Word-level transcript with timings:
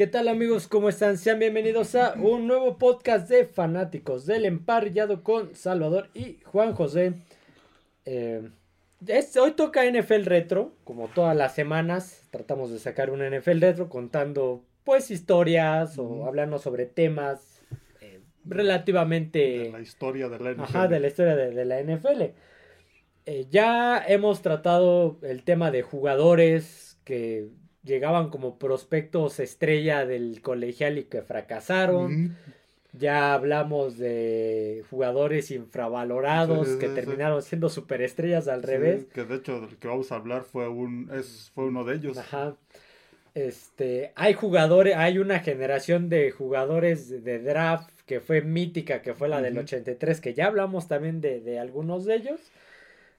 ¿Qué 0.00 0.06
tal 0.06 0.28
amigos? 0.28 0.66
¿Cómo 0.66 0.88
están? 0.88 1.18
Sean 1.18 1.38
bienvenidos 1.38 1.94
a 1.94 2.14
un 2.14 2.46
nuevo 2.46 2.78
podcast 2.78 3.28
de 3.28 3.44
fanáticos 3.44 4.24
del 4.24 4.46
emparrillado 4.46 5.22
con 5.22 5.54
Salvador 5.54 6.08
y 6.14 6.38
Juan 6.44 6.72
José. 6.72 7.12
Eh, 8.06 8.48
hoy 9.38 9.52
toca 9.52 9.84
NFL 9.84 10.24
Retro, 10.24 10.72
como 10.84 11.08
todas 11.08 11.36
las 11.36 11.54
semanas 11.54 12.26
tratamos 12.30 12.70
de 12.70 12.78
sacar 12.78 13.10
un 13.10 13.20
NFL 13.20 13.60
Retro 13.60 13.90
contando 13.90 14.64
pues 14.84 15.10
historias 15.10 15.98
o 15.98 16.24
hablando 16.24 16.58
sobre 16.58 16.86
temas 16.86 17.60
eh, 18.00 18.20
relativamente... 18.46 19.38
De 19.64 19.70
la 19.70 19.80
historia 19.82 20.30
de 20.30 20.38
la 20.38 20.52
NFL. 20.52 20.62
Ajá, 20.62 20.88
de 20.88 21.00
la 21.00 21.08
historia 21.08 21.36
de, 21.36 21.64
la 21.66 21.78
NFL. 21.78 22.22
Eh, 23.26 23.46
ya 23.50 24.02
hemos 24.08 24.40
tratado 24.40 25.18
el 25.20 25.42
tema 25.44 25.70
de 25.70 25.82
jugadores 25.82 26.98
que 27.04 27.50
llegaban 27.84 28.30
como 28.30 28.58
prospectos 28.58 29.40
estrella 29.40 30.06
del 30.06 30.42
colegial 30.42 30.98
y 30.98 31.04
que 31.04 31.22
fracasaron. 31.22 32.36
Ya 32.92 33.34
hablamos 33.34 33.98
de 33.98 34.84
jugadores 34.90 35.52
infravalorados 35.52 36.70
que 36.70 36.88
terminaron 36.88 37.40
siendo 37.40 37.68
superestrellas 37.68 38.48
al 38.48 38.64
revés. 38.64 39.04
Que 39.14 39.24
de 39.24 39.36
hecho 39.36 39.60
del 39.60 39.76
que 39.76 39.86
vamos 39.86 40.10
a 40.10 40.16
hablar 40.16 40.42
fue 40.42 40.68
un 40.68 41.08
es, 41.14 41.52
fue 41.54 41.66
uno 41.66 41.84
de 41.84 41.94
ellos. 41.94 42.18
Ajá. 42.18 42.56
Este, 43.34 44.12
hay 44.16 44.34
jugadores, 44.34 44.96
hay 44.96 45.18
una 45.18 45.38
generación 45.38 46.08
de 46.08 46.32
jugadores 46.32 47.22
de 47.22 47.38
draft 47.38 47.90
que 48.06 48.18
fue 48.18 48.42
mítica, 48.42 49.02
que 49.02 49.14
fue 49.14 49.28
la 49.28 49.40
del 49.40 49.56
83, 49.56 50.20
que 50.20 50.34
ya 50.34 50.46
hablamos 50.46 50.88
también 50.88 51.20
de, 51.20 51.40
de 51.40 51.60
algunos 51.60 52.04
de 52.04 52.16
ellos. 52.16 52.40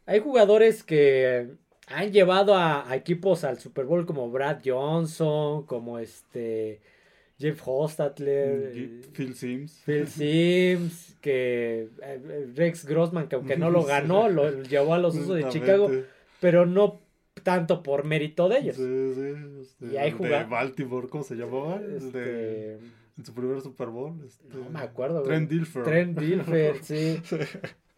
Hay 0.05 0.19
jugadores 0.19 0.83
que 0.83 1.47
han 1.93 2.11
llevado 2.11 2.55
a, 2.55 2.85
equipos 2.95 3.43
al 3.43 3.59
Super 3.59 3.85
Bowl 3.85 4.05
como 4.05 4.29
Brad 4.29 4.59
Johnson, 4.63 5.65
como 5.65 5.99
este 5.99 6.81
Jeff 7.39 7.61
Hostatler, 7.65 8.73
mm, 8.75 9.13
Phil 9.13 9.35
Sims. 9.35 9.81
Phil 9.85 10.07
Sims, 10.07 11.17
que 11.21 11.89
eh, 12.01 12.51
Rex 12.55 12.85
Grossman, 12.85 13.27
que 13.27 13.35
aunque 13.35 13.57
no 13.57 13.69
lo 13.69 13.83
ganó, 13.85 14.29
lo 14.29 14.63
llevó 14.63 14.93
a 14.93 14.99
los 14.99 15.15
usos 15.15 15.35
de 15.35 15.49
Chicago, 15.49 15.89
pero 16.39 16.65
no 16.65 16.99
tanto 17.43 17.81
por 17.81 18.05
mérito 18.05 18.49
de 18.49 18.59
ellos. 18.59 18.75
Sí, 18.75 19.13
sí. 19.15 19.33
Este, 19.61 19.93
y 19.93 19.97
hay 19.97 20.11
de 20.11 20.43
Baltimore, 20.43 21.07
¿cómo 21.07 21.23
se 21.23 21.35
llamaba? 21.35 21.81
Este... 21.95 22.73
en 23.17 23.25
su 23.25 23.33
primer 23.33 23.61
Super 23.61 23.87
Bowl. 23.87 24.13
Este... 24.25 24.45
No 24.55 24.69
me 24.69 24.79
acuerdo. 24.79 25.23
Trent 25.23 25.49
Dilfer. 25.49 25.83
Trent 25.83 26.19
Dilfer, 26.19 26.75
sí. 26.83 27.21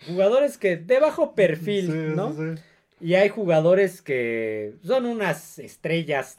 Jugadores 0.07 0.57
que 0.57 0.77
de 0.77 0.99
bajo 0.99 1.33
perfil, 1.35 2.15
¿no? 2.15 2.33
Sí, 2.33 2.61
y 2.99 3.15
hay 3.15 3.29
jugadores 3.29 4.01
que 4.01 4.75
son 4.83 5.05
unas 5.05 5.59
estrellas, 5.59 6.37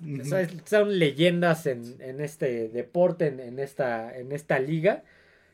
son, 0.65 0.99
leyendas 0.99 1.67
en, 1.67 2.21
este 2.21 2.69
deporte, 2.69 3.27
en, 3.27 3.59
esta, 3.59 4.17
en 4.17 4.33
esta 4.33 4.59
liga. 4.59 5.05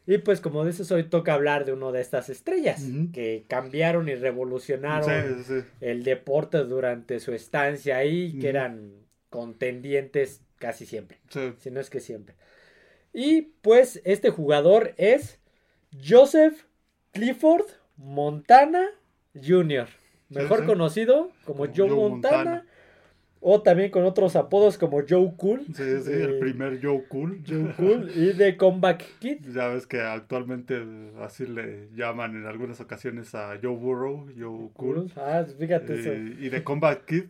Y 0.06 0.18
pues 0.18 0.40
como 0.40 0.64
dices, 0.64 0.90
hoy 0.92 1.04
toca 1.04 1.34
hablar 1.34 1.64
de 1.64 1.72
una 1.72 1.92
de 1.92 2.00
estas 2.00 2.28
estrellas 2.28 2.84
que 3.12 3.44
cambiaron 3.48 4.08
y 4.08 4.14
revolucionaron 4.14 5.44
el 5.80 6.04
deporte 6.04 6.58
durante 6.58 7.20
su 7.20 7.32
estancia 7.32 7.96
ahí, 7.96 8.38
que 8.38 8.48
eran 8.48 8.92
contendientes 9.30 10.42
casi 10.56 10.86
siempre, 10.86 11.18
si 11.58 11.70
no 11.70 11.80
es 11.80 11.90
que 11.90 12.00
siempre. 12.00 12.34
Y 13.12 13.42
pues 13.62 14.00
este 14.04 14.30
jugador 14.30 14.94
es 14.96 15.38
Joseph 16.04 16.64
Clifford 17.12 17.66
Montana 17.96 18.86
Jr 19.34 19.88
mejor 20.30 20.66
conocido 20.66 21.30
como 21.44 21.66
Joe, 21.74 21.90
Montana, 21.90 22.64
O 23.42 23.62
también 23.62 23.90
con 23.90 24.04
otros 24.04 24.36
apodos 24.36 24.76
como 24.76 25.00
Joe 25.08 25.32
Cool. 25.36 25.64
Sí, 25.74 26.00
sí, 26.04 26.12
el 26.12 26.38
primer 26.38 26.78
Joe 26.82 27.04
Cool. 27.08 27.42
Joe 27.48 27.72
Cool 27.76 28.10
y 28.14 28.32
de 28.34 28.56
Comeback 28.56 29.18
Kid. 29.18 29.38
Ya 29.54 29.68
ves 29.68 29.86
que 29.86 30.00
actualmente 30.00 30.82
así 31.20 31.46
le 31.46 31.88
llaman 31.94 32.36
en 32.36 32.46
algunas 32.46 32.80
ocasiones 32.80 33.34
a 33.34 33.58
Joe 33.62 33.76
Burrow, 33.76 34.26
Joe 34.38 34.70
Cool. 34.74 35.10
Ah, 35.16 35.44
fíjate 35.58 35.94
eso. 36.00 36.12
Y 36.12 36.50
de 36.50 36.62
Comeback 36.62 37.06
Kid 37.06 37.24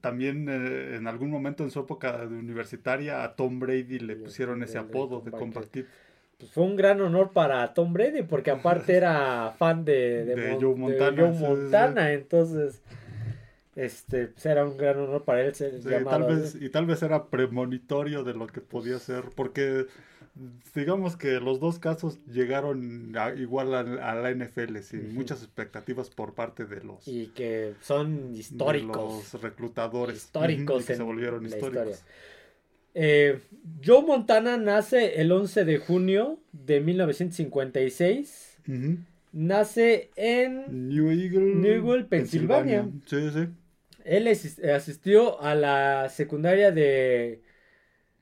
también 0.00 0.48
eh, 0.48 0.96
en 0.96 1.06
algún 1.06 1.30
momento 1.30 1.64
en 1.64 1.70
su 1.70 1.80
época 1.80 2.22
universitaria 2.28 3.24
a 3.24 3.36
Tom 3.36 3.58
Brady 3.58 4.00
le 4.00 4.16
pusieron 4.16 4.62
ese 4.62 4.78
apodo 4.78 5.20
de 5.20 5.30
Comeback 5.30 5.70
Kid 5.70 5.84
pues 6.38 6.52
fue 6.52 6.64
un 6.64 6.76
gran 6.76 7.00
honor 7.00 7.32
para 7.32 7.74
Tom 7.74 7.92
Brady, 7.92 8.22
porque 8.22 8.52
aparte 8.52 8.94
era 8.96 9.54
fan 9.58 9.84
de, 9.84 10.24
de, 10.24 10.56
Joe 10.60 10.74
Montana. 10.76 12.12
entonces 12.12 12.80
este 13.74 14.28
pues 14.28 14.46
era 14.46 14.64
un 14.64 14.76
gran 14.76 14.98
honor 14.98 15.24
para 15.24 15.42
él 15.42 15.54
ser 15.54 15.80
llamado. 15.80 16.28
y 16.60 16.68
tal 16.70 16.86
vez 16.86 17.02
era 17.02 17.26
premonitorio 17.26 18.22
de 18.22 18.34
lo 18.34 18.46
que 18.46 18.60
podía 18.60 18.98
ser, 18.98 19.24
porque 19.34 19.86
digamos 20.74 21.16
que 21.16 21.40
los 21.40 21.58
dos 21.58 21.80
casos 21.80 22.20
llegaron 22.26 23.12
igual 23.36 23.74
a, 23.74 23.82
la 24.14 24.30
NFL 24.30 24.78
sin 24.78 25.14
muchas 25.14 25.42
expectativas 25.42 26.08
por 26.10 26.34
parte 26.34 26.64
de 26.64 26.84
los 26.84 27.06
y 27.08 27.28
que 27.28 27.74
son 27.80 28.34
históricos. 28.34 29.32
los 29.32 29.42
reclutadores. 29.42 30.16
Históricos 30.16 30.84
que 30.84 30.94
se 30.94 31.02
volvieron 31.02 31.44
históricos 31.44 32.04
eh, 33.00 33.38
Joe 33.84 34.02
Montana 34.02 34.56
nace 34.56 35.20
el 35.20 35.30
11 35.30 35.64
de 35.64 35.78
junio 35.78 36.40
de 36.50 36.80
1956. 36.80 38.58
Nace 39.32 40.10
en 40.16 40.88
New 40.88 41.10
Eagle, 41.10 42.04
Pensilvania. 42.04 42.88
Sí, 43.06 43.30
sí. 43.32 43.46
Él 44.04 44.26
asistió 44.26 45.40
a 45.40 45.54
la 45.54 46.08
secundaria 46.08 46.72
de... 46.72 47.42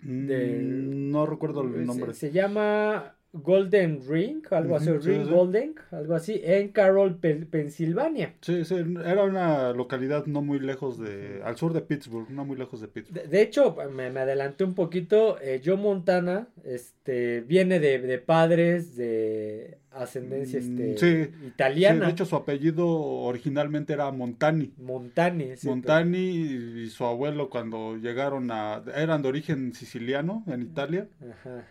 Mm, 0.02 1.10
no 1.10 1.24
recuerdo 1.24 1.62
el 1.62 1.86
nombre. 1.86 2.12
se 2.12 2.30
llama 2.30 3.15
Golden 3.32 4.00
Ring, 4.08 4.42
algo 4.50 4.76
así, 4.76 4.90
Ring 4.90 5.28
Golden, 5.28 5.74
algo 5.90 6.14
así, 6.14 6.40
en 6.42 6.68
Carroll, 6.68 7.16
Pensilvania. 7.16 8.34
Sí, 8.40 8.64
sí, 8.64 8.76
era 9.04 9.24
una 9.24 9.72
localidad 9.72 10.26
no 10.26 10.42
muy 10.42 10.58
lejos 10.58 10.98
de, 10.98 11.42
al 11.44 11.56
sur 11.56 11.72
de 11.72 11.82
Pittsburgh, 11.82 12.30
no 12.30 12.44
muy 12.44 12.56
lejos 12.56 12.80
de 12.80 12.88
Pittsburgh. 12.88 13.28
De, 13.28 13.42
hecho, 13.42 13.76
me, 13.92 14.10
me, 14.10 14.20
adelanté 14.20 14.64
un 14.64 14.74
poquito, 14.74 15.38
eh, 15.40 15.60
Joe 15.64 15.76
Montana, 15.76 16.48
este, 16.64 17.42
viene 17.42 17.78
de, 17.80 17.98
de 17.98 18.18
padres 18.18 18.96
de 18.96 19.78
ascendencia 19.96 20.60
mm, 20.60 20.80
este, 20.80 21.32
italiana. 21.46 22.06
de 22.06 22.12
hecho 22.12 22.24
su 22.24 22.36
apellido 22.36 22.86
originalmente 22.88 23.92
era 23.92 24.10
Montani. 24.10 24.72
Montani, 24.78 25.52
Montani 25.64 26.18
y, 26.18 26.90
su 26.90 27.04
abuelo 27.04 27.50
cuando 27.50 27.96
llegaron 27.96 28.50
a... 28.50 28.82
eran 28.94 29.22
de 29.22 29.28
origen 29.28 29.74
siciliano 29.74 30.44
en 30.46 30.62
Italia. 30.62 31.08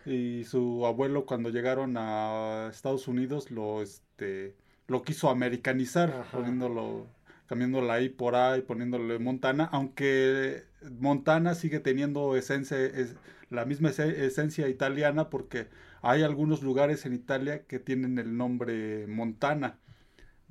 Y 0.06 0.44
su 0.46 0.86
abuelo 0.86 1.26
cuando 1.26 1.50
llegaron 1.50 1.96
a 1.98 2.70
Estados 2.72 3.08
Unidos 3.08 3.52
lo, 3.52 3.82
este, 3.82 4.56
lo 4.88 5.04
quiso 5.04 5.30
americanizar, 5.30 6.26
poniéndolo 6.32 7.08
cambiando 7.48 7.82
la 7.82 8.02
I 8.02 8.10
por 8.10 8.36
A 8.36 8.58
y 8.58 8.62
poniéndole 8.62 9.20
Montana, 9.20 9.70
aunque 9.72 10.64
Montana 11.00 11.56
sigue 11.56 11.80
teniendo 11.80 12.36
esencia, 12.36 12.80
es, 12.80 13.16
la 13.50 13.66
misma 13.66 13.90
esencia 13.90 14.68
italiana 14.68 15.30
porque 15.30 15.68
hay 16.06 16.22
algunos 16.22 16.62
lugares 16.62 17.06
en 17.08 17.14
Italia 17.14 17.64
que 17.64 17.80
tienen 17.80 18.20
el 18.20 18.38
nombre 18.38 19.08
Montana. 19.08 19.80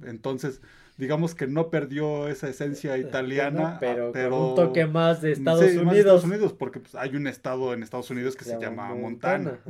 Entonces, 0.02 0.60
digamos 0.98 1.36
que 1.36 1.46
no 1.46 1.70
perdió 1.70 2.26
esa 2.26 2.48
esencia 2.48 2.98
italiana, 2.98 3.78
pero, 3.78 4.10
un 4.50 4.54
toque 4.56 4.84
más 4.86 5.22
de 5.22 5.30
Estados 5.30 5.62
Unidos. 5.62 5.84
Más 5.84 5.94
de 5.94 6.00
Estados 6.00 6.24
Unidos, 6.24 6.52
porque 6.52 6.80
pues, 6.80 6.96
hay 6.96 7.14
un 7.14 7.28
estado 7.28 7.72
en 7.72 7.84
Estados 7.84 8.10
Unidos 8.10 8.34
que 8.34 8.44
se, 8.44 8.58
llama 8.58 8.92
Montana. 8.96 9.60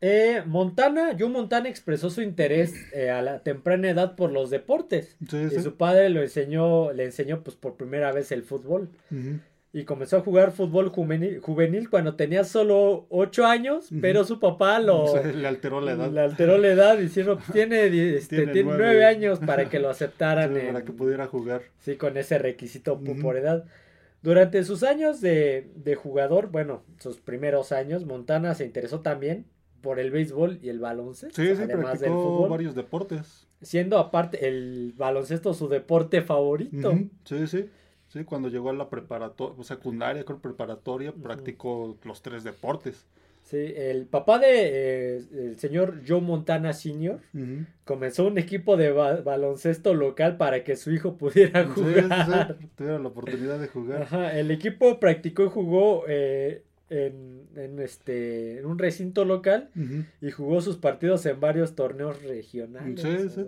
Eh, 0.00 0.42
Montana, 0.46 1.16
Joe 1.18 1.28
Montana 1.28 1.68
expresó 1.68 2.08
su 2.08 2.22
interés 2.22 2.72
eh, 2.94 3.10
a 3.10 3.20
la 3.20 3.42
temprana 3.42 3.90
edad 3.90 4.14
por 4.14 4.30
los 4.30 4.48
deportes. 4.48 5.16
y 5.20 5.60
su 5.60 5.76
padre 5.76 6.08
lo 6.08 6.22
enseñó, 6.22 6.92
le 6.92 7.04
enseñó 7.04 7.42
pues 7.42 7.56
por 7.56 7.74
primera 7.74 8.12
vez 8.12 8.32
el 8.32 8.44
fútbol. 8.44 8.88
Y 9.70 9.84
comenzó 9.84 10.16
a 10.16 10.20
jugar 10.20 10.52
fútbol 10.52 10.88
juvenil, 10.88 11.90
cuando 11.90 12.14
tenía 12.14 12.44
solo 12.44 13.06
8 13.10 13.46
años, 13.46 13.90
pero 14.00 14.24
su 14.24 14.40
papá 14.40 14.78
lo... 14.80 15.22
le 15.34 15.46
alteró 15.46 15.82
la 15.82 15.92
edad. 15.92 16.10
Le 16.10 16.20
alteró 16.20 16.56
la 16.56 16.68
edad 16.68 16.96
diciendo, 16.96 17.36
pues, 17.36 17.52
tiene, 17.52 17.86
este, 18.16 18.46
tiene, 18.46 18.72
9 18.76 19.04
años 19.04 19.40
para 19.40 19.68
que 19.68 19.78
lo 19.78 19.90
aceptaran. 19.90 20.54
para 20.54 20.84
que 20.84 20.92
pudiera 20.92 21.26
jugar. 21.26 21.62
Sí, 21.80 21.96
con 21.96 22.16
ese 22.16 22.38
requisito 22.38 22.98
por 22.98 23.36
edad. 23.36 23.66
Durante 24.22 24.64
sus 24.64 24.82
años 24.82 25.20
de, 25.20 25.70
de 25.76 25.94
jugador, 25.94 26.48
bueno, 26.50 26.82
sus 26.98 27.20
primeros 27.20 27.70
años, 27.70 28.06
Montana 28.06 28.54
se 28.54 28.64
interesó 28.64 29.00
también 29.00 29.46
por 29.80 30.00
el 30.00 30.10
béisbol 30.10 30.58
y 30.62 30.70
el 30.70 30.80
baloncesto. 30.80 31.40
Sí, 31.40 31.54
sí, 31.54 31.62
además 31.62 32.00
del 32.00 32.10
fútbol, 32.10 32.50
varios 32.50 32.74
deportes. 32.74 33.46
Siendo 33.62 33.98
aparte 33.98 34.48
el 34.48 34.92
baloncesto 34.96 35.54
su 35.54 35.68
deporte 35.68 36.22
favorito. 36.22 36.92
Sí, 37.24 37.46
sí. 37.46 37.68
Sí, 38.08 38.24
cuando 38.24 38.48
llegó 38.48 38.70
a 38.70 38.72
la 38.72 38.88
preparatoria, 38.88 39.62
secundaria, 39.64 40.24
creo 40.24 40.38
preparatoria, 40.38 41.12
practicó 41.12 41.96
los 42.04 42.22
tres 42.22 42.42
deportes. 42.42 43.06
Sí, 43.42 43.72
el 43.76 44.04
papá 44.06 44.38
de 44.38 45.16
eh, 45.16 45.22
el 45.32 45.58
señor 45.58 46.02
Joe 46.06 46.20
Montana 46.20 46.74
Sr. 46.74 47.18
comenzó 47.84 48.26
un 48.26 48.36
equipo 48.36 48.76
de 48.76 48.92
baloncesto 48.92 49.94
local 49.94 50.36
para 50.36 50.64
que 50.64 50.76
su 50.76 50.90
hijo 50.92 51.16
pudiera 51.16 51.64
jugar. 51.66 52.56
Sí, 52.60 52.68
tuviera 52.76 52.98
la 52.98 53.08
oportunidad 53.08 53.58
de 53.58 53.68
jugar. 53.68 54.02
Ajá, 54.02 54.38
el 54.38 54.50
equipo 54.50 55.00
practicó 55.00 55.44
y 55.44 55.48
jugó 55.48 56.04
eh, 56.08 56.62
en, 56.90 57.78
este 57.78 58.58
en 58.58 58.66
un 58.66 58.78
recinto 58.78 59.24
local 59.24 59.70
y 60.20 60.30
jugó 60.30 60.60
sus 60.60 60.76
partidos 60.76 61.24
en 61.26 61.40
varios 61.40 61.74
torneos 61.74 62.22
regionales. 62.22 63.00
Sí, 63.00 63.42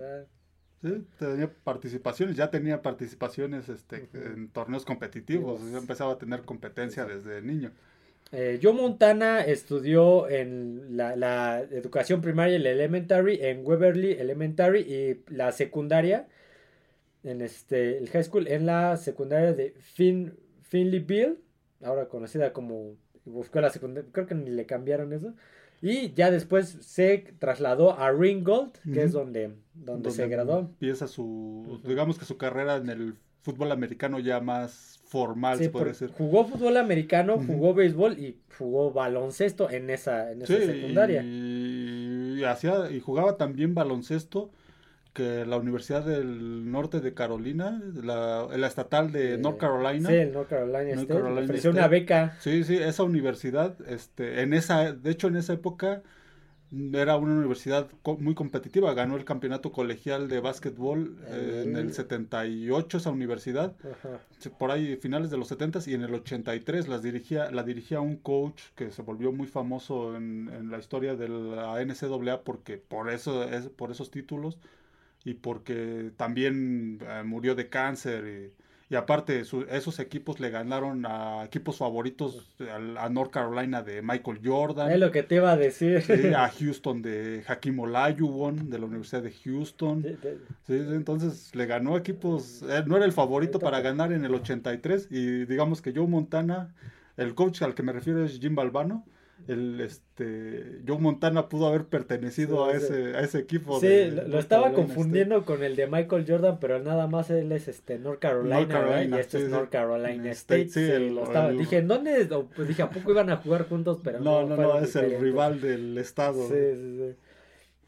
sí. 0.82 1.05
Tenía 1.19 1.50
participaciones, 1.65 2.37
ya 2.37 2.50
tenía 2.50 2.82
participaciones 2.82 3.69
este, 3.69 4.09
en 4.12 4.49
torneos 4.49 4.85
competitivos, 4.85 5.61
ya 5.71 5.79
empezaba 5.79 6.12
a 6.12 6.19
tener 6.19 6.43
competencia 6.43 7.05
desde 7.05 7.43
niño. 7.43 7.73
Eh, 8.32 8.61
Joe 8.62 8.73
Montana 8.73 9.41
estudió 9.41 10.29
en 10.29 10.97
la, 10.97 11.61
educación 11.61 12.21
primaria, 12.21 12.56
el 12.56 12.67
elementary, 12.67 13.41
en 13.43 13.67
Weberly 13.67 14.12
Elementary 14.12 14.81
y 14.81 15.32
la 15.35 15.50
secundaria, 15.50 16.29
en 17.25 17.41
este, 17.41 17.99
el 17.99 18.09
high 18.09 18.25
school, 18.25 18.47
en 18.47 18.67
la 18.67 18.97
secundaria 18.97 19.53
de 19.53 19.73
fin, 19.81 20.38
Finleyville, 20.62 21.38
ahora 21.83 22.09
conocida 22.09 22.53
como, 22.53 22.94
buscó 23.25 23.61
la 23.61 23.71
secundaria, 23.71 24.09
creo 24.12 24.26
que 24.26 24.37
ni 24.37 24.50
le 24.50 24.65
cambiaron 24.65 25.12
eso. 25.12 25.35
Y 25.82 26.12
ya 26.12 26.31
después 26.31 26.77
se 26.81 27.35
trasladó 27.38 27.99
a 27.99 28.12
Ringgold, 28.12 28.73
que 28.93 29.03
es 29.03 29.12
donde, 29.12 29.55
donde, 29.75 30.11
se 30.11 30.29
graduó. 30.29 30.59
Empieza 30.61 31.06
su, 31.06 31.81
digamos 31.85 32.19
que 32.19 32.27
su 32.27 32.37
carrera 32.37 32.77
en 32.77 32.91
el 32.91 33.15
fútbol 33.43 33.73
americano 33.73 34.19
ya 34.19 34.41
más 34.41 35.00
formal, 35.06 35.59
se 35.59 35.71
puede 35.71 35.87
decir. 35.87 36.11
Jugó 36.17 36.44
fútbol 36.44 36.77
americano, 36.77 37.43
jugó 37.47 37.73
béisbol 37.75 38.19
y 38.19 38.38
jugó 38.59 38.93
baloncesto 38.93 39.71
en 39.71 39.91
esa, 39.91 40.31
en 40.32 40.43
esa 40.43 40.56
secundaria. 40.59 41.23
Y, 41.23 42.44
hacía, 42.44 42.91
y 42.91 43.00
jugaba 43.00 43.37
también 43.37 43.75
baloncesto 43.75 44.50
que 45.12 45.45
la 45.45 45.57
Universidad 45.57 46.05
del 46.05 46.71
Norte 46.71 47.01
de 47.01 47.15
Carolina, 47.15 47.83
la, 47.95 48.47
la 48.57 48.67
estatal 48.67 49.12
de 49.12 49.39
North 49.39 49.59
Carolina. 49.59 50.09
Sí, 50.09 50.15
el 50.15 50.33
North 50.33 50.49
Carolina, 50.49 51.03
ofreció 51.43 51.71
una 51.71 51.89
beca. 51.89 52.37
Sí, 52.41 52.65
sí, 52.65 52.77
esa 52.77 53.03
universidad, 53.03 53.77
este, 53.89 54.43
en 54.43 54.55
esa, 54.55 54.93
de 54.93 55.11
hecho 55.11 55.29
en 55.29 55.37
esa 55.37 55.55
época 55.55 56.03
era 56.93 57.17
una 57.17 57.35
universidad 57.35 57.89
muy 58.21 58.35
competitiva, 58.35 58.95
ganó 58.95 59.17
el 59.17 59.25
campeonato 59.25 59.73
colegial 59.73 60.29
de 60.29 60.39
básquetbol 60.39 61.17
eh, 61.27 61.65
en 61.67 61.77
el 61.77 61.93
78 61.93 62.99
esa 62.99 63.11
universidad, 63.11 63.75
por 64.57 64.71
ahí 64.71 64.95
finales 64.97 65.31
de 65.31 65.37
los 65.37 65.49
70 65.49 65.81
y 65.87 65.95
en 65.95 66.03
el 66.03 66.15
83 66.15 66.87
las 66.87 67.03
dirigía, 67.03 67.51
la 67.51 67.65
dirigía 67.65 68.01
un 68.01 68.17
coach 68.17 68.62
que 68.77 68.93
se 68.93 69.03
volvió 69.03 69.33
muy 69.33 69.49
famoso 69.49 70.15
en, 70.15 70.49
en 70.55 70.71
la 70.71 70.79
historia 70.79 71.17
de 71.17 71.29
la 71.29 71.83
NCAA 71.85 72.43
porque 72.45 72.79
por 72.79 73.11
eso 73.11 73.43
es, 73.43 73.69
por 73.69 73.91
esos 73.91 74.12
títulos 74.12 74.59
y 75.25 75.34
porque 75.34 76.12
también 76.17 76.99
eh, 77.02 77.22
murió 77.25 77.55
de 77.55 77.69
cáncer 77.69 78.26
y 78.26 78.61
y 78.90 78.96
aparte, 78.96 79.40
esos 79.70 80.00
equipos 80.00 80.40
le 80.40 80.50
ganaron 80.50 81.06
a 81.06 81.44
equipos 81.44 81.76
favoritos 81.76 82.44
a, 82.99 83.08
North 83.08 83.31
Carolina 83.31 83.82
de 83.82 84.02
Michael 84.02 84.40
Jordan. 84.44 84.90
Es 84.90 84.99
lo 84.99 85.12
que 85.12 85.22
te 85.22 85.37
iba 85.37 85.52
a 85.52 85.56
decir. 85.56 86.02
a 86.37 86.49
Houston 86.58 87.00
de 87.00 87.44
Hakim 87.46 87.78
Olajuwon 87.78 88.69
de 88.69 88.81
la 88.81 88.87
Universidad 88.87 89.22
de 89.22 89.31
Houston. 89.31 90.02
Sí, 90.67 90.72
entonces 90.75 91.55
le 91.55 91.66
ganó 91.66 91.96
equipos. 91.96 92.64
no 92.87 92.96
era 92.96 93.06
el 93.06 93.12
favorito 93.12 93.61
para 93.61 93.81
ganar 93.81 94.12
en 94.12 94.25
el 94.25 94.34
83. 94.34 95.06
Y 95.12 95.44
digamos 95.44 95.81
que 95.82 95.93
Joe 95.94 96.08
Montana, 96.08 96.75
el 97.16 97.37
coach 97.37 97.62
al 97.62 97.76
que 97.76 97.84
me 97.84 97.93
refiero 97.93 98.25
es 98.25 98.40
Jim 98.40 98.56
Balbano 98.56 99.05
el 99.48 99.81
este 99.81 100.81
Joe 100.87 100.98
Montana 100.98 101.48
pudo 101.48 101.69
haber 101.69 101.84
pertenecido 101.84 102.66
a 102.66 102.75
ese 102.75 103.16
a 103.16 103.20
ese 103.20 103.38
equipo 103.38 103.81
sí 103.81 104.10
lo, 104.10 104.38
estaba 104.38 104.72
confundiendo 104.72 105.44
con 105.44 105.62
el 105.62 105.76
de 105.76 105.87
Michael 105.87 106.25
Jordan 106.26 106.58
pero 106.60 106.78
nada 106.81 107.06
más 107.06 107.31
él 107.31 107.52
es 107.52 107.69
este 107.69 107.98
North 107.98 108.19
Carolina, 108.19 109.04
y 109.04 109.14
este 109.14 109.44
es 109.44 109.48
North 109.48 109.70
Carolina 109.70 110.31
State, 110.32 110.70
dije 111.56 111.82
dónde 111.82 112.28
pues 112.54 112.69
dije 112.69 112.82
a 112.82 112.90
poco 112.90 113.12
iban 113.12 113.31
a 113.31 113.37
jugar 113.37 113.69
juntos 113.69 113.98
pero 114.02 114.20
no 114.20 114.46
no 114.46 114.56
no, 114.56 114.78
es 114.78 114.96
el 114.96 115.20
rival 115.20 115.60
del 115.60 115.98
estado. 115.98 116.48
Sí 116.48 116.54
sí 116.54 116.96
sí. 116.98 117.16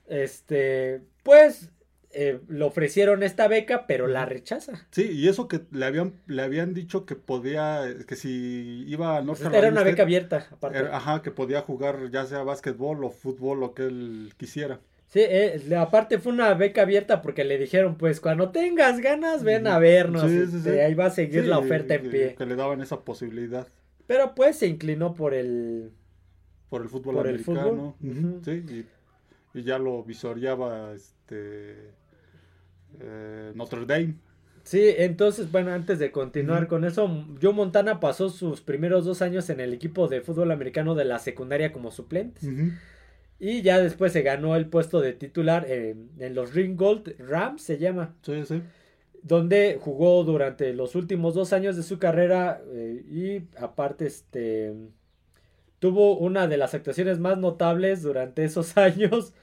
Este 0.06 1.02
pues 1.22 1.71
eh, 2.14 2.40
le 2.48 2.64
ofrecieron 2.64 3.22
esta 3.22 3.48
beca, 3.48 3.86
pero 3.86 4.06
la 4.06 4.26
rechaza. 4.26 4.86
Sí, 4.90 5.10
y 5.10 5.28
eso 5.28 5.48
que 5.48 5.62
le 5.70 5.86
habían, 5.86 6.14
le 6.26 6.42
habían 6.42 6.74
dicho 6.74 7.06
que 7.06 7.16
podía, 7.16 7.82
que 8.06 8.16
si 8.16 8.84
iba 8.86 9.16
a 9.16 9.22
North 9.22 9.40
Era 9.52 9.68
una 9.68 9.82
beca 9.82 10.02
abierta, 10.02 10.46
aparte. 10.50 10.78
ajá, 10.78 11.22
que 11.22 11.30
podía 11.30 11.62
jugar 11.62 12.10
ya 12.10 12.26
sea 12.26 12.42
básquetbol 12.42 13.02
o 13.04 13.10
fútbol, 13.10 13.60
lo 13.60 13.72
que 13.74 13.84
él 13.84 14.34
quisiera. 14.36 14.80
Sí, 15.06 15.20
eh, 15.22 15.60
aparte 15.76 16.18
fue 16.18 16.32
una 16.32 16.52
beca 16.54 16.82
abierta 16.82 17.22
porque 17.22 17.44
le 17.44 17.58
dijeron, 17.58 17.96
pues 17.96 18.20
cuando 18.20 18.50
tengas 18.50 19.00
ganas, 19.00 19.42
ven 19.42 19.66
a 19.66 19.78
vernos. 19.78 20.22
Sí, 20.22 20.46
sí, 20.46 20.56
este, 20.56 20.82
ahí 20.82 20.94
va 20.94 21.06
a 21.06 21.10
seguir 21.10 21.46
la 21.46 21.58
oferta 21.58 21.94
en 21.94 22.10
pie. 22.10 22.34
Que 22.34 22.46
le 22.46 22.56
daban 22.56 22.80
esa 22.80 23.00
posibilidad. 23.00 23.66
Pero 24.06 24.34
pues 24.34 24.56
se 24.56 24.66
inclinó 24.66 25.14
por 25.14 25.34
el... 25.34 25.92
Por 26.68 26.82
el 26.82 26.88
fútbol 26.88 27.18
americano. 27.18 27.94
Sí, 28.44 28.86
y, 29.54 29.58
y, 29.58 29.62
ya 29.62 29.78
lo 29.78 30.02
visoreaba 30.02 30.94
este 30.94 31.92
eh, 33.00 33.52
Notre 33.54 33.86
Dame. 33.86 34.14
Sí, 34.64 34.94
entonces, 34.96 35.50
bueno, 35.50 35.72
antes 35.72 35.98
de 35.98 36.12
continuar 36.12 36.68
con 36.68 36.84
eso, 36.84 37.26
Joe 37.40 37.52
Montana 37.52 37.98
pasó 37.98 38.30
sus 38.30 38.60
primeros 38.60 39.04
dos 39.04 39.20
años 39.20 39.50
en 39.50 39.60
el 39.60 39.72
equipo 39.72 40.06
de 40.06 40.20
fútbol 40.20 40.52
americano 40.52 40.94
de 40.94 41.04
la 41.04 41.18
secundaria 41.18 41.72
como 41.72 41.90
suplente. 41.90 42.40
Y 43.40 43.62
ya 43.62 43.80
después 43.80 44.12
se 44.12 44.22
ganó 44.22 44.54
el 44.54 44.66
puesto 44.68 45.00
de 45.00 45.14
titular 45.14 45.66
en, 45.68 46.10
los 46.32 46.54
Ringgold 46.54 47.16
Rams, 47.18 47.62
se 47.62 47.78
llama. 47.78 48.14
Sí, 48.22 48.44
sí. 48.46 48.62
Donde 49.20 49.78
jugó 49.80 50.22
durante 50.22 50.72
los 50.74 50.94
últimos 50.94 51.34
dos 51.34 51.52
años 51.52 51.76
de 51.76 51.82
su 51.82 51.98
carrera 51.98 52.62
eh, 52.70 53.04
y 53.08 53.42
aparte 53.60 54.06
este 54.06 54.72
tuvo 55.80 56.16
una 56.18 56.46
de 56.46 56.56
las 56.56 56.74
actuaciones 56.74 57.18
más 57.18 57.38
notables 57.38 58.02
durante 58.02 58.44
esos 58.44 58.76
años. 58.76 59.34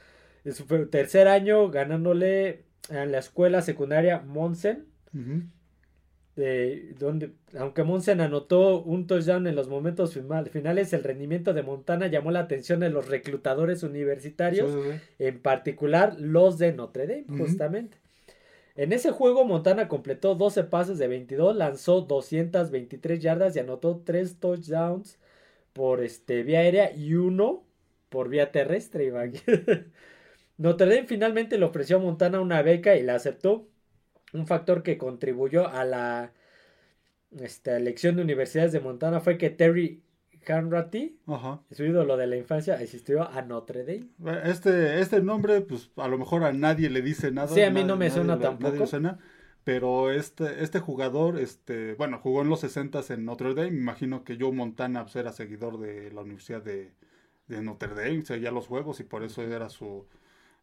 En 0.45 0.53
su 0.53 0.65
tercer 0.87 1.27
año 1.27 1.69
ganándole 1.69 2.63
en 2.89 3.11
la 3.11 3.19
escuela 3.19 3.61
secundaria 3.61 4.19
Monsen. 4.19 4.85
donde, 6.35 7.33
aunque 7.57 7.83
Monsen 7.83 8.21
anotó 8.21 8.81
un 8.81 9.07
touchdown 9.07 9.45
en 9.47 9.55
los 9.55 9.67
momentos 9.67 10.17
finales, 10.51 10.93
el 10.93 11.03
rendimiento 11.03 11.53
de 11.53 11.63
Montana 11.63 12.07
llamó 12.07 12.31
la 12.31 12.39
atención 12.39 12.79
de 12.79 12.89
los 12.89 13.09
reclutadores 13.09 13.83
universitarios, 13.83 14.71
en 15.17 15.41
particular 15.41 16.15
los 16.19 16.57
de 16.57 16.71
Notre 16.71 17.07
Dame, 17.07 17.25
justamente. 17.37 17.97
En 18.75 18.93
ese 18.93 19.11
juego, 19.11 19.43
Montana 19.43 19.89
completó 19.89 20.35
12 20.35 20.63
pases 20.63 20.97
de 20.97 21.09
22, 21.09 21.53
lanzó 21.57 22.01
223 22.01 23.19
yardas 23.19 23.55
y 23.57 23.59
anotó 23.59 24.01
3 24.05 24.39
touchdowns 24.39 25.19
por 25.73 26.01
este, 26.01 26.43
vía 26.43 26.59
aérea 26.59 26.95
y 26.95 27.15
uno 27.15 27.65
por 28.07 28.29
vía 28.29 28.53
terrestre, 28.53 29.11
Notre 30.59 30.93
Dame 30.93 31.07
finalmente 31.07 31.57
le 31.57 31.63
ofreció 31.65 31.97
a 31.97 31.99
Montana 31.99 32.41
una 32.41 32.61
beca 32.61 32.95
y 32.97 33.01
la 33.01 33.15
aceptó. 33.15 33.69
Un 34.33 34.45
factor 34.45 34.83
que 34.83 34.97
contribuyó 34.97 35.69
a 35.69 35.85
la 35.85 36.33
esta, 37.39 37.77
elección 37.77 38.17
de 38.17 38.23
universidades 38.23 38.73
de 38.73 38.81
Montana 38.81 39.21
fue 39.21 39.37
que 39.37 39.49
Terry 39.49 40.03
Hanratty, 40.45 41.17
su 41.71 41.83
ídolo 41.85 42.17
de 42.17 42.27
la 42.27 42.35
infancia, 42.35 42.75
asistió 42.75 43.29
a 43.29 43.41
Notre 43.41 43.85
Dame. 43.85 44.41
Este, 44.43 44.99
este 44.99 45.21
nombre, 45.21 45.61
pues 45.61 45.91
a 45.95 46.09
lo 46.09 46.17
mejor 46.17 46.43
a 46.43 46.51
nadie 46.51 46.89
le 46.89 47.01
dice 47.01 47.31
nada. 47.31 47.47
Sí, 47.47 47.61
a 47.61 47.71
mí 47.71 47.85
no 47.85 47.95
me 47.95 48.09
suena 48.09 48.37
tampoco. 48.37 48.85
pero 49.63 50.11
este, 50.11 50.61
este 50.61 50.79
jugador, 50.79 51.39
este, 51.39 51.93
bueno, 51.93 52.19
jugó 52.19 52.41
en 52.41 52.49
los 52.49 52.59
60 52.59 53.01
en 53.09 53.23
Notre 53.23 53.53
Dame. 53.53 53.71
Me 53.71 53.79
imagino 53.79 54.25
que 54.25 54.37
Joe 54.37 54.51
Montana 54.51 55.03
pues, 55.03 55.15
era 55.15 55.31
seguidor 55.31 55.79
de 55.79 56.11
la 56.11 56.19
Universidad 56.19 56.61
de, 56.61 56.91
de 57.47 57.61
Notre 57.61 57.95
Dame, 57.95 58.25
seguía 58.25 58.51
los 58.51 58.67
juegos 58.67 58.99
y 58.99 59.03
por 59.03 59.23
eso 59.23 59.41
era 59.41 59.69
su, 59.69 60.05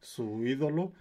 su 0.07 0.45
ídolo. 0.45 0.93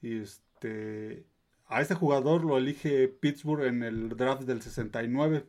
Y 0.00 0.18
este, 0.18 1.26
a 1.66 1.80
este 1.80 1.94
jugador 1.94 2.44
lo 2.44 2.56
elige 2.58 3.08
Pittsburgh 3.08 3.64
en 3.64 3.82
el 3.82 4.08
draft 4.10 4.42
del 4.42 4.62
69. 4.62 5.44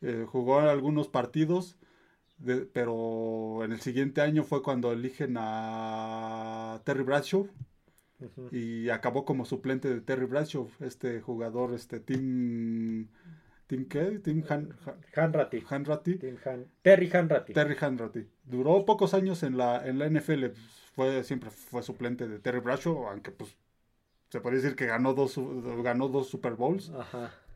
Eh, 0.00 0.26
jugó 0.28 0.60
algunos 0.60 1.08
partidos, 1.08 1.76
pero 2.72 3.64
en 3.64 3.72
el 3.72 3.80
siguiente 3.80 4.20
año 4.20 4.44
fue 4.44 4.62
cuando 4.62 4.92
eligen 4.92 5.36
a 5.38 6.80
Terry 6.84 7.04
Bradshaw. 7.04 7.48
Y 8.50 8.88
acabó 8.88 9.24
como 9.24 9.44
suplente 9.44 9.88
de 9.88 10.00
Terry 10.00 10.26
Bradshaw, 10.26 10.68
este 10.80 11.20
jugador, 11.20 11.72
este 11.72 12.00
Tim... 12.00 13.08
¿Tim 13.68 13.86
qué? 13.86 14.18
Tim 14.24 14.42
Han, 14.48 14.74
Hanratty. 15.14 16.16
Terry 16.82 17.10
Hanratty. 17.12 17.52
Terry 17.52 17.76
Hanratty. 17.78 18.26
Duró 18.44 18.86
pocos 18.86 19.12
años 19.12 19.42
en 19.42 19.58
la, 19.58 19.86
en 19.86 19.98
la 19.98 20.08
NFL, 20.08 20.46
fue, 20.98 21.22
siempre 21.22 21.48
fue 21.50 21.80
suplente 21.84 22.26
de 22.26 22.40
Terry 22.40 22.58
Bradshaw, 22.58 23.06
aunque 23.06 23.30
pues 23.30 23.56
se 24.30 24.40
puede 24.40 24.56
decir 24.56 24.74
que 24.74 24.86
ganó 24.86 25.14
dos, 25.14 25.38
ganó 25.84 26.08
dos 26.08 26.28
Super 26.28 26.54
Bowls, 26.54 26.90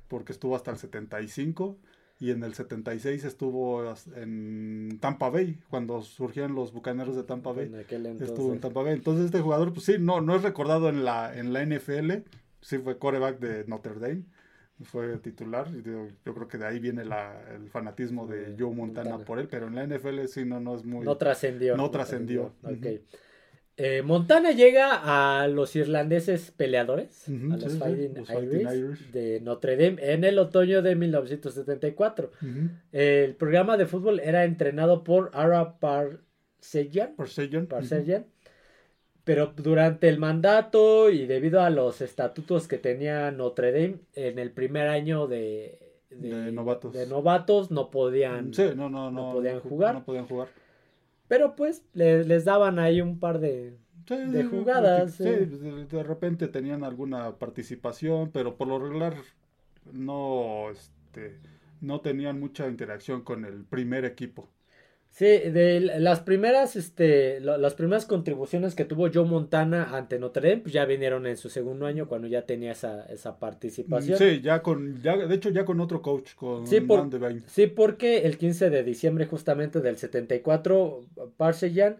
porque 0.06 0.30
estuvo 0.30 0.54
hasta 0.54 0.70
el 0.70 0.76
75. 0.76 1.76
y 2.20 2.30
en 2.30 2.44
el 2.44 2.54
76 2.54 3.24
estuvo 3.24 3.82
en 4.14 4.96
Tampa 5.00 5.28
Bay, 5.28 5.58
cuando 5.70 6.02
surgían 6.02 6.54
los 6.54 6.72
Bucaneros 6.72 7.16
de 7.16 7.24
Tampa 7.24 7.50
Bay. 7.50 7.68
Estuvo 8.20 8.52
en 8.52 8.60
Tampa 8.60 8.84
Bay. 8.84 8.92
Entonces 8.92 9.24
este 9.24 9.40
jugador, 9.40 9.72
pues 9.72 9.86
sí, 9.86 9.96
no, 9.98 10.20
no 10.20 10.36
es 10.36 10.42
recordado 10.44 10.88
en 10.88 11.04
la, 11.04 11.36
en 11.36 11.52
la 11.52 11.66
NFL, 11.66 12.12
sí 12.60 12.78
fue 12.78 12.96
coreback 12.96 13.40
de 13.40 13.64
Notre 13.66 13.94
Dame, 13.94 14.22
fue 14.84 15.18
titular, 15.18 15.66
y 15.74 15.82
yo, 15.82 16.06
creo 16.22 16.46
que 16.46 16.58
de 16.58 16.66
ahí 16.66 16.78
viene 16.78 17.02
el 17.02 17.68
fanatismo 17.70 18.28
de 18.28 18.54
Joe 18.56 18.72
Montana, 18.72 19.18
por 19.18 19.40
él, 19.40 19.48
pero 19.48 19.66
en 19.66 19.74
la 19.74 19.84
NFL 19.84 20.26
sí 20.26 20.44
no, 20.44 20.60
no 20.60 20.76
es 20.76 20.84
muy... 20.84 21.04
No 21.04 21.16
trascendió. 21.16 21.76
No 21.76 21.90
trascendió. 21.90 22.52
Eh, 23.84 24.00
Montana 24.02 24.52
llega 24.52 25.40
a 25.42 25.48
los 25.48 25.74
irlandeses 25.74 26.52
peleadores, 26.52 27.26
a 27.26 27.56
los, 27.56 27.78
Fighting, 27.78 28.14
Irish, 28.30 29.10
de 29.10 29.40
Notre 29.40 29.76
Dame 29.76 29.96
en 30.00 30.22
el 30.22 30.38
otoño 30.38 30.82
de 30.82 30.94
1974. 30.94 32.30
El 32.92 33.34
programa 33.34 33.76
de 33.76 33.86
fútbol 33.86 34.20
era 34.20 34.44
entrenado 34.44 35.02
por 35.02 35.32
Ara 35.34 35.80
Parsegian, 35.80 37.16
pero 39.24 39.52
durante 39.56 40.08
el 40.08 40.18
mandato 40.18 41.10
y 41.10 41.26
debido 41.26 41.60
a 41.60 41.70
los 41.70 42.02
estatutos 42.02 42.68
que 42.68 42.78
tenía 42.78 43.32
Notre 43.32 43.72
Dame 43.72 43.96
en 44.14 44.38
el 44.38 44.52
primer 44.52 44.86
año 44.86 45.26
de, 45.26 45.98
novatos. 46.52 47.72
no 47.72 47.90
podían, 47.90 48.52
no, 48.76 49.32
podían 49.32 49.58
jugar. 49.58 49.94
No 49.96 50.04
podían 50.04 50.26
jugar. 50.28 50.61
Pero 51.32 51.56
pues 51.56 51.82
les, 51.94 52.44
daban 52.44 52.78
ahí 52.78 53.00
un 53.00 53.18
par 53.18 53.38
de, 53.38 53.78
de 54.06 54.44
jugadas. 54.44 55.14
Sí, 55.14 55.24
de, 55.24 56.02
repente 56.02 56.46
tenían 56.46 56.84
alguna 56.84 57.38
participación, 57.38 58.30
pero 58.30 58.58
por 58.58 58.68
lo 58.68 58.78
regular 58.78 59.14
no, 59.94 60.68
este, 60.70 61.38
no 61.80 62.02
tenían 62.02 62.38
mucha 62.38 62.68
interacción 62.68 63.22
con 63.22 63.46
el 63.46 63.64
primer 63.64 64.04
equipo. 64.04 64.50
Sí, 65.12 65.26
de 65.26 65.80
las 65.98 66.20
primeras, 66.20 66.74
este, 66.74 67.38
las 67.40 67.74
primeras 67.74 68.06
contribuciones 68.06 68.74
que 68.74 68.86
tuvo 68.86 69.10
Joe 69.12 69.26
Montana 69.26 69.94
ante 69.94 70.18
Notre 70.18 70.48
Dame, 70.48 70.62
pues 70.62 70.72
ya 70.72 70.86
vinieron 70.86 71.26
en 71.26 71.36
su 71.36 71.50
segundo 71.50 71.84
año 71.84 72.08
cuando 72.08 72.28
ya 72.28 72.46
tenía 72.46 72.72
esa, 72.72 73.04
esa 73.04 73.38
participación. 73.38 74.16
Sí, 74.16 74.40
ya 74.40 74.62
con, 74.62 75.02
ya, 75.02 75.18
de 75.18 75.34
hecho 75.34 75.50
ya 75.50 75.66
con 75.66 75.80
otro 75.80 76.00
coach, 76.00 76.34
con 76.34 76.66
sí, 76.66 76.80
Sí, 77.46 77.66
porque 77.66 78.20
el 78.20 78.38
15 78.38 78.70
de 78.70 78.82
diciembre 78.84 79.26
justamente 79.26 79.82
del 79.82 79.98
74, 79.98 81.04
Parseyan 81.36 81.98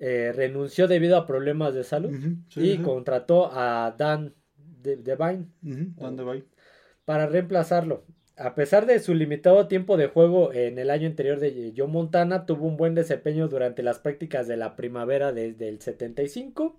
eh, 0.00 0.32
renunció 0.34 0.88
debido 0.88 1.16
a 1.16 1.28
problemas 1.28 1.74
de 1.74 1.84
salud 1.84 2.12
y 2.56 2.78
contrató 2.78 3.52
a 3.52 3.94
Dan 3.96 4.34
Devine. 4.82 5.46
Dan 5.60 6.16
Devine. 6.16 6.44
Para 7.04 7.28
reemplazarlo 7.28 8.04
a 8.42 8.54
pesar 8.54 8.86
de 8.86 8.98
su 8.98 9.14
limitado 9.14 9.68
tiempo 9.68 9.96
de 9.96 10.08
juego 10.08 10.52
en 10.52 10.78
el 10.78 10.90
año 10.90 11.06
anterior 11.06 11.38
de 11.38 11.72
Joe 11.76 11.86
Montana, 11.86 12.44
tuvo 12.44 12.66
un 12.66 12.76
buen 12.76 12.94
desempeño 12.94 13.48
durante 13.48 13.82
las 13.82 13.98
prácticas 13.98 14.48
de 14.48 14.56
la 14.56 14.76
primavera 14.76 15.32
desde 15.32 15.68
el 15.68 15.80
75. 15.80 16.76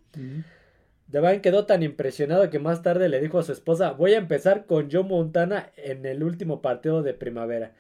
Devine 1.08 1.42
quedó 1.42 1.66
tan 1.66 1.84
impresionado 1.84 2.50
que 2.50 2.60
más 2.60 2.82
tarde 2.82 3.08
le 3.10 3.22
dijo 3.22 3.40
a 3.40 3.44
su 3.44 3.52
esposa, 3.52 3.92
voy 3.92 4.14
a 4.14 4.18
empezar 4.18 4.66
con 4.66 4.92
Joe 4.92 5.04
Montana 5.04 5.70
en 5.78 6.06
el 6.06 6.24
último 6.24 6.62
partido 6.62 7.02
de 7.02 7.14
primavera. 7.14 7.72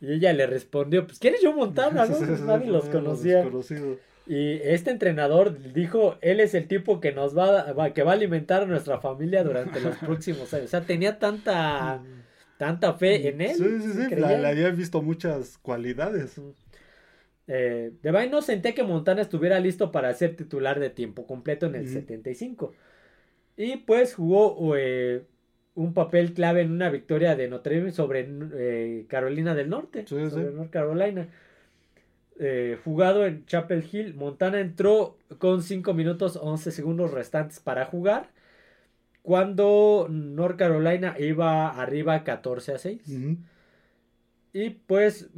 Y 0.00 0.14
ella 0.14 0.32
le 0.32 0.46
respondió, 0.46 1.06
pues 1.06 1.18
¿quién 1.18 1.34
es 1.34 1.40
Joe 1.42 1.54
Montana? 1.54 2.06
Nadie 2.46 2.66
los 2.66 2.86
conocía. 2.86 3.48
Y 4.26 4.54
este 4.62 4.90
entrenador 4.90 5.72
dijo, 5.72 6.16
él 6.20 6.40
es 6.40 6.54
el 6.54 6.68
tipo 6.68 7.00
que 7.00 7.12
nos 7.12 7.36
va, 7.36 7.92
que 7.92 8.02
va 8.02 8.12
a 8.12 8.14
alimentar 8.14 8.62
a 8.62 8.66
nuestra 8.66 9.00
familia 9.00 9.44
durante 9.44 9.80
los 9.80 9.96
próximos 9.98 10.52
años. 10.54 10.66
O 10.66 10.70
sea, 10.70 10.82
tenía 10.82 11.18
tanta 11.18 12.02
tanta 12.62 12.92
fe 12.94 13.26
en 13.26 13.40
él. 13.40 13.56
Sí, 13.56 13.80
sí, 13.80 13.92
sí, 13.92 14.14
le 14.14 14.46
había 14.46 14.70
visto 14.70 15.02
muchas 15.02 15.58
cualidades. 15.58 16.40
Eh, 17.48 17.90
de 18.00 18.28
no 18.28 18.40
senté 18.40 18.72
que 18.72 18.84
Montana 18.84 19.20
estuviera 19.20 19.58
listo 19.58 19.90
para 19.90 20.14
ser 20.14 20.36
titular 20.36 20.78
de 20.78 20.88
tiempo 20.88 21.26
completo 21.26 21.66
en 21.66 21.74
el 21.74 21.88
75. 21.88 22.72
Y 23.56 23.78
pues 23.78 24.14
jugó 24.14 24.76
eh, 24.76 25.24
un 25.74 25.92
papel 25.92 26.34
clave 26.34 26.60
en 26.60 26.70
una 26.70 26.88
victoria 26.88 27.34
de 27.34 27.48
Notre 27.48 27.78
Dame 27.78 27.90
sobre 27.90 28.28
eh, 28.54 29.06
Carolina 29.08 29.56
del 29.56 29.68
Norte. 29.68 30.06
sobre 30.06 30.52
North 30.52 30.70
Carolina. 30.70 31.26
Eh, 32.38 32.78
jugado 32.84 33.26
en 33.26 33.44
Chapel 33.44 33.84
Hill, 33.90 34.14
Montana 34.14 34.60
entró 34.60 35.18
con 35.38 35.64
5 35.64 35.94
minutos 35.94 36.38
11 36.40 36.70
segundos 36.70 37.10
restantes 37.10 37.58
para 37.58 37.86
jugar 37.86 38.30
cuando 39.22 40.08
North 40.10 40.56
Carolina 40.56 41.14
iba 41.18 41.68
arriba 41.68 42.24
14 42.24 42.72
a 42.74 42.78
6. 42.78 43.02
Y 44.54 44.70
pues 44.70 45.30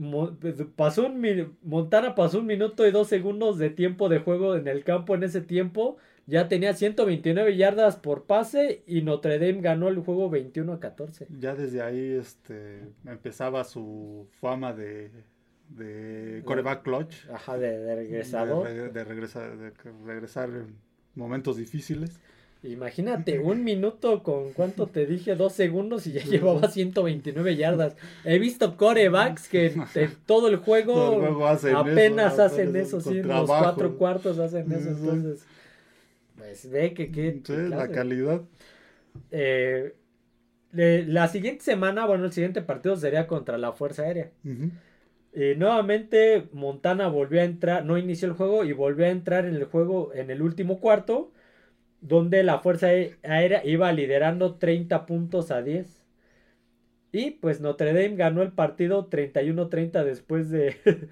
pasó 0.75 1.07
un 1.07 1.57
Montana 1.63 2.15
pasó 2.17 2.41
un 2.41 2.47
minuto 2.47 2.87
y 2.87 2.91
dos 2.91 3.09
segundos 3.09 3.59
de 3.59 3.71
tiempo 3.71 4.09
de 4.09 4.19
juego 4.19 4.57
en 4.57 4.67
el 4.67 4.83
campo 4.83 5.15
en 5.15 5.23
ese 5.23 5.41
tiempo. 5.41 5.99
Ya 6.27 6.49
tenía 6.49 6.73
129 6.73 7.57
yardas 7.57 7.97
por 7.97 8.25
pase 8.25 8.83
y 8.87 9.03
Notre 9.03 9.39
Dame 9.39 9.61
ganó 9.61 9.89
el 9.89 9.99
juego 9.99 10.31
21 10.31 10.73
a 10.73 10.81
14. 10.81 11.29
Ya 11.39 11.55
desde 11.55 11.83
ahí 11.83 12.13
este, 12.19 12.81
empezaba 13.05 13.63
su 13.63 14.27
fama 14.41 14.73
de, 14.73 15.11
de 15.69 16.43
coreback 16.47 16.83
clutch. 16.83 17.29
Ajá, 17.31 17.59
de, 17.59 17.95
regresado. 17.95 18.65
De, 18.65 19.05
regresar, 19.05 19.57
de 19.59 19.71
regresar 20.07 20.49
en 20.49 20.77
momentos 21.15 21.59
difíciles. 21.59 22.19
Imagínate, 22.65 23.39
un 23.41 23.63
minuto 23.63 24.23
con 24.23 24.53
cuánto 24.53 24.87
te 24.87 25.07
dije, 25.07 25.35
dos 25.35 25.53
segundos 25.53 26.07
y 26.07 26.13
ya 26.13 26.25
llevaba 26.25 26.69
129 26.69 27.57
yardas. 27.57 27.97
He 28.25 28.39
visto 28.39 28.77
corebacks 28.77 29.49
que 29.49 29.75
todo 30.27 30.49
el 30.49 30.57
juego, 30.57 31.47
apenas 31.47 32.39
hacen 32.39 32.75
eso, 32.77 33.01
sí, 33.01 33.23
los 33.23 33.47
cuatro 33.47 33.97
cuartos 33.97 34.39
hacen 34.39 34.71
eso, 34.73 34.91
entonces, 34.91 35.47
pues 36.37 36.71
ve 36.71 36.95
que 36.95 37.11
qué. 37.11 37.41
la 37.69 37.89
calidad. 37.91 38.43
Eh, 39.31 39.95
la 40.73 41.29
siguiente 41.29 41.63
semana, 41.63 42.05
bueno, 42.07 42.25
el 42.25 42.33
siguiente 42.33 42.61
partido 42.61 42.97
sería 42.97 43.29
contra 43.29 43.59
la 43.59 43.73
Fuerza 43.73 44.03
Aérea. 44.03 44.31
Eh, 45.33 45.55
nuevamente 45.57 46.49
Montana 46.53 47.09
volvió 47.09 47.41
a 47.41 47.45
entrar, 47.45 47.85
no 47.85 47.99
inició 47.99 48.29
el 48.29 48.35
juego 48.35 48.65
y 48.65 48.73
volvió 48.73 49.07
a 49.07 49.11
entrar 49.11 49.47
en 49.47 49.55
el 49.55 49.65
juego 49.65 50.13
en 50.15 50.31
el 50.31 50.43
último 50.43 50.79
cuarto 50.79 51.33
donde 52.05 52.43
la 52.43 52.59
Fuerza 52.59 52.89
Aérea 53.23 53.65
iba 53.65 53.91
liderando 53.93 54.57
30 54.57 55.07
puntos 55.07 55.51
a 55.51 55.63
10. 55.63 56.05
Y 57.13 57.31
pues 57.33 57.61
Notre 57.61 57.95
Dame 57.95 58.17
ganó 58.17 58.43
el 58.43 58.53
partido 58.53 59.09
31-30 59.09 60.05
después 60.05 60.51
de... 60.51 60.77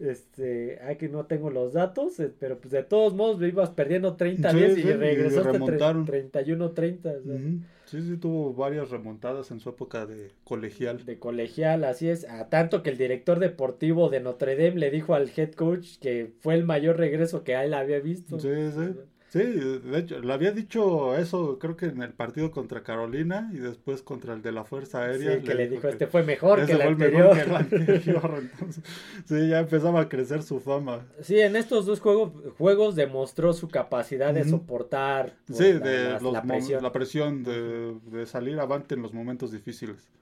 este, 0.00 0.80
aquí 0.82 1.08
no 1.08 1.26
tengo 1.26 1.50
los 1.50 1.74
datos, 1.74 2.18
eh, 2.18 2.32
pero 2.36 2.58
pues 2.58 2.72
de 2.72 2.82
todos 2.82 3.14
modos 3.14 3.40
ibas 3.42 3.70
perdiendo 3.70 4.16
30-10 4.16 4.78
y 4.78 4.92
regresaste 4.92 5.60
31-30. 5.60 7.60
Sí, 7.84 8.02
sí, 8.02 8.16
tuvo 8.16 8.54
varias 8.54 8.90
remontadas 8.90 9.52
en 9.52 9.60
su 9.60 9.68
época 9.68 10.06
de 10.06 10.32
colegial. 10.42 11.04
De 11.04 11.20
colegial, 11.20 11.84
así 11.84 12.08
es. 12.08 12.28
A 12.28 12.48
tanto 12.48 12.82
que 12.82 12.90
el 12.90 12.98
director 12.98 13.38
deportivo 13.38 14.08
de 14.08 14.18
Notre 14.18 14.56
Dame 14.56 14.80
le 14.80 14.90
dijo 14.90 15.14
al 15.14 15.30
head 15.36 15.52
coach 15.52 15.98
que 16.00 16.32
fue 16.40 16.54
el 16.54 16.64
mayor 16.64 16.96
regreso 16.96 17.44
que 17.44 17.54
él 17.54 17.74
había 17.74 18.00
visto. 18.00 18.40
Sí, 18.40 18.48
sí. 18.74 18.94
Sí, 19.34 19.42
de 19.42 19.98
hecho, 19.98 20.20
lo 20.20 20.32
había 20.32 20.52
dicho 20.52 21.16
eso, 21.16 21.58
creo 21.58 21.76
que 21.76 21.86
en 21.86 22.00
el 22.02 22.12
partido 22.12 22.52
contra 22.52 22.84
Carolina 22.84 23.50
y 23.52 23.56
después 23.56 24.00
contra 24.00 24.32
el 24.32 24.42
de 24.42 24.52
la 24.52 24.62
Fuerza 24.62 25.02
Aérea. 25.02 25.38
Sí, 25.38 25.42
que 25.42 25.54
le 25.56 25.68
dijo, 25.68 25.88
este 25.88 26.06
fue 26.06 26.22
mejor 26.22 26.64
que 26.64 26.70
el 26.70 26.82
anterior. 26.82 27.36
sí, 29.24 29.48
ya 29.48 29.58
empezaba 29.58 30.02
a 30.02 30.08
crecer 30.08 30.44
su 30.44 30.60
fama. 30.60 31.04
Sí, 31.20 31.40
en 31.40 31.56
estos 31.56 31.84
dos 31.84 31.98
juegos, 31.98 32.30
juegos 32.56 32.94
demostró 32.94 33.52
su 33.54 33.66
capacidad 33.66 34.32
de 34.32 34.44
soportar 34.44 35.32
pues, 35.48 35.58
sí, 35.58 35.72
de 35.72 36.16
la, 36.20 36.42
presión, 36.42 36.80
la 36.80 36.92
presión 36.92 37.42
de, 37.42 37.96
de, 38.12 38.26
salir 38.26 38.60
avante 38.60 38.94
en 38.94 39.02
los 39.02 39.12
momentos 39.12 39.50
difíciles. 39.50 40.12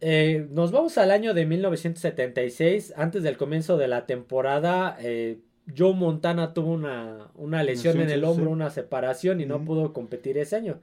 Eh, 0.00 0.48
nos 0.52 0.72
vamos 0.72 0.96
al 0.96 1.10
año 1.10 1.34
de 1.34 1.44
1976, 1.44 2.94
antes 2.96 3.22
del 3.22 3.36
comienzo 3.36 3.76
de 3.76 3.88
la 3.88 4.06
temporada. 4.06 4.96
Eh, 5.00 5.40
Joe 5.74 5.94
Montana 5.94 6.54
tuvo 6.54 6.72
una, 6.72 7.28
una 7.34 7.62
lesión 7.62 8.00
en 8.00 8.10
el 8.10 8.24
hombro, 8.24 8.50
una 8.50 8.70
separación 8.70 9.40
y 9.40 9.46
no 9.46 9.64
pudo 9.64 9.92
competir 9.92 10.38
ese 10.38 10.56
año. 10.56 10.80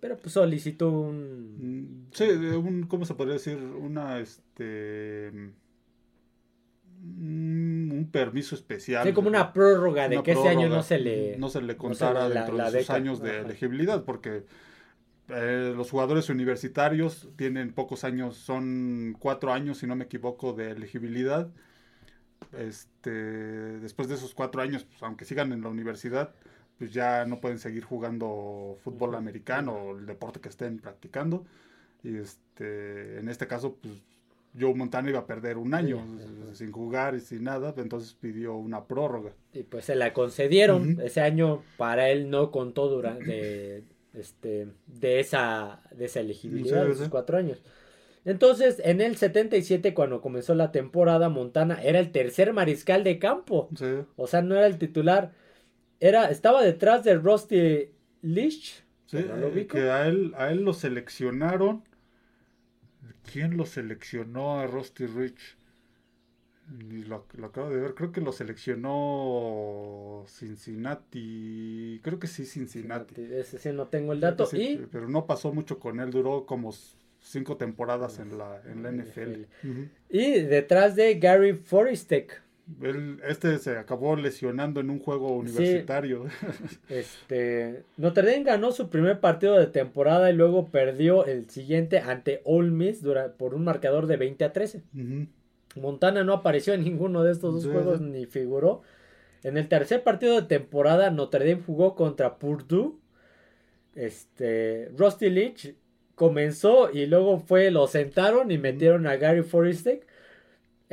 Pero 0.00 0.16
pues 0.16 0.32
solicitó 0.32 0.90
un... 0.90 2.06
Mm, 2.08 2.12
sí, 2.12 2.24
un, 2.24 2.86
¿cómo 2.86 3.04
se 3.04 3.14
podría 3.14 3.34
decir? 3.34 3.58
Una, 3.58 4.18
este... 4.20 5.30
Mm, 7.02 7.92
un 7.92 8.08
permiso 8.10 8.54
especial. 8.54 9.06
Sí, 9.06 9.12
como 9.12 9.28
una 9.28 9.52
prórroga 9.52 10.08
de 10.08 10.22
que 10.22 10.32
ese 10.32 10.48
año 10.48 10.68
no 10.68 10.82
se 10.82 10.98
le... 10.98 11.36
No 11.36 11.50
se 11.50 11.60
le 11.60 11.76
contara 11.76 12.28
dentro 12.28 12.56
de 12.56 12.80
sus 12.80 12.90
años 12.90 13.20
de 13.20 13.40
elegibilidad, 13.40 14.04
porque 14.04 14.44
eh, 15.28 15.74
los 15.76 15.90
jugadores 15.90 16.30
universitarios 16.30 17.28
tienen 17.36 17.74
pocos 17.74 18.02
años, 18.04 18.36
son 18.36 19.14
cuatro 19.18 19.52
años, 19.52 19.78
si 19.78 19.86
no 19.86 19.94
me 19.94 20.04
equivoco, 20.04 20.54
de 20.54 20.70
elegibilidad 20.70 21.50
este, 22.58 23.10
después 23.10 24.08
de 24.08 24.14
esos 24.14 24.34
cuatro 24.34 24.62
años, 24.62 24.84
pues, 24.84 25.02
aunque 25.02 25.24
sigan 25.24 25.52
en 25.52 25.62
la 25.62 25.68
universidad, 25.68 26.34
pues 26.78 26.92
ya 26.92 27.24
no 27.24 27.40
pueden 27.40 27.58
seguir 27.58 27.84
jugando 27.84 28.76
fútbol 28.82 29.14
americano 29.14 29.72
o 29.72 29.98
el 29.98 30.06
deporte 30.06 30.40
que 30.40 30.48
estén 30.48 30.78
practicando. 30.78 31.44
Y 32.02 32.16
este, 32.16 33.20
en 33.20 33.28
este 33.28 33.46
caso, 33.46 33.76
pues 33.80 33.94
Joe 34.58 34.74
Montana 34.74 35.08
iba 35.08 35.20
a 35.20 35.26
perder 35.26 35.56
un 35.56 35.74
año 35.74 36.04
sin 36.52 36.72
jugar 36.72 37.14
y 37.14 37.20
sin 37.20 37.44
nada, 37.44 37.72
entonces 37.76 38.14
pidió 38.14 38.54
una 38.56 38.84
prórroga. 38.84 39.32
Y 39.52 39.62
pues 39.62 39.86
se 39.86 39.94
la 39.94 40.12
concedieron. 40.12 41.00
Ese 41.00 41.20
año 41.20 41.62
para 41.76 42.10
él 42.10 42.28
no 42.28 42.50
contó 42.50 42.88
durante 42.88 43.84
este 44.14 44.68
de 44.86 45.20
esa 45.20 45.80
de 45.90 46.04
esa 46.04 46.20
elegibilidad 46.20 46.84
de 46.84 46.92
esos 46.92 47.08
cuatro 47.08 47.38
años. 47.38 47.62
Entonces, 48.24 48.80
en 48.84 49.00
el 49.00 49.16
77, 49.16 49.94
cuando 49.94 50.20
comenzó 50.20 50.54
la 50.54 50.70
temporada, 50.70 51.28
Montana 51.28 51.82
era 51.82 51.98
el 51.98 52.12
tercer 52.12 52.52
mariscal 52.52 53.04
de 53.04 53.18
campo. 53.18 53.68
O 54.16 54.26
sea, 54.26 54.42
no 54.42 54.54
era 54.54 54.66
el 54.66 54.78
titular. 54.78 55.32
Era, 55.98 56.30
estaba 56.30 56.62
detrás 56.62 57.04
de 57.04 57.16
Rusty 57.16 57.90
Leach. 58.22 58.84
que 59.08 59.90
a 59.90 60.06
él, 60.06 60.32
a 60.36 60.50
él 60.50 60.62
lo 60.62 60.72
seleccionaron 60.72 61.82
¿Quién 63.30 63.56
lo 63.56 63.64
seleccionó 63.64 64.60
a 64.60 64.66
Rusty 64.66 65.06
Rich? 65.06 65.56
Lo, 67.06 67.26
acabo 67.44 67.70
de 67.70 67.80
ver, 67.80 67.94
creo 67.94 68.12
que 68.12 68.20
lo 68.20 68.32
seleccionó 68.32 70.24
Cincinnati. 70.26 72.00
Creo 72.02 72.18
que 72.18 72.26
sí, 72.26 72.46
Cincinnati. 72.46 73.14
Ese 73.20 73.58
sí 73.58 73.70
no 73.72 73.88
tengo 73.88 74.12
el 74.12 74.20
dato. 74.20 74.48
Pero 74.90 75.08
no 75.08 75.26
pasó 75.26 75.52
mucho 75.52 75.78
con 75.78 76.00
él, 76.00 76.10
duró 76.10 76.46
como 76.46 76.72
cinco 77.22 77.56
temporadas 77.56 78.18
en 78.18 78.36
la, 78.36 78.60
en 78.66 78.82
la 78.82 78.92
NFL. 78.92 79.44
Y 80.10 80.40
detrás 80.40 80.96
de 80.96 81.14
Gary 81.18 81.54
Foristek 81.54 82.42
este 83.28 83.58
se 83.58 83.76
acabó 83.76 84.16
lesionando 84.16 84.80
en 84.80 84.90
un 84.90 85.00
juego 85.00 85.36
universitario. 85.36 86.26
Este, 86.88 87.84
Notre 87.96 88.30
Dame 88.30 88.44
ganó 88.44 88.72
su 88.72 88.88
primer 88.88 89.20
partido 89.20 89.58
de 89.58 89.66
temporada 89.66 90.30
y 90.30 90.34
luego 90.34 90.68
perdió 90.68 91.26
el 91.26 91.48
siguiente 91.50 91.98
ante 91.98 92.40
Ole 92.44 92.70
Miss 92.70 93.02
por 93.36 93.54
un 93.54 93.64
marcador 93.64 94.06
de 94.06 94.16
20 94.16 94.44
a 94.44 94.52
13. 94.52 94.82
Montana 95.76 96.22
no 96.22 96.34
apareció 96.34 96.74
en 96.74 96.84
ninguno 96.84 97.22
de 97.24 97.32
estos 97.32 97.54
dos 97.54 97.72
juegos 97.72 98.00
ni 98.00 98.26
figuró. 98.26 98.82
En 99.42 99.56
el 99.56 99.68
tercer 99.68 100.04
partido 100.04 100.40
de 100.40 100.46
temporada 100.46 101.10
Notre 101.10 101.48
Dame 101.48 101.62
jugó 101.64 101.94
contra 101.94 102.38
Purdue. 102.38 102.94
Este, 103.94 104.90
Rusty 104.96 105.30
Leach 105.30 105.74
comenzó 106.22 106.90
y 106.92 107.06
luego 107.06 107.40
fue 107.40 107.72
lo 107.72 107.88
sentaron 107.88 108.52
y 108.52 108.58
metieron 108.58 109.08
a 109.08 109.16
Gary 109.16 109.42
Foristek 109.42 110.06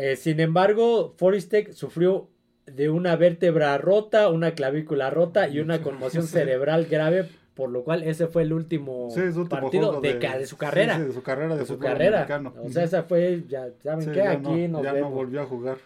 eh, 0.01 0.15
sin 0.15 0.39
embargo, 0.39 1.13
Foristek 1.17 1.73
sufrió 1.73 2.29
de 2.65 2.89
una 2.89 3.17
vértebra 3.17 3.77
rota, 3.77 4.29
una 4.29 4.51
clavícula 4.55 5.09
rota 5.09 5.49
y 5.49 5.59
una 5.59 5.81
conmoción 5.81 6.25
cerebral 6.27 6.85
grave, 6.85 7.25
por 7.53 7.69
lo 7.69 7.83
cual 7.83 8.03
ese 8.03 8.27
fue 8.27 8.43
el 8.43 8.53
último, 8.53 9.09
partido 9.49 9.99
de, 9.99 10.45
su 10.45 10.55
carrera. 10.55 10.97
de 10.97 11.11
su 11.11 11.21
carrera 11.21 11.57
de, 11.57 11.65
su 11.65 11.77
carrera. 11.77 12.25
O 12.63 12.69
sea, 12.69 12.85
esa 12.85 13.03
fue, 13.03 13.43
ya 13.49 13.67
saben 13.83 14.09
qué, 14.13 14.21
aquí 14.21 14.69
no, 14.69 14.81
ya 14.81 14.93
no 14.93 15.09
volvió 15.09 15.41
a 15.41 15.45
jugar. 15.45 15.77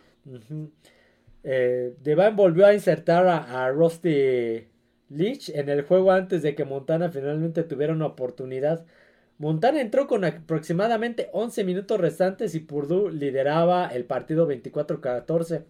Eh, 1.43 1.95
Devine 2.03 2.35
volvió 2.35 2.67
a 2.67 2.73
insertar 2.75 3.27
a, 3.27 3.65
a, 3.65 3.71
Rusty 3.71 4.67
Leach 5.09 5.49
en 5.49 5.69
el 5.69 5.81
juego 5.81 6.11
antes 6.11 6.43
de 6.43 6.53
que 6.53 6.65
Montana 6.65 7.09
finalmente 7.09 7.63
tuviera 7.63 7.93
una 7.93 8.05
oportunidad 8.05 8.85
Montana 9.37 9.81
entró 9.81 10.07
con 10.07 10.23
aproximadamente 10.25 11.29
11 11.33 11.63
minutos 11.63 11.99
restantes 11.99 12.55
y 12.55 12.59
Purdue 12.59 13.11
lideraba 13.11 13.87
el 13.87 14.05
partido 14.05 14.47
24-14. 14.47 15.63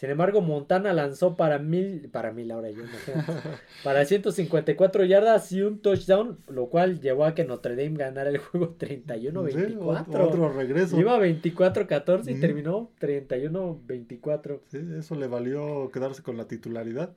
Sin 0.00 0.08
embargo, 0.08 0.40
Montana 0.40 0.94
lanzó 0.94 1.36
para 1.36 1.58
mil, 1.58 2.08
para 2.10 2.32
mil 2.32 2.50
ahora 2.52 2.70
yo, 2.70 2.84
para 3.84 4.02
154 4.06 5.04
yardas 5.04 5.52
y 5.52 5.60
un 5.60 5.80
touchdown, 5.80 6.38
lo 6.48 6.70
cual 6.70 7.02
llevó 7.02 7.26
a 7.26 7.34
que 7.34 7.44
Notre 7.44 7.76
Dame 7.76 7.98
ganara 7.98 8.30
el 8.30 8.38
juego 8.38 8.78
31-24. 8.78 10.06
otro 10.08 10.52
regreso. 10.54 10.98
Iba 10.98 11.18
24-14 11.18 12.34
y 12.34 12.40
terminó 12.40 12.90
31-24. 12.98 14.60
Sí, 14.68 14.78
eso 14.98 15.16
le 15.16 15.26
valió 15.26 15.90
quedarse 15.90 16.22
con 16.22 16.38
la 16.38 16.48
titularidad. 16.48 17.12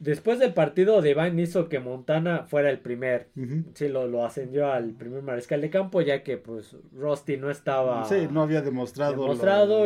Después 0.00 0.38
del 0.38 0.54
partido, 0.54 1.02
Devine 1.02 1.42
hizo 1.42 1.68
que 1.68 1.78
Montana 1.78 2.44
fuera 2.48 2.70
el 2.70 2.78
primer. 2.78 3.28
Sí, 3.74 3.86
lo, 3.86 4.06
lo, 4.06 4.24
ascendió 4.24 4.72
al 4.72 4.92
primer 4.92 5.22
mariscal 5.22 5.60
de 5.60 5.68
campo, 5.68 6.00
ya 6.00 6.22
que 6.22 6.38
pues 6.38 6.74
Rusty 6.94 7.36
no 7.36 7.50
estaba. 7.50 8.06
Sí, 8.06 8.26
no 8.30 8.40
había 8.40 8.62
demostrado, 8.62 9.28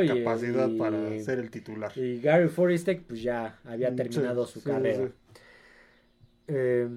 la 0.03 0.15
capacidad 0.15 0.71
para 0.79 1.19
ser 1.19 1.41
el 1.41 1.51
titular. 1.51 1.91
Y 1.97 2.21
Gary 2.21 2.49
Foristek 2.49 3.03
pues 3.03 3.23
ya 3.23 3.59
había 3.65 3.91
mm, 3.91 3.97
terminado 3.97 4.47
su 4.47 4.63
carrera. 4.63 5.11
Eh, 6.47 6.89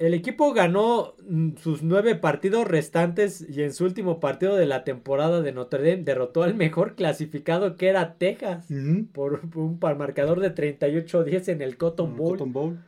el 0.00 0.14
equipo 0.14 0.54
ganó 0.54 1.14
mm, 1.28 1.56
sus 1.56 1.82
nueve 1.82 2.14
partidos 2.14 2.66
restantes 2.66 3.46
y 3.48 3.62
en 3.62 3.74
su 3.74 3.84
último 3.84 4.18
partido 4.18 4.56
de 4.56 4.64
la 4.64 4.82
temporada 4.82 5.42
de 5.42 5.52
Notre 5.52 5.90
Dame 5.90 6.04
derrotó 6.04 6.42
al 6.42 6.54
mejor 6.54 6.94
clasificado 6.94 7.76
que 7.76 7.88
era 7.88 8.14
Texas 8.14 8.66
por 9.12 9.42
un 9.54 9.78
marcador 9.98 10.40
de 10.40 10.54
38-10 10.54 11.48
en 11.48 11.60
el 11.60 11.76
Cotton 11.76 12.16
Bowl. 12.16 12.78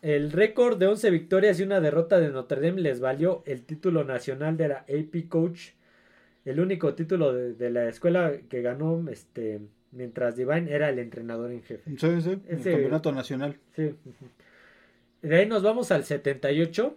El 0.00 0.30
récord 0.30 0.78
de 0.78 0.86
11 0.86 1.10
victorias 1.10 1.58
y 1.58 1.64
una 1.64 1.80
derrota 1.80 2.20
de 2.20 2.30
Notre 2.30 2.60
Dame 2.60 2.82
les 2.82 3.00
valió 3.00 3.42
el 3.44 3.64
título 3.64 4.04
nacional 4.04 4.56
de 4.56 4.68
la 4.68 4.78
AP 4.88 5.28
Coach, 5.28 5.70
el 6.44 6.60
único 6.60 6.94
título 6.94 7.32
de, 7.34 7.70
la 7.70 7.88
escuela 7.88 8.32
que 8.48 8.62
ganó 8.62 9.04
este 9.10 9.60
mientras 9.90 10.36
Divine 10.36 10.70
era 10.70 10.88
el 10.88 11.00
entrenador 11.00 11.50
en 11.50 11.62
jefe. 11.64 11.96
Sí, 11.96 12.20
sí, 12.20 12.40
el 12.46 12.62
campeonato 12.62 13.10
nacional. 13.10 13.56
Sí. 13.74 13.92
De 15.22 15.36
ahí 15.36 15.46
nos 15.46 15.62
vamos 15.62 15.90
al 15.90 16.04
78. 16.04 16.96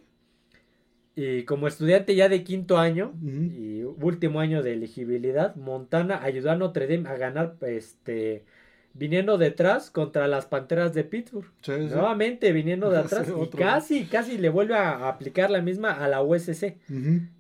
Y 1.16 1.44
como 1.44 1.68
estudiante 1.68 2.16
ya 2.16 2.30
de 2.30 2.44
quinto 2.44 2.78
año 2.78 3.14
y 3.22 3.84
último 3.84 4.40
año 4.40 4.64
de 4.64 4.74
elegibilidad, 4.74 5.56
Montana 5.56 6.24
ayudó 6.24 6.52
a 6.52 6.56
Notre 6.56 6.88
Dame 6.88 7.10
a 7.10 7.18
ganar 7.18 7.58
este 7.62 8.46
viniendo 8.94 9.38
detrás 9.38 9.90
contra 9.90 10.28
las 10.28 10.46
Panteras 10.46 10.94
de 10.94 11.04
Pittsburgh. 11.04 11.50
Nuevamente 11.68 12.52
viniendo 12.52 12.90
de 12.90 12.98
atrás 13.00 13.28
y 13.30 13.48
casi, 13.50 14.06
casi 14.06 14.38
le 14.38 14.50
vuelve 14.50 14.76
a 14.76 15.08
aplicar 15.10 15.50
la 15.50 15.62
misma 15.62 15.92
a 15.92 16.08
la 16.08 16.22
USC. 16.22 16.78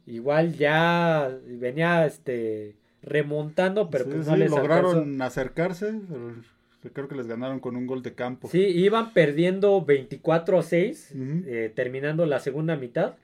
Igual 0.05 0.57
ya 0.57 1.33
venía 1.45 2.05
este 2.05 2.75
remontando, 3.01 3.89
pero 3.89 4.05
pues 4.05 4.27
no 4.27 4.35
les 4.35 4.51
lograron 4.51 5.21
acercarse. 5.21 5.93
Creo 6.93 7.07
que 7.07 7.15
les 7.15 7.27
ganaron 7.27 7.59
con 7.59 7.75
un 7.75 7.85
gol 7.85 8.01
de 8.01 8.15
campo. 8.15 8.47
Sí, 8.47 8.59
iban 8.59 9.13
perdiendo 9.13 9.85
24 9.85 10.59
a 10.59 10.63
6, 10.63 11.13
eh, 11.15 11.71
terminando 11.75 12.25
la 12.25 12.39
segunda 12.39 12.75
mitad. 12.75 13.15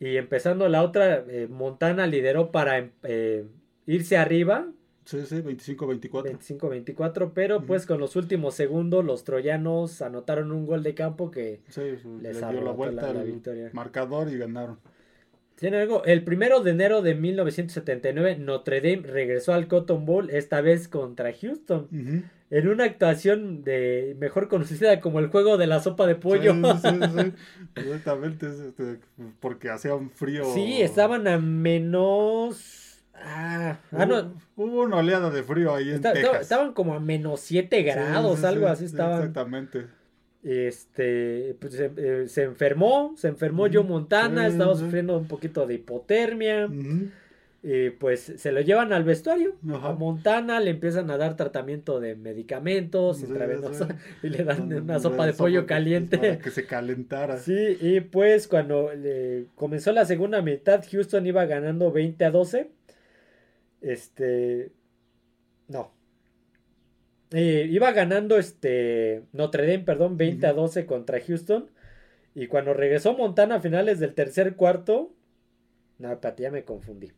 Y 0.00 0.16
empezando 0.16 0.68
la 0.68 0.82
otra, 0.82 1.24
eh, 1.28 1.46
Montana 1.48 2.08
lideró 2.08 2.50
para 2.50 2.90
eh, 3.04 3.46
irse 3.86 4.16
arriba. 4.16 4.66
Sí, 5.04 5.24
sí, 5.26 5.36
25-24. 5.36 6.38
25-24, 6.58 7.30
pero 7.34 7.62
pues 7.62 7.86
con 7.86 8.00
los 8.00 8.16
últimos 8.16 8.54
segundos 8.54 9.04
los 9.04 9.22
troyanos 9.22 10.02
anotaron 10.02 10.50
un 10.50 10.66
gol 10.66 10.82
de 10.82 10.94
campo 10.94 11.30
que 11.30 11.60
les 12.20 12.38
dio 12.38 12.62
la 12.62 12.72
vuelta 12.72 13.12
la, 13.12 13.22
victoria. 13.22 13.70
Marcador 13.72 14.28
y 14.28 14.38
ganaron. 14.38 14.78
El 15.60 16.24
primero 16.24 16.60
de 16.60 16.72
enero 16.72 17.02
de 17.02 17.14
1979, 17.14 18.38
Notre 18.38 18.80
Dame 18.80 19.06
regresó 19.06 19.52
al 19.52 19.68
Cotton 19.68 20.04
Bowl, 20.04 20.30
esta 20.30 20.60
vez 20.60 20.88
contra 20.88 21.32
Houston 21.32 21.88
en 22.52 22.68
una 22.68 22.84
actuación 22.84 23.64
de 23.64 24.14
mejor 24.20 24.46
conocida 24.48 25.00
como 25.00 25.20
el 25.20 25.28
juego 25.28 25.56
de 25.56 25.66
la 25.66 25.80
sopa 25.80 26.06
de 26.06 26.16
pollo. 26.16 26.52
Sí, 26.52 26.60
sí, 26.82 27.00
sí. 27.16 27.32
Exactamente, 27.76 28.46
este, 28.46 28.98
porque 29.40 29.70
hacía 29.70 29.94
un 29.94 30.10
frío. 30.10 30.44
Sí, 30.52 30.82
estaban 30.82 31.26
a 31.28 31.38
menos. 31.38 33.02
Ah, 33.14 33.78
ah 33.92 34.04
no. 34.04 34.34
Hubo 34.56 34.82
una 34.82 34.96
oleada 34.96 35.30
de 35.30 35.42
frío 35.42 35.74
ahí 35.74 35.92
en 35.92 36.02
Texas. 36.02 36.42
Estaban 36.42 36.74
como 36.74 36.92
a 36.92 37.00
menos 37.00 37.40
7 37.40 37.82
grados, 37.84 38.44
algo 38.44 38.66
así 38.66 38.84
estaban. 38.84 39.20
Exactamente. 39.20 39.86
Este, 40.42 41.56
pues 41.58 41.72
se, 41.72 41.90
eh, 41.96 42.26
enfermó, 42.36 43.14
se 43.16 43.28
enfermó 43.28 43.66
Joe 43.72 43.82
Montana, 43.82 44.46
estaba 44.46 44.74
sufriendo 44.74 45.16
un 45.16 45.26
poquito 45.26 45.66
de 45.66 45.74
hipotermia. 45.74 46.68
Y 47.64 47.90
pues 47.90 48.20
se 48.38 48.50
lo 48.50 48.60
llevan 48.60 48.92
al 48.92 49.04
vestuario, 49.04 49.54
a 49.72 49.92
Montana, 49.92 50.58
le 50.58 50.70
empiezan 50.70 51.08
a 51.12 51.16
dar 51.16 51.36
tratamiento 51.36 52.00
de 52.00 52.16
medicamentos 52.16 53.22
y 53.22 54.28
le 54.28 54.42
dan 54.42 54.72
una 54.72 54.98
sopa 54.98 55.26
de 55.26 55.32
pollo 55.32 55.64
caliente. 55.64 56.18
Para 56.18 56.38
que 56.40 56.50
se 56.50 56.66
calentara. 56.66 57.36
Sí, 57.36 57.78
y 57.80 58.00
pues 58.00 58.48
cuando 58.48 58.90
comenzó 59.54 59.92
la 59.92 60.04
segunda 60.06 60.42
mitad, 60.42 60.84
Houston 60.90 61.24
iba 61.24 61.44
ganando 61.46 61.92
20 61.92 62.24
a 62.24 62.30
12. 62.32 62.68
Este. 63.80 64.72
No. 65.68 65.92
iba 67.30 67.92
ganando 67.92 68.38
este. 68.38 69.22
Notre 69.32 69.68
Dame, 69.68 69.84
perdón, 69.84 70.16
20 70.16 70.48
a 70.48 70.52
12 70.52 70.84
contra 70.86 71.20
Houston. 71.20 71.70
Y 72.34 72.48
cuando 72.48 72.74
regresó 72.74 73.16
Montana 73.16 73.56
a 73.56 73.60
finales 73.60 74.00
del 74.00 74.14
tercer 74.14 74.56
cuarto. 74.56 75.12
No, 75.98 76.18
ya 76.36 76.50
me 76.50 76.64
confundí. 76.64 77.12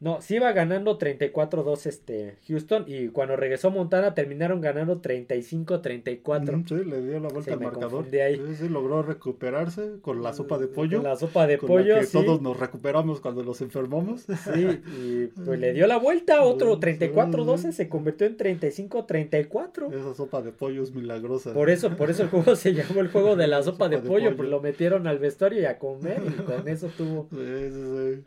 No, 0.00 0.22
sí 0.22 0.36
iba 0.36 0.50
ganando 0.52 0.98
34-2 0.98 1.84
este 1.84 2.36
Houston 2.48 2.84
y 2.86 3.08
cuando 3.08 3.36
regresó 3.36 3.70
Montana 3.70 4.14
terminaron 4.14 4.62
ganando 4.62 5.02
35-34. 5.02 6.66
sí, 6.66 6.74
le 6.88 7.02
dio 7.02 7.20
la 7.20 7.28
vuelta 7.28 7.52
al 7.52 7.60
marcador. 7.60 8.06
Ahí. 8.14 8.36
Sí, 8.36 8.54
sí, 8.56 8.68
logró 8.70 9.02
recuperarse 9.02 10.00
con 10.00 10.22
la 10.22 10.32
sopa 10.32 10.56
de 10.56 10.68
pollo. 10.68 11.02
Con 11.02 11.10
la 11.10 11.16
sopa 11.16 11.46
de 11.46 11.58
pollo, 11.58 12.00
que 12.00 12.06
todos 12.06 12.40
nos 12.40 12.58
recuperamos 12.58 13.20
cuando 13.20 13.44
nos 13.44 13.60
enfermamos. 13.60 14.22
Sí, 14.22 14.80
y 15.02 15.26
pues 15.26 15.60
le 15.60 15.74
dio 15.74 15.86
la 15.86 15.98
vuelta, 15.98 16.42
otro 16.44 16.80
34-12 16.80 17.72
se 17.72 17.90
convirtió 17.90 18.26
en 18.26 18.38
35-34. 18.38 19.92
Esa 19.92 20.14
sopa 20.14 20.40
de 20.40 20.52
pollo 20.52 20.82
es 20.82 20.94
milagrosa. 20.94 21.52
Por 21.52 21.68
eso, 21.68 21.94
por 21.98 22.08
eso 22.08 22.22
el 22.22 22.30
juego 22.30 22.56
se 22.56 22.72
llamó 22.72 23.00
el 23.00 23.08
juego 23.08 23.36
de 23.36 23.48
la 23.48 23.62
sopa, 23.62 23.90
de, 23.90 23.98
pollo, 23.98 24.34
pues 24.34 24.48
lo 24.48 24.62
metieron 24.62 25.06
al 25.06 25.18
vestuario 25.18 25.60
y 25.60 25.66
a 25.66 25.78
comer 25.78 26.22
y 26.26 26.42
con 26.42 26.66
eso 26.68 26.88
tuvo. 26.96 27.28
Sí, 27.40 27.70
sí, 27.70 28.14
sí. 28.14 28.24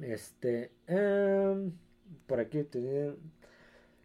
Este. 0.00 0.70
Em, 0.86 1.72
por 2.26 2.40
aquí. 2.40 2.66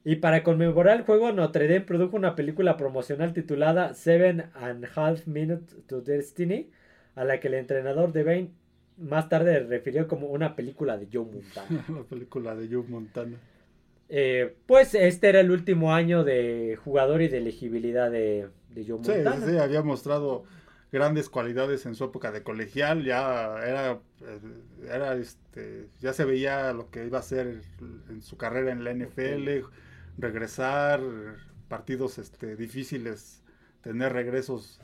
Y 0.04 0.16
para 0.16 0.44
conmemorar 0.44 0.98
el 0.98 1.04
juego, 1.04 1.32
Notre 1.32 1.68
Dame 1.68 1.82
produjo 1.82 2.18
una 2.18 2.36
película 2.36 2.76
promocional 2.78 3.34
titulada 3.34 3.94
Seven 3.94 4.46
and 4.56 4.88
Half 4.96 5.28
Minutes 5.28 5.76
to 5.88 6.02
Destiny, 6.02 6.70
a 7.16 7.24
la 7.24 7.40
que 7.40 7.50
el 7.50 7.54
entrenador 7.56 8.12
de 8.12 8.24
Bain 8.24 8.54
más 8.98 9.30
tarde 9.30 9.60
refirió 9.60 10.08
como 10.08 10.28
una 10.28 10.56
película 10.56 10.98
de 10.98 11.08
Joe 11.12 11.26
Montana. 11.26 11.86
la 11.90 12.04
película 12.04 12.56
de 12.56 12.68
Joe 12.68 12.84
Montana. 12.88 13.38
Eh, 14.10 14.56
pues 14.66 14.94
este 14.94 15.30
era 15.30 15.40
el 15.40 15.52
último 15.52 15.94
año 15.94 16.24
de 16.24 16.78
jugador 16.84 17.22
y 17.22 17.28
de 17.28 17.38
elegibilidad 17.38 18.12
de, 18.12 18.50
de 18.70 18.84
Joe 18.84 18.98
Montana. 18.98 19.38
Sí, 19.38 19.52
sí, 19.52 19.58
había 19.58 19.84
mostrado 19.84 20.44
grandes 20.92 21.30
cualidades 21.30 21.86
en 21.86 21.96
su 21.96 22.04
época 22.04 22.32
de 22.32 22.44
colegial, 22.44 23.04
ya 23.04 23.58
era, 23.66 24.00
eh, 24.22 24.40
era 24.90 25.16
este, 25.16 25.90
ya 26.00 26.14
se 26.14 26.26
veía 26.26 26.74
lo 26.74 26.90
que 26.90 27.06
iba 27.06 27.18
a 27.18 27.22
hacer 27.22 27.62
en 28.10 28.22
su 28.22 28.38
carrera 28.38 28.72
en 28.72 28.84
la 28.84 28.94
NFL, 28.94 29.66
regresar, 30.18 31.02
partidos 31.68 32.18
este, 32.18 32.56
difíciles, 32.58 33.42
tener 33.82 34.12
regresos 34.12 34.80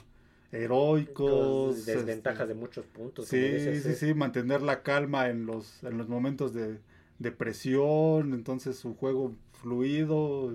heroicos. 0.51 1.85
Desventajas 1.85 2.41
este, 2.41 2.53
de 2.53 2.59
muchos 2.59 2.85
puntos. 2.85 3.27
Sí, 3.27 3.81
sí, 3.81 3.93
sí, 3.95 4.13
mantener 4.13 4.61
la 4.61 4.83
calma 4.83 5.29
en 5.29 5.45
los, 5.45 5.83
en 5.83 5.97
los 5.97 6.07
momentos 6.07 6.53
de, 6.53 6.79
de 7.19 7.31
presión, 7.31 8.33
entonces 8.33 8.77
su 8.77 8.95
juego 8.95 9.35
fluido. 9.61 10.53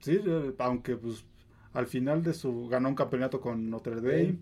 Sí, 0.00 0.20
aunque 0.58 0.96
pues 0.96 1.24
al 1.76 1.86
final 1.86 2.22
de 2.22 2.32
su 2.32 2.68
ganó 2.68 2.88
un 2.88 2.94
campeonato 2.94 3.38
con 3.38 3.68
Notre 3.68 3.96
Dame, 3.96 4.36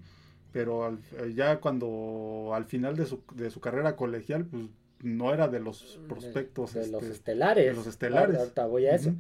pero 0.53 0.97
eh, 1.19 1.33
ya 1.35 1.59
cuando 1.59 2.53
al 2.55 2.65
final 2.65 2.97
de 2.97 3.07
su, 3.07 3.23
de 3.35 3.51
su 3.51 3.61
carrera 3.61 3.97
colegial, 3.97 4.47
pues 4.47 4.63
no 5.03 5.35
era 5.35 5.49
de 5.49 5.59
los 5.59 5.99
prospectos. 6.09 6.75
De, 6.75 6.87
los 6.87 7.03
este, 7.03 7.15
estelares. 7.15 7.67
De 7.67 7.73
los 7.75 7.87
estelares. 7.89 8.39
Ahorita 8.39 8.67
voy 8.67 8.87
a 8.87 8.95
eso. 8.95 9.15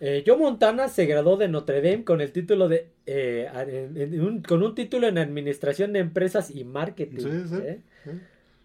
Eh, 0.00 0.24
Joe 0.26 0.38
Montana 0.38 0.88
se 0.88 1.04
graduó 1.04 1.36
de 1.36 1.48
Notre 1.48 1.82
Dame 1.82 2.04
con 2.04 2.22
el 2.22 2.32
título 2.32 2.66
de 2.68 2.88
eh, 3.04 4.40
con 4.48 4.62
un 4.62 4.74
título 4.74 5.06
en 5.06 5.18
administración 5.18 5.92
de 5.92 5.98
empresas 5.98 6.50
y 6.50 6.64
marketing. 6.64 7.18
Sí, 7.18 7.42
sí, 7.46 7.56
¿eh? 7.62 7.80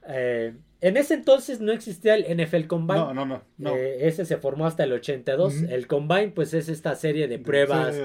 En 0.07 0.97
ese 0.97 1.15
entonces 1.15 1.61
no 1.61 1.71
existía 1.71 2.13
el 2.13 2.25
NFL 2.37 2.67
Combine. 2.67 2.99
No, 2.99 3.25
no, 3.25 3.41
no. 3.57 3.75
Eh, 3.75 4.07
ese 4.07 4.23
se 4.23 4.37
formó 4.37 4.67
hasta 4.67 4.83
el 4.83 4.93
82. 4.93 5.63
El 5.63 5.87
Combine, 5.87 6.29
pues 6.29 6.53
es 6.53 6.69
esta 6.69 6.93
serie 6.95 7.27
de 7.27 7.39
pruebas, 7.39 7.95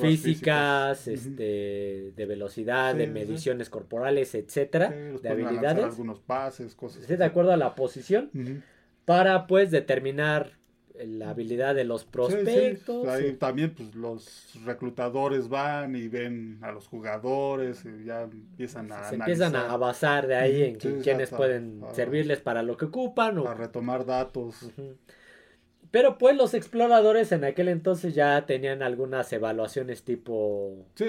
físicas, 0.00 1.06
este, 1.06 2.12
de 2.16 2.26
velocidad, 2.26 2.96
de 2.96 3.06
mediciones 3.06 3.70
corporales, 3.70 4.34
etcétera, 4.34 4.90
de 4.90 5.28
habilidades. 5.28 5.84
Algunos 5.84 6.18
pases, 6.18 6.74
cosas. 6.74 7.06
de 7.06 7.24
acuerdo 7.24 7.52
a 7.52 7.56
la 7.56 7.76
posición, 7.76 8.30
para 9.04 9.46
pues 9.46 9.70
determinar 9.70 10.59
la 11.06 11.30
habilidad 11.30 11.74
de 11.74 11.84
los 11.84 12.04
prospectos. 12.04 13.06
Ahí 13.08 13.32
también 13.34 13.74
pues 13.74 13.94
los 13.94 14.58
reclutadores 14.64 15.48
van 15.48 15.96
y 15.96 16.08
ven 16.08 16.58
a 16.62 16.72
los 16.72 16.86
jugadores 16.86 17.84
y 17.84 18.04
ya 18.04 18.22
empiezan 18.22 18.92
a 18.92 19.04
Se 19.04 19.16
empiezan 19.16 19.56
a 19.56 19.76
basar 19.76 20.26
de 20.26 20.36
ahí 20.36 20.62
en 20.62 21.00
quienes 21.00 21.30
pueden 21.30 21.82
servirles 21.92 22.40
para 22.40 22.62
lo 22.62 22.76
que 22.76 22.86
ocupan. 22.86 23.38
O... 23.38 23.48
A 23.48 23.54
retomar 23.54 24.04
datos. 24.04 24.70
Pero 25.90 26.18
pues 26.18 26.36
los 26.36 26.54
exploradores 26.54 27.32
en 27.32 27.42
aquel 27.42 27.66
entonces 27.68 28.14
ya 28.14 28.46
tenían 28.46 28.82
algunas 28.82 29.32
evaluaciones 29.32 30.04
tipo, 30.04 30.86
sí, 30.94 31.04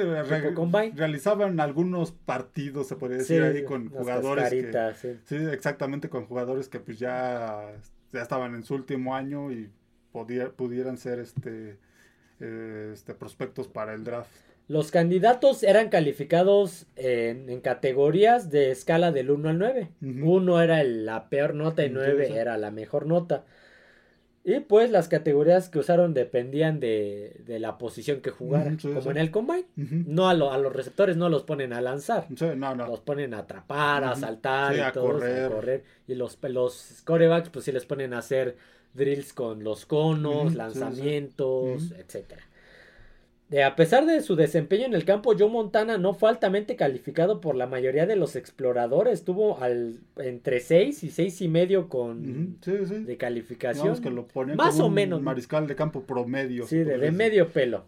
combine. 0.55 0.93
Realizaban 0.95 1.59
algunos 1.59 2.11
partidos, 2.11 2.87
se 2.87 2.95
podría 2.95 3.19
decir, 3.19 3.43
ahí 3.43 3.63
con 3.63 3.89
jugadores. 3.89 4.49
Que, 4.49 5.19
sí. 5.25 5.35
exactamente, 5.35 6.09
con 6.09 6.25
jugadores 6.25 6.67
que 6.67 6.79
pues 6.79 6.97
ya, 6.97 7.71
ya 8.11 8.21
estaban 8.23 8.55
en 8.55 8.63
su 8.63 8.73
último 8.73 9.13
año 9.13 9.51
y 9.51 9.69
pudieran 10.11 10.97
ser 10.97 11.19
este, 11.19 11.77
eh, 12.39 12.91
este 12.93 13.13
prospectos 13.13 13.67
para 13.67 13.93
el 13.93 14.03
draft. 14.03 14.31
Los 14.67 14.89
candidatos 14.91 15.63
eran 15.63 15.89
calificados 15.89 16.85
en, 16.95 17.59
categorías 17.59 18.49
de 18.51 18.71
escala 18.71 19.11
del 19.11 19.29
1 19.29 19.49
al 19.49 19.59
9. 19.59 19.89
1 20.01 20.61
era 20.61 20.83
la 20.83 21.27
peor 21.29 21.55
nota 21.55 21.85
y 21.85 21.89
9 21.89 22.37
era 22.37 22.57
la 22.57 22.71
mejor 22.71 23.05
nota. 23.05 23.43
Y 24.43 24.59
pues 24.61 24.89
las 24.89 25.07
categorías 25.07 25.69
que 25.69 25.77
usaron 25.77 26.13
dependían 26.13 26.79
de, 26.79 27.43
la 27.59 27.77
posición 27.77 28.21
que 28.21 28.31
jugaran, 28.31 28.77
como 28.77 29.11
en 29.11 29.17
el 29.17 29.29
combine. 29.29 29.65
No 29.75 30.29
a, 30.29 30.31
a, 30.31 30.57
los 30.57 30.73
receptores 30.73 31.15
no 31.15 31.29
los 31.29 31.43
ponen 31.43 31.73
a 31.73 31.81
lanzar. 31.81 32.25
No, 32.55 32.73
no. 32.73 32.87
Los 32.87 33.01
ponen 33.01 33.33
a 33.33 33.39
atrapar, 33.39 34.03
a 34.03 34.15
saltar 34.15 34.75
y 34.75 34.79
a 34.79 34.91
correr. 34.93 35.83
Y 36.07 36.15
los, 36.15 36.39
los 36.43 37.01
corebacks 37.03 37.49
pues 37.49 37.65
sí 37.65 37.71
les 37.71 37.85
ponen 37.85 38.13
a 38.13 38.19
hacer 38.19 38.55
drills 38.93 39.33
con 39.33 39.63
los 39.63 39.85
conos, 39.85 40.55
lanzamientos, 40.55 41.91
etcétera. 41.91 42.43
a 43.65 43.75
pesar 43.75 44.05
de 44.05 44.21
su 44.21 44.35
desempeño 44.35 44.85
en 44.85 44.93
el 44.93 45.05
campo, 45.05 45.33
Joe 45.37 45.49
Montana 45.49 45.97
no 45.97 46.13
fue 46.13 46.29
altamente 46.29 46.75
calificado 46.75 47.41
por 47.41 47.55
la 47.55 47.67
mayoría 47.67 48.05
de 48.05 48.15
los 48.15 48.35
exploradores. 48.35 49.23
Tuvo 49.23 49.61
al, 49.61 49.99
entre 50.17 50.59
6 50.59 51.03
y 51.03 51.09
6 51.09 51.41
y 51.41 51.47
medio 51.47 51.89
con 51.89 52.59
de 52.61 53.17
calificación. 53.17 53.97
Más 54.55 54.79
o 54.79 54.89
menos. 54.89 55.21
Mariscal 55.21 55.67
de 55.67 55.75
campo 55.75 56.03
promedio. 56.03 56.67
Sí, 56.67 56.77
de, 56.77 57.11
medio 57.11 57.49
pelo. 57.49 57.85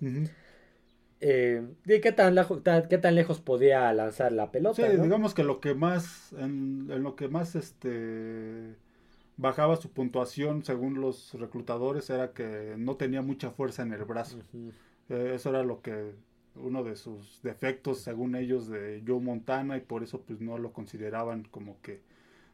Eh, 1.25 1.63
qué 1.85 2.11
tan, 2.11 2.35
lejos, 2.35 2.61
qué 2.89 2.97
tan 2.97 3.15
lejos 3.15 3.39
podía 3.39 3.93
lanzar 3.93 4.33
la 4.33 4.51
pelota? 4.51 4.85
Sí, 4.85 4.97
digamos 4.97 5.33
que 5.33 5.45
lo 5.45 5.61
que 5.61 5.73
más, 5.73 6.33
en, 6.33 6.89
en 6.91 7.01
lo 7.01 7.15
que 7.15 7.29
más 7.29 7.55
este 7.55 8.75
bajaba 9.37 9.75
su 9.75 9.91
puntuación 9.91 10.63
según 10.63 11.01
los 11.01 11.33
reclutadores 11.33 12.09
era 12.09 12.33
que 12.33 12.75
no 12.77 12.95
tenía 12.95 13.21
mucha 13.21 13.51
fuerza 13.51 13.83
en 13.83 13.93
el 13.93 14.03
brazo. 14.05 14.39
Eh, 15.09 15.31
eso 15.35 15.49
era 15.49 15.63
lo 15.63 15.81
que 15.81 16.13
uno 16.55 16.83
de 16.83 16.95
sus 16.95 17.41
defectos 17.41 17.99
según 17.99 18.35
ellos 18.35 18.67
de 18.67 19.03
Joe 19.05 19.19
Montana 19.19 19.77
y 19.77 19.81
por 19.81 20.03
eso 20.03 20.21
pues 20.21 20.39
no 20.39 20.57
lo 20.57 20.71
consideraban 20.71 21.43
como 21.49 21.81
que 21.81 22.01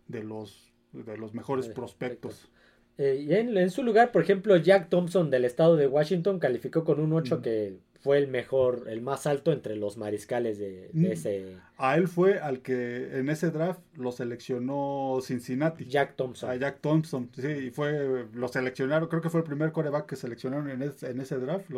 de 0.07 0.23
los 0.23 0.71
de 0.93 1.17
los 1.17 1.33
mejores 1.33 1.67
prospectos. 1.69 2.49
Eh, 2.97 3.25
y 3.27 3.33
en, 3.33 3.69
su 3.69 3.83
lugar, 3.83 4.11
por 4.11 4.21
ejemplo, 4.21 4.57
Jack 4.57 4.89
Thompson 4.89 5.29
del 5.29 5.45
estado 5.45 5.77
de 5.77 5.87
Washington 5.87 6.39
calificó 6.39 6.83
con 6.83 6.99
un 6.99 7.13
8 7.13 7.41
que 7.41 7.77
fue 7.99 8.17
el 8.17 8.27
mejor, 8.29 8.85
el 8.87 9.01
más 9.01 9.27
alto 9.27 9.51
entre 9.51 9.75
los 9.75 9.97
mariscales 9.97 10.57
de, 10.57 10.89
mm. 10.93 11.05
ese. 11.05 11.57
A 11.77 11.97
él 11.97 12.07
fue 12.07 12.39
al 12.39 12.61
que 12.61 13.19
en 13.19 13.29
ese 13.29 13.51
draft 13.51 13.81
lo 13.97 14.11
seleccionó 14.11 15.19
Cincinnati. 15.21 15.85
Jack 15.85 16.15
Thompson. 16.15 16.49
A 16.49 16.55
Jack 16.55 16.79
Thompson, 16.81 17.29
sí, 17.35 17.47
y 17.47 17.69
fue, 17.71 18.25
lo 18.33 18.47
seleccionaron, 18.47 19.09
creo 19.09 19.21
que 19.21 19.29
fue 19.29 19.41
el 19.41 19.45
primer 19.45 19.71
coreback 19.73 20.05
que 20.05 20.15
seleccionaron 20.15 20.69
en, 20.69 20.81
en 20.81 21.21
ese 21.21 21.37
draft, 21.39 21.69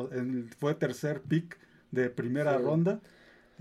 fue 0.60 0.76
tercer 0.76 1.22
pick 1.22 1.58
de 1.90 2.10
primera 2.10 2.58
ronda. 2.58 3.02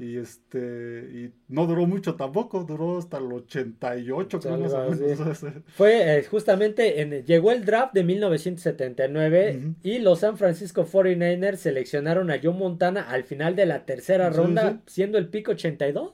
Y 0.00 0.16
este 0.16 1.10
y 1.12 1.30
no 1.48 1.66
duró 1.66 1.86
mucho 1.86 2.14
tampoco, 2.14 2.64
duró 2.64 2.96
hasta 2.98 3.18
el 3.18 3.30
88, 3.30 4.40
creo 4.40 4.56
más 4.56 4.72
o 4.72 4.90
menos. 4.90 5.44
Fue 5.76 6.18
eh, 6.18 6.24
justamente 6.24 7.02
en 7.02 7.24
llegó 7.26 7.52
el 7.52 7.66
draft 7.66 7.92
de 7.92 8.04
1979 8.04 9.74
y 9.82 9.98
los 9.98 10.20
San 10.20 10.38
Francisco 10.38 10.86
49ers 10.86 11.56
seleccionaron 11.56 12.30
a 12.30 12.40
Joe 12.42 12.54
Montana 12.54 13.02
al 13.10 13.24
final 13.24 13.54
de 13.56 13.66
la 13.66 13.84
tercera 13.84 14.30
ronda, 14.30 14.80
siendo 14.86 15.18
el 15.18 15.28
pico 15.28 15.52
82. 15.52 16.12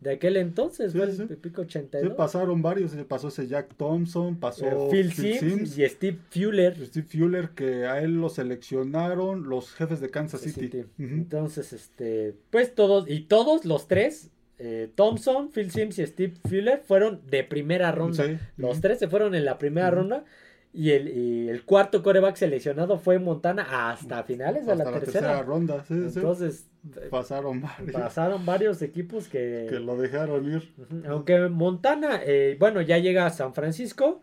De 0.00 0.12
aquel 0.12 0.38
entonces, 0.38 0.92
fue 0.92 1.04
el 1.04 1.36
pico 1.36 1.60
82. 1.60 2.14
pasaron 2.14 2.62
varios, 2.62 2.92
pasó 3.06 3.28
ese 3.28 3.46
Jack 3.46 3.74
Thompson, 3.76 4.36
pasó 4.40 4.64
eh, 4.64 4.88
Phil, 4.90 5.12
Sims, 5.12 5.76
y 5.76 5.86
Steve 5.86 6.18
Fuller. 6.30 6.74
Steve 6.86 7.06
Fuller 7.06 7.50
que 7.50 7.86
a 7.86 8.00
él 8.00 8.18
lo 8.18 8.30
seleccionaron 8.30 9.48
los 9.48 9.72
jefes 9.74 10.00
de 10.00 10.08
Kansas 10.08 10.40
City. 10.40 10.86
Entonces, 10.98 11.74
este, 11.74 12.34
pues 12.48 12.74
todo 12.74 13.04
y 13.06 13.24
todos 13.24 13.66
los 13.66 13.88
tres, 13.88 14.30
eh, 14.58 14.90
Thompson, 14.94 15.50
Phil 15.50 15.70
Sims 15.70 15.98
y 15.98 16.06
Steve 16.06 16.32
Fuller, 16.48 16.82
fueron 16.82 17.20
de 17.28 17.44
primera 17.44 17.92
ronda. 17.92 18.40
Los 18.56 18.80
tres 18.80 18.98
se 18.98 19.08
fueron 19.08 19.34
en 19.34 19.44
la 19.44 19.58
primera 19.58 19.90
ronda. 19.90 20.24
Y 20.72 20.92
el, 20.92 21.48
el 21.48 21.64
cuarto 21.64 22.02
coreback 22.02 22.36
seleccionado 22.36 22.96
fue 22.98 23.18
Montana 23.18 23.90
hasta 23.90 24.22
finales 24.22 24.66
de 24.66 24.76
la, 24.76 24.84
tercera. 24.84 25.42
ronda. 25.42 25.84
Sí, 25.88 25.94
Entonces, 25.94 26.68
pasaron 27.10 27.60
varios. 27.60 27.92
Pasaron 27.92 28.46
varios 28.46 28.80
equipos 28.80 29.26
que... 29.26 29.66
Que 29.68 29.80
lo 29.80 29.96
dejaron 29.96 30.46
ir. 30.52 30.72
Aunque 31.08 31.48
Montana, 31.48 32.20
eh, 32.24 32.56
bueno, 32.60 32.80
ya 32.82 32.98
llega 32.98 33.26
a 33.26 33.30
San 33.30 33.52
Francisco 33.52 34.20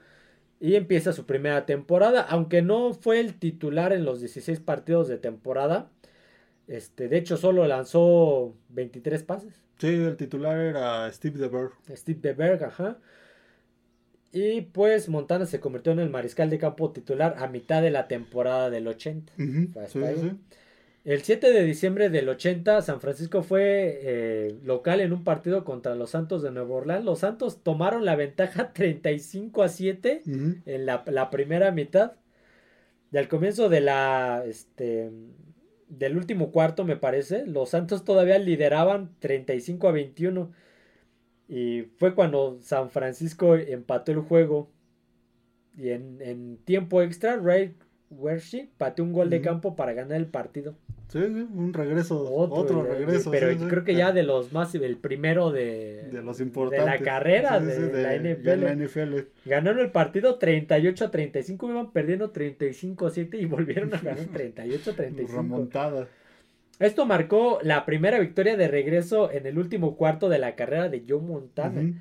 y 0.62 0.76
empieza 0.76 1.12
su 1.12 1.26
primera 1.26 1.66
temporada, 1.66 2.22
aunque 2.22 2.62
no 2.62 2.94
fue 2.94 3.20
el 3.20 3.38
titular 3.38 3.92
en 3.92 4.06
los 4.06 4.22
16 4.22 4.62
partidos 4.62 5.10
de 5.10 5.18
temporada. 5.18 5.90
Este, 6.68 7.10
de 7.10 7.18
hecho, 7.18 7.36
solo 7.36 7.68
lanzó 7.68 8.56
23 8.70 9.22
pases. 9.24 9.54
Sí, 9.80 9.88
el 9.88 10.18
titular 10.18 10.58
era 10.58 11.12
Steve 11.12 11.40
DeBerg. 11.40 11.74
Steve 11.94 12.20
DeBerg, 12.22 12.64
ajá. 12.64 12.98
Y 14.32 14.62
pues 14.62 15.10
Montana 15.10 15.46
se 15.46 15.60
convirtió 15.60 15.92
en 15.94 16.00
el 16.00 16.10
mariscal 16.10 16.50
de 16.50 16.58
campo 16.58 16.92
titular 16.92 17.36
a 17.38 17.48
mitad 17.48 17.82
de 17.82 17.92
la 17.92 18.08
temporada 18.08 18.70
del 18.70 18.88
80. 18.88 19.34
El 21.08 21.22
7 21.22 21.54
de 21.54 21.64
diciembre 21.64 22.10
del 22.10 22.28
80, 22.28 22.82
San 22.82 23.00
Francisco 23.00 23.42
fue 23.42 24.00
eh, 24.02 24.60
local 24.66 25.00
en 25.00 25.14
un 25.14 25.24
partido 25.24 25.64
contra 25.64 25.96
los 25.96 26.10
Santos 26.10 26.42
de 26.44 26.52
Nueva 26.52 26.76
Orleans. 26.76 27.06
Los 27.06 27.20
Santos 27.20 27.64
tomaron 27.64 28.04
la 28.04 28.18
ventaja 28.18 28.74
35 28.74 29.64
a 29.64 29.70
7 29.70 30.24
en 30.66 30.86
la, 30.86 31.30
primera 31.30 31.72
mitad. 31.72 32.14
Y 33.10 33.18
al 33.18 33.30
comienzo 33.30 33.70
de 33.70 33.80
la, 33.80 34.44
este, 34.46 35.10
del 35.88 36.18
último 36.18 36.52
cuarto, 36.52 36.84
me 36.84 36.98
parece, 36.98 37.46
los 37.46 37.70
Santos 37.70 38.04
todavía 38.04 38.38
lideraban 38.38 39.16
35 39.20 39.88
a 39.88 39.92
21 39.94 40.52
y 41.48 41.84
fue 41.98 42.14
cuando 42.14 42.60
San 42.62 42.90
Francisco 42.90 43.56
empató 43.56 44.12
el 44.12 44.20
juego. 44.20 44.70
Y 45.78 45.90
en, 45.90 46.58
tiempo 46.66 47.02
extra, 47.02 47.38
Ray 47.38 47.76
Wershie 48.10 48.70
pateó 48.78 49.06
un 49.06 49.14
gol 49.14 49.30
de 49.30 49.42
campo 49.42 49.76
para 49.76 49.94
ganar 49.94 50.18
el 50.18 50.26
partido. 50.26 50.76
Sí, 51.10 51.20
un 51.20 51.74
regreso, 51.74 52.22
otro, 52.34 52.84
regreso. 52.84 53.32
pero 53.32 53.56
creo 53.70 53.86
que 53.86 53.96
ya 53.96 54.12
de 54.12 54.24
los 54.24 54.52
más, 54.52 54.76
el 54.76 54.98
primero 54.98 55.52
de, 55.52 56.10
de 56.12 56.22
los 56.22 56.42
importantes. 56.42 56.86
De 56.86 56.92
la 56.92 57.00
carrera 57.00 57.62
de, 57.62 58.58
la, 58.58 58.76
NFL. 58.76 59.20
Ganaron 59.46 59.80
el 59.80 59.92
partido 59.92 60.38
38 60.38 61.06
a 61.06 61.12
35, 61.12 61.70
iban 61.70 61.92
perdiendo 61.94 62.32
35 62.32 63.08
a 63.08 63.12
7 63.12 63.38
y 63.38 63.46
volvieron 63.46 63.94
a 63.94 64.00
ganar 64.00 64.26
38 64.26 64.92
a 64.92 64.94
35. 64.96 65.42
Remontada. 65.42 66.08
Esto 66.80 67.06
marcó 67.06 67.60
la 67.64 67.86
primera 67.86 68.20
victoria 68.20 68.56
de 68.56 68.68
regreso 68.68 69.32
en 69.32 69.48
el 69.48 69.58
último 69.58 69.96
cuarto 69.96 70.30
de 70.30 70.40
la 70.40 70.56
carrera 70.56 70.90
de 70.90 71.04
Joe 71.08 71.22
Montana. 71.22 71.94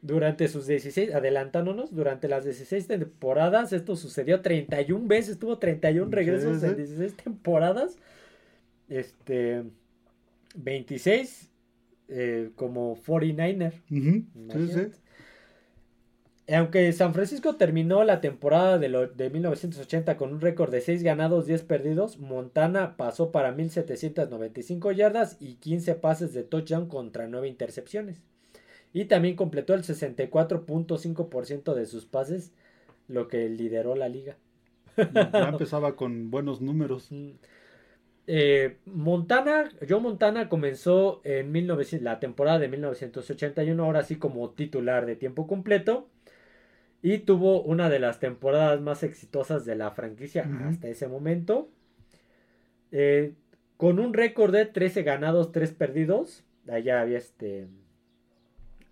Durante 0.00 0.48
sus 0.48 0.66
16, 0.66 1.14
adelantándonos, 1.14 1.94
durante 1.94 2.28
las 2.28 2.44
16 2.44 2.86
temporadas, 2.86 3.72
esto 3.72 3.96
sucedió 3.96 4.42
31 4.42 5.06
veces, 5.06 5.38
tuvo 5.38 5.58
31 5.58 6.10
regresos 6.10 6.62
en 6.62 6.76
16 6.76 7.16
temporadas. 7.16 7.96
Este, 8.88 9.62
26 10.56 11.50
eh, 12.08 12.50
como 12.54 12.96
49er. 12.96 13.72
Aunque 16.52 16.92
San 16.92 17.14
Francisco 17.14 17.56
terminó 17.56 18.04
la 18.04 18.20
temporada 18.20 18.78
de, 18.78 19.08
de 19.14 19.30
1980 19.30 20.18
con 20.18 20.34
un 20.34 20.42
récord 20.42 20.70
de 20.70 20.82
6 20.82 21.02
ganados, 21.02 21.46
10 21.46 21.62
perdidos, 21.62 22.18
Montana 22.18 22.98
pasó 22.98 23.32
para 23.32 23.52
1795 23.52 24.92
yardas 24.92 25.38
y 25.40 25.54
15 25.54 25.94
pases 25.94 26.34
de 26.34 26.42
touchdown 26.42 26.86
contra 26.86 27.28
9 27.28 27.48
intercepciones. 27.48 28.22
Y 28.92 29.06
también 29.06 29.36
completó 29.36 29.72
el 29.72 29.84
64.5% 29.84 31.74
de 31.74 31.86
sus 31.86 32.04
pases, 32.04 32.52
lo 33.08 33.26
que 33.26 33.48
lideró 33.48 33.94
la 33.94 34.10
liga. 34.10 34.36
Ya 34.96 35.48
empezaba 35.48 35.96
con 35.96 36.30
buenos 36.30 36.60
números. 36.60 37.08
Eh, 38.26 38.76
Montana, 38.84 39.70
Joe 39.88 40.00
Montana 40.00 40.50
comenzó 40.50 41.22
en 41.24 41.52
1900, 41.52 42.04
la 42.04 42.20
temporada 42.20 42.58
de 42.58 42.68
1981, 42.68 43.82
ahora 43.82 44.02
sí 44.02 44.16
como 44.16 44.50
titular 44.50 45.06
de 45.06 45.16
tiempo 45.16 45.46
completo 45.46 46.10
y 47.04 47.18
tuvo 47.18 47.60
una 47.60 47.90
de 47.90 47.98
las 47.98 48.18
temporadas 48.18 48.80
más 48.80 49.02
exitosas 49.02 49.66
de 49.66 49.74
la 49.74 49.90
franquicia 49.90 50.48
hasta 50.66 50.88
ese 50.88 51.06
momento. 51.06 51.68
Eh, 52.92 53.34
con 53.76 53.98
un 53.98 54.14
récord 54.14 54.54
de 54.54 54.64
13 54.64 55.02
ganados, 55.02 55.52
3 55.52 55.72
perdidos. 55.72 56.44
Allá 56.66 57.02
había 57.02 57.18
este. 57.18 57.68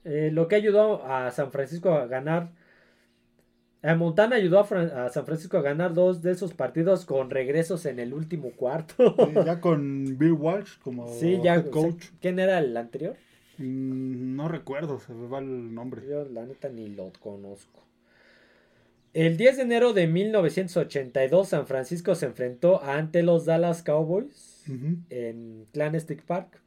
Eh, 0.05 0.29
lo 0.31 0.47
que 0.47 0.57
ayudó 0.57 1.07
a 1.07 1.31
San 1.31 1.53
Francisco 1.53 1.95
a 1.95 2.07
ganar. 2.07 2.51
A 3.83 3.95
Montana 3.95 4.37
ayudó 4.37 4.61
a, 4.61 5.09
San 5.09 5.25
Francisco 5.25 5.57
a 5.57 5.63
ganar 5.63 5.95
dos 5.95 6.21
de 6.21 6.33
esos 6.33 6.53
partidos 6.53 7.07
con 7.07 7.31
regresos 7.31 7.87
en 7.87 7.99
el 7.99 8.13
último 8.13 8.51
cuarto. 8.51 9.17
ya 9.43 9.59
con 9.59 10.19
Bill 10.19 10.33
Walsh 10.33 10.79
como 10.81 11.07
coach. 11.71 12.09
¿Quién 12.21 12.39
era 12.39 12.59
el 12.59 12.77
anterior? 12.77 13.17
Mm, 13.57 14.37
no 14.37 14.49
recuerdo, 14.49 15.01
se 15.01 15.15
me 15.15 15.29
va 15.29 15.39
el 15.39 15.75
nombre. 15.75 16.03
Yo 16.07 16.27
la 16.27 16.45
neta 16.45 16.69
ni 16.69 16.89
lo 16.89 17.11
conozco. 17.19 17.83
El 19.15 19.37
10 19.37 19.59
de 19.59 19.63
enero 19.63 19.93
de 19.93 20.07
1982, 20.07 21.49
San 21.49 21.67
Francisco 21.67 22.15
se 22.15 22.27
enfrentó 22.27 22.83
ante 22.83 23.23
los 23.23 23.45
Dallas 23.45 23.83
Cowboys 23.83 24.65
en 25.11 25.67
Clandestine 25.73 26.23
Park. 26.27 26.61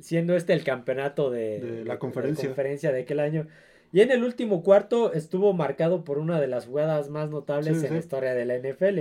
Siendo 0.00 0.34
este 0.34 0.54
el 0.54 0.64
campeonato 0.64 1.30
de, 1.30 1.84
la 1.84 1.98
conferencia. 1.98 2.48
conferencia. 2.48 2.92
de 2.92 3.02
aquel 3.02 3.20
año. 3.20 3.46
Y 3.92 4.00
en 4.00 4.10
el 4.10 4.24
último 4.24 4.62
cuarto 4.62 5.12
estuvo 5.12 5.52
marcado 5.52 6.04
por 6.04 6.18
una 6.18 6.40
de 6.40 6.46
las 6.46 6.66
jugadas 6.66 7.10
más 7.10 7.28
notables 7.28 7.82
en 7.82 7.92
la 7.92 7.98
historia 7.98 8.34
de 8.34 8.44
la 8.46 8.56
NFL. 8.56 9.00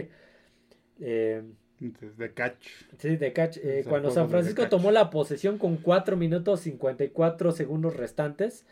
Eh, 1.00 1.44
de 1.80 2.34
catch. 2.34 2.68
Sí, 2.98 3.16
de 3.16 3.32
catch. 3.32 3.58
Eh, 3.64 3.86
cuando 3.88 4.12
San 4.12 4.30
Francisco 4.30 4.68
tomó 4.68 4.92
la 4.92 5.10
posesión 5.10 5.58
con 5.58 5.78
4 5.78 6.18
minutos 6.18 6.60
54 6.62 7.54
segundos 7.54 7.96
restantes 7.96 8.66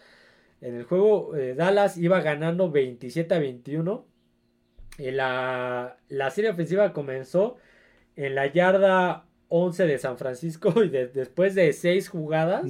en 0.61 0.75
el 0.75 0.83
juego, 0.83 1.35
eh, 1.35 1.53
Dallas 1.55 1.97
iba 1.97 2.21
ganando 2.21 2.71
27 2.71 3.33
a 3.33 3.39
21. 3.39 4.05
Y 4.97 5.11
la, 5.11 5.97
serie 6.31 6.49
ofensiva 6.49 6.93
comenzó 6.93 7.57
en 8.15 8.33
la 8.33 8.47
yarda 8.47 9.25
11 9.49 9.85
de 9.85 9.97
San 9.99 10.17
Francisco 10.17 10.83
y 10.83 10.89
después 10.89 11.53
de 11.55 11.71
6 11.71 12.09
jugadas 12.09 12.65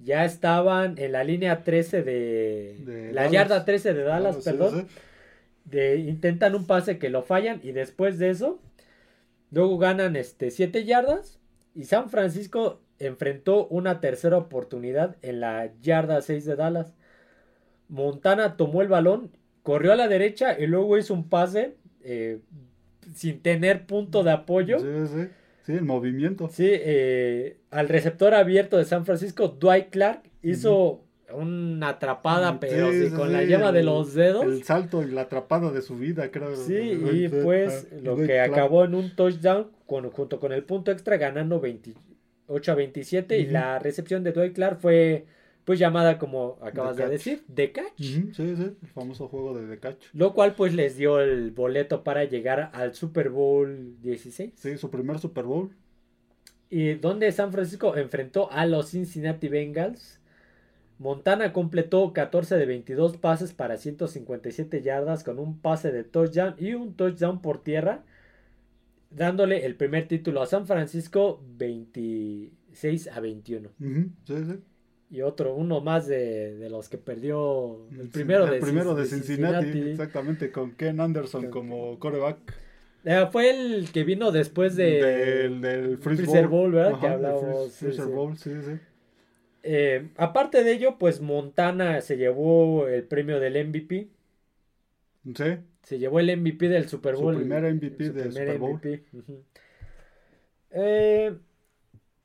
ya 0.00 0.24
estaban 0.24 0.98
en 0.98 1.12
la 1.12 1.22
línea 1.22 1.62
13 1.62 2.02
de... 2.02 3.10
la 3.12 3.28
yarda 3.28 3.64
13 3.64 3.94
de 3.94 4.02
Dallas, 4.02 4.36
perdón. 4.44 4.88
De, 5.64 5.98
intentan 5.98 6.56
un 6.56 6.66
pase 6.66 6.98
que 6.98 7.08
lo 7.08 7.22
fallan 7.22 7.60
y 7.62 7.70
después 7.70 8.18
de 8.18 8.30
eso 8.30 8.60
luego 9.52 9.78
ganan 9.78 10.16
este 10.16 10.50
7 10.50 10.84
yardas 10.84 11.38
y 11.72 11.84
San 11.84 12.10
Francisco 12.10 12.82
enfrentó 12.98 13.68
una 13.68 14.00
tercera 14.00 14.36
oportunidad 14.36 15.16
en 15.22 15.38
la 15.38 15.70
yarda 15.80 16.20
6 16.20 16.44
de 16.44 16.56
Dallas 16.56 16.94
Montana 17.92 18.56
tomó 18.56 18.80
el 18.80 18.88
balón, 18.88 19.30
corrió 19.62 19.92
a 19.92 19.96
la 19.96 20.08
derecha 20.08 20.58
y 20.58 20.66
luego 20.66 20.96
hizo 20.96 21.12
un 21.12 21.28
pase 21.28 21.74
eh, 22.02 22.40
sin 23.14 23.40
tener 23.40 23.84
punto 23.84 24.24
de 24.24 24.30
apoyo. 24.30 24.78
Sí, 24.78 24.86
sí, 25.14 25.28
sí, 25.66 25.72
el 25.72 25.84
movimiento. 25.84 26.48
Sí, 26.48 26.68
eh, 26.70 27.58
al 27.70 27.90
receptor 27.90 28.32
abierto 28.32 28.78
de 28.78 28.86
San 28.86 29.04
Francisco, 29.04 29.48
Dwight 29.48 29.90
Clark, 29.90 30.22
hizo 30.42 31.02
una 31.34 31.90
atrapada, 31.90 32.58
pero 32.60 32.88
con 33.14 33.30
la 33.30 33.42
llama 33.42 33.72
de 33.72 33.82
los 33.82 34.14
dedos. 34.14 34.46
El 34.46 34.64
salto 34.64 35.02
y 35.02 35.10
la 35.10 35.22
atrapada 35.22 35.70
de 35.70 35.82
su 35.82 35.98
vida, 35.98 36.30
creo. 36.30 36.56
Sí, 36.56 36.98
y 37.12 37.28
pues 37.28 37.88
lo 38.02 38.16
que 38.16 38.40
acabó 38.40 38.86
en 38.86 38.94
un 38.94 39.14
touchdown 39.14 39.68
junto 39.86 40.40
con 40.40 40.52
el 40.52 40.64
punto 40.64 40.90
extra 40.90 41.18
ganando 41.18 41.60
28 41.60 42.72
a 42.72 42.74
27 42.74 43.38
y 43.38 43.46
la 43.48 43.78
recepción 43.78 44.24
de 44.24 44.32
Dwight 44.32 44.54
Clark 44.54 44.78
fue 44.80 45.26
pues 45.64 45.78
llamada 45.78 46.18
como 46.18 46.58
acabas 46.60 46.96
de 46.96 47.08
decir, 47.08 47.44
The 47.52 47.72
Catch. 47.72 47.98
Sí, 47.98 48.32
sí, 48.34 48.42
el 48.42 48.76
famoso 48.92 49.28
juego 49.28 49.56
de 49.56 49.68
The 49.68 49.78
Catch. 49.78 50.06
Lo 50.12 50.34
cual 50.34 50.54
pues 50.54 50.74
les 50.74 50.96
dio 50.96 51.20
el 51.20 51.52
boleto 51.52 52.02
para 52.02 52.24
llegar 52.24 52.70
al 52.74 52.94
Super 52.94 53.30
Bowl 53.30 53.96
16. 54.00 54.52
Sí, 54.56 54.76
su 54.76 54.90
primer 54.90 55.18
Super 55.18 55.44
Bowl. 55.44 55.70
Y 56.68 56.94
donde 56.94 57.30
San 57.32 57.52
Francisco 57.52 57.96
enfrentó 57.96 58.50
a 58.50 58.66
los 58.66 58.90
Cincinnati 58.90 59.48
Bengals. 59.48 60.18
Montana 60.98 61.52
completó 61.52 62.12
14 62.12 62.56
de 62.56 62.66
22 62.66 63.16
pases 63.16 63.52
para 63.52 63.76
157 63.76 64.82
yardas 64.82 65.24
con 65.24 65.38
un 65.38 65.58
pase 65.58 65.90
de 65.92 66.04
touchdown 66.04 66.54
y 66.58 66.74
un 66.74 66.94
touchdown 66.94 67.42
por 67.42 67.62
tierra, 67.62 68.04
dándole 69.10 69.66
el 69.66 69.74
primer 69.74 70.06
título 70.06 70.42
a 70.42 70.46
San 70.46 70.66
Francisco 70.66 71.42
26 71.56 73.08
a 73.08 73.20
21. 73.20 73.68
sí, 73.78 74.04
sí 74.26 74.60
y 75.12 75.20
otro, 75.20 75.54
uno 75.54 75.82
más 75.82 76.06
de, 76.06 76.66
los 76.70 76.88
que 76.88 76.96
perdió 76.96 77.86
el 78.00 78.08
primero, 78.08 78.46
el 78.46 78.52
de, 78.52 78.60
primero 78.60 78.94
de, 78.94 79.04
Cincinnati, 79.04 79.90
exactamente, 79.90 80.50
con 80.50 80.72
Ken 80.72 81.00
Anderson 81.00 81.50
como 81.50 81.98
coreback. 81.98 82.38
Eh, 83.04 83.26
fue 83.30 83.50
el 83.50 83.92
que 83.92 84.04
vino 84.04 84.32
después 84.32 84.74
de, 84.74 85.02
del, 85.02 85.60
del 85.60 85.98
Freezer 85.98 86.48
Bowl, 86.48 86.72
¿verdad? 86.72 86.98
que 86.98 87.06
hablamos. 87.06 87.72
Freezer 87.72 88.06
Bowl, 88.06 88.38
sí, 88.38 88.52
sí. 88.64 88.78
Eh, 89.64 90.08
aparte 90.16 90.64
de 90.64 90.72
ello, 90.72 90.96
pues 90.98 91.20
Montana 91.20 92.00
se 92.00 92.16
llevó 92.16 92.88
el 92.88 93.04
premio 93.04 93.38
del 93.38 93.68
MVP. 93.68 94.08
Sí. 95.34 95.44
Se 95.82 95.98
llevó 95.98 96.20
el 96.20 96.34
MVP 96.38 96.70
del 96.70 96.88
Super 96.88 97.16
Bowl. 97.16 97.34
Su 97.34 97.40
primer 97.40 97.74
MVP 97.74 98.10
del 98.12 98.32
Super 98.32 98.58
Bowl. 98.58 98.80
eh, 100.70 101.36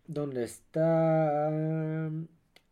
¿Dónde 0.07 0.45
está? 0.45 2.09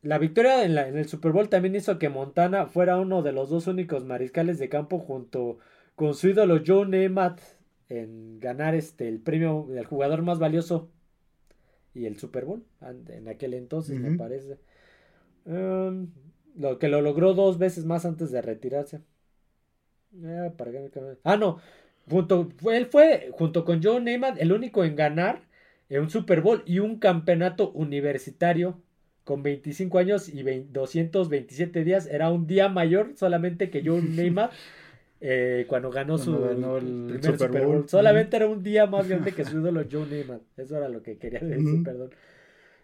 La 0.06 0.20
victoria 0.20 0.64
en, 0.64 0.76
la, 0.76 0.88
en, 0.88 1.00
el 1.00 1.08
Super 1.08 1.32
Bowl 1.32 1.50
también 1.50 1.74
hizo 1.76 1.98
que 1.98 2.10
Montana 2.10 2.68
fuera 2.68 3.00
uno 3.00 3.24
de 3.24 3.32
los 3.32 3.50
dos 3.50 3.66
únicos 3.66 4.06
mariscales 4.06 4.60
de 4.60 4.70
campo 4.70 5.00
junto 5.00 5.58
con 5.96 6.14
su 6.14 6.30
ídolo 6.30 6.62
Joe 6.64 6.86
Namath 6.86 7.42
en 7.90 8.40
ganar 8.40 8.76
este 8.76 9.08
el 9.08 9.20
premio 9.20 9.66
del 9.68 9.86
jugador 9.86 10.22
más 10.22 10.38
valioso 10.38 10.92
y 11.96 12.06
el 12.06 12.20
Super 12.20 12.46
Bowl 12.46 12.64
en 12.82 13.28
aquel 13.28 13.56
entonces 13.56 14.00
me 14.00 14.16
parece. 14.16 14.60
Um, 15.46 16.12
lo 16.56 16.78
que 16.78 16.88
lo 16.88 17.02
logró 17.02 17.34
dos 17.34 17.58
veces 17.58 17.86
más 17.86 18.06
antes 18.06 18.30
de 18.30 18.44
retirarse. 18.44 19.02
Ah, 20.24 20.54
ah 21.24 21.38
no 21.38 21.58
junto 22.08 22.50
él 22.72 22.86
fue 22.86 23.32
junto 23.32 23.66
con 23.66 23.82
Joe 23.82 24.00
Namath 24.02 24.40
el 24.40 24.52
único 24.52 24.84
en 24.84 24.96
ganar 24.96 25.42
un 25.90 26.12
Super 26.12 26.42
Bowl 26.42 26.62
y 26.68 26.78
un 26.78 27.00
campeonato 27.00 27.72
universitario 27.72 28.84
con 29.26 29.44
25 29.44 29.98
años 29.98 30.30
y 30.30 30.44
227 30.44 31.84
días 31.84 32.08
era 32.08 32.32
un 32.32 32.48
día 32.48 32.70
mayor 32.70 33.12
solamente 33.16 33.70
que 33.70 33.84
Joe 33.84 34.02
Namath 34.02 34.54
eh, 35.20 35.66
cuando 35.68 35.90
ganó 35.90 36.18
su 36.18 36.38
primer 36.38 37.24
Super, 37.38 37.66
Bowl. 37.66 37.90
Solamente 37.90 38.38
era 38.38 38.48
un 38.48 38.62
día 38.62 38.86
más 38.86 39.08
grande 39.08 39.32
que 39.32 39.44
su 39.44 39.60
ídolo 39.60 39.84
Joe 39.90 40.06
Neyman. 40.06 40.42
Eso 40.56 40.78
era 40.78 40.88
lo 40.88 41.02
que 41.02 41.18
quería 41.18 41.40
decir, 41.40 41.84
perdón. 41.84 42.12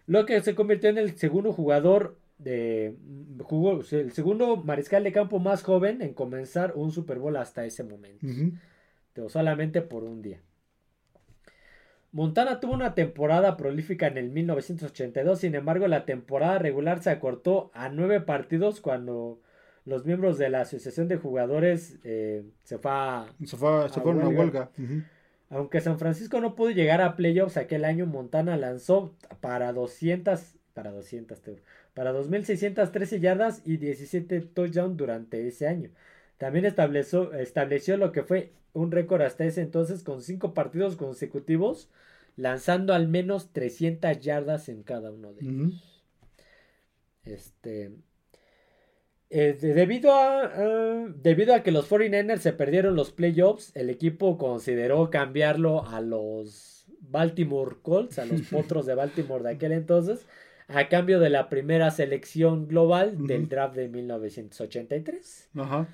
Lo 0.08 0.26
que 0.26 0.42
se 0.42 0.56
convirtió 0.56 0.90
en 0.90 0.98
el 0.98 1.16
segundo 1.18 1.54
jugador 1.54 2.18
de 2.40 2.96
jugó 3.44 3.82
el 3.92 4.12
segundo 4.12 4.58
mariscal 4.58 5.04
de 5.04 5.12
campo 5.12 5.38
más 5.38 5.62
joven 5.62 6.02
en 6.02 6.16
comenzar 6.16 6.74
un 6.76 6.92
Super 6.92 7.20
Bowl 7.20 7.36
hasta 7.38 7.66
ese 7.66 7.84
momento. 7.84 8.26
Pero 9.14 9.30
solamente 9.30 9.82
por 9.82 10.04
un 10.04 10.22
día. 10.22 10.42
Montana 12.12 12.60
tuvo 12.60 12.74
una 12.74 12.94
temporada 12.94 13.56
prolífica 13.56 14.08
en 14.08 14.18
el 14.18 14.30
1982, 14.30 15.40
sin 15.40 15.56
embargo 15.56 15.88
la 15.88 16.06
temporada 16.06 16.60
regular 16.60 17.02
se 17.02 17.10
acortó 17.10 17.72
a 17.74 17.90
nueve 17.90 18.20
partidos 18.20 18.82
cuando 18.82 19.40
los 19.86 20.06
miembros 20.06 20.38
de 20.38 20.50
la 20.50 20.62
asociación 20.62 21.08
de 21.08 21.18
jugadores 21.18 22.00
eh, 22.04 22.44
se 22.64 22.78
fue 22.78 22.92
a, 22.92 23.26
se, 23.46 23.56
fue, 23.58 23.90
se 23.90 24.02
fueron 24.02 24.24
a 24.24 24.28
huelga. 24.28 24.70
Aunque 25.50 25.82
San 25.82 26.00
Francisco 26.00 26.40
no 26.40 26.56
pudo 26.56 26.72
llegar 26.72 27.02
a 27.02 27.16
playoffs 27.16 27.58
aquel 27.58 27.86
año, 27.86 28.06
Montana 28.06 28.56
lanzó 28.58 29.14
para 29.40 29.74
200, 29.74 30.56
para 30.74 30.92
200, 30.92 31.42
para 31.94 32.14
2.613 32.14 33.20
yardas 33.20 33.62
y 33.66 33.78
17 33.78 34.42
touchdowns 34.42 34.98
durante 34.98 35.48
ese 35.48 35.68
año. 35.68 35.90
También 36.38 36.66
estableció, 36.66 37.34
estableció 37.34 37.98
lo 37.98 38.12
que 38.12 38.24
fue 38.24 38.54
un 38.74 38.92
récord 38.92 39.22
hasta 39.22 39.46
ese 39.46 39.62
entonces 39.62 40.04
con 40.04 40.22
cinco 40.22 40.54
partidos 40.54 40.96
consecutivos, 40.96 41.90
lanzando 42.36 42.94
al 42.94 43.08
menos 43.08 43.52
300 43.52 44.20
yardas 44.20 44.70
en 44.70 44.84
cada 44.84 45.12
uno 45.12 45.34
de 45.34 45.42
ellos. 45.42 46.02
Este, 47.24 47.92
eh, 49.30 49.58
debido, 49.62 50.14
a, 50.14 50.50
debido 51.16 51.54
a 51.54 51.64
que 51.64 51.72
los 51.72 51.90
49ers 51.90 52.40
se 52.40 52.54
perdieron 52.54 52.96
los 52.96 53.12
playoffs, 53.12 53.72
el 53.76 53.90
equipo 53.90 54.38
consideró 54.38 55.10
cambiarlo 55.10 55.88
a 55.88 56.02
los 56.02 56.86
Baltimore 57.00 57.78
Colts, 57.82 58.20
a 58.20 58.26
los 58.26 58.42
potros 58.52 58.86
de 58.86 58.96
Baltimore 58.96 59.44
de 59.44 59.52
aquel 59.52 59.72
entonces, 59.72 60.26
a 60.68 60.88
cambio 60.90 61.20
de 61.20 61.30
la 61.30 61.50
primera 61.50 61.92
selección 61.92 62.68
global 62.68 63.26
del 63.28 63.48
draft 63.48 63.76
de 63.76 63.90
1983. 63.90 65.50
Ajá. 65.56 65.88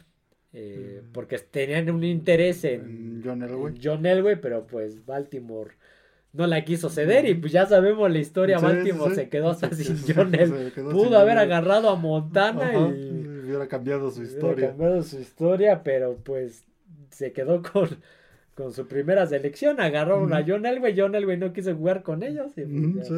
Eh, 0.60 1.04
porque 1.14 1.38
tenían 1.38 1.88
un 1.92 2.04
interés 2.04 2.64
en, 2.64 3.22
John 3.24 3.44
Elway. 3.44 3.76
John 3.82 4.04
Elway, 4.08 4.42
pero 4.42 4.66
pues 4.66 5.06
Baltimore 5.06 5.76
no 6.34 6.48
la 6.48 6.66
quiso 6.66 6.90
ceder 6.90 7.28
y 7.28 7.36
pues 7.36 7.52
ya 7.52 7.68
sabemos 7.68 8.10
la 8.10 8.18
historia, 8.18 8.58
Baltimore 8.58 9.14
se 9.14 9.30
quedó 9.30 9.52
hasta 9.52 9.70
sin 9.76 9.98
John 10.12 10.34
Elway. 10.34 10.72
Pudo 10.72 11.20
haber 11.20 11.38
agarrado 11.38 11.92
a 11.92 11.96
Montana 11.96 12.72
y 12.76 13.46
hubiera 13.46 13.68
cambiado 13.68 14.10
su 14.10 14.24
historia. 14.24 14.70
cambiado 14.70 15.04
su 15.04 15.20
historia, 15.20 15.84
pero 15.84 16.18
pues 16.24 16.64
se 17.12 17.34
quedó 17.34 17.62
con, 17.72 17.90
con 18.56 18.74
su 18.74 18.88
primera 18.88 19.28
selección. 19.28 19.80
Agarraron 19.80 20.34
a 20.34 20.44
John 20.48 20.66
Elway. 20.66 20.96
John 20.98 21.14
Elway 21.14 21.38
no 21.38 21.54
quiso 21.54 21.76
jugar 21.76 22.02
con 22.02 22.24
ellos. 22.24 22.54
Pues, 22.56 23.12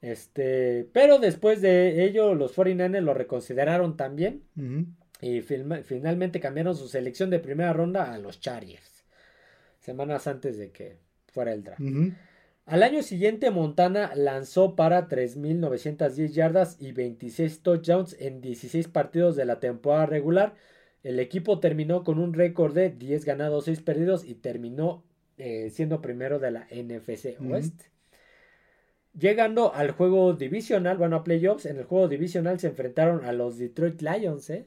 este, 0.00 0.88
pero 0.92 1.20
después 1.20 1.62
de 1.62 2.04
ello, 2.04 2.34
los 2.34 2.56
49ers 2.56 3.00
lo 3.00 3.14
reconsideraron 3.14 3.96
también. 3.96 4.42
Y 5.20 5.40
finalmente 5.40 6.40
cambiaron 6.40 6.76
su 6.76 6.88
selección 6.88 7.30
de 7.30 7.38
primera 7.38 7.72
ronda 7.72 8.12
a 8.12 8.18
los 8.18 8.40
Chargers. 8.40 9.04
Semanas 9.80 10.26
antes 10.26 10.58
de 10.58 10.70
que 10.70 10.98
fuera 11.32 11.52
el 11.52 11.64
draft. 11.64 11.80
Al 12.66 12.82
año 12.82 13.02
siguiente, 13.02 13.50
Montana 13.50 14.12
lanzó 14.16 14.74
para 14.74 15.08
3.910 15.08 16.32
yardas 16.32 16.76
y 16.80 16.90
26 16.90 17.60
touchdowns 17.60 18.16
en 18.18 18.40
16 18.40 18.88
partidos 18.88 19.36
de 19.36 19.44
la 19.44 19.60
temporada 19.60 20.06
regular. 20.06 20.54
El 21.04 21.20
equipo 21.20 21.60
terminó 21.60 22.02
con 22.02 22.18
un 22.18 22.34
récord 22.34 22.74
de 22.74 22.90
10 22.90 23.24
ganados, 23.24 23.66
6 23.66 23.82
perdidos 23.82 24.24
y 24.24 24.34
terminó 24.34 25.04
eh, 25.38 25.70
siendo 25.70 26.02
primero 26.02 26.40
de 26.40 26.50
la 26.50 26.66
NFC 26.72 27.40
Oeste. 27.40 27.84
Llegando 29.18 29.72
al 29.74 29.92
juego 29.92 30.34
divisional, 30.34 30.98
bueno, 30.98 31.16
a 31.16 31.24
playoffs, 31.24 31.64
en 31.66 31.78
el 31.78 31.84
juego 31.84 32.06
divisional 32.06 32.60
se 32.60 32.68
enfrentaron 32.68 33.24
a 33.24 33.32
los 33.32 33.56
Detroit 33.56 34.02
Lions, 34.02 34.50
¿eh? 34.50 34.66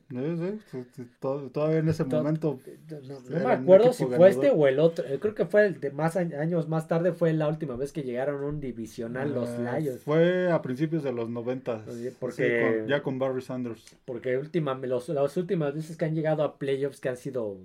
Sí, 0.71 0.83
sí, 0.95 1.07
todavía 1.19 1.77
en 1.77 1.89
ese 1.89 2.03
momento. 2.03 2.59
No, 3.07 3.39
me 3.47 3.53
acuerdo 3.53 3.93
si 3.93 4.05
fue 4.05 4.29
este 4.29 4.49
o 4.49 4.67
el 4.67 4.79
otro. 4.79 5.05
Creo 5.19 5.35
que 5.35 5.45
fue 5.45 5.67
el 5.67 5.79
de 5.79 5.91
más 5.91 6.15
años 6.15 6.67
más 6.67 6.87
tarde, 6.87 7.13
fue 7.13 7.31
la 7.33 7.47
última 7.47 7.75
vez 7.75 7.91
que 7.91 8.01
llegaron 8.01 8.43
a 8.43 8.47
un 8.47 8.59
divisional 8.59 9.33
los 9.33 9.49
ah, 9.49 9.77
Lions. 9.77 10.01
Fue 10.01 10.51
a 10.51 10.61
principios 10.61 11.03
de 11.03 11.11
los 11.11 11.29
90. 11.29 11.85
Porque, 12.19 12.85
ya 12.87 13.03
con 13.03 13.19
Barry 13.19 13.41
Sanders. 13.41 13.97
Porque 14.05 14.37
última, 14.37 14.73
los, 14.75 15.09
las 15.09 15.37
últimas 15.37 15.75
veces 15.75 15.95
que 15.95 16.05
han 16.05 16.15
llegado 16.15 16.43
a 16.43 16.57
playoffs 16.57 16.99
que 16.99 17.09
han 17.09 17.17
sido 17.17 17.57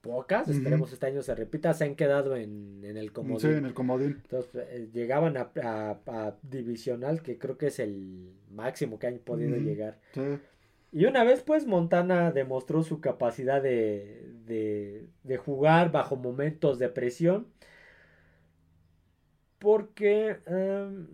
pocas, 0.00 0.48
esperemos 0.48 0.92
este 0.92 1.06
año 1.06 1.22
se 1.22 1.34
repita, 1.34 1.74
se 1.74 1.84
han 1.84 1.94
quedado 1.94 2.36
en, 2.36 2.82
el 2.84 3.12
comodín. 3.12 3.40
Sí, 3.40 3.48
en 3.48 3.64
el 3.64 3.74
comodín. 3.74 4.20
Entonces 4.22 4.66
eh, 4.70 4.88
llegaban 4.92 5.36
a, 5.36 6.36
divisional, 6.42 7.22
que 7.22 7.38
creo 7.38 7.58
que 7.58 7.66
es 7.66 7.78
el 7.78 8.32
máximo 8.50 8.98
que 8.98 9.08
han 9.08 9.18
podido 9.18 9.56
llegar. 9.56 9.98
Y 10.90 11.04
una 11.04 11.24
vez 11.24 11.42
pues 11.42 11.66
Montana 11.66 12.32
demostró 12.32 12.82
su 12.82 13.00
capacidad 13.00 13.62
de, 13.62 14.24
de, 14.46 15.36
jugar 15.36 15.92
bajo 15.92 16.16
momentos 16.16 16.78
de 16.78 16.88
presión. 16.88 17.48
Porque 19.58 20.36
em, 20.46 21.08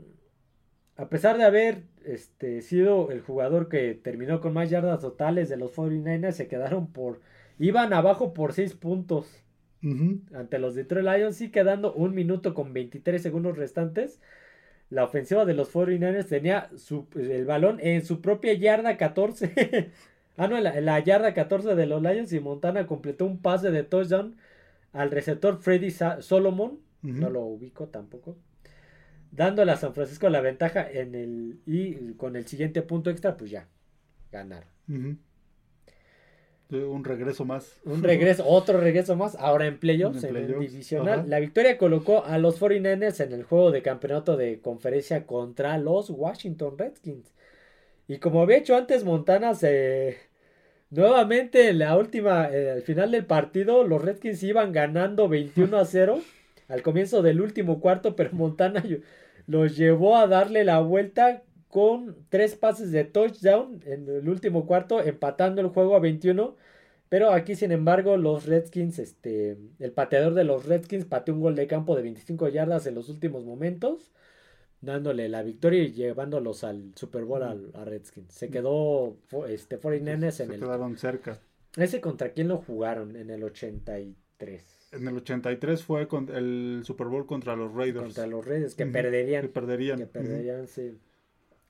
a 0.97 1.09
pesar 1.09 1.39
de 1.39 1.45
haber 1.45 1.85
este, 2.05 2.61
sido 2.61 3.11
el 3.11 3.23
jugador 3.23 3.69
que 3.69 3.95
terminó 3.95 4.41
con 4.41 4.53
más 4.53 4.71
yardas 4.71 5.01
totales 5.01 5.49
de 5.49 5.57
los 5.57 5.75
49ers, 5.75 6.33
se 6.33 6.47
quedaron 6.47 6.93
por 6.93 7.21
Iban 7.59 7.93
abajo 7.93 8.35
por 8.35 8.53
6 8.53 8.75
puntos 8.75 9.45
ante 10.33 10.59
los 10.59 10.75
Detroit 10.75 11.07
Lions 11.07 11.41
y 11.43 11.51
quedando 11.51 11.93
un 11.93 12.15
minuto 12.15 12.55
con 12.55 12.73
23 12.73 13.23
segundos 13.23 13.59
restantes. 13.59 14.21
La 14.89 15.05
ofensiva 15.05 15.45
de 15.45 15.55
los 15.55 15.73
49ers 15.73 16.29
tenía 16.29 16.71
el 17.15 17.45
balón 17.45 17.81
en 17.81 18.05
su 18.05 18.21
propia 18.21 18.55
yarda 18.55 18.97
14. 18.97 19.91
ah, 20.37 20.49
no, 20.49 20.57
en 20.57 20.85
la, 20.85 21.01
yarda 21.01 21.35
14 21.35 21.75
de 21.75 21.87
los 21.87 22.03
Lions 22.03 22.33
y 22.33 22.41
Montana 22.41 22.87
completó 22.87 23.27
un 23.27 23.39
pase 23.39 23.71
de 23.71 23.83
touchdown 23.83 24.37
al 24.93 25.11
receptor 25.11 25.61
Freddy 25.61 25.91
Solomon. 25.91 26.79
No 27.03 27.29
lo 27.29 27.43
ubico 27.43 27.89
tampoco. 27.89 28.39
Dándole 29.31 29.73
a 29.73 29.77
San 29.77 29.93
Francisco 29.93 30.31
la 30.31 30.41
ventaja 30.41 30.91
en 30.91 31.15
el 31.15 31.61
y 31.67 32.15
con 32.15 32.37
el 32.37 32.47
siguiente 32.47 32.81
punto 32.81 33.11
extra, 33.11 33.37
pues 33.37 33.51
ya, 33.51 33.69
ganar 34.33 34.65
un 36.75 37.05
regreso 37.05 37.45
más. 37.45 37.81
Un 37.85 38.03
regreso, 38.03 38.47
otro 38.47 38.81
regreso 38.81 39.17
más, 39.17 39.37
ahora 39.37 39.67
en 39.67 39.79
playoffs, 39.79 40.25
en, 40.25 40.37
el 40.37 40.59
divisional. 40.59 41.29
La 41.29 41.41
victoria 41.41 41.79
colocó 41.79 42.25
a 42.25 42.39
los 42.39 42.61
49ers 42.61 43.25
en 43.25 43.33
el 43.33 43.45
juego 43.45 43.71
de 43.71 43.83
campeonato 43.83 44.37
de 44.37 44.61
conferencia 44.61 45.27
contra 45.27 45.79
los 45.79 46.11
Washington 46.11 46.77
Redskins. 46.79 47.33
Y 48.09 48.19
como 48.19 48.43
había 48.43 48.59
hecho 48.59 48.77
antes, 48.77 49.05
Montana 49.05 49.55
se... 49.55 50.19
Nuevamente, 50.91 51.71
en 51.71 51.79
la 51.81 51.97
última, 51.97 52.49
eh, 52.53 52.71
al 52.71 52.83
final 52.83 53.11
del 53.11 53.25
partido, 53.25 53.85
los 53.85 54.03
Redskins 54.03 54.43
iban 54.43 54.73
ganando 54.73 55.29
21 55.29 55.77
a 55.77 55.85
0 55.85 56.21
al 56.69 56.83
comienzo 56.83 57.23
del 57.23 57.41
último 57.41 57.81
cuarto, 57.81 58.15
pero 58.15 58.31
Montana 58.33 58.85
los 59.47 59.77
llevó 59.77 60.17
a 60.17 60.27
darle 60.27 60.65
la 60.65 60.81
vuelta 60.81 61.43
con 61.69 62.15
tres 62.29 62.55
pases 62.55 62.93
de 62.93 63.03
touchdown 63.03 63.81
en 63.85 64.09
el 64.09 64.29
último 64.29 64.65
cuarto, 64.65 65.03
empatando 65.03 65.61
el 65.61 65.67
juego 65.67 65.97
a 65.97 65.99
21. 65.99 66.55
Pero 67.15 67.31
aquí, 67.31 67.55
sin 67.55 67.71
embargo, 67.71 68.17
los 68.17 68.45
Redskins, 68.47 68.99
este, 68.99 69.57
el 69.79 69.93
pateador 69.93 70.35
de 70.35 70.43
los 70.43 70.67
Redskins 70.67 71.05
pateó 71.05 71.33
un 71.33 71.43
gol 71.43 71.55
de 71.55 71.69
campo 71.69 71.95
de 71.95 72.03
25 72.03 72.49
yardas 72.49 72.89
en 72.89 72.97
los 72.97 73.09
últimos 73.09 73.45
momentos, 73.45 74.11
dándole 74.81 75.29
la 75.29 75.45
victoria 75.45 75.85
y 75.85 75.93
llevándolos 75.93 76.65
al 76.65 76.91
Super 76.97 77.23
Bowl 77.23 77.45
a, 77.45 77.85
Redskins. 77.85 78.35
Se 78.35 78.51
quedó 78.51 79.17
este 79.47 79.81
49ers 79.81 80.25
en 80.25 80.51
se 80.51 80.59
quedaron 80.59 80.99
cerca. 80.99 81.39
¿Ese 81.77 82.01
contra 82.01 82.33
quién 82.33 82.49
lo 82.49 82.57
jugaron 82.57 83.15
en 83.15 83.31
el 83.31 83.45
83? 83.45 84.89
En 84.91 85.07
el 85.07 85.17
83 85.17 85.85
fue 85.85 86.09
con 86.09 86.29
el 86.35 86.81
Super 86.83 87.07
Bowl 87.07 87.27
contra 87.27 87.55
los 87.55 87.73
Raiders. 87.73 88.07
Contra 88.07 88.27
los 88.27 88.45
Raiders, 88.45 88.75
que 88.75 88.87
perderían. 88.87 89.43
Que 89.43 89.49
perderían. 89.51 89.99
Que 89.99 90.07
perderían, 90.07 90.67
sí. 90.67 90.99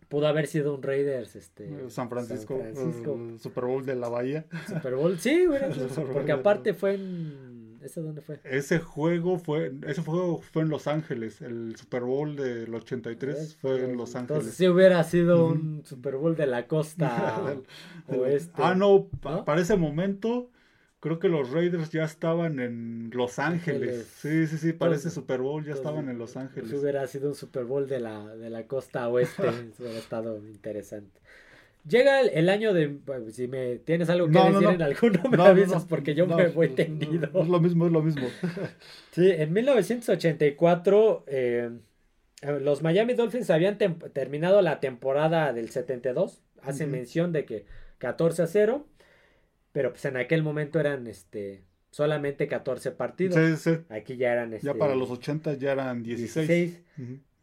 Pudo 0.08 0.26
haber 0.26 0.46
sido 0.46 0.74
un 0.74 0.82
Raiders, 0.82 1.36
este... 1.36 1.64
Eh, 1.64 1.90
San 1.90 2.08
Francisco, 2.08 2.60
Super 3.38 3.64
Bowl 3.64 3.84
de 3.84 3.96
la 3.96 4.08
Bahía. 4.08 4.46
Super 4.66 4.96
Bowl, 4.96 5.18
sí, 5.18 5.46
porque 6.12 6.32
aparte 6.32 6.74
fue 6.74 6.94
en 6.94 7.54
¿Ese 7.84 8.00
dónde 8.00 8.22
fue? 8.22 8.40
Ese 8.44 8.78
juego 8.78 9.38
fue, 9.38 9.70
ese 9.86 10.00
juego 10.00 10.40
fue 10.40 10.62
en 10.62 10.70
Los 10.70 10.86
Ángeles. 10.86 11.42
El 11.42 11.76
Super 11.76 12.02
Bowl 12.02 12.34
del 12.34 12.74
83 12.74 13.56
fue 13.56 13.84
en 13.84 13.98
Los 13.98 14.14
Ángeles. 14.14 14.38
Entonces 14.38 14.54
sí 14.54 14.66
hubiera 14.68 15.04
sido 15.04 15.48
un 15.48 15.82
Super 15.84 16.16
Bowl 16.16 16.34
de 16.34 16.46
la 16.46 16.66
costa 16.66 17.44
oeste. 18.08 18.52
Ah, 18.54 18.74
no, 18.74 19.08
para 19.44 19.60
ese 19.60 19.76
momento 19.76 20.48
creo 21.04 21.18
que 21.18 21.28
los 21.28 21.50
Raiders 21.50 21.90
ya 21.90 22.04
estaban 22.04 22.60
en 22.60 23.10
Los 23.12 23.38
Ángeles. 23.38 24.06
Sí, 24.16 24.46
sí, 24.46 24.56
sí, 24.56 24.72
para 24.72 24.94
ese 24.94 25.10
Super 25.10 25.42
Bowl 25.42 25.62
ya 25.62 25.74
estaban 25.74 26.08
en 26.08 26.16
Los 26.16 26.34
Ángeles. 26.38 26.70
Si 26.70 26.76
hubiera 26.76 27.06
sido 27.06 27.28
un 27.28 27.34
Super 27.34 27.64
Bowl 27.64 27.86
de 27.86 28.00
la, 28.00 28.34
de 28.34 28.48
la 28.48 28.66
costa 28.66 29.06
oeste, 29.10 29.42
hubiera 29.78 29.98
estado 29.98 30.38
interesante. 30.38 31.20
Llega 31.86 32.22
el, 32.22 32.48
año 32.48 32.72
de. 32.72 33.00
Si 33.32 33.48
me 33.48 33.76
tienes 33.80 34.08
algo 34.08 34.28
que 34.28 34.38
decir 34.38 34.66
en 34.66 34.80
alguno, 34.80 35.22
me 35.28 35.42
avisas 35.42 35.84
porque 35.84 36.14
yo 36.14 36.26
me 36.26 36.48
voy 36.48 36.70
tendido. 36.70 37.28
Es 37.34 37.48
lo 37.48 37.60
mismo, 37.60 37.84
es 37.84 37.92
lo 37.92 38.00
mismo. 38.00 38.26
sí, 39.10 39.30
en 39.30 39.52
1984, 39.52 41.24
eh, 41.26 41.70
los 42.62 42.82
Miami 42.82 43.12
Dolphins 43.12 43.50
habían 43.50 43.76
terminado 43.76 44.62
la 44.62 44.80
temporada 44.80 45.52
del 45.52 45.68
72. 45.68 46.40
Hacen 46.62 46.90
mención 46.90 47.32
de 47.32 47.44
que 47.44 47.66
14 47.98 48.44
a 48.44 48.46
0. 48.46 48.86
Pero 49.74 49.90
pues 49.90 50.04
en 50.04 50.16
aquel 50.16 50.44
momento 50.44 50.78
eran 50.78 51.08
este 51.08 51.64
solamente 51.90 52.46
14 52.46 52.92
partidos. 52.92 53.34
Sí, 53.34 53.56
sí. 53.56 53.80
Aquí 53.88 54.16
ya 54.16 54.32
eran. 54.32 54.54
Este, 54.54 54.68
ya 54.68 54.74
para 54.74 54.94
los 54.94 55.10
80 55.10 55.54
ya 55.54 55.72
eran 55.72 56.04
16. 56.04 56.46
16. 56.46 56.80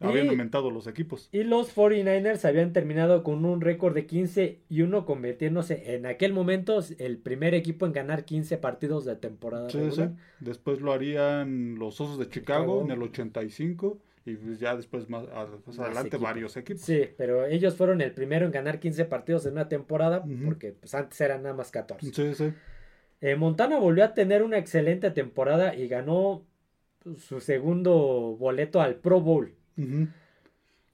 Habían 0.00 0.30
aumentado 0.30 0.70
los 0.70 0.86
equipos. 0.86 1.28
Y 1.30 1.44
los 1.44 1.76
49ers 1.76 2.46
habían 2.46 2.72
terminado 2.72 3.22
con 3.22 3.44
un 3.44 3.60
récord 3.60 3.94
de 3.94 4.06
15 4.06 4.62
y 4.66 4.80
1, 4.80 5.04
convirtiéndose 5.04 5.94
en 5.94 6.06
aquel 6.06 6.32
momento 6.32 6.80
el 6.98 7.18
primer 7.18 7.52
equipo 7.52 7.84
en 7.84 7.92
ganar 7.92 8.24
15 8.24 8.56
partidos 8.56 9.04
de 9.04 9.14
temporada. 9.14 9.68
Sí, 9.68 9.90
sí. 9.92 10.04
Después 10.40 10.80
lo 10.80 10.92
harían 10.92 11.76
los 11.78 12.00
Osos 12.00 12.18
de 12.18 12.30
Chicago, 12.30 12.82
en 12.82 12.90
el 12.90 13.02
85 13.02 14.00
y 14.24 14.36
pues 14.36 14.60
ya 14.60 14.76
después 14.76 15.08
más, 15.08 15.24
adelante 15.28 16.16
varios 16.16 16.56
equipos. 16.56 16.82
Sí, 16.82 17.08
pero 17.16 17.44
ellos 17.46 17.76
fueron 17.76 18.00
el 18.00 18.12
primero 18.12 18.46
en 18.46 18.52
ganar 18.52 18.78
15 18.78 19.04
partidos 19.06 19.46
en 19.46 19.52
una 19.52 19.68
temporada 19.68 20.24
porque 20.44 20.72
pues 20.72 20.94
antes 20.94 21.20
eran 21.20 21.42
nada 21.42 21.54
más 21.54 21.70
14. 21.70 22.12
Sí, 22.12 22.34
sí. 22.34 22.52
Eh, 23.20 23.36
Montana 23.36 23.78
volvió 23.78 24.04
a 24.04 24.14
tener 24.14 24.42
una 24.42 24.58
excelente 24.58 25.10
temporada 25.10 25.74
y 25.74 25.88
ganó 25.88 26.44
su 27.18 27.40
segundo 27.40 28.36
boleto 28.38 28.80
al 28.80 28.96
Pro 28.96 29.20
Bowl. 29.20 29.54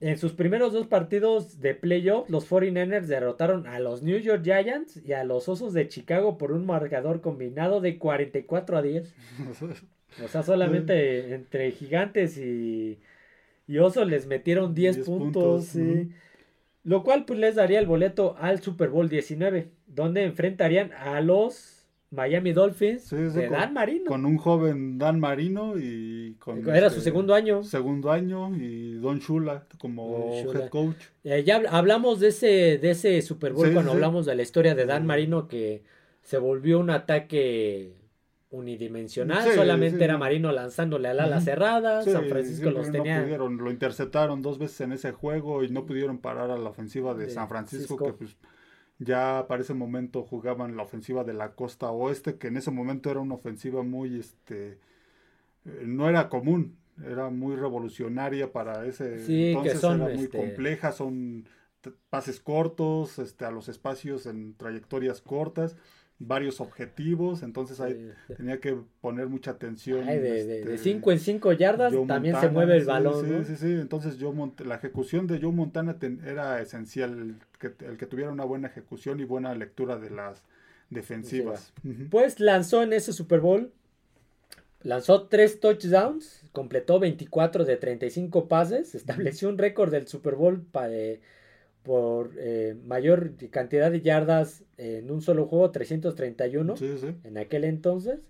En 0.01 0.17
sus 0.17 0.33
primeros 0.33 0.71
dos 0.71 0.87
partidos 0.87 1.59
de 1.59 1.75
playoff, 1.75 2.29
los 2.29 2.49
49ers 2.49 3.05
derrotaron 3.05 3.67
a 3.67 3.79
los 3.79 4.01
New 4.01 4.17
York 4.17 4.43
Giants 4.43 4.97
y 5.05 5.13
a 5.13 5.23
los 5.23 5.49
Osos 5.49 5.73
de 5.73 5.87
Chicago 5.87 6.37
por 6.37 6.51
un 6.51 6.65
marcador 6.65 7.19
combinado 7.21 7.81
de 7.81 7.97
44 7.97 8.77
a 8.77 8.81
10. 8.81 9.15
o 10.23 10.27
sea, 10.27 10.43
solamente 10.43 11.33
entre 11.33 11.71
Gigantes 11.71 12.37
y, 12.37 12.99
Osos 13.77 14.07
les 14.07 14.25
metieron 14.25 14.73
10, 14.73 14.99
puntos. 14.99 15.75
Lo 16.83 17.03
cual 17.03 17.25
pues 17.25 17.37
les 17.37 17.55
daría 17.55 17.79
el 17.79 17.85
boleto 17.85 18.35
al 18.39 18.61
Super 18.61 18.89
Bowl 18.89 19.09
19, 19.09 19.69
donde 19.85 20.23
enfrentarían 20.23 20.91
a 20.93 21.21
los 21.21 21.79
Miami 22.11 22.53
Dolphins 22.53 23.09
de 23.11 23.49
Dan 23.49 23.73
Marino. 23.73 24.05
Con 24.05 24.25
un 24.25 24.37
joven 24.37 24.97
Dan 24.97 25.19
Marino 25.19 25.77
y 25.77 26.35
con... 26.39 26.67
Era 26.67 26.89
su 26.89 26.97
este 26.97 27.09
segundo 27.11 27.35
año. 27.35 27.63
Segundo 27.63 28.11
año 28.11 28.55
y 28.55 28.93
Don 28.95 29.19
Shula 29.19 29.67
como 29.77 30.33
head 30.33 30.69
coach. 30.69 30.95
Eh, 31.23 31.43
ya 31.45 31.61
hablamos 31.69 32.19
de 32.19 32.29
ese, 32.29 32.79
de 32.79 32.91
ese 32.91 33.21
Super 33.21 33.53
Bowl 33.53 33.71
cuando 33.71 33.91
hablamos 33.91 34.25
de 34.25 34.35
la 34.35 34.41
historia 34.41 34.73
de 34.73 34.85
Dan 34.85 35.05
Marino 35.05 35.47
que 35.47 35.83
se 36.23 36.39
volvió 36.39 36.79
un 36.79 36.89
ataque 36.89 37.98
unidimensional, 38.51 39.51
solamente 39.53 40.03
era 40.03 40.17
Marino 40.17 40.51
lanzándole 40.51 41.07
al 41.09 41.19
ala 41.19 41.39
cerrada, 41.39 42.01
San 42.01 42.25
Francisco 42.25 42.71
los 42.71 42.91
tenía... 42.91 43.21
lo 43.37 43.71
interceptaron 43.71 44.41
dos 44.41 44.57
veces 44.57 44.81
en 44.81 44.93
ese 44.93 45.11
juego 45.11 45.63
y 45.63 45.69
no 45.69 45.85
pudieron 45.85 46.17
parar 46.17 46.49
a 46.49 46.57
la 46.57 46.69
ofensiva 46.69 47.13
de, 47.13 47.29
San 47.29 47.47
Francisco, 47.47 47.97
que 47.97 48.13
pues 48.13 48.37
ya 48.97 49.45
para 49.47 49.61
ese 49.61 49.73
momento 49.73 50.23
jugaban 50.23 50.75
la 50.75 50.83
ofensiva 50.83 51.23
de 51.23 51.33
la 51.33 51.53
costa 51.53 51.91
oeste, 51.91 52.37
que 52.37 52.47
en 52.47 52.57
ese 52.57 52.71
momento 52.71 53.11
era 53.11 53.19
una 53.19 53.35
ofensiva 53.35 53.83
muy, 53.83 54.19
este, 54.19 54.79
eh, 55.65 55.83
no 55.85 56.09
era 56.09 56.27
común, 56.27 56.77
era 57.05 57.29
muy 57.29 57.55
revolucionaria 57.55 58.51
para 58.51 58.85
ese 58.85 59.19
sí, 59.25 59.49
entonces, 59.49 59.83
era 59.83 59.95
muy 59.95 60.13
este 60.23 60.37
compleja, 60.37 60.91
son 60.91 61.47
pases 62.09 62.39
cortos, 62.39 63.19
este, 63.19 63.45
a 63.45 63.51
los 63.51 63.69
espacios 63.69 64.25
en 64.25 64.55
trayectorias 64.55 65.21
cortas, 65.21 65.77
varios 66.19 66.59
objetivos, 66.59 67.43
entonces 67.43 67.79
ahí 67.79 68.11
tenía 68.35 68.59
que 68.59 68.77
poner 68.99 69.27
mucha 69.27 69.51
atención. 69.51 70.05
de 70.05 70.77
5 70.77 71.11
este, 71.11 71.31
en 71.31 71.35
5 71.35 71.53
yardas 71.53 71.93
también 72.07 72.39
se 72.39 72.49
mueve 72.49 72.75
el 72.75 72.85
balón. 72.85 73.25
Sí, 73.25 73.55
sí, 73.55 73.55
sí, 73.55 73.71
entonces 73.71 74.17
yo 74.17 74.33
la 74.65 74.75
ejecución 74.75 75.27
de 75.27 75.39
Joe 75.39 75.53
Montana 75.53 75.97
era 76.25 76.61
esencial, 76.61 77.39
que, 77.57 77.73
el 77.85 77.97
que 77.97 78.05
tuviera 78.05 78.31
una 78.31 78.43
buena 78.43 78.67
ejecución 78.67 79.21
y 79.21 79.23
buena 79.23 79.55
lectura 79.55 79.97
de 79.97 80.09
las 80.09 80.43
defensivas. 80.89 81.73
Pues 82.11 82.41
lanzó 82.41 82.83
en 82.83 82.91
ese 82.91 83.13
Super 83.13 83.39
Bowl, 83.39 83.71
lanzó 84.81 85.27
3 85.27 85.61
touchdowns, 85.61 86.43
completó 86.51 86.99
24 86.99 87.63
de 87.63 87.77
35 87.77 88.49
pases, 88.49 88.93
estableció 88.93 89.47
un 89.47 89.57
récord 89.57 89.89
del 89.89 90.07
Super 90.07 90.35
Bowl 90.35 90.61
para 90.61 90.93
por 91.89 92.33
eh, 92.37 92.75
mayor 92.85 93.31
cantidad 93.49 93.89
de 93.89 94.01
yardas 94.01 94.63
en 94.77 95.09
un 95.09 95.23
solo 95.23 95.47
juego, 95.47 95.71
331 95.71 96.75
en 97.23 97.37
aquel 97.39 97.63
entonces. 97.63 98.27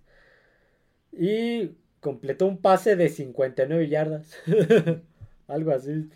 Y 1.12 1.72
completó 2.00 2.48
un 2.48 2.60
pase 2.60 2.96
de 2.96 3.10
59 3.10 3.90
yardas. 3.90 4.34
Algo 5.48 5.72
así. 5.72 6.10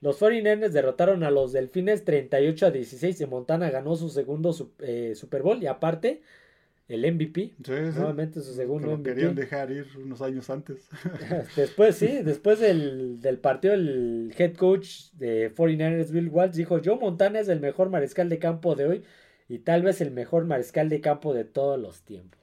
Los 0.00 0.20
49ers 0.22 0.68
derrotaron 0.68 1.24
a 1.24 1.32
los 1.32 1.50
Delfines 1.50 2.04
38 2.04 2.66
a 2.66 2.70
16 2.70 3.20
y 3.20 3.26
Montana 3.26 3.68
ganó 3.70 3.96
su 3.96 4.08
segundo 4.08 4.54
eh, 4.78 5.14
Super 5.16 5.42
Bowl 5.42 5.60
y 5.60 5.66
aparte 5.66 6.22
el 6.88 7.12
MVP. 7.12 7.54
Sí, 7.64 7.72
Nuevamente 7.72 8.40
su 8.40 8.54
segundo 8.54 8.96
MVP. 8.96 9.14
querían 9.14 9.34
dejar 9.34 9.70
ir 9.70 9.86
unos 9.96 10.22
años 10.22 10.48
antes. 10.50 10.88
después, 11.56 11.96
sí, 11.96 12.20
después 12.24 12.60
del, 12.60 13.38
partido, 13.40 13.74
el 13.74 14.32
head 14.36 14.54
coach 14.54 15.10
de 15.12 15.52
49ers, 15.54 16.10
Bill 16.10 16.28
Walsh, 16.28 16.54
dijo: 16.54 16.80
Joe 16.84 16.98
Montana 16.98 17.40
es 17.40 17.48
el 17.48 17.60
mejor 17.60 17.90
mariscal 17.90 18.28
de 18.28 18.38
campo 18.38 18.74
de 18.74 18.86
hoy 18.86 19.02
y 19.48 19.58
tal 19.58 19.82
vez 19.82 20.00
el 20.00 20.12
mejor 20.12 20.44
mariscal 20.44 20.88
de 20.88 21.00
campo 21.00 21.34
de 21.34 21.44
todos 21.44 21.78
los 21.78 22.02
tiempos. 22.02 22.40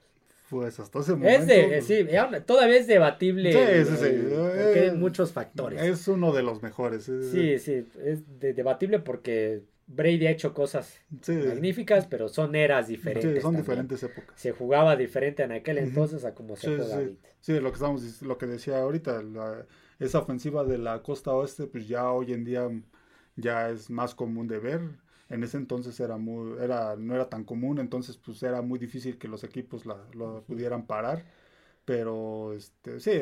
Pues 0.50 0.78
hasta 0.78 1.00
ese 1.00 1.12
momento. 1.12 1.52
Es 1.52 1.86
de, 1.88 2.04
sí, 2.04 2.06
todavía 2.46 2.76
es 2.76 2.86
debatible. 2.86 3.50
Sí, 3.50 3.90
sí, 3.90 3.96
sí. 3.96 4.28
porque 4.28 4.80
hay 4.80 4.90
muchos 4.92 5.32
factores. 5.32 5.82
Es 5.82 6.06
uno 6.06 6.32
de 6.32 6.42
los 6.42 6.62
mejores. 6.62 7.04
Sí, 7.04 7.58
sí, 7.58 7.86
es 8.04 8.22
debatible 8.38 8.98
porque 8.98 9.62
Brady 9.86 10.26
ha 10.26 10.30
hecho 10.30 10.54
cosas 10.54 11.00
magníficas, 11.10 12.06
pero 12.06 12.28
son 12.28 12.54
eras 12.54 12.88
diferentes. 12.88 13.34
Sí, 13.34 13.40
son 13.40 13.56
diferentes 13.56 14.02
épocas. 14.02 14.38
Se 14.40 14.52
jugaba 14.52 14.96
diferente 14.96 15.42
en 15.42 15.52
aquel 15.52 15.78
entonces 15.78 16.24
a 16.24 16.34
como 16.34 16.56
se 16.56 16.68
juega 16.68 16.86
sí. 16.86 16.92
ahorita. 16.92 17.28
Sí, 17.40 17.60
lo 17.60 17.70
que 17.70 17.74
estamos, 17.74 18.22
lo 18.22 18.38
que 18.38 18.46
decía 18.46 18.80
ahorita, 18.80 19.22
esa 19.98 20.18
ofensiva 20.20 20.64
de 20.64 20.78
la 20.78 21.02
costa 21.02 21.32
oeste, 21.32 21.66
pues 21.66 21.86
ya 21.86 22.10
hoy 22.10 22.32
en 22.32 22.44
día 22.44 22.68
ya 23.36 23.70
es 23.70 23.90
más 23.90 24.14
común 24.14 24.48
de 24.48 24.58
ver. 24.58 24.80
En 25.28 25.42
ese 25.42 25.56
entonces 25.56 25.98
era 26.00 26.16
muy, 26.16 26.58
era, 26.62 26.96
no 26.96 27.14
era 27.14 27.28
tan 27.28 27.44
común, 27.44 27.78
entonces 27.78 28.16
pues 28.16 28.42
era 28.42 28.62
muy 28.62 28.78
difícil 28.78 29.18
que 29.18 29.28
los 29.28 29.42
equipos 29.44 29.86
la, 29.86 29.96
lo 30.14 30.42
pudieran 30.44 30.86
parar. 30.86 31.24
Pero 31.84 32.54
este, 32.54 33.00
sí, 33.00 33.12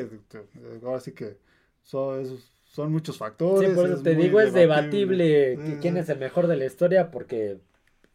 ahora 0.83 0.99
sí 0.99 1.11
que 1.11 1.37
son 1.81 2.21
esos 2.21 2.52
son 2.73 2.91
muchos 2.91 3.19
factores. 3.19 3.69
Sí, 3.69 3.75
por 3.75 3.87
eso 3.87 4.01
te 4.01 4.15
digo, 4.15 4.41
es 4.41 4.51
debatible, 4.51 5.77
quién 5.79 5.95
es 5.95 6.09
el 6.09 6.17
mejor 6.17 6.47
de 6.47 6.55
la 6.55 6.65
historia, 6.65 7.11
porque 7.11 7.59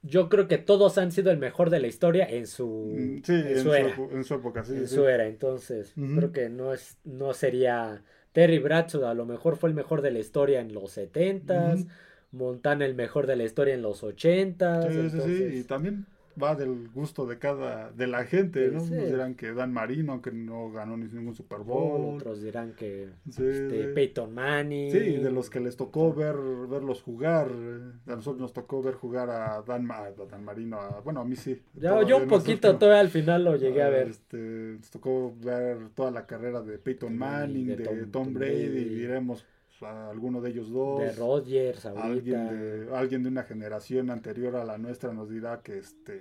yo 0.03 0.29
creo 0.29 0.49
que 0.49 0.59
todos 0.59 0.99
han 0.99 1.13
sido 1.13 1.31
el 1.31 1.39
mejor 1.39 1.71
de 1.71 1.79
la 1.79 1.87
historia 1.87 2.29
en 2.29 2.49
su, 2.49 2.93
mm, 2.93 3.23
sí, 3.25 3.35
en, 3.35 3.63
su, 3.63 3.73
era. 3.73 3.95
en 4.11 4.25
su 4.25 4.35
época, 4.35 4.65
sí. 4.65 4.75
En 4.75 4.89
su 4.89 5.07
era, 5.07 5.27
entonces 5.27 5.93
creo 5.95 6.33
que 6.33 6.49
no, 6.49 6.75
es, 6.75 6.99
no 7.05 7.35
sería 7.35 8.03
Terry 8.33 8.59
Bradshaw, 8.59 9.07
a 9.07 9.15
lo 9.15 9.27
mejor 9.27 9.57
fue 9.57 9.69
el 9.69 9.77
mejor 9.77 10.03
de 10.03 10.11
la 10.11 10.19
historia 10.19 10.61
en 10.61 10.75
los 10.75 10.91
setentas, 10.91 11.87
Montana 12.33 12.85
el 12.85 12.97
mejor 12.97 13.29
de 13.29 13.37
la 13.37 13.45
historia 13.45 13.75
en 13.75 13.83
los 13.83 14.03
ochentas. 14.03 14.93
Sí, 14.93 15.09
sí, 15.09 15.21
sí, 15.21 15.59
y 15.61 15.63
también 15.63 16.05
va 16.43 16.55
del 16.55 16.89
gusto 16.89 17.27
de 17.27 17.39
cada, 17.39 17.91
de 17.91 18.07
la 18.07 18.25
gente, 18.25 18.69
¿no? 18.71 18.83
Unos 18.83 19.07
dirán 19.07 19.35
que 19.35 19.53
Dan 19.53 19.73
Marino, 19.73 20.23
que 20.23 20.31
no 20.31 20.71
ganó 20.71 20.97
ni 20.97 21.07
ningún 21.07 21.35
Super 21.35 21.61
Bowl. 21.61 22.17
Otros 22.17 22.43
dirán 22.43 22.73
que 22.75 23.09
este, 23.29 23.89
Peyton 23.89 24.33
Manning. 24.33 24.91
Sí, 24.91 24.99
de 24.99 25.31
los 25.31 25.51
que 25.51 25.61
les 25.61 25.77
tocó 25.77 26.13
ver, 26.13 26.37
verlos 26.69 27.03
jugar. 27.03 27.49
A 28.07 28.17
nosotros 28.17 28.41
nos 28.41 28.53
tocó 28.53 28.83
ver 28.83 28.95
jugar 28.95 29.31
a 29.31 29.63
Dan, 29.63 29.89
Dan 30.31 30.45
Marino, 30.45 30.79
bueno, 31.05 31.21
a 31.21 31.25
mí 31.25 31.37
sí. 31.37 31.61
yo 31.75 32.17
un 32.17 32.29
poquito, 32.29 32.77
todavía 32.77 33.01
al 33.01 33.11
final 33.11 33.45
lo 33.45 33.57
llegué 33.57 33.83
a 33.83 33.89
ver. 33.89 34.09
Este, 34.09 34.37
nos 34.37 34.91
tocó 34.91 35.35
ver 35.43 35.91
toda 35.95 36.11
la 36.11 36.27
carrera 36.27 36.61
de 36.63 36.79
Peyton 36.79 37.17
Manning, 37.17 37.67
de, 37.67 38.07
Tom, 38.07 38.33
Brady, 38.33 38.79
y 38.79 38.85
diremos 38.95 39.45
a 39.83 40.11
alguno 40.11 40.41
de 40.41 40.51
ellos 40.51 40.71
dos. 40.71 41.01
De 41.01 41.13
Rodgers, 41.13 41.87
Alguien 41.87 42.49
de, 42.49 42.97
alguien 42.97 43.23
de 43.23 43.29
una 43.29 43.45
generación 43.45 44.11
anterior 44.11 44.57
a 44.57 44.65
la 44.65 44.79
nuestra 44.79 45.13
nos 45.13 45.31
dirá 45.31 45.61
que 45.63 45.79
este 45.79 46.21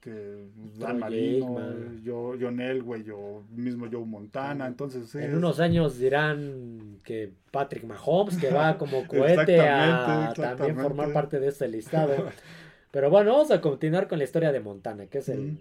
que 0.00 0.46
Dan 0.78 1.00
Marino, 1.00 1.58
yo, 2.04 2.34
John 2.40 2.60
Elway 2.60 3.04
o 3.10 3.42
mismo 3.50 3.86
Joe 3.90 4.04
Montana, 4.04 4.68
entonces 4.68 5.12
En 5.16 5.34
unos 5.34 5.58
años 5.58 5.98
dirán 5.98 7.00
que 7.02 7.32
Patrick 7.50 7.84
Mahomes, 7.84 8.36
que 8.36 8.50
va 8.50 8.78
como 8.78 9.06
cohete 9.08 9.60
a 9.60 10.32
también 10.34 10.76
formar 10.76 11.12
parte 11.12 11.40
de 11.40 11.48
este 11.48 11.66
listado. 11.66 12.14
Pero 12.90 13.10
bueno, 13.10 13.32
vamos 13.32 13.50
a 13.50 13.60
continuar 13.60 14.08
con 14.08 14.18
la 14.18 14.24
historia 14.24 14.50
de 14.52 14.60
Montana, 14.60 15.06
que 15.06 15.18
es 15.18 15.28
el, 15.28 15.58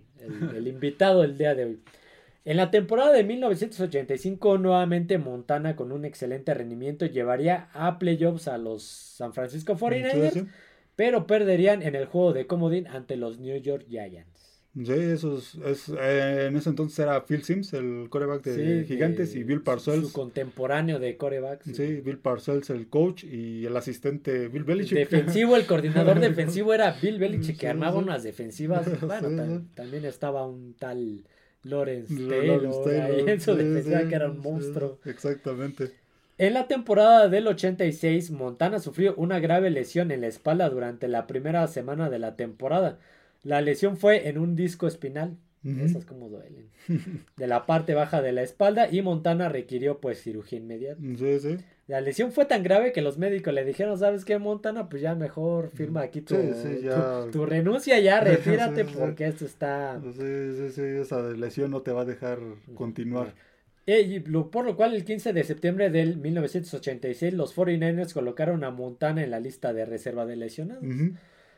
el 0.56 0.68
invitado 0.68 1.24
el 1.24 1.38
día 1.38 1.56
de 1.56 1.66
hoy. 1.66 1.80
En 2.48 2.56
la 2.56 2.72
temporada 2.72 3.12
de 3.12 3.26
1985, 3.26 4.58
nuevamente 4.58 5.18
Montana 5.18 5.76
con 5.76 5.92
un 5.92 6.06
excelente 6.06 6.54
rendimiento 6.54 7.06
llevaría 7.06 7.68
a 7.74 8.00
playoffs 8.00 8.48
a 8.48 8.58
los 8.58 8.84
San 8.84 9.34
Francisco 9.34 9.76
49ers, 9.76 10.48
pero 10.96 11.28
perderían 11.28 11.84
en 11.84 11.94
el 11.96 12.06
juego 12.06 12.32
de 12.32 12.48
comodín 12.48 12.88
ante 12.88 13.18
los 13.18 13.38
New 13.40 13.62
York 13.62 13.84
Giants. 13.90 14.64
Sí, 14.74 14.94
eso 14.94 15.38
es, 15.38 15.90
eh, 16.00 16.46
en 16.48 16.56
ese 16.56 16.70
entonces 16.70 16.98
era 17.00 17.26
Phil 17.26 17.44
Sims, 17.44 17.74
el 17.74 18.08
coreback 18.10 18.46
de 18.46 18.86
Gigantes, 18.86 19.36
y 19.36 19.44
Bill 19.44 19.62
Parcells. 19.62 20.08
Su 20.08 20.14
contemporáneo 20.14 21.00
de 21.00 21.18
coreback. 21.18 21.64
Sí. 21.64 22.00
Bill 22.00 22.20
Parcells, 22.20 22.70
el 22.70 22.88
coach, 22.88 23.26
y 23.26 23.66
el 23.66 23.76
asistente 23.76 24.48
Bill 24.48 24.64
Belichick. 24.64 25.00
Defensivo, 25.00 25.58
el 25.58 25.66
coordinador 25.66 26.20
defensivo 26.22 26.74
era 26.74 26.92
Bill 27.02 27.20
Belichick, 27.20 27.58
que 27.58 27.68
armaba 27.68 27.98
unas 27.98 28.24
defensivas. 28.24 28.88
Bueno, 29.02 29.66
también 29.76 30.06
estaba 30.06 30.48
un 30.48 30.76
tal 30.76 31.26
Lawrence 31.70 32.14
Taylor, 32.16 32.66
en 33.30 33.42
su 33.42 33.56
defensa 33.56 34.08
que 34.08 34.16
era 34.16 34.30
un 34.30 34.40
monstruo. 34.40 35.00
Exactamente. 35.06 35.92
En 36.40 36.54
la 36.54 36.68
temporada 36.68 37.30
del 37.30 37.48
86, 37.48 38.30
Montana 38.30 38.80
sufrió 38.80 39.16
una 39.16 39.40
grave 39.40 39.72
lesión 39.72 40.12
en 40.12 40.22
la 40.22 40.28
espalda 40.28 40.70
durante 40.70 41.08
la 41.08 41.26
primera 41.26 41.66
semana 41.68 42.10
de 42.12 42.20
la 42.20 42.36
temporada. 42.36 43.00
La 43.44 43.62
lesión 43.62 43.98
fue 43.98 44.28
en 44.28 44.38
un 44.38 44.56
disco 44.56 44.88
espinal. 44.88 45.36
Esas 45.64 46.06
como 46.06 46.30
duelen. 46.30 46.70
De 47.36 47.48
la 47.48 47.66
parte 47.66 47.94
baja 47.94 48.22
de 48.22 48.32
la 48.32 48.42
espalda 48.42 48.88
y 48.90 49.02
Montana 49.02 49.50
requirió 49.50 50.00
pues 50.00 50.22
cirugía 50.22 50.60
inmediata. 50.60 51.02
Sí, 51.18 51.40
sí. 51.40 51.58
La 51.88 52.02
lesión 52.02 52.32
fue 52.32 52.46
tan 52.46 52.64
grave 52.64 52.92
que 52.92 53.02
los 53.02 53.18
médicos 53.18 53.54
le 53.54 53.64
dijeron, 53.64 53.98
¿sabes 53.98 54.26
qué, 54.26 54.38
Montana? 54.38 54.90
Pues 54.90 55.02
ya 55.02 55.16
mejor 55.16 55.70
firma 55.70 56.02
aquí 56.02 56.22
tu, 56.22 56.36
tu, 57.32 57.46
renuncia, 57.46 58.00
ya 58.00 58.20
retírate 58.22 58.84
porque 58.84 59.28
esto 59.28 59.46
está... 59.46 60.00
Sí, 60.04 60.54
sí, 60.58 60.70
sí, 60.70 60.82
esa 60.82 61.22
lesión 61.30 61.72
no 61.72 61.82
te 61.82 61.92
va 61.92 62.02
a 62.02 62.06
dejar 62.06 62.40
continuar. 62.76 63.34
Y 63.86 64.20
por 64.20 64.66
lo 64.66 64.76
cual 64.76 64.94
el 64.96 65.06
15 65.06 65.32
de 65.32 65.46
septiembre 65.46 65.90
del 65.90 66.18
1986 66.18 67.34
los 67.34 67.56
49ers 67.56 68.14
colocaron 68.14 68.66
a 68.66 68.72
Montana 68.72 69.24
en 69.24 69.32
la 69.32 69.40
lista 69.40 69.72
de 69.72 69.86
reserva 69.86 70.26
de 70.26 70.36
lesionados. 70.36 70.84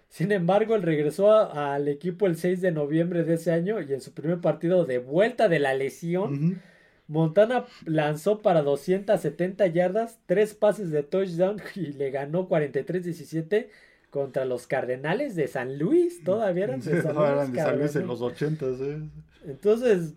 Sin 0.10 0.32
embargo, 0.32 0.76
él 0.76 0.82
regresó 0.82 1.32
al 1.54 1.88
equipo 1.88 2.26
el 2.26 2.36
6 2.36 2.62
de 2.62 2.72
noviembre 2.72 3.24
de 3.24 3.36
ese 3.36 3.52
año 3.52 3.80
y 3.80 3.94
en 3.94 4.02
su 4.02 4.12
primer 4.12 4.40
partido 4.40 4.86
de 4.86 4.98
vuelta 4.98 5.48
de 5.48 5.60
la 5.60 5.74
lesión, 5.76 6.62
Montana 7.08 7.66
lanzó 7.86 8.42
para 8.42 8.62
270 8.64 9.68
yardas, 9.68 10.20
tres 10.26 10.54
pases 10.56 10.92
de 10.92 11.04
touchdown 11.04 11.62
y 11.76 11.94
le 11.94 12.10
ganó 12.12 12.50
43-17 12.50 13.68
contra 14.10 14.46
los 14.46 14.66
Cardenales 14.68 15.36
de 15.36 15.48
San 15.48 15.78
Luis. 15.78 16.24
Todavía 16.24 16.66
eran 16.66 16.82
de 16.82 17.02
San 17.04 17.78
Luis. 17.80 17.96
en 17.96 18.08
los 18.08 18.22
80, 18.22 18.66
Entonces, 19.46 20.14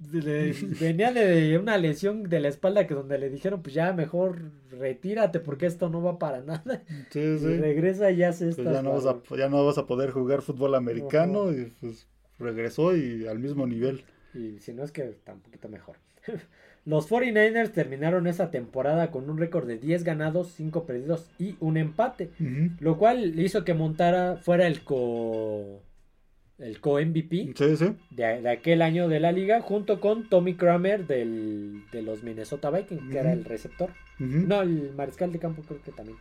venía 0.00 1.12
de 1.12 1.58
una 1.58 1.76
lesión 1.76 2.24
de 2.24 2.40
la 2.40 2.48
espalda 2.48 2.86
que 2.86 2.94
donde 2.94 3.18
le 3.18 3.28
dijeron, 3.28 3.62
pues 3.62 3.74
ya 3.74 3.92
mejor 3.92 4.50
retírate 4.70 5.40
porque 5.40 5.66
esto 5.66 5.90
no 5.90 6.02
va 6.02 6.18
para 6.18 6.40
nada. 6.40 6.82
Sí, 7.10 7.38
sí. 7.38 7.46
Y 7.46 7.58
regresa 7.58 8.10
y 8.10 8.16
ya 8.16 8.32
se 8.32 8.46
pues 8.52 8.68
ya, 8.68 8.82
no 8.82 8.92
vas 8.92 9.06
a, 9.06 9.20
ya 9.36 9.48
no 9.48 9.64
vas 9.64 9.78
a 9.78 9.86
poder 9.86 10.10
jugar 10.10 10.42
fútbol 10.42 10.74
americano 10.74 11.52
y 11.52 11.72
pues 11.80 12.06
regresó 12.38 12.96
y 12.96 13.26
al 13.26 13.38
mismo 13.38 13.66
nivel. 13.66 14.02
Y 14.34 14.58
si 14.60 14.72
no 14.72 14.84
es 14.84 14.92
que 14.92 15.08
está 15.08 15.34
un 15.34 15.40
poquito 15.40 15.68
mejor. 15.68 15.96
Los 16.86 17.10
49ers 17.10 17.72
terminaron 17.72 18.26
esa 18.26 18.50
temporada 18.50 19.10
con 19.10 19.28
un 19.28 19.36
récord 19.36 19.66
de 19.66 19.76
10 19.76 20.02
ganados, 20.02 20.52
5 20.56 20.86
perdidos 20.86 21.30
y 21.38 21.56
un 21.60 21.76
empate, 21.76 22.30
lo 22.80 22.96
cual 22.96 23.38
hizo 23.38 23.64
que 23.66 23.74
Montara 23.74 24.36
fuera 24.36 24.66
el 24.66 24.82
co 24.82 25.82
el 26.60 26.80
co-MVP 26.80 27.54
de, 28.10 28.48
aquel 28.48 28.82
año 28.82 29.08
de 29.08 29.20
la 29.20 29.32
liga, 29.32 29.60
junto 29.60 30.00
con 30.00 30.28
Tommy 30.28 30.54
Kramer 30.54 31.06
del, 31.06 31.82
de 31.90 32.02
los 32.02 32.22
Minnesota 32.22 32.70
Vikings, 32.70 33.10
que 33.10 33.18
era 33.18 33.32
el 33.32 33.44
receptor. 33.44 33.90
No, 34.18 34.60
el 34.60 34.92
mariscal 34.94 35.32
de 35.32 35.38
campo 35.38 35.62
creo 35.62 35.82
que 35.82 35.92
también. 35.92 36.18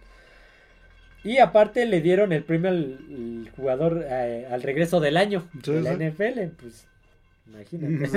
Y 1.24 1.40
aparte 1.40 1.86
le 1.86 2.02
dieron 2.02 2.32
el 2.32 2.44
premio 2.44 2.70
al 2.70 3.50
jugador 3.56 4.06
eh, 4.10 4.48
al 4.50 4.64
regreso 4.64 5.02
del 5.02 5.18
año 5.18 5.44
de 5.66 5.82
la 5.82 5.94
NFL. 5.94 6.56
Pues 6.58 6.88
imagínate. 7.46 8.08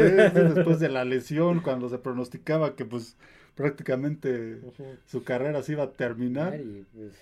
después 0.55 0.79
de 0.79 0.89
la 0.89 1.05
lesión, 1.05 1.61
cuando 1.61 1.89
se 1.89 1.99
pronosticaba 1.99 2.77
que 2.77 2.85
pues 2.85 3.17
prácticamente 3.57 4.61
su 5.07 5.25
carrera 5.25 5.63
se 5.63 5.73
iba 5.73 5.85
a 5.85 5.91
terminar. 5.91 6.61
Y 6.61 6.85
pues 6.95 7.13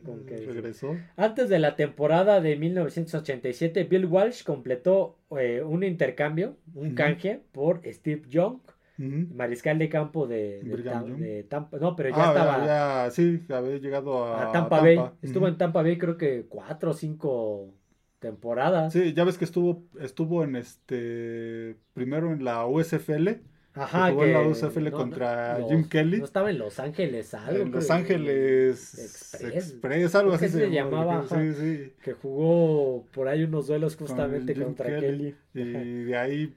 con 0.00 0.26
Regresó. 0.26 0.96
Antes 1.16 1.48
de 1.48 1.58
la 1.58 1.76
temporada 1.76 2.40
de 2.40 2.56
1987, 2.56 3.84
Bill 3.84 4.06
Walsh 4.06 4.42
completó 4.44 5.18
eh, 5.38 5.62
un 5.62 5.84
intercambio, 5.84 6.56
un 6.74 6.94
canje 6.94 7.40
por 7.52 7.82
Steve 7.84 8.22
Young. 8.28 8.58
Mariscal 8.98 9.78
de 9.80 9.88
campo 9.88 10.28
de, 10.28 11.44
Tampa. 11.48 11.78
No, 11.78 11.96
pero 11.96 12.10
ya 12.10 12.16
ah, 12.16 12.28
estaba. 12.28 13.10
sí, 13.10 13.42
había 13.48 13.78
llegado 13.78 14.32
a, 14.32 14.52
Tampa, 14.52 14.80
Bay. 14.80 15.00
Estuvo 15.22 15.48
en 15.48 15.58
Tampa 15.58 15.82
Bay, 15.82 15.98
creo 15.98 16.16
que 16.16 16.46
cuatro 16.48 16.92
o 16.92 16.94
cinco 16.94 17.74
temporadas. 18.20 18.92
Sí, 18.92 19.12
ya 19.12 19.24
ves 19.24 19.38
que 19.38 19.44
estuvo, 19.44 19.82
estuvo 20.00 20.44
en 20.44 20.54
este. 20.54 21.74
Primero 21.94 22.32
en 22.32 22.44
la 22.44 22.64
USFL 22.64 23.40
Ajá, 23.74 24.06
que 24.06 24.12
jugó 24.12 24.24
en 24.24 24.32
la 24.32 24.42
UCFL 24.42 24.90
contra 24.90 25.58
Jim 25.68 25.88
Kelly. 25.88 26.18
No 26.18 26.24
estaba 26.24 26.50
en 26.50 26.58
Los 26.58 26.78
Ángeles, 26.78 27.32
algo. 27.34 27.62
En 27.62 27.72
Los 27.72 27.90
Ángeles 27.90 29.40
Express, 29.40 30.14
algo 30.14 30.34
así 30.34 30.48
se, 30.48 30.70
llamaba. 30.70 31.24
sí, 31.28 31.54
sí. 31.54 31.92
Que 32.02 32.12
jugó 32.12 33.06
por 33.12 33.28
ahí 33.28 33.44
unos 33.44 33.66
duelos 33.68 33.96
justamente 33.96 34.54
contra 34.54 34.98
Kelly. 35.00 35.34
Y 35.54 35.64
de 36.04 36.16
ahí, 36.16 36.54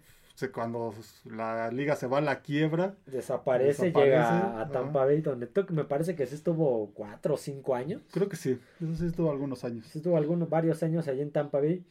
cuando 0.52 0.94
la 1.24 1.72
liga 1.72 1.96
se 1.96 2.08
va 2.08 2.18
a 2.18 2.22
la 2.22 2.42
quiebra, 2.42 2.96
desaparece, 3.06 3.94
llega 3.94 4.62
a 4.62 4.70
Tampa 4.70 5.06
Bay, 5.06 5.22
donde 5.22 5.48
me 5.70 5.86
parece 5.86 6.16
que 6.16 6.26
sí 6.26 6.36
estuvo 6.36 6.92
cuatro 6.94 7.36
o 7.36 7.38
cinco 7.38 7.76
años. 7.76 8.02
Creo 8.12 8.28
que 8.28 8.36
sí, 8.36 8.60
eso 8.82 8.96
sí 8.96 9.06
estuvo 9.06 9.32
algunos 9.32 9.64
años. 9.64 9.86
Sí 9.88 10.00
estuvo 10.00 10.18
algunos, 10.18 10.50
varios 10.50 10.84
años 10.84 11.08
allí 11.08 11.22
en 11.22 11.32
Tampa 11.32 11.60
Bay. 11.60 11.86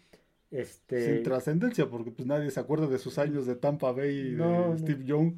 Este... 0.55 1.15
Sin 1.17 1.23
trascendencia, 1.25 1.87
porque 1.91 2.13
pues 2.13 2.29
nadie 2.29 2.49
se 2.49 2.61
acuerda 2.61 2.87
de 2.87 2.99
sus 2.99 3.19
años 3.19 3.45
de 3.45 3.57
Tampa 3.57 3.91
Bay 3.91 4.17
y 4.17 4.35
de 4.35 4.79
Steve 4.79 5.05
Young. 5.05 5.35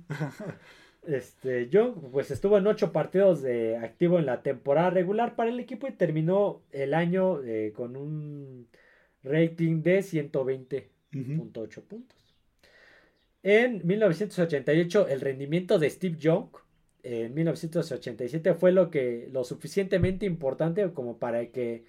este, 1.07 1.71
Young 1.71 1.95
pues 2.13 2.31
estuvo 2.31 2.59
en 2.59 2.67
ocho 2.67 2.93
partidos 2.93 3.41
de 3.41 3.79
activo 3.79 4.19
en 4.19 4.27
la 4.27 4.43
temporada 4.43 4.91
regular 4.91 5.35
para 5.35 5.49
el 5.49 5.59
equipo 5.59 5.89
y 5.89 5.93
terminó 5.93 6.61
el 6.71 6.93
año 6.93 7.43
eh, 7.43 7.73
con 7.75 7.97
un 7.97 8.69
rating 9.23 9.83
de 9.83 10.01
120.8 10.01 11.81
puntos. 11.81 12.19
En 13.43 13.87
1988 13.87 15.09
el 15.09 15.23
rendimiento 15.23 15.79
de 15.79 15.89
Steve 15.89 16.17
Young 16.19 16.49
en 17.03 17.33
1987 17.33 18.53
fue 18.53 18.71
lo 18.71 18.91
que 18.91 19.31
lo 19.33 19.45
suficientemente 19.45 20.27
importante 20.27 20.93
como 20.93 21.17
para 21.17 21.47
que 21.47 21.85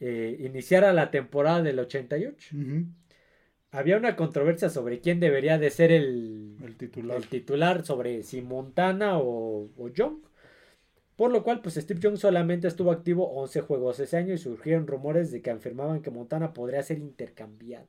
eh, 0.00 0.36
iniciara 0.40 0.92
la 0.92 1.10
temporada 1.10 1.62
del 1.62 1.78
88. 1.78 2.54
Había 3.70 3.96
una 3.96 4.16
controversia 4.16 4.70
sobre 4.70 5.00
quién 5.00 5.20
debería 5.20 5.58
de 5.58 5.70
ser 5.70 5.92
el, 5.92 6.56
titular. 6.78 7.16
el 7.16 7.26
titular. 7.28 7.84
sobre 7.84 8.22
si 8.22 8.40
Montana 8.42 9.18
o, 9.18 9.68
o, 9.76 9.88
Young. 9.88 10.18
Por 11.16 11.32
lo 11.32 11.42
cual, 11.42 11.60
pues 11.62 11.74
Steve 11.76 12.00
Young 12.00 12.16
solamente 12.18 12.68
estuvo 12.68 12.90
activo 12.90 13.30
11 13.32 13.62
juegos 13.62 14.00
ese 14.00 14.16
año 14.18 14.34
y 14.34 14.38
surgieron 14.38 14.86
rumores 14.86 15.30
de 15.30 15.40
que 15.40 15.50
afirmaban 15.50 16.02
que 16.02 16.10
Montana 16.10 16.52
podría 16.52 16.82
ser 16.82 16.98
intercambiado. 16.98 17.86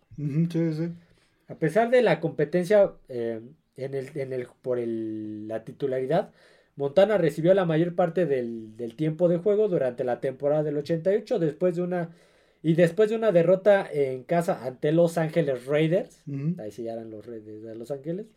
A 1.49 1.55
pesar 1.55 1.89
de 1.89 2.01
la 2.01 2.19
competencia 2.19 2.93
eh, 3.09 3.41
en 3.75 3.93
el, 3.93 4.09
en 4.15 4.33
el, 4.33 4.47
por 4.61 4.79
el, 4.79 5.47
la 5.47 5.63
titularidad, 5.63 6.31
Montana 6.77 7.17
recibió 7.17 7.53
la 7.55 7.65
mayor 7.65 7.95
parte 7.95 8.25
del, 8.25 8.75
tiempo 8.95 9.27
de 9.27 9.37
juego 9.37 9.67
durante 9.67 10.03
la 10.03 10.21
temporada 10.21 10.63
del 10.63 10.77
88 10.77 11.39
después 11.39 11.75
de 11.75 11.81
una 11.81 12.11
Y 12.61 12.75
después 12.75 13.09
de 13.09 13.15
una 13.15 13.31
derrota 13.31 13.87
en 13.91 14.23
casa 14.23 14.63
ante 14.63 14.91
Los 14.91 15.17
Ángeles 15.17 15.65
Raiders, 15.65 16.21
ahí 16.59 16.71
sí 16.71 16.83
ya 16.83 16.93
eran 16.93 17.09
los 17.09 17.25
Raiders 17.25 17.63
de 17.63 17.75
Los 17.75 17.91
Ángeles, 17.91 18.27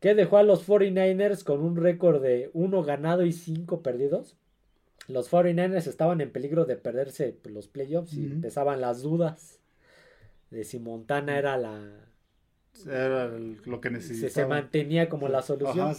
que 0.00 0.14
dejó 0.14 0.36
a 0.36 0.42
los 0.42 0.66
49ers 0.68 1.44
con 1.44 1.60
un 1.60 1.76
récord 1.76 2.22
de 2.22 2.50
1 2.52 2.82
ganado 2.82 3.24
y 3.24 3.32
5 3.32 3.82
perdidos. 3.82 4.36
Los 5.08 5.32
49ers 5.32 5.86
estaban 5.86 6.20
en 6.20 6.30
peligro 6.30 6.66
de 6.66 6.76
perderse 6.76 7.36
los 7.44 7.68
playoffs 7.68 8.14
y 8.14 8.26
empezaban 8.26 8.80
las 8.80 9.02
dudas 9.02 9.58
de 10.50 10.64
si 10.64 10.78
Montana 10.78 11.38
era 11.38 11.56
la... 11.56 11.80
Era 12.86 13.28
lo 13.28 13.80
que 13.80 13.90
necesitaba. 13.90 14.30
Se, 14.30 14.46
mantenía 14.46 15.08
como 15.08 15.28
la 15.28 15.42
solución. 15.42 15.94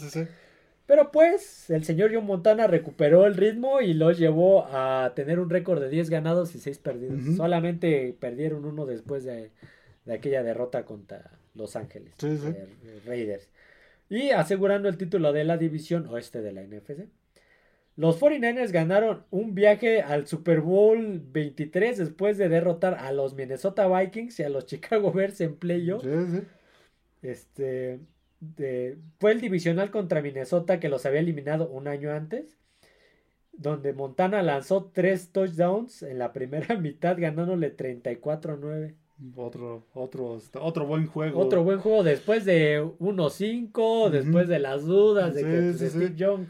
Pero 0.86 1.10
pues 1.10 1.70
el 1.70 1.84
señor 1.84 2.10
John 2.12 2.26
Montana 2.26 2.66
recuperó 2.66 3.26
el 3.26 3.36
ritmo 3.36 3.80
y 3.80 3.94
los 3.94 4.18
llevó 4.18 4.66
a 4.66 5.12
tener 5.16 5.40
un 5.40 5.48
récord 5.48 5.80
de 5.80 5.88
10 5.88 6.10
ganados 6.10 6.54
y 6.54 6.58
6 6.58 6.78
perdidos. 6.78 7.36
Solamente 7.36 8.14
perdieron 8.20 8.66
uno 8.66 8.84
después 8.84 9.24
de, 9.24 9.50
aquella 10.12 10.42
derrota 10.42 10.84
contra 10.84 11.38
Los 11.54 11.76
Ángeles 11.76 12.12
eh, 12.22 12.68
Raiders 13.06 13.48
y 14.10 14.30
asegurando 14.30 14.88
el 14.88 14.98
título 14.98 15.32
de 15.32 15.44
la 15.44 15.56
división 15.56 16.06
oeste 16.08 16.42
de 16.42 16.52
la 16.52 16.62
NFC. 16.62 17.08
Los 17.96 18.20
49ers 18.20 18.72
ganaron 18.72 19.24
un 19.30 19.54
viaje 19.54 20.02
al 20.02 20.26
Super 20.26 20.60
Bowl 20.60 21.22
23 21.32 21.96
después 21.96 22.36
de 22.36 22.48
derrotar 22.48 22.94
a 22.94 23.12
los 23.12 23.34
Minnesota 23.34 23.86
Vikings 23.86 24.40
y 24.40 24.42
a 24.42 24.48
los 24.48 24.66
Chicago 24.66 25.12
Bears 25.12 25.40
en 25.40 25.56
playoff. 25.56 26.04
Este 27.22 28.00
fue 29.18 29.32
el 29.32 29.40
divisional 29.40 29.90
contra 29.90 30.22
Minnesota 30.22 30.80
que 30.80 30.88
los 30.88 31.06
había 31.06 31.20
eliminado 31.20 31.68
un 31.68 31.88
año 31.88 32.12
antes, 32.12 32.58
donde 33.52 33.92
Montana 33.92 34.42
lanzó 34.42 34.90
tres 34.92 35.30
touchdowns 35.30 36.02
en 36.02 36.18
la 36.18 36.32
primera 36.32 36.76
mitad 36.80 37.16
ganándole 37.18 37.70
34 37.70 38.58
9. 38.60 38.94
Otro, 39.36 39.86
otro, 39.94 40.40
otro 40.60 40.86
buen 40.86 41.06
juego. 41.06 41.38
Otro 41.38 41.62
buen 41.62 41.78
juego 41.78 42.02
después 42.02 42.44
de 42.44 42.82
1-5, 42.82 44.10
después 44.10 44.48
de 44.48 44.58
las 44.58 44.84
dudas 44.84 45.34
de 45.34 45.42
que 45.42 45.72
pues, 45.78 45.92
Steve 45.92 46.14
Young 46.16 46.48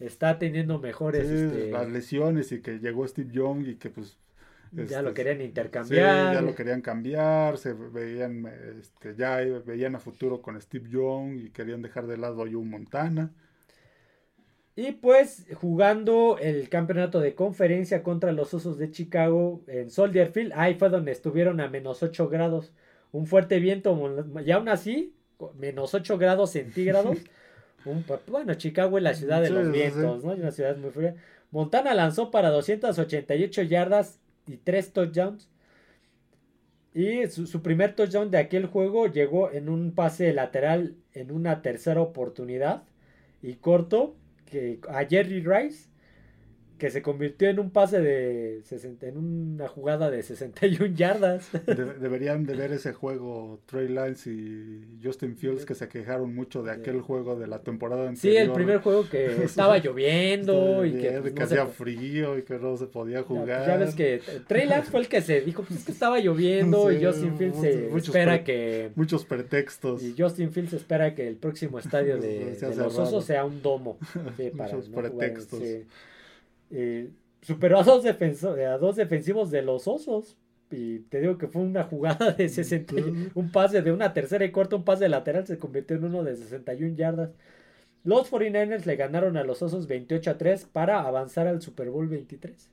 está 0.00 0.38
teniendo 0.38 0.78
mejores 0.78 1.28
este, 1.28 1.70
las 1.70 1.88
lesiones 1.90 2.52
y 2.52 2.62
que 2.62 2.78
llegó 2.78 3.06
Steve 3.06 3.30
Young 3.32 3.66
y 3.66 3.74
que 3.76 3.90
pues 3.90 4.18
ya 4.72 5.02
lo 5.02 5.08
este, 5.08 5.22
querían 5.22 5.42
intercambiar. 5.42 6.34
ya 6.34 6.40
lo 6.40 6.54
querían 6.54 6.82
cambiar, 6.82 7.58
se 7.58 7.72
veían 7.72 8.46
este, 8.78 9.14
ya 9.14 9.36
veían 9.64 9.94
a 9.94 9.98
futuro 9.98 10.42
con 10.42 10.60
Steve 10.60 10.88
Young 10.88 11.38
y 11.38 11.50
querían 11.50 11.82
dejar 11.82 12.06
de 12.06 12.16
lado 12.16 12.42
a 12.42 12.46
Joe 12.50 12.64
Montana. 12.64 13.30
Y 14.78 14.92
pues 14.92 15.46
jugando 15.54 16.36
el 16.38 16.68
campeonato 16.68 17.18
de 17.20 17.34
conferencia 17.34 18.02
contra 18.02 18.32
los 18.32 18.52
Osos 18.52 18.76
de 18.76 18.90
Chicago 18.90 19.62
en 19.68 19.90
Soldier 19.90 20.30
Field, 20.30 20.52
ahí 20.54 20.74
fue 20.74 20.90
donde 20.90 21.12
estuvieron 21.12 21.60
a 21.60 21.68
menos 21.68 22.02
8 22.02 22.28
grados. 22.28 22.72
Un 23.10 23.26
fuerte 23.26 23.58
viento, 23.58 23.98
y 24.44 24.50
aún 24.50 24.68
así, 24.68 25.14
menos 25.58 25.94
8 25.94 26.18
grados 26.18 26.50
centígrados. 26.50 27.16
bueno, 28.26 28.52
Chicago 28.54 28.98
es 28.98 29.04
la 29.04 29.14
ciudad 29.14 29.40
de 29.40 29.48
los 29.48 29.72
vientos, 29.72 30.22
¿no? 30.22 30.34
Es 30.34 30.40
una 30.40 30.52
ciudad 30.52 30.76
muy 30.76 30.90
fría. 30.90 31.14
Montana 31.50 31.94
lanzó 31.94 32.30
para 32.30 32.50
288 32.50 33.62
yardas 33.62 34.18
y 34.46 34.56
3 34.56 34.92
touchdowns. 34.92 35.50
Y 36.94 37.26
su, 37.26 37.46
su, 37.46 37.62
primer 37.62 37.94
touchdown 37.94 38.30
de 38.30 38.38
aquel 38.38 38.66
juego 38.66 39.06
llegó 39.06 39.50
en 39.50 39.68
un 39.68 39.92
pase 39.92 40.32
lateral 40.32 40.96
en 41.12 41.30
una 41.30 41.60
tercera 41.60 42.00
oportunidad 42.00 42.84
y 43.42 43.54
corto 43.54 44.16
que 44.46 44.80
a 44.88 45.04
Jerry 45.04 45.40
Rice 45.40 45.88
que 46.78 46.90
se 46.90 47.02
convirtió 47.02 47.48
en 47.48 47.58
un 47.58 47.70
pase 47.70 48.00
de 48.00 48.60
60, 48.64 49.06
en 49.06 49.16
una 49.16 49.68
jugada 49.68 50.10
de 50.10 50.22
61 50.22 50.94
yardas. 50.94 51.48
deberían 51.66 52.44
de 52.44 52.54
ver 52.54 52.72
ese 52.72 52.92
juego 52.92 53.60
Trey 53.66 53.88
Lance 53.88 54.30
y 54.30 54.98
Justin 55.02 55.36
Fields 55.36 55.64
que 55.64 55.74
se 55.74 55.88
quejaron 55.88 56.34
mucho 56.34 56.62
de 56.62 56.72
aquel 56.72 57.00
juego 57.00 57.36
de 57.36 57.46
la 57.46 57.60
temporada 57.60 58.08
anterior. 58.08 58.20
Sí, 58.20 58.36
el 58.36 58.52
primer 58.52 58.78
juego 58.78 59.08
que 59.08 59.26
estaba 59.44 59.78
lloviendo 59.78 60.84
y 60.84 60.92
que, 60.92 61.20
pues, 61.20 61.40
hacía 61.40 61.66
frío 61.66 62.38
y 62.38 62.42
que 62.42 62.58
no 62.58 62.76
se 62.76 62.86
podía 62.86 63.22
jugar. 63.22 63.66
Ya, 63.66 63.76
ves 63.76 63.94
que 63.94 64.20
Trey 64.46 64.66
Lance 64.66 64.90
fue 64.90 65.00
el 65.00 65.08
que 65.08 65.22
se 65.22 65.40
dijo 65.40 65.62
pues, 65.62 65.84
que 65.84 65.92
estaba 65.92 66.18
lloviendo 66.18 66.92
y 66.92 67.02
Justin 67.02 67.36
Fields 67.38 67.62
espera 67.64 68.44
que 68.44 68.90
muchos 68.94 69.24
pretextos. 69.24 70.02
Y 70.02 70.14
Justin 70.16 70.52
Fields 70.52 70.74
espera 70.74 71.14
que 71.14 71.26
el 71.26 71.36
próximo 71.36 71.78
estadio 71.78 72.18
de, 72.20 72.56
los 72.76 72.98
Osos 72.98 73.24
sea 73.24 73.44
un 73.44 73.62
domo. 73.62 73.98
muchos 74.54 74.88
pretextos. 74.88 75.62
Eh, 76.70 77.10
superó 77.42 77.78
a 77.78 77.82
dos, 77.82 78.04
a 78.04 78.78
dos 78.78 78.96
defensivos 78.96 79.50
de 79.50 79.62
los 79.62 79.86
Osos. 79.88 80.36
Y 80.70 81.00
te 81.00 81.20
digo 81.20 81.38
que 81.38 81.46
fue 81.46 81.62
una 81.62 81.84
jugada 81.84 82.32
de 82.32 82.48
60, 82.48 82.94
un 83.34 83.52
pase 83.52 83.82
de 83.82 83.92
una 83.92 84.12
tercera 84.12 84.44
y 84.44 84.50
corta, 84.50 84.74
un 84.74 84.84
pase 84.84 85.08
lateral 85.08 85.46
se 85.46 85.58
convirtió 85.58 85.96
en 85.96 86.04
uno 86.04 86.24
de 86.24 86.34
61 86.36 86.96
yardas. 86.96 87.30
Los 88.02 88.30
49ers 88.30 88.84
le 88.84 88.96
ganaron 88.96 89.36
a 89.36 89.44
los 89.44 89.62
Osos 89.62 89.86
28 89.86 90.30
a 90.30 90.38
3 90.38 90.64
para 90.66 91.00
avanzar 91.00 91.46
al 91.46 91.62
Super 91.62 91.90
Bowl 91.90 92.08
23. 92.08 92.70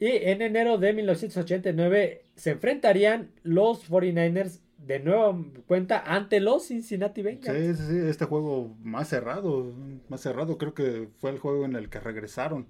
Y 0.00 0.06
en 0.06 0.40
enero 0.42 0.78
de 0.78 0.92
1989 0.92 2.22
se 2.34 2.50
enfrentarían 2.52 3.30
los 3.42 3.88
49ers 3.90 4.60
de 4.90 4.98
nueva 4.98 5.38
cuenta 5.68 6.02
ante 6.04 6.40
los 6.40 6.66
Cincinnati 6.66 7.22
Bengals. 7.22 7.56
Sí, 7.56 7.74
sí, 7.74 7.90
sí, 7.90 7.98
este 8.08 8.24
juego 8.24 8.74
más 8.82 9.08
cerrado, 9.08 9.72
más 10.08 10.20
cerrado, 10.20 10.58
creo 10.58 10.74
que 10.74 11.08
fue 11.18 11.30
el 11.30 11.38
juego 11.38 11.64
en 11.64 11.76
el 11.76 11.88
que 11.88 12.00
regresaron. 12.00 12.66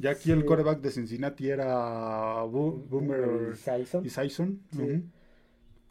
Ya 0.00 0.10
aquí 0.10 0.32
el 0.32 0.44
coreback 0.44 0.80
de 0.80 0.90
Cincinnati 0.90 1.48
era 1.48 2.42
Boomer 2.42 3.54
y 4.02 4.10
Sison. 4.10 4.60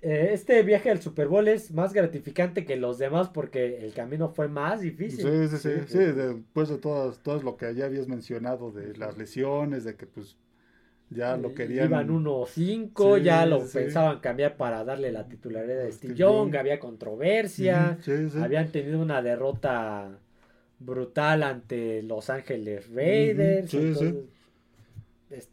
Eh, 0.01 0.29
este 0.33 0.61
viaje 0.61 0.91
al 0.91 1.01
Super 1.01 1.29
Bowl 1.29 1.47
es 1.47 1.71
más 1.71 1.93
gratificante 1.93 2.65
que 2.65 2.75
los 2.75 2.97
demás 2.97 3.29
porque 3.29 3.77
el 3.77 3.93
camino 3.93 4.27
fue 4.27 4.49
más 4.49 4.81
difícil. 4.81 5.21
Sí, 5.21 5.57
sí, 5.57 5.57
sí, 5.57 5.69
sí, 5.87 5.97
después 5.97 6.67
de 6.67 6.77
todo, 6.77 7.13
todo 7.13 7.41
lo 7.41 7.55
que 7.55 7.73
ya 7.73 7.85
habías 7.85 8.09
mencionado 8.09 8.71
de 8.71 8.95
las 8.97 9.17
lesiones, 9.17 9.85
de 9.85 9.95
que 9.95 10.05
pues 10.05 10.37
ya 11.15 11.37
lo 11.37 11.53
querían. 11.53 11.85
Iban 11.87 12.09
1-5, 12.09 13.21
ya 13.21 13.45
lo 13.45 13.65
pensaban 13.65 14.19
cambiar 14.19 14.57
para 14.57 14.83
darle 14.83 15.11
la 15.11 15.27
titularidad 15.27 15.83
de 15.83 15.91
Steve 15.91 16.15
Young, 16.15 16.55
había 16.55 16.79
controversia, 16.79 17.97
habían 18.41 18.71
tenido 18.71 19.01
una 19.01 19.21
derrota 19.21 20.19
brutal 20.79 21.43
ante 21.43 22.03
Los 22.03 22.29
Ángeles 22.29 22.89
Raiders. 22.89 23.75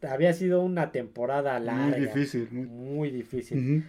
había 0.07 0.33
sido 0.33 0.61
una 0.61 0.91
temporada 0.91 1.59
larga. 1.59 1.97
Muy 1.97 2.07
difícil. 2.07 2.49
Muy, 2.51 3.11
difícil. 3.11 3.83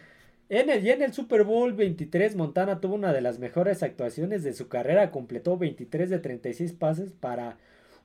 En 0.49 0.71
el, 0.71 0.85
y 0.85 0.91
en 0.91 1.03
el 1.03 1.13
Super 1.13 1.45
Bowl 1.45 1.73
23, 1.73 2.37
Montana 2.37 2.81
tuvo 2.81 2.95
una 2.95 3.13
de 3.13 3.21
las 3.21 3.39
mejores 3.39 3.83
actuaciones 3.83 4.43
de 4.45 4.53
su 4.53 4.69
carrera. 4.69 5.11
Completó 5.11 5.57
23 5.57 6.11
de 6.11 6.19
36 6.19 6.73
pases 6.75 7.13
para 7.13 7.57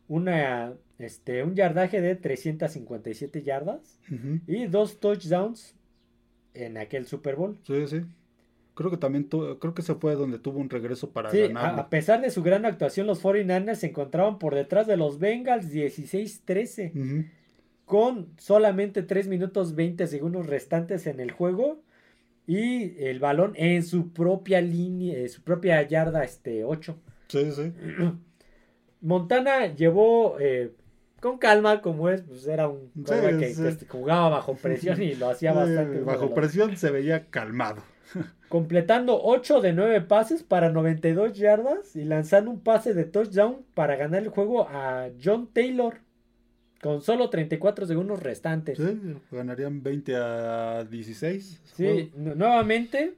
una, 0.09 0.73
este, 0.97 1.43
un 1.43 1.55
yardaje 1.55 2.01
de 2.01 2.15
357 2.15 3.43
yardas 3.43 3.99
y 4.47 4.65
dos 4.65 4.99
touchdowns 4.99 5.75
en 6.53 6.77
aquel 6.77 7.05
Super 7.05 7.37
Bowl. 7.37 7.57
Sí, 7.63 7.87
sí. 7.87 8.01
Creo 8.73 8.91
que 8.91 8.97
también 8.97 9.25
creo 9.25 9.73
que 9.73 9.81
se 9.81 9.95
fue 9.95 10.15
donde 10.15 10.39
tuvo 10.39 10.59
un 10.59 10.69
regreso 10.69 11.11
para 11.11 11.29
sí, 11.29 11.41
ganar. 11.41 11.79
A, 11.79 11.89
pesar 11.89 12.21
de 12.21 12.31
su 12.31 12.41
gran 12.41 12.65
actuación, 12.65 13.07
los 13.07 13.21
49ers 13.23 13.75
se 13.75 13.87
encontraban 13.87 14.39
por 14.39 14.55
detrás 14.55 14.87
de 14.87 14.97
los 14.97 15.19
Bengals 15.19 15.71
16-13. 15.71 17.29
Con 17.85 18.29
solamente 18.37 19.03
3 19.03 19.27
minutos 19.27 19.75
20 19.75 20.07
segundos 20.07 20.47
restantes 20.47 21.07
en 21.07 21.19
el 21.19 21.31
juego. 21.31 21.83
Y 22.47 23.03
el 23.03 23.19
balón 23.19 23.53
en 23.57 23.83
su 23.83 24.11
propia 24.11 24.59
línea, 24.59 25.27
su 25.27 25.43
propia 25.43 25.87
yarda 25.87 26.23
este, 26.23 26.63
8. 26.63 26.97
Sí, 27.27 27.51
sí. 27.51 27.73
Montana 29.01 29.67
llevó 29.73 30.37
eh, 30.39 30.73
con 31.19 31.37
calma, 31.37 31.81
como 31.81 32.09
es, 32.09 32.21
pues 32.21 32.47
era 32.47 32.67
un 32.67 32.91
que, 33.05 33.77
jugaba 33.87 34.29
bajo 34.29 34.55
presión 34.55 35.01
y 35.01 35.15
lo 35.15 35.29
hacía 35.29 35.53
bastante. 35.53 36.01
bajo 36.01 36.33
presión 36.33 36.75
se 36.77 36.91
veía 36.91 37.25
calmado. 37.29 37.81
Completando 38.49 39.21
8 39.21 39.61
de 39.61 39.73
9 39.73 40.01
pases 40.01 40.43
para 40.43 40.69
92 40.69 41.33
yardas 41.33 41.95
y 41.95 42.03
lanzando 42.03 42.49
un 42.49 42.61
pase 42.61 42.93
de 42.93 43.05
touchdown 43.05 43.63
para 43.75 43.95
ganar 43.95 44.23
el 44.23 44.29
juego 44.29 44.67
a 44.67 45.09
John 45.23 45.49
Taylor 45.53 45.99
con 46.81 47.01
solo 47.01 47.29
34 47.29 47.85
segundos 47.85 48.23
restantes. 48.23 48.77
Sí, 48.77 49.17
ganarían 49.31 49.83
20 49.83 50.15
a 50.15 50.85
16. 50.85 51.61
Sí, 51.75 52.11
nuevamente 52.15 53.15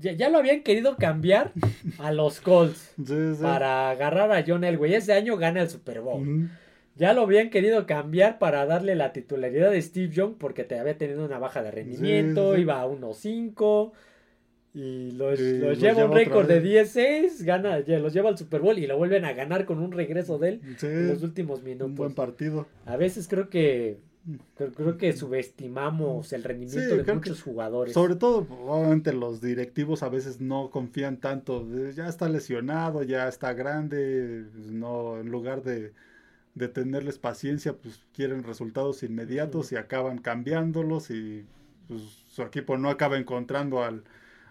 ya, 0.00 0.28
lo 0.28 0.38
habían 0.38 0.62
querido 0.62 0.96
cambiar 0.96 1.52
a 1.98 2.12
los 2.12 2.40
Colts 2.40 2.94
para 3.42 3.90
agarrar 3.90 4.32
a 4.32 4.44
John 4.46 4.64
Elway. 4.64 4.94
Ese 4.94 5.12
año 5.12 5.36
gana 5.36 5.62
el 5.62 5.70
Super 5.70 6.00
Bowl. 6.00 6.50
Ya 6.94 7.14
lo 7.14 7.22
habían 7.22 7.48
querido 7.48 7.86
cambiar 7.86 8.38
para 8.38 8.66
darle 8.66 8.94
la 8.94 9.12
titularidad 9.12 9.70
de 9.70 9.80
Steve 9.80 10.12
Young 10.12 10.34
porque 10.38 10.64
te 10.64 10.78
había 10.78 10.98
tenido 10.98 11.24
una 11.24 11.38
baja 11.38 11.62
de 11.62 11.70
rendimiento, 11.70 12.56
iba 12.58 12.82
a 12.82 12.86
1-5 12.86 13.92
y 14.74 15.10
los, 15.12 15.38
lleva 15.78 16.06
un 16.06 16.12
récord 16.12 16.46
de 16.46 16.62
10-6, 16.62 17.44
gana, 17.44 17.78
los 17.78 18.12
lleva 18.12 18.30
al 18.30 18.38
Super 18.38 18.60
Bowl 18.60 18.78
y 18.78 18.86
lo 18.86 18.96
vuelven 18.96 19.24
a 19.24 19.32
ganar 19.32 19.66
con 19.66 19.78
un 19.78 19.92
regreso 19.92 20.38
de 20.38 20.48
él 20.48 20.60
en 20.82 21.08
los 21.08 21.22
últimos 21.22 21.62
minutos. 21.62 21.88
Un 21.88 21.94
buen 21.94 22.14
partido. 22.14 22.66
A 22.86 22.96
veces 22.96 23.28
creo 23.28 23.50
que 23.50 23.98
Creo, 24.56 24.96
que 24.98 25.12
subestimamos 25.14 26.32
el 26.32 26.44
rendimiento 26.44 26.96
de 26.96 27.12
muchos 27.12 27.42
jugadores. 27.42 27.92
Sobre 27.92 28.14
todo, 28.14 28.46
obviamente, 28.66 29.12
los 29.12 29.40
directivos 29.40 30.04
a 30.04 30.08
veces 30.08 30.40
no 30.40 30.70
confían 30.70 31.16
tanto. 31.16 31.66
Ya 31.90 32.06
está 32.06 32.28
lesionado, 32.28 33.02
ya 33.02 33.26
está 33.26 33.52
grande. 33.52 34.44
No, 34.70 35.18
en 35.18 35.30
lugar 35.30 35.64
de, 35.64 35.92
tenerles 36.68 37.18
paciencia, 37.18 37.72
pues 37.72 38.00
quieren 38.14 38.44
resultados 38.44 39.02
inmediatos 39.02 39.72
y 39.72 39.76
acaban 39.76 40.18
cambiándolos 40.18 41.10
y 41.10 41.44
pues, 41.88 42.02
su 42.28 42.42
equipo 42.42 42.78
no 42.78 42.90
acaba 42.90 43.18
encontrando 43.18 43.82
al, 43.82 44.04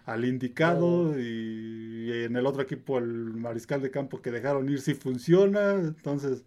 al 0.04 0.24
indicado 0.26 1.18
y, 1.18 2.10
en 2.24 2.36
el 2.36 2.46
otro 2.46 2.62
equipo 2.62 2.98
el 2.98 3.34
mariscal 3.34 3.80
de 3.80 3.90
campo 3.90 4.20
que 4.20 4.30
dejaron 4.30 4.68
ir 4.68 4.82
sí 4.82 4.92
funciona. 4.92 5.72
Entonces, 5.72 6.44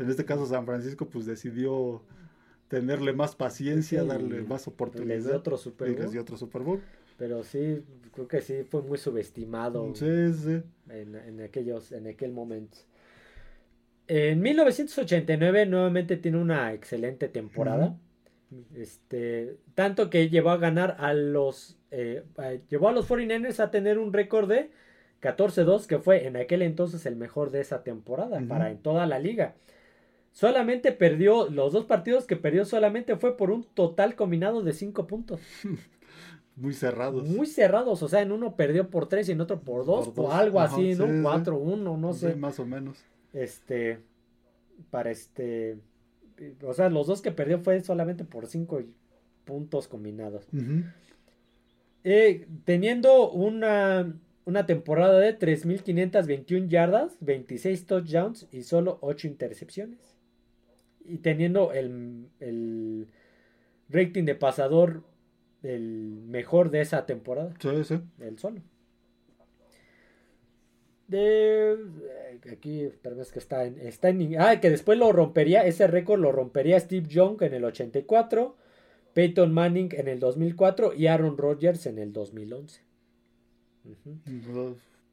en 0.00 0.10
este 0.10 0.24
caso 0.24 0.46
San 0.46 0.66
Francisco 0.66 1.08
pues 1.08 1.26
decidió 1.26 2.02
tenerle 2.68 3.12
más 3.12 3.36
paciencia, 3.36 4.04
darle 4.04 4.42
más 4.42 4.66
oportunidad. 4.68 5.14
Les 5.14 5.24
dio 5.24 5.36
otro 5.36 5.56
Super 5.56 5.92
Bowl. 5.92 6.12
les 6.12 6.22
otro 6.22 6.36
Super 6.36 6.62
Bowl. 6.62 6.80
Pero 7.16 7.44
sí, 7.44 7.84
creo 8.12 8.26
que 8.26 8.40
sí 8.40 8.64
fue 8.68 8.82
muy 8.82 8.98
subestimado. 8.98 9.94
Sí, 9.94 10.32
sí. 10.32 10.62
En, 10.88 11.40
aquellos, 11.40 11.92
en 11.92 12.06
aquel 12.08 12.32
momento. 12.32 12.78
En 14.08 14.40
1989 14.40 15.66
nuevamente 15.66 16.16
tiene 16.16 16.38
una 16.38 16.72
excelente 16.72 17.28
temporada. 17.28 17.96
Este, 18.74 19.56
tanto 19.74 20.10
que 20.10 20.28
llevó 20.28 20.50
a 20.50 20.58
ganar 20.58 20.96
a 21.00 21.12
los 21.12 21.78
eh, 21.90 22.22
llevó 22.68 22.88
a 22.88 22.92
los 22.92 23.08
49ers 23.08 23.60
a 23.60 23.70
tener 23.70 23.98
un 23.98 24.12
récord 24.12 24.48
de 24.48 24.70
14-2 25.22 25.86
que 25.86 25.98
fue 25.98 26.26
en 26.26 26.36
aquel 26.36 26.62
entonces 26.62 27.06
el 27.06 27.16
mejor 27.16 27.50
de 27.50 27.60
esa 27.60 27.82
temporada 27.82 28.42
para 28.48 28.70
en 28.70 28.78
toda 28.78 29.06
la 29.06 29.18
liga. 29.18 29.54
Solamente 30.34 30.90
perdió, 30.90 31.48
los 31.48 31.72
dos 31.72 31.84
partidos 31.84 32.26
que 32.26 32.34
perdió 32.34 32.64
solamente 32.64 33.14
fue 33.16 33.36
por 33.36 33.52
un 33.52 33.62
total 33.62 34.16
combinado 34.16 34.64
de 34.64 34.72
5 34.72 35.06
puntos. 35.06 35.40
Muy 36.56 36.74
cerrados. 36.74 37.24
Muy 37.24 37.46
cerrados, 37.46 38.02
o 38.02 38.08
sea, 38.08 38.20
en 38.20 38.32
uno 38.32 38.56
perdió 38.56 38.90
por 38.90 39.08
3 39.08 39.28
y 39.28 39.32
en 39.32 39.40
otro 39.40 39.60
por 39.60 39.86
2 39.86 40.12
o 40.16 40.32
algo 40.32 40.58
así, 40.58 40.96
¿no? 40.96 41.06
4-1, 41.06 41.98
no 41.98 42.12
sé. 42.12 42.34
más 42.34 42.58
o 42.58 42.66
menos. 42.66 42.98
Este, 43.32 44.00
para 44.90 45.12
este, 45.12 45.78
o 46.64 46.74
sea, 46.74 46.90
los 46.90 47.06
dos 47.06 47.22
que 47.22 47.30
perdió 47.30 47.60
fue 47.60 47.80
solamente 47.80 48.24
por 48.24 48.48
5 48.48 48.82
puntos 49.44 49.86
combinados. 49.86 50.48
Eh, 52.02 52.48
teniendo 52.64 53.30
una, 53.30 54.12
una 54.44 54.66
temporada 54.66 55.20
de 55.20 55.38
3.521 55.38 56.66
yardas, 56.66 57.16
26 57.20 57.86
touchdowns 57.86 58.48
y 58.50 58.64
solo 58.64 58.98
8 59.00 59.28
intercepciones 59.28 60.13
y 61.04 61.18
teniendo 61.18 61.72
el, 61.72 63.08
rating 63.88 64.24
de 64.24 64.34
pasador 64.34 65.02
el 65.62 66.22
mejor 66.26 66.70
de 66.70 66.80
esa 66.80 67.06
temporada. 67.06 67.54
Sí, 67.60 67.84
sí. 67.84 68.00
El 68.20 68.38
solo. 68.38 68.60
De 71.08 71.72
eh, 71.72 72.40
aquí, 72.50 72.88
pero 73.02 73.20
es 73.20 73.30
que 73.30 73.38
está 73.38 73.64
en, 73.64 73.78
está 73.78 74.08
en 74.08 74.40
ah, 74.40 74.60
que 74.60 74.70
después 74.70 74.98
lo 74.98 75.12
rompería, 75.12 75.66
ese 75.66 75.86
récord 75.86 76.20
lo 76.20 76.32
rompería 76.32 76.80
Steve 76.80 77.06
Young 77.08 77.42
en 77.42 77.54
el 77.54 77.64
84, 77.64 78.56
Peyton 79.12 79.52
Manning 79.52 79.90
en 79.92 80.08
el 80.08 80.18
2004 80.18 80.94
y 80.94 81.06
Aaron 81.06 81.36
Rodgers 81.36 81.86
en 81.86 81.98
el 81.98 82.12
2011. 82.12 82.80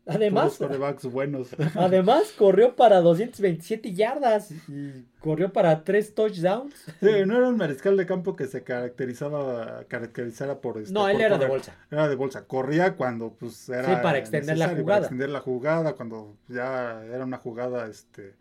Además, 0.07 0.57
buenos. 1.03 1.49
además 1.75 2.33
corrió 2.37 2.75
para 2.75 3.01
227 3.01 3.93
yardas 3.93 4.51
y 4.67 5.05
corrió 5.19 5.53
para 5.53 5.83
3 5.83 6.15
touchdowns. 6.15 6.73
Sí, 6.99 7.09
no 7.27 7.37
era 7.37 7.49
un 7.49 7.57
mariscal 7.57 7.95
de 7.95 8.05
campo 8.07 8.35
que 8.35 8.47
se 8.47 8.63
caracterizaba 8.63 9.83
caracterizara 9.87 10.59
por 10.59 10.79
esto. 10.79 10.93
No, 10.93 11.07
él 11.07 11.21
era 11.21 11.37
de 11.37 11.45
bolsa. 11.45 11.75
Era 11.91 12.07
de 12.07 12.15
bolsa. 12.15 12.45
Corría 12.45 12.95
cuando 12.95 13.33
pues 13.33 13.69
era 13.69 13.85
Sí, 13.85 14.01
para 14.01 14.17
extender 14.17 14.57
la 14.57 14.69
jugada. 14.69 14.85
Para 14.85 14.99
extender 14.99 15.29
la 15.29 15.39
jugada 15.39 15.93
cuando 15.93 16.35
ya 16.47 17.03
era 17.05 17.23
una 17.23 17.37
jugada 17.37 17.87
este 17.87 18.33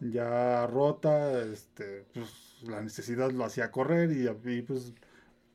ya 0.00 0.66
rota, 0.66 1.42
este 1.42 2.04
pues 2.12 2.28
la 2.62 2.80
necesidad 2.82 3.30
lo 3.30 3.44
hacía 3.44 3.70
correr 3.70 4.10
y, 4.12 4.62
pues 4.62 4.92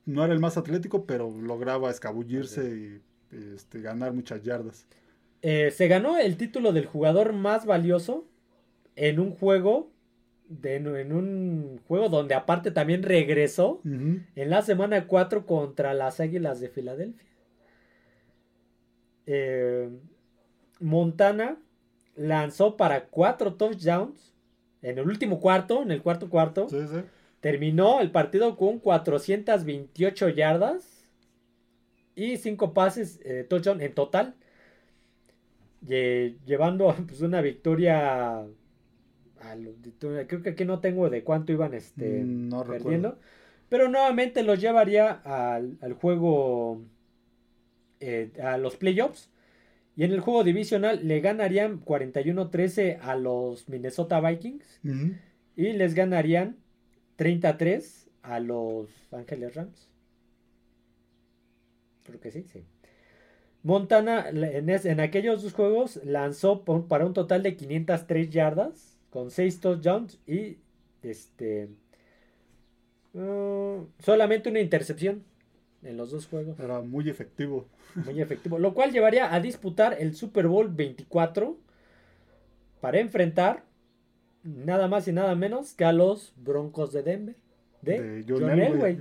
no 0.05 0.23
era 0.23 0.33
el 0.33 0.39
más 0.39 0.57
atlético, 0.57 1.05
pero 1.05 1.29
lograba 1.29 1.89
escabullirse 1.89 3.01
y, 3.31 3.53
este, 3.55 3.81
ganar 3.81 4.13
muchas 4.13 4.41
yardas. 4.41 4.85
Eh, 5.49 5.71
se 5.71 5.87
ganó 5.87 6.17
el 6.17 6.35
título 6.35 6.73
del 6.73 6.85
jugador 6.85 7.31
más 7.31 7.65
valioso 7.65 8.27
en 8.97 9.17
un 9.17 9.31
juego. 9.31 9.93
en 10.61 11.13
un 11.13 11.79
juego 11.87 12.09
donde 12.09 12.35
aparte 12.35 12.69
también 12.69 13.01
regresó 13.01 13.79
en 13.85 14.49
la 14.49 14.61
semana 14.61 15.07
4 15.07 15.45
contra 15.45 15.93
las 15.93 16.19
Águilas 16.19 16.59
de 16.59 16.67
Filadelfia. 16.67 17.29
Eh, 19.25 19.89
Montana 20.81 21.57
lanzó 22.17 22.75
para 22.75 23.05
4 23.05 23.53
touchdowns 23.53 24.33
en 24.81 24.97
el 24.97 25.07
último 25.07 25.39
cuarto, 25.39 25.81
en 25.81 25.91
el 25.91 26.01
cuarto 26.01 26.29
cuarto. 26.29 26.67
Terminó 27.39 28.01
el 28.01 28.11
partido 28.11 28.57
con 28.57 28.79
428 28.79 30.27
yardas 30.27 31.09
y 32.15 32.35
5 32.35 32.73
pases 32.73 33.19
de 33.19 33.45
touchdown 33.45 33.79
en 33.79 33.93
total 33.93 34.35
llevando 35.87 36.93
pues, 37.07 37.21
una 37.21 37.41
victoria. 37.41 38.45
creo 39.99 40.43
que 40.43 40.49
aquí 40.49 40.65
no 40.65 40.79
tengo 40.79 41.09
de 41.09 41.23
cuánto 41.23 41.51
iban 41.51 41.73
este, 41.73 42.23
mm, 42.23 42.49
perdiendo. 42.67 43.19
Pero 43.69 43.89
nuevamente 43.89 44.43
los 44.43 44.61
llevaría 44.61 45.11
al, 45.11 45.93
juego, 45.99 46.81
eh, 47.99 48.31
a 48.41 48.57
los 48.57 48.77
playoffs. 48.77 49.29
Y 49.95 50.03
en 50.03 50.11
el 50.11 50.19
juego 50.19 50.43
divisional 50.43 51.07
le 51.07 51.19
ganarían 51.21 51.83
41-13 51.83 52.99
a 53.01 53.15
los 53.15 53.67
Minnesota 53.67 54.21
Vikings. 54.21 54.79
Y 55.55 55.73
les 55.73 55.95
ganarían 55.95 56.57
33 57.15 58.09
a 58.21 58.39
los 58.39 58.89
Ángeles 59.11 59.55
Rams. 59.55 59.89
Creo 62.03 62.21
que 62.21 62.31
sí, 62.31 62.43
sí. 62.43 62.63
Montana 63.67 64.27
en, 64.29 64.99
aquellos 65.01 65.43
dos 65.43 65.51
juegos 65.51 65.99
lanzó 66.05 66.63
para 66.63 67.05
un 67.05 67.13
total 67.13 67.43
de 67.43 67.57
503 67.57 68.29
yardas 68.29 68.97
con 69.09 69.29
6 69.29 69.59
touchdowns 69.59 70.19
y 70.25 70.59
este 71.03 71.67
uh, 73.13 73.85
solamente 73.99 74.49
una 74.49 74.61
intercepción 74.61 75.21
en 75.83 75.97
los 75.97 76.11
dos 76.11 76.27
juegos. 76.27 76.57
Era 76.61 76.79
muy 76.79 77.09
efectivo. 77.09 77.67
Muy 78.05 78.21
efectivo, 78.21 78.57
lo 78.57 78.73
cual 78.73 78.91
llevaría 78.91 79.33
a 79.33 79.39
disputar 79.41 79.97
el 79.99 80.15
Super 80.15 80.47
Bowl 80.47 80.69
24 80.69 81.57
para 82.79 82.99
enfrentar 82.99 83.63
nada 84.43 84.87
más 84.87 85.07
y 85.09 85.11
nada 85.11 85.35
menos 85.35 85.73
que 85.73 85.83
a 85.83 85.91
los 85.91 86.33
Broncos 86.37 86.93
de 86.93 87.03
Denver 87.03 87.35
de, 87.81 88.23
John, 88.27 88.49
Elway. 88.49 88.97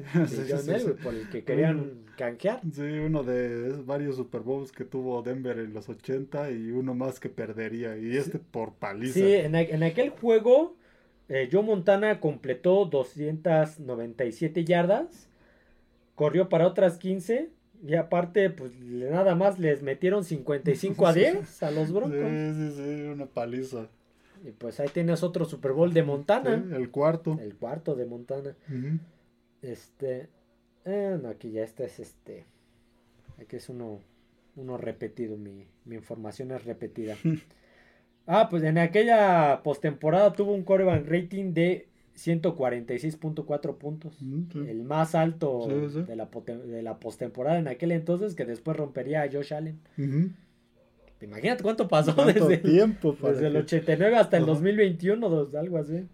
por 1.02 1.14
el 1.14 1.28
que 1.30 1.44
querían 1.44 2.05
canjear. 2.16 2.60
Sí, 2.72 2.82
uno 2.82 3.22
de 3.22 3.72
varios 3.84 4.16
Super 4.16 4.40
Bowls 4.40 4.72
que 4.72 4.84
tuvo 4.84 5.22
Denver 5.22 5.58
en 5.58 5.72
los 5.72 5.88
80 5.88 6.50
y 6.50 6.70
uno 6.70 6.94
más 6.94 7.20
que 7.20 7.28
perdería. 7.28 7.96
Y 7.96 8.16
este 8.16 8.38
por 8.38 8.74
paliza. 8.74 9.14
Sí, 9.14 9.34
en, 9.34 9.82
aquel 9.82 10.10
juego, 10.10 10.76
eh, 11.28 11.48
Joe 11.50 11.62
Montana 11.62 12.20
completó 12.20 12.86
297 12.86 14.64
yardas, 14.64 15.28
corrió 16.14 16.48
para 16.48 16.66
otras 16.66 16.98
15. 16.98 17.50
Y 17.86 17.94
aparte, 17.94 18.48
pues 18.48 18.72
nada 18.80 19.34
más 19.34 19.58
les 19.58 19.82
metieron 19.82 20.24
55 20.24 21.06
a 21.06 21.12
10 21.14 21.62
a 21.62 21.70
los 21.70 21.92
Broncos. 21.92 22.18
Sí, 22.18 22.54
sí, 22.54 22.70
sí, 22.74 23.02
una 23.02 23.26
paliza. 23.26 23.88
Y 24.44 24.52
pues 24.52 24.80
ahí 24.80 24.88
tienes 24.92 25.22
otro 25.22 25.44
Super 25.44 25.72
Bowl 25.72 25.92
de 25.92 26.02
Montana. 26.02 26.54
el 26.76 26.90
cuarto. 26.90 27.38
El 27.40 27.54
cuarto 27.56 27.94
de 27.94 28.06
Montana. 28.06 28.54
Este. 29.62 30.28
Eh, 30.86 31.18
no, 31.20 31.28
aquí 31.28 31.50
ya 31.50 31.62
este 31.62 31.84
es 31.84 31.98
este. 31.98 32.46
Aquí 33.40 33.56
es 33.56 33.68
uno, 33.68 34.00
uno 34.54 34.78
repetido. 34.78 35.36
Mi, 35.36 35.66
información 35.90 36.52
es 36.52 36.64
repetida. 36.64 37.16
ah, 38.26 38.48
pues 38.48 38.62
en 38.62 38.78
aquella 38.78 39.60
postemporada 39.62 40.32
tuvo 40.32 40.52
un 40.52 40.62
coreback 40.62 41.06
rating 41.06 41.52
de 41.52 41.88
146.4 42.16 43.76
puntos. 43.76 44.16
El 44.54 44.84
más 44.84 45.14
alto 45.14 45.66
De, 45.66 46.16
la, 46.16 46.28
de 46.28 46.82
la 46.82 46.98
postemporada 46.98 47.58
en 47.58 47.68
aquel 47.68 47.92
entonces 47.92 48.34
que 48.34 48.44
después 48.44 48.76
rompería 48.76 49.22
a 49.22 49.30
Josh 49.30 49.52
Allen. 49.52 49.80
Imagínate 51.20 51.62
cuánto 51.62 51.88
pasó 51.88 52.12
desde, 52.26 52.58
tiempo 52.58 53.16
desde 53.22 53.46
el 53.46 53.56
89 53.56 54.16
hasta 54.16 54.36
el 54.36 54.46
2021, 54.46 55.48
algo 55.58 55.78
así. 55.78 56.06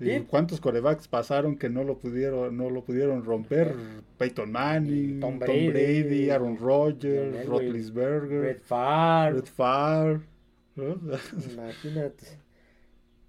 ¿Y 0.00 0.20
cuántos 0.20 0.60
corebacks 0.60 1.08
pasaron 1.08 1.56
que 1.56 1.68
no 1.68 1.84
lo 1.84 1.98
pudieron, 1.98 2.56
no 2.56 2.70
lo 2.70 2.82
pudieron 2.84 3.22
romper? 3.24 3.74
Peyton 4.16 4.50
Manning, 4.50 5.20
Tom 5.20 5.38
Brady, 5.38 6.30
Aaron 6.30 6.56
Rodgers, 6.56 7.46
Roethlisberger, 7.46 8.40
Red 8.40 8.62
Favre. 8.62 9.40
Red 9.40 9.44
Favre. 9.46 10.20
Imagínate. 11.52 12.24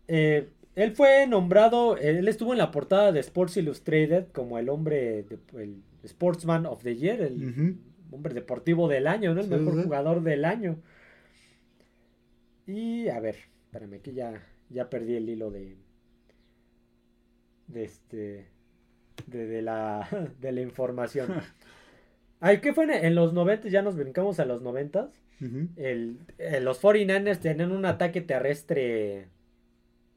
Eh, 0.08 0.50
él 0.76 0.92
fue 0.96 1.28
nombrado, 1.28 1.98
él 1.98 2.28
estuvo 2.28 2.54
en 2.54 2.60
la 2.60 2.72
portada 2.72 3.12
de 3.12 3.20
Sports 3.20 3.58
Illustrated 3.58 4.28
como 4.32 4.58
el 4.58 4.70
hombre, 4.70 5.26
el 5.58 5.84
Sportsman 6.06 6.66
of 6.66 6.82
the 6.84 6.96
Year, 6.96 7.22
el 7.22 7.78
hombre 8.12 8.34
deportivo 8.34 8.88
del 8.88 9.08
año, 9.08 9.34
¿no? 9.34 9.42
El 9.42 9.50
mejor 9.50 9.84
jugador 9.84 10.24
del 10.24 10.46
año. 10.46 10.78
Y 12.66 13.10
a 13.10 13.20
ver, 13.20 13.36
espérame, 13.66 14.02
que 14.02 14.14
ya, 14.14 14.48
ya 14.70 14.90
perdí 14.90 15.16
el 15.16 15.28
hilo 15.28 15.52
de, 15.52 15.76
de 17.72 17.84
este, 17.84 18.48
de, 19.28 19.62
la, 19.62 20.08
de 20.40 20.52
la 20.52 20.62
información. 20.62 21.42
Ay, 22.40 22.60
¿qué 22.60 22.74
fue 22.74 22.86
en, 23.06 23.16
los 23.16 23.34
90? 23.34 23.70
Ya 23.70 23.82
nos 23.82 23.96
brincamos 23.96 24.40
a 24.40 24.46
los 24.46 24.62
90. 24.62 25.08
el, 25.76 26.20
eh, 26.38 26.60
los 26.60 26.82
49ers 26.82 27.40
tenían 27.40 27.72
un 27.72 27.86
ataque 27.86 28.22
terrestre 28.22 29.28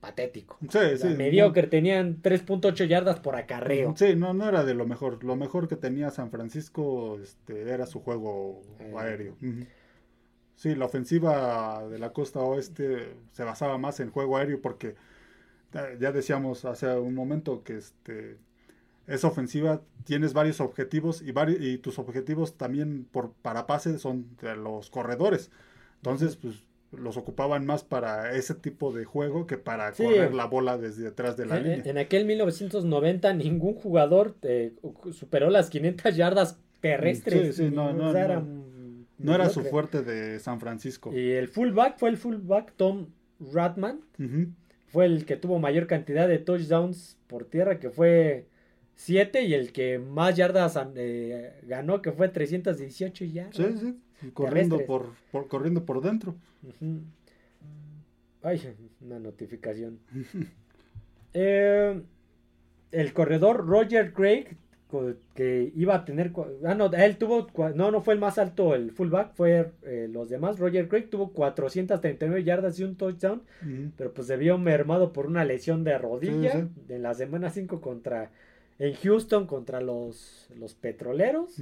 patético. 0.00 0.58
Sí, 0.68 0.98
sí. 0.98 1.08
Mediocre, 1.08 1.66
tenían 1.66 2.20
3.8 2.20 2.86
yardas 2.86 3.20
por 3.20 3.36
acarreo. 3.36 3.94
Sí, 3.96 4.14
no, 4.16 4.34
no 4.34 4.48
era 4.48 4.64
de 4.64 4.74
lo 4.74 4.86
mejor. 4.86 5.24
Lo 5.24 5.36
mejor 5.36 5.66
que 5.68 5.76
tenía 5.76 6.10
San 6.10 6.30
Francisco 6.30 7.18
este, 7.22 7.70
era 7.70 7.86
su 7.86 8.00
juego 8.00 8.60
eh. 8.80 8.92
aéreo. 8.96 9.36
Sí, 10.56 10.74
la 10.74 10.84
ofensiva 10.84 11.86
de 11.88 11.98
la 11.98 12.12
costa 12.12 12.40
oeste 12.40 13.14
se 13.32 13.44
basaba 13.44 13.78
más 13.78 13.98
en 14.00 14.10
juego 14.10 14.36
aéreo 14.36 14.60
porque 14.60 14.94
ya 15.98 16.12
decíamos 16.12 16.64
hace 16.64 16.96
un 16.98 17.14
momento 17.14 17.62
que 17.62 17.76
este 17.76 18.38
esa 19.06 19.28
ofensiva 19.28 19.82
tienes 20.04 20.32
varios 20.32 20.60
objetivos 20.60 21.22
y, 21.22 21.34
y 21.60 21.78
tus 21.78 21.98
objetivos 21.98 22.56
también 22.56 23.06
por, 23.10 23.32
para 23.42 23.66
pase 23.66 23.98
son 23.98 24.26
de 24.40 24.56
los 24.56 24.88
corredores. 24.88 25.50
Entonces, 25.96 26.36
pues 26.36 26.64
los 26.92 27.16
ocupaban 27.16 27.66
más 27.66 27.82
para 27.82 28.36
ese 28.36 28.54
tipo 28.54 28.92
de 28.92 29.04
juego 29.04 29.46
que 29.46 29.58
para 29.58 29.92
correr 29.92 30.32
la 30.32 30.46
bola 30.46 30.78
desde 30.78 31.02
detrás 31.02 31.36
de 31.36 31.46
la 31.46 31.58
en, 31.58 31.64
línea. 31.64 31.82
En 31.84 31.98
aquel 31.98 32.24
1990 32.24 33.34
ningún 33.34 33.74
jugador 33.74 34.36
eh, 34.42 34.72
superó 35.12 35.50
las 35.50 35.70
500 35.70 36.16
yardas 36.16 36.58
terrestres. 36.80 37.56
Sí, 37.56 37.64
sí, 37.64 37.70
no, 37.74 37.92
no, 37.92 38.16
era, 38.16 38.42
no 39.18 39.34
era 39.34 39.48
su 39.50 39.62
fuerte 39.64 40.02
de 40.02 40.38
San 40.38 40.60
Francisco. 40.60 41.12
Y 41.12 41.32
el 41.32 41.48
fullback 41.48 41.98
fue 41.98 42.10
el 42.10 42.16
fullback 42.16 42.72
Tom 42.76 43.08
Ratman. 43.52 44.00
Fue 44.94 45.06
el 45.06 45.26
que 45.26 45.34
tuvo 45.34 45.58
mayor 45.58 45.88
cantidad 45.88 46.28
de 46.28 46.38
touchdowns 46.38 47.18
por 47.26 47.46
tierra, 47.46 47.80
que 47.80 47.90
fue 47.90 48.46
7 48.94 49.42
y 49.42 49.52
el 49.52 49.72
que 49.72 49.98
más 49.98 50.36
yardas 50.36 50.78
eh, 50.94 51.52
ganó, 51.64 52.00
que 52.00 52.12
fue 52.12 52.28
318 52.28 53.24
yardas. 53.24 53.56
Sí, 53.56 53.96
sí, 54.20 54.30
corriendo 54.30 54.86
por, 54.86 55.16
corriendo 55.48 55.84
por 55.84 56.00
dentro. 56.00 56.36
Ay, 58.44 58.62
una 59.00 59.18
notificación. 59.18 59.98
Eh, 61.36 62.00
el 62.92 63.12
corredor 63.12 63.66
Roger 63.66 64.12
Craig, 64.12 64.56
que 65.34 65.72
iba 65.74 65.94
a 65.94 66.04
tener. 66.04 66.32
Ah, 66.64 66.74
no, 66.74 66.92
él 66.92 67.16
tuvo. 67.16 67.48
No, 67.74 67.90
no 67.90 68.00
fue 68.00 68.14
el 68.14 68.20
más 68.20 68.38
alto 68.38 68.74
el 68.74 68.90
fullback, 68.92 69.34
fue 69.34 69.70
eh, 69.82 70.08
los 70.10 70.28
demás. 70.28 70.58
Roger 70.58 70.88
Craig 70.88 71.08
tuvo 71.10 71.32
439 71.32 72.44
yardas 72.44 72.78
y 72.78 72.84
un 72.84 72.96
touchdown, 72.96 73.42
pero 73.96 74.12
pues 74.12 74.26
se 74.26 74.36
vio 74.36 74.58
mermado 74.58 75.12
por 75.12 75.26
una 75.26 75.44
lesión 75.44 75.84
de 75.84 75.98
rodilla 75.98 76.68
en 76.88 77.02
la 77.02 77.14
semana 77.14 77.50
5 77.50 77.80
contra 77.80 78.30
en 78.78 78.94
Houston 78.94 79.46
contra 79.46 79.80
los, 79.80 80.48
los 80.58 80.74
petroleros. 80.74 81.58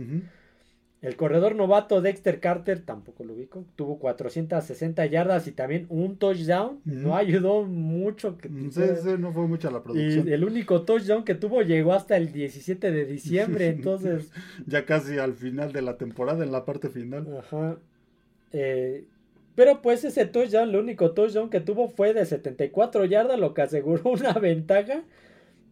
El 1.03 1.17
corredor 1.17 1.57
novato 1.57 2.01
Dexter 2.01 2.39
Carter, 2.39 2.79
tampoco 2.79 3.25
lo 3.25 3.33
ubico, 3.35 3.65
tuvo 3.75 3.99
460 3.99 5.05
yardas 5.07 5.49
y 5.49 5.53
también 5.53 5.87
un 5.89 6.17
touchdown. 6.17 6.81
No 6.85 7.17
ayudó 7.17 7.65
mucho. 7.65 8.39
Que 8.39 8.49
sí, 8.49 8.83
sí, 9.03 9.09
no 9.19 9.33
fue 9.33 9.49
mucha 9.49 9.69
la 9.73 9.83
producción. 9.83 10.29
Y 10.29 10.33
el 10.33 10.45
único 10.45 10.83
touchdown 10.83 11.25
que 11.25 11.35
tuvo 11.35 11.63
llegó 11.63 11.93
hasta 11.93 12.17
el 12.17 12.31
17 12.33 12.93
de 12.93 13.05
diciembre, 13.05 13.67
entonces... 13.71 14.31
ya 14.67 14.87
casi 14.87 15.19
al 15.19 15.35
final 15.35 15.73
de 15.73 15.83
la 15.83 15.99
temporada, 15.99 16.45
en 16.45 16.53
la 16.53 16.65
parte 16.65 16.89
final. 16.89 17.27
Ajá. 17.37 17.79
Eh, 18.53 19.05
pero 19.57 19.83
pues 19.83 20.05
ese 20.05 20.25
touchdown, 20.27 20.69
el 20.69 20.77
único 20.77 21.11
touchdown 21.11 21.51
que 21.51 21.59
tuvo 21.59 21.89
fue 21.89 22.15
de 22.15 22.25
74 22.25 23.07
yardas, 23.07 23.41
lo 23.41 23.55
que 23.55 23.63
aseguró 23.63 24.11
una 24.13 24.35
ventaja 24.35 25.03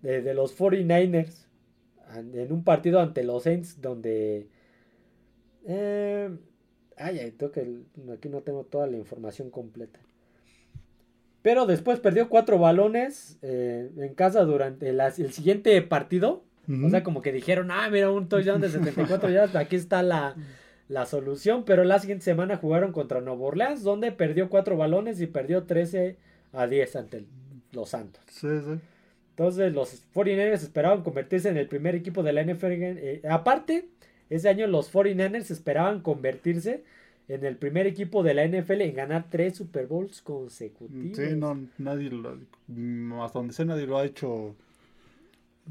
de, 0.02 0.34
los 0.34 0.58
49ers 0.58 1.46
en 2.16 2.52
un 2.52 2.64
partido 2.64 2.98
ante 2.98 3.22
los 3.22 3.44
Saints 3.44 3.80
donde... 3.80 4.48
Eh, 5.66 6.30
ay, 6.96 7.34
que, 7.38 7.82
aquí 8.12 8.28
no 8.28 8.40
tengo 8.40 8.64
toda 8.64 8.86
la 8.86 8.96
información 8.96 9.50
completa. 9.50 9.98
Pero 11.42 11.66
después 11.66 12.00
perdió 12.00 12.28
cuatro 12.28 12.58
balones 12.58 13.38
eh, 13.42 13.90
en 13.96 14.14
casa 14.14 14.44
durante 14.44 14.90
el 14.90 15.32
siguiente 15.32 15.80
partido. 15.82 16.44
O 16.84 16.88
sea, 16.88 17.02
como 17.02 17.20
que 17.20 17.32
dijeron, 17.32 17.72
ah, 17.72 17.88
mira, 17.90 18.12
un 18.12 18.28
touchdown 18.28 18.60
de 18.60 18.68
74 18.68 19.28
yardas, 19.30 19.56
aquí 19.56 19.74
está 19.74 20.04
la, 20.04 20.36
la, 20.86 21.04
solución. 21.04 21.64
Pero 21.64 21.82
la 21.82 21.98
siguiente 21.98 22.24
semana 22.24 22.58
jugaron 22.58 22.92
contra 22.92 23.20
Nuevo 23.20 23.46
Orleans, 23.46 23.82
donde 23.82 24.12
perdió 24.12 24.48
cuatro 24.48 24.76
balones 24.76 25.20
y 25.20 25.26
perdió 25.26 25.64
13 25.64 26.16
a 26.52 26.68
10 26.68 26.96
ante 26.96 27.24
los 27.72 27.88
Santos. 27.88 28.22
Sí, 28.28 28.46
sí. 28.64 28.80
Entonces 29.30 29.72
los 29.72 30.04
49ers 30.12 30.62
esperaban 30.62 31.02
convertirse 31.02 31.48
en 31.48 31.56
el 31.56 31.66
primer 31.66 31.94
equipo 31.94 32.22
de 32.22 32.34
la 32.34 32.44
NFL. 32.44 32.66
Eh, 32.72 33.22
aparte, 33.28 33.88
ese 34.30 34.48
año 34.48 34.66
los 34.66 34.92
49ers 34.92 35.50
esperaban 35.50 36.00
convertirse 36.00 36.82
en 37.28 37.44
el 37.44 37.56
primer 37.56 37.86
equipo 37.86 38.22
de 38.22 38.34
la 38.34 38.46
NFL 38.46 38.80
en 38.80 38.94
ganar 38.94 39.26
tres 39.30 39.56
Super 39.56 39.86
Bowls 39.86 40.22
consecutivos. 40.22 41.16
Sí, 41.16 41.36
no, 41.36 41.60
nadie 41.78 42.10
lo, 42.10 42.36
hasta 43.22 43.38
donde 43.38 43.54
sé 43.54 43.64
nadie 43.64 43.86
lo 43.86 43.98
ha 43.98 44.04
hecho 44.04 44.54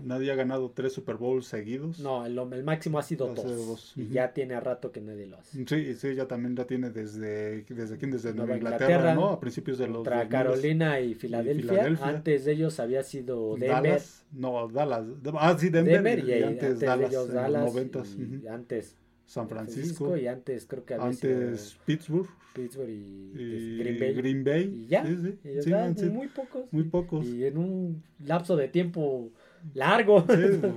Nadie 0.04 0.32
ha 0.32 0.36
ganado 0.36 0.72
tres 0.72 0.94
Super 0.94 1.16
Bowls 1.16 1.48
seguidos. 1.48 2.00
No, 2.00 2.26
el, 2.26 2.38
el 2.38 2.64
máximo 2.64 3.00
ha 3.00 3.04
sido 3.04 3.34
dos. 3.34 3.94
Y 3.96 4.10
ya 4.10 4.34
tiene 4.34 4.60
rato 4.60 4.92
que 4.92 5.02
nadie 5.02 5.28
lo 5.28 5.38
hace. 5.38 5.66
Sí, 5.66 5.96
sí, 5.96 6.16
ya 6.16 6.28
también 6.28 6.56
la 6.56 6.66
tiene 6.66 6.90
desde, 6.90 7.64
desde 7.64 7.98
quién, 7.98 8.12
desde 8.12 8.34
Nueva 8.34 8.56
Inglaterra, 8.56 9.16
¿no? 9.16 9.30
A 9.30 9.40
principios 9.40 9.78
de 9.78 9.88
los. 9.88 9.98
Contra 9.98 10.28
Carolina 10.28 11.00
y 11.00 11.16
Filadelfia. 11.16 11.98
Antes 12.02 12.46
de 12.46 12.52
ellos 12.54 12.80
había 12.80 13.04
sido 13.04 13.56
Denver. 13.58 14.02
No, 14.32 14.68
Dallas. 14.68 15.06
Ah, 15.34 15.56
sí, 15.60 15.70
Denver. 15.70 16.20
y, 16.28 16.44
antes, 16.44 16.80
Dallas, 16.80 17.12
ellos, 17.12 17.34
Dallas. 17.34 17.74
Y 18.18 18.48
antes. 18.48 18.96
San 19.30 19.48
Francisco, 19.48 20.18
y 20.18 20.26
antes 20.26 20.66
creo 20.66 20.84
que 20.84 20.96
había 20.96 21.06
antes 21.06 21.78
Pittsburgh 21.86 22.28
Pittsburgh 22.52 22.90
y, 22.90 23.78
Green 23.78 24.00
Bay 24.00 24.14
Green 24.16 24.44
Bay 24.44 24.64
y 24.64 24.88
ya 24.88 25.06
sí, 25.06 25.38
sí. 25.44 25.62
sí, 25.62 26.06
muy 26.10 26.30
pocos 26.30 26.64
muy 26.72 26.86
pocos 26.86 27.28
y 27.28 27.46
en 27.46 27.60
un 27.60 28.04
lapso 28.26 28.56
de 28.56 28.70
tiempo 28.70 29.30
largo. 29.74 30.26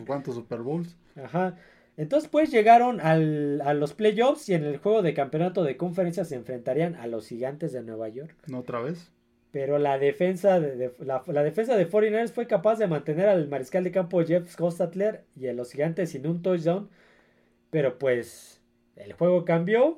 ¿cuántos 0.07 0.35
Super 0.35 0.61
Bowls? 0.61 0.97
Ajá. 1.23 1.57
Entonces, 1.97 2.29
pues 2.31 2.51
llegaron 2.51 3.01
al, 3.01 3.61
a 3.65 3.75
los 3.75 3.93
playoffs 3.93 4.49
y 4.49 4.55
en 4.55 4.65
el 4.65 4.79
juego 4.79 5.03
de 5.03 5.13
campeonato 5.15 5.63
de 5.63 5.77
conferencia 5.77 6.25
se 6.25 6.37
enfrentarían 6.37 6.95
a 6.97 7.07
los 7.07 7.29
gigantes 7.29 7.73
de 7.73 7.83
Nueva 7.83 8.09
York. 8.09 8.35
¿Otra 8.53 8.81
vez? 8.81 9.11
Pero 9.53 9.79
la 9.79 9.99
defensa 9.99 10.59
de, 10.59 10.95
la, 11.01 11.43
defensa 11.43 11.77
de 11.77 11.89
49ers 11.89 12.33
fue 12.33 12.47
capaz 12.47 12.79
de 12.79 12.87
mantener 12.87 13.29
al 13.29 13.49
mariscal 13.49 13.85
de 13.85 13.93
campo 13.93 14.25
Jeff 14.25 14.57
Costatler 14.57 15.25
y 15.37 15.47
a 15.47 15.53
los 15.53 15.71
gigantes 15.71 16.11
sin 16.11 16.27
un 16.27 16.41
touchdown. 16.41 16.89
Pero 17.69 17.99
pues 17.99 18.63
el 18.97 19.13
juego 19.13 19.45
cambió 19.45 19.97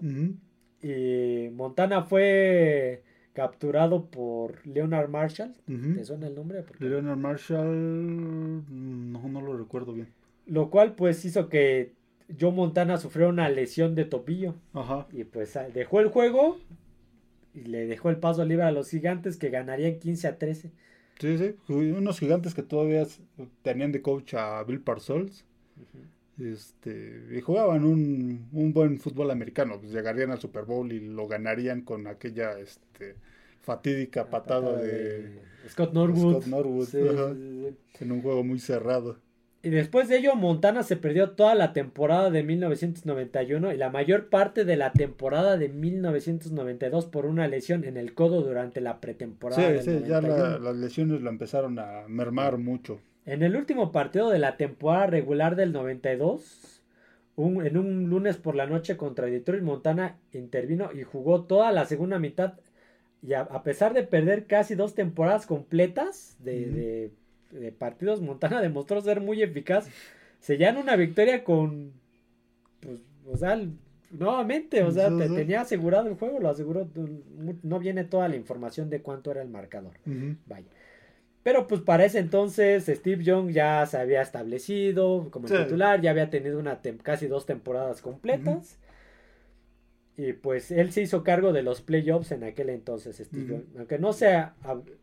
y 0.82 1.50
Montana 1.52 2.02
fue 2.02 3.03
capturado 3.34 4.06
por 4.06 4.66
Leonard 4.66 5.10
Marshall. 5.10 5.54
¿Te 5.66 6.04
suena 6.04 6.28
el 6.28 6.34
nombre? 6.34 6.64
Leonard 6.78 7.18
Marshall, 7.18 8.64
no, 8.70 9.28
no 9.28 9.40
lo 9.40 9.58
recuerdo 9.58 9.92
bien. 9.92 10.08
Lo 10.46 10.70
cual 10.70 10.94
pues 10.94 11.24
hizo 11.24 11.48
que 11.48 11.92
Joe 12.40 12.52
Montana 12.52 12.96
sufriera 12.96 13.28
una 13.28 13.48
lesión 13.48 13.94
de 13.94 14.04
tobillo. 14.04 14.54
Ajá. 14.72 15.06
Y 15.12 15.24
pues 15.24 15.56
ah, 15.56 15.68
dejó 15.68 16.00
el 16.00 16.08
juego 16.08 16.58
y 17.54 17.62
le 17.62 17.86
dejó 17.86 18.10
el 18.10 18.16
paso 18.16 18.44
libre 18.44 18.64
a 18.64 18.72
los 18.72 18.88
gigantes 18.88 19.36
que 19.36 19.50
ganarían 19.50 19.98
15 19.98 20.28
a 20.28 20.38
13. 20.38 20.70
Sí, 21.18 21.38
sí, 21.38 21.54
unos 21.72 22.18
gigantes 22.18 22.54
que 22.54 22.62
todavía 22.62 23.06
tenían 23.62 23.92
de 23.92 24.02
coach 24.02 24.34
a 24.34 24.62
Bill 24.64 24.80
Parcells. 24.80 25.44
Este, 26.38 27.28
y 27.30 27.40
jugaban 27.40 27.84
un, 27.84 28.48
un, 28.52 28.72
buen 28.72 28.98
fútbol 28.98 29.30
americano, 29.30 29.78
pues 29.78 29.92
llegarían 29.92 30.32
al 30.32 30.40
Super 30.40 30.64
Bowl 30.64 30.90
y 30.92 30.98
lo 30.98 31.28
ganarían 31.28 31.82
con 31.82 32.08
aquella 32.08 32.58
este, 32.58 33.14
fatídica 33.60 34.28
patada, 34.28 34.76
de, 34.76 35.38
Scott 35.68 35.92
Norwood, 35.92 36.44
en 38.00 38.12
un 38.12 38.20
juego 38.20 38.42
muy 38.42 38.58
cerrado. 38.58 39.18
Y 39.62 39.70
después 39.70 40.08
de 40.08 40.18
ello, 40.18 40.34
Montana 40.34 40.82
se 40.82 40.96
perdió 40.96 41.30
toda 41.30 41.54
la 41.54 41.72
temporada 41.72 42.30
de 42.30 42.42
1991 42.42 43.72
y 43.72 43.76
la 43.78 43.88
mayor 43.88 44.28
parte 44.28 44.66
de 44.66 44.76
la 44.76 44.92
temporada 44.92 45.56
de 45.56 45.70
1992 45.70 47.06
por 47.06 47.24
una 47.24 47.48
lesión 47.48 47.84
en 47.84 47.96
el 47.96 48.12
codo 48.12 48.42
durante 48.42 48.82
la 48.82 49.00
pretemporada. 49.00 49.80
Sí, 49.82 49.90
sí, 49.90 50.04
ya 50.06 50.20
las 50.20 50.76
lesiones 50.76 51.22
lo 51.22 51.30
empezaron 51.30 51.78
a 51.78 52.04
mermar 52.08 52.58
mucho. 52.58 53.00
En 53.26 53.42
el 53.42 53.56
último 53.56 53.90
partido 53.92 54.30
de 54.30 54.38
la 54.38 54.56
temporada 54.56 55.06
regular 55.06 55.56
del 55.56 55.72
92, 55.72 56.82
en 57.36 57.76
un 57.76 58.10
lunes 58.10 58.36
por 58.36 58.54
la 58.54 58.66
noche 58.66 58.96
contra 58.96 59.26
Detroit, 59.26 59.62
Montana 59.62 60.18
intervino 60.32 60.90
y 60.92 61.02
jugó 61.02 61.44
toda 61.44 61.72
la 61.72 61.86
segunda 61.86 62.18
mitad 62.18 62.54
y 63.26 63.32
a, 63.32 63.62
pesar 63.62 63.94
de 63.94 64.02
perder 64.02 64.46
casi 64.46 64.74
dos 64.74 64.94
temporadas 64.94 65.46
completas 65.46 66.36
de, 66.40 67.10
partidos, 67.78 68.20
Montana 68.20 68.60
demostró 68.60 69.00
ser 69.00 69.22
muy 69.22 69.42
eficaz. 69.42 69.88
Sellan 70.40 70.76
una 70.76 70.94
victoria 70.94 71.42
con, 71.42 71.92
pues, 72.80 73.00
o 73.26 73.36
sea, 73.38 73.58
nuevamente, 74.10 74.82
o 74.82 74.90
sea, 74.90 75.08
tenía 75.08 75.62
asegurado 75.62 76.08
el 76.08 76.16
juego, 76.16 76.38
lo 76.38 76.50
aseguró, 76.50 76.86
no 77.62 77.78
viene 77.78 78.04
toda 78.04 78.28
la 78.28 78.36
información 78.36 78.90
de 78.90 79.00
cuánto 79.00 79.30
era 79.30 79.40
el 79.40 79.48
marcador. 79.48 79.94
Vaya. 80.46 80.68
Pero 81.44 81.66
pues 81.66 81.82
para 81.82 82.06
ese 82.06 82.18
entonces 82.18 82.86
Steve 82.86 83.22
Young 83.22 83.50
ya 83.50 83.84
se 83.84 83.98
había 83.98 84.22
establecido 84.22 85.28
como 85.30 85.46
titular, 85.46 86.00
ya 86.00 86.10
había 86.10 86.30
tenido 86.30 86.58
una 86.58 86.80
casi 87.02 87.28
dos 87.28 87.44
temporadas 87.44 88.00
completas. 88.00 88.78
Y 90.16 90.32
pues 90.32 90.70
él 90.70 90.90
se 90.90 91.02
hizo 91.02 91.22
cargo 91.22 91.52
de 91.52 91.62
los 91.62 91.82
playoffs 91.82 92.32
en 92.32 92.44
aquel 92.44 92.70
entonces, 92.70 93.16
Steve 93.16 93.46
Young. 93.46 93.64
Aunque 93.76 93.98
no 93.98 94.14
se 94.14 94.42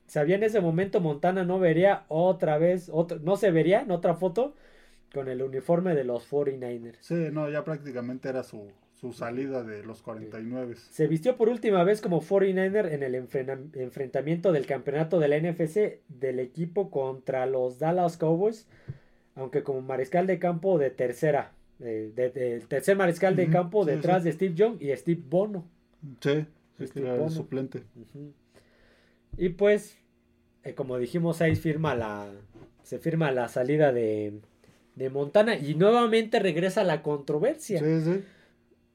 sabía 0.07 0.35
en 0.35 0.43
ese 0.43 0.61
momento, 0.61 0.99
Montana 0.99 1.43
no 1.43 1.59
vería 1.59 2.05
otra 2.07 2.57
vez, 2.57 2.89
otro, 2.91 3.19
no 3.19 3.37
se 3.37 3.51
vería 3.51 3.81
en 3.81 3.91
otra 3.91 4.15
foto 4.15 4.55
con 5.13 5.27
el 5.27 5.43
uniforme 5.43 5.93
de 5.93 6.05
los 6.05 6.27
49ers. 6.31 6.97
Sí, 7.01 7.27
no, 7.31 7.51
ya 7.51 7.63
prácticamente 7.63 8.29
era 8.29 8.41
su, 8.41 8.71
su 9.01 9.13
salida 9.13 9.63
de 9.63 9.83
los 9.83 10.03
49. 10.03 10.75
Se 10.75 11.07
vistió 11.07 11.35
por 11.35 11.49
última 11.49 11.83
vez 11.83 12.01
como 12.01 12.21
49er 12.21 12.93
en 12.93 13.01
el 13.01 13.15
enfrentamiento 13.15 14.51
del 14.51 14.67
campeonato 14.67 15.19
de 15.19 15.27
la 15.27 15.39
NFC 15.39 16.01
del 16.07 16.39
equipo 16.39 16.91
contra 16.91 17.47
los 17.47 17.79
Dallas 17.79 18.17
Cowboys, 18.17 18.67
aunque 19.33 19.63
como 19.63 19.81
mariscal 19.81 20.27
de 20.27 20.37
campo 20.37 20.77
de 20.77 20.91
tercera, 20.91 21.53
de, 21.79 22.63
tercer 22.67 22.95
mariscal 22.95 23.35
de 23.35 23.49
campo 23.49 23.85
detrás 23.85 24.23
de 24.23 24.33
Steve 24.33 24.53
Young 24.53 24.77
y 24.79 24.95
Steve 24.95 25.23
Bono. 25.27 25.65
Sí, 26.19 26.45
el 26.77 27.29
suplente. 27.31 27.81
Y 29.35 29.49
pues, 29.49 29.97
eh, 30.63 30.75
como 30.75 30.99
dijimos, 30.99 31.41
ahí 31.41 31.55
firma 31.55 31.95
la, 31.95 32.29
se 32.83 32.99
firma 32.99 33.31
la 33.31 33.47
salida 33.47 33.91
de, 33.91 34.41
de 34.95 35.09
Montana 35.09 35.57
y 35.57 35.73
nuevamente 35.73 36.37
regresa 36.37 36.83
la 36.83 37.01
controversia. 37.01 37.79
Sí, 37.79 38.01
sí 38.01 38.23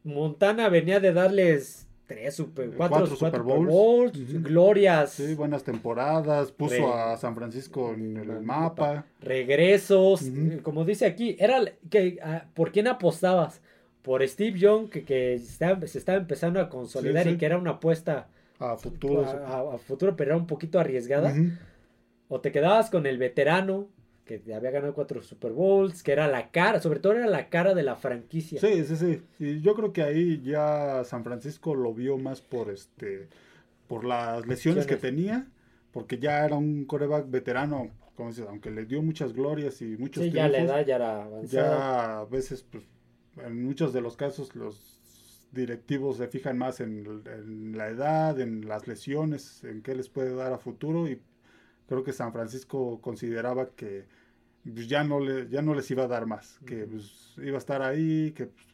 Montana 0.07 0.69
venía 0.69 1.01
de 1.01 1.13
darles 1.13 1.87
tres 2.07 2.37
super, 2.37 2.71
cuatro, 2.77 3.07
Super 3.07 3.43
Bowls, 3.43 4.43
glorias. 4.43 5.11
Sí, 5.11 5.35
buenas 5.35 5.65
temporadas, 5.65 6.53
puso 6.53 6.95
a 6.95 7.17
San 7.17 7.35
Francisco 7.35 7.93
en 7.93 8.17
el 8.17 8.41
mapa. 8.41 9.05
Regresos, 9.21 10.23
eh, 10.23 10.61
como 10.63 10.85
dice 10.85 11.07
aquí, 11.07 11.37
era 11.39 11.61
que 11.91 12.19
ah, 12.23 12.45
¿por 12.55 12.71
quién 12.71 12.87
apostabas? 12.87 13.61
Por 14.03 14.27
Steve 14.29 14.57
Young, 14.57 14.89
que, 14.89 15.05
que 15.05 15.41
se 15.41 15.99
estaba 15.99 16.19
empezando 16.19 16.61
a 16.61 16.69
consolidar 16.69 17.27
y 17.27 17.37
que 17.37 17.47
era 17.47 17.59
una 17.59 17.73
apuesta 17.73 18.29
a 18.61 18.77
futuro, 18.77 19.25
a, 19.25 19.77
futuro 19.79 20.17
pero 20.17 20.31
era 20.31 20.37
un 20.37 20.47
poquito 20.47 20.79
arriesgada. 20.79 21.35
O 22.29 22.41
te 22.41 22.53
quedabas 22.53 22.91
con 22.91 23.07
el 23.07 23.19
veterano, 23.19 23.89
que 24.27 24.43
había 24.53 24.71
ganado 24.73 24.93
cuatro 24.93 25.23
Super 25.23 25.53
Bowls, 25.53 26.03
que 26.03 26.13
era 26.13 26.27
la 26.27 26.51
cara, 26.51 26.81
sobre 26.81 26.99
todo 26.99 27.13
era 27.15 27.27
la 27.27 27.49
cara 27.49 27.75
de 27.75 27.85
la 27.85 27.95
franquicia. 27.95 28.61
Sí, 28.61 28.85
sí, 28.85 28.97
sí. 28.97 29.23
Y 29.39 29.61
yo 29.61 29.75
creo 29.75 29.93
que 29.93 30.03
ahí 30.03 30.43
ya 30.43 31.05
San 31.05 31.23
Francisco 31.23 31.75
lo 31.75 31.95
vio 31.95 32.19
más 32.19 32.43
por 32.43 32.71
este 32.71 33.29
por 33.87 34.05
las 34.05 34.45
lesiones 34.47 34.85
que 34.85 34.97
tenía, 34.97 35.47
porque 35.93 36.19
ya 36.19 36.45
era 36.45 36.57
un 36.57 36.87
coreback 36.87 37.31
veterano, 37.31 37.93
como 38.17 38.31
dices, 38.31 38.47
aunque 38.49 38.73
le 38.73 38.85
dio 38.85 39.01
muchas 39.01 39.33
glorias 39.33 39.81
y 39.81 39.97
muchos 39.97 40.25
Sí, 40.25 40.33
ya 40.33 40.49
la 40.49 40.59
edad 40.59 40.85
ya 40.85 40.97
era 40.97 41.25
avanzada. 41.25 41.69
Ya 41.69 42.19
a 42.19 42.25
veces, 42.25 42.65
pues, 42.65 42.83
en 43.45 43.65
muchos 43.65 43.93
de 43.93 44.01
los 44.01 44.17
casos 44.17 44.57
los 44.57 45.01
directivos 45.53 46.17
se 46.17 46.27
fijan 46.27 46.59
más 46.59 46.81
en, 46.81 47.23
en 47.27 47.79
la 47.79 47.89
edad, 47.89 48.41
en 48.41 48.67
las 48.67 48.89
lesiones, 48.89 49.63
en 49.63 49.83
qué 49.83 49.95
les 49.95 50.09
puede 50.09 50.35
dar 50.35 50.53
a 50.53 50.59
futuro 50.59 51.09
y 51.09 51.23
creo 51.87 52.03
que 52.03 52.13
San 52.13 52.33
Francisco 52.33 53.01
consideraba 53.01 53.71
que 53.71 54.05
pues, 54.65 54.89
ya, 54.89 55.05
no 55.05 55.21
le, 55.21 55.49
ya 55.49 55.63
no 55.63 55.75
les 55.75 55.91
iba 55.91 56.05
a 56.05 56.09
dar 56.09 56.27
más, 56.27 56.59
que 56.67 56.87
pues, 56.87 57.35
iba 57.39 57.57
a 57.57 57.59
estar 57.59 57.83
ahí, 57.83 58.33
que 58.33 58.47
pues, 58.47 58.67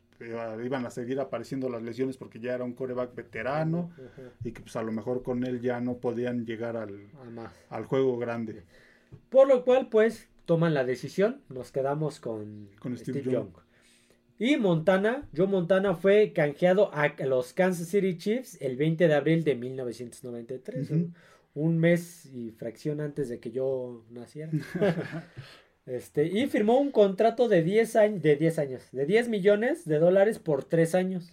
iban 0.64 0.86
a 0.86 0.90
seguir 0.90 1.20
apareciendo 1.20 1.68
las 1.68 1.82
lesiones 1.82 2.16
porque 2.16 2.40
ya 2.40 2.54
era 2.54 2.64
un 2.64 2.74
coreback 2.74 3.14
veterano 3.14 3.90
y 4.44 4.52
que 4.52 4.62
pues 4.62 4.76
a 4.76 4.82
lo 4.82 4.92
mejor 4.92 5.22
con 5.22 5.44
él 5.44 5.60
ya 5.60 5.80
no 5.80 5.96
podían 5.96 6.46
llegar 6.46 6.76
al, 6.76 7.08
al 7.68 7.84
juego 7.86 8.18
grande. 8.18 8.64
Por 9.28 9.48
lo 9.48 9.64
cual 9.64 9.88
pues 9.88 10.28
toman 10.44 10.74
la 10.74 10.84
decisión, 10.84 11.40
nos 11.48 11.72
quedamos 11.72 12.20
con, 12.20 12.68
Steve, 12.96 13.22
Young. 13.22 13.50
Y 14.38 14.56
Montana, 14.56 15.28
Joe 15.36 15.46
Montana 15.46 15.94
fue 15.94 16.32
canjeado 16.32 16.92
a 16.92 17.14
los 17.26 17.52
Kansas 17.52 17.88
City 17.88 18.16
Chiefs 18.16 18.58
el 18.60 18.76
20 18.76 19.06
de 19.08 19.14
abril 19.14 19.44
de 19.44 19.54
1993 19.54 20.90
un 21.54 21.78
mes 21.78 22.26
y 22.26 22.50
fracción 22.50 23.00
antes 23.00 23.28
de 23.28 23.40
que 23.40 23.50
yo 23.50 24.04
naciera. 24.10 24.50
este, 25.86 26.26
y 26.26 26.46
firmó 26.46 26.78
un 26.78 26.90
contrato 26.90 27.48
de 27.48 27.62
10 27.62 27.96
años, 27.96 28.22
de 28.22 28.36
10 28.36 28.58
años, 28.58 28.82
de 28.92 29.06
10 29.06 29.28
millones 29.28 29.84
de 29.84 29.98
dólares 29.98 30.38
por 30.38 30.64
3 30.64 30.94
años. 30.94 31.30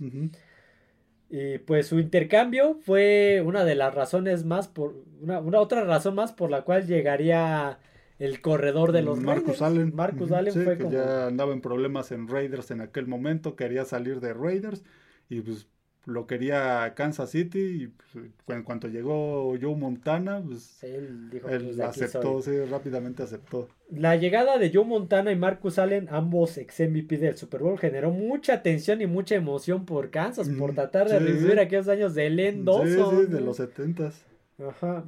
Y 1.30 1.60
pues 1.60 1.88
su 1.88 2.00
intercambio 2.00 2.80
fue 2.82 3.44
una 3.46 3.64
de 3.64 3.76
las 3.76 3.94
razones 3.94 4.46
más 4.46 4.68
por 4.68 4.96
una, 5.22 5.40
otra 5.40 5.84
razón 5.84 6.16
más 6.16 6.34
por 6.34 6.50
la 6.50 6.64
cual 6.64 6.88
llegaría 6.88 7.80
el 8.18 8.42
corredor 8.42 8.92
de 8.92 9.04
los 9.04 9.20
Marcus 9.20 9.62
Allen. 9.62 9.96
Marcus 9.96 10.32
Allen 10.32 10.54
fue 10.54 10.78
que 10.78 10.90
ya 10.90 11.28
andaba 11.28 11.54
en 11.54 11.62
problemas 11.62 12.12
en 12.12 12.28
Raiders 12.28 12.72
en 12.72 12.82
aquel 12.82 13.08
momento, 13.08 13.56
quería 13.56 13.86
salir 13.86 14.20
de 14.20 14.34
Raiders 14.34 14.84
y 15.30 15.42
pues 15.42 15.68
lo 16.06 16.26
quería 16.28 16.94
Kansas 16.96 17.30
City 17.32 17.60
y 17.60 17.88
pues, 17.88 18.26
en 18.48 18.64
cuanto 18.64 18.88
llegó 18.88 19.56
Joe 19.62 19.76
Montana, 19.76 20.42
pues 20.46 20.84
él, 20.84 21.30
dijo, 21.30 21.48
pues, 21.48 21.80
aceptó, 21.80 22.42
sí, 22.42 22.58
rápidamente 22.66 23.24
aceptó. 23.24 23.68
La 23.92 24.16
llegada 24.16 24.58
de 24.58 24.72
Joe 24.74 24.86
Montana 24.86 25.32
y 25.32 25.36
Marcus 25.36 25.78
Allen, 25.78 26.08
ambos 26.10 26.58
ex 26.58 26.80
MVP 26.80 27.18
del 27.18 27.38
Super 27.38 27.62
Bowl, 27.62 27.78
generó 27.78 28.12
mucha 28.12 28.54
atención 28.54 29.02
y 29.02 29.08
mucha 29.08 29.36
emoción 29.36 29.86
por 29.86 30.10
Kansas, 30.10 30.50
por 30.50 30.74
tratar 30.74 31.10
de 31.10 31.20
revivir 31.20 31.60
aquellos 31.60 31.88
años 31.88 32.16
de 32.16 32.30
Len 32.30 32.66
Sí, 32.66 33.26
de 33.28 33.42
los 33.42 33.58
setentas. 33.58 34.26
Ajá. 34.58 35.06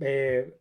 Eh, 0.00 0.57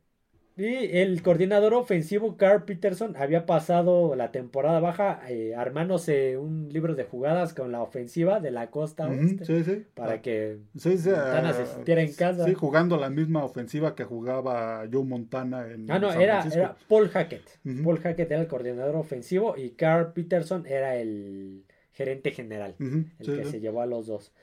y 0.58 0.97
el 0.97 1.22
coordinador 1.22 1.76
ofensivo 1.76 2.36
Carl 2.36 2.64
Peterson 2.64 3.16
había 3.16 3.45
pasado 3.45 4.16
la 4.16 4.32
temporada 4.32 4.80
baja 4.80 5.22
eh, 5.30 5.53
armándose 5.55 6.36
un 6.38 6.70
libro 6.70 6.95
de 6.95 7.03
jugadas 7.03 7.53
con 7.53 7.72
la 7.72 7.84
ofensiva 7.84 8.39
de 8.39 8.49
la 8.49 8.72
costa 8.72 9.08
oeste 9.08 9.86
para 9.93 10.14
ah, 10.14 10.22
que 10.24 10.58
Montana 10.74 11.53
se 11.53 11.66
sintiera 11.68 12.01
en 12.01 12.12
casa. 12.14 12.45
Sí, 12.45 12.55
jugando 12.55 12.97
la 12.97 13.12
misma 13.12 13.45
ofensiva 13.45 13.93
que 13.93 14.03
jugaba 14.03 14.84
Joe 14.91 15.03
Montana 15.03 15.68
en 15.68 15.91
Ah, 15.91 15.99
no, 15.99 16.12
era, 16.12 16.43
era, 16.51 16.76
Paul 16.88 17.10
Hackett. 17.10 17.60
Paul 17.84 17.99
Hackett 17.99 18.32
era 18.32 18.41
el 18.41 18.47
coordinador 18.47 18.95
ofensivo 18.95 19.55
y 19.55 19.72
Carl 19.72 20.12
Peterson 20.14 20.66
era 20.66 20.95
el 20.95 21.66
gerente 21.91 22.32
general, 22.32 22.74
el 22.80 23.12
que 23.20 23.45
se 23.45 23.60
llevó 23.60 23.82
a 23.82 23.86
los 23.86 24.08
dos. 24.08 24.34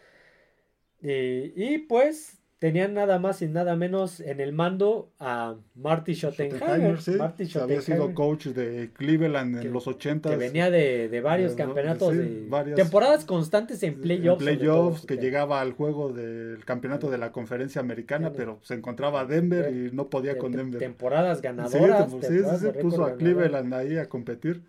y 1.02 1.78
pues 1.78 2.43
tenían 2.64 2.94
nada 2.94 3.18
más 3.18 3.42
y 3.42 3.46
nada 3.46 3.76
menos 3.76 4.20
en 4.20 4.40
el 4.40 4.54
mando 4.54 5.12
a 5.20 5.54
Marty 5.74 6.14
Schottenheimer. 6.14 6.98
Sí, 6.98 7.10
Marty 7.10 7.46
Había 7.58 7.82
sido 7.82 8.14
coach 8.14 8.46
de 8.46 8.90
Cleveland 8.94 9.58
en 9.58 9.70
los 9.70 9.86
80 9.86 10.30
Que 10.30 10.36
venía 10.36 10.70
de, 10.70 11.20
varios 11.22 11.52
campeonatos, 11.56 12.16
de 12.16 12.72
temporadas 12.74 13.26
constantes 13.26 13.82
en 13.82 14.00
playoffs. 14.00 14.46
En 14.46 14.56
playoffs, 14.56 15.04
que 15.04 15.18
llegaba 15.18 15.60
al 15.60 15.72
juego 15.74 16.14
del 16.14 16.64
campeonato 16.64 17.10
de 17.10 17.18
la 17.18 17.32
conferencia 17.32 17.82
americana, 17.82 18.32
pero 18.34 18.60
se 18.62 18.72
encontraba 18.72 19.26
Denver 19.26 19.70
y 19.70 19.94
no 19.94 20.08
podía 20.08 20.38
con 20.38 20.52
Denver. 20.52 20.80
Temporadas 20.80 21.42
ganadoras. 21.42 22.10
Sí, 22.22 22.38
sí, 22.38 22.56
sí, 22.60 22.68
puso 22.80 23.04
a 23.04 23.16
Cleveland 23.16 23.74
ahí 23.74 23.98
a 23.98 24.08
competir. 24.08 24.62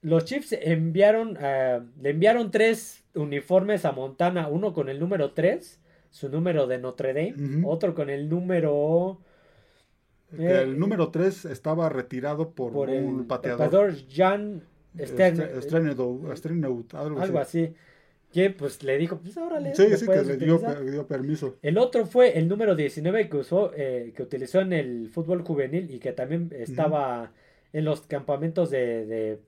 Los 0.00 0.26
Chiefs 0.26 0.52
enviaron, 0.52 1.36
eh, 1.40 1.80
le 2.00 2.10
enviaron 2.10 2.52
tres 2.52 3.02
uniformes 3.16 3.84
a 3.84 3.90
Montana, 3.90 4.46
uno 4.46 4.72
con 4.72 4.88
el 4.88 5.00
número 5.00 5.32
3 5.32 5.80
su 6.14 6.28
número 6.28 6.68
de 6.68 6.78
Notre 6.78 7.12
Dame, 7.12 7.66
otro 7.66 7.92
con 7.92 8.08
el 8.08 8.28
número... 8.28 9.18
Eh, 10.38 10.60
el 10.62 10.78
número 10.78 11.10
3 11.10 11.46
estaba 11.46 11.88
retirado 11.88 12.52
por, 12.52 12.88
un 12.88 13.26
pateador. 13.26 13.58
pateador 13.58 13.94
Jan 14.08 14.62
Streneut, 14.96 16.94
algo, 16.94 17.40
así. 17.40 17.74
Que 18.32 18.50
pues 18.50 18.84
le 18.84 18.96
dijo, 18.96 19.18
pues 19.18 19.36
ahora 19.36 19.58
le 19.58 19.74
Sí, 19.74 19.88
sí, 19.96 20.06
que 20.06 20.22
le 20.22 20.36
dio, 20.36 21.06
permiso. 21.08 21.56
El 21.62 21.78
otro 21.78 22.06
fue 22.06 22.38
el 22.38 22.46
número 22.46 22.76
19 22.76 23.28
que 23.28 23.36
usó, 23.36 23.72
eh, 23.74 24.12
que 24.14 24.22
utilizó 24.22 24.60
en 24.60 24.72
el 24.72 25.08
fútbol 25.08 25.42
juvenil 25.42 25.90
y 25.90 25.98
que 25.98 26.12
también 26.12 26.50
estaba 26.56 27.32
en 27.72 27.84
los 27.84 28.02
campamentos 28.02 28.70
de 28.70 29.04
de 29.04 29.40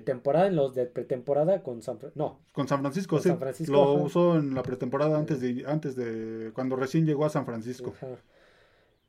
temporada, 0.00 0.46
en 0.46 0.56
los 0.56 0.74
de 0.74 0.86
pretemporada 0.86 1.62
con 1.62 1.82
San 1.82 1.98
no 2.14 2.38
con 2.52 2.68
San 2.68 2.80
Francisco, 2.80 3.18
sí. 3.18 3.30
lo 3.66 3.94
usó 3.94 4.36
en 4.36 4.54
la 4.54 4.62
pretemporada 4.62 5.18
antes 5.18 5.40
de 5.40 5.64
antes 5.66 5.96
de 5.96 6.52
cuando 6.52 6.76
recién 6.76 7.06
llegó 7.06 7.24
a 7.24 7.30
San 7.30 7.44
Francisco. 7.44 7.94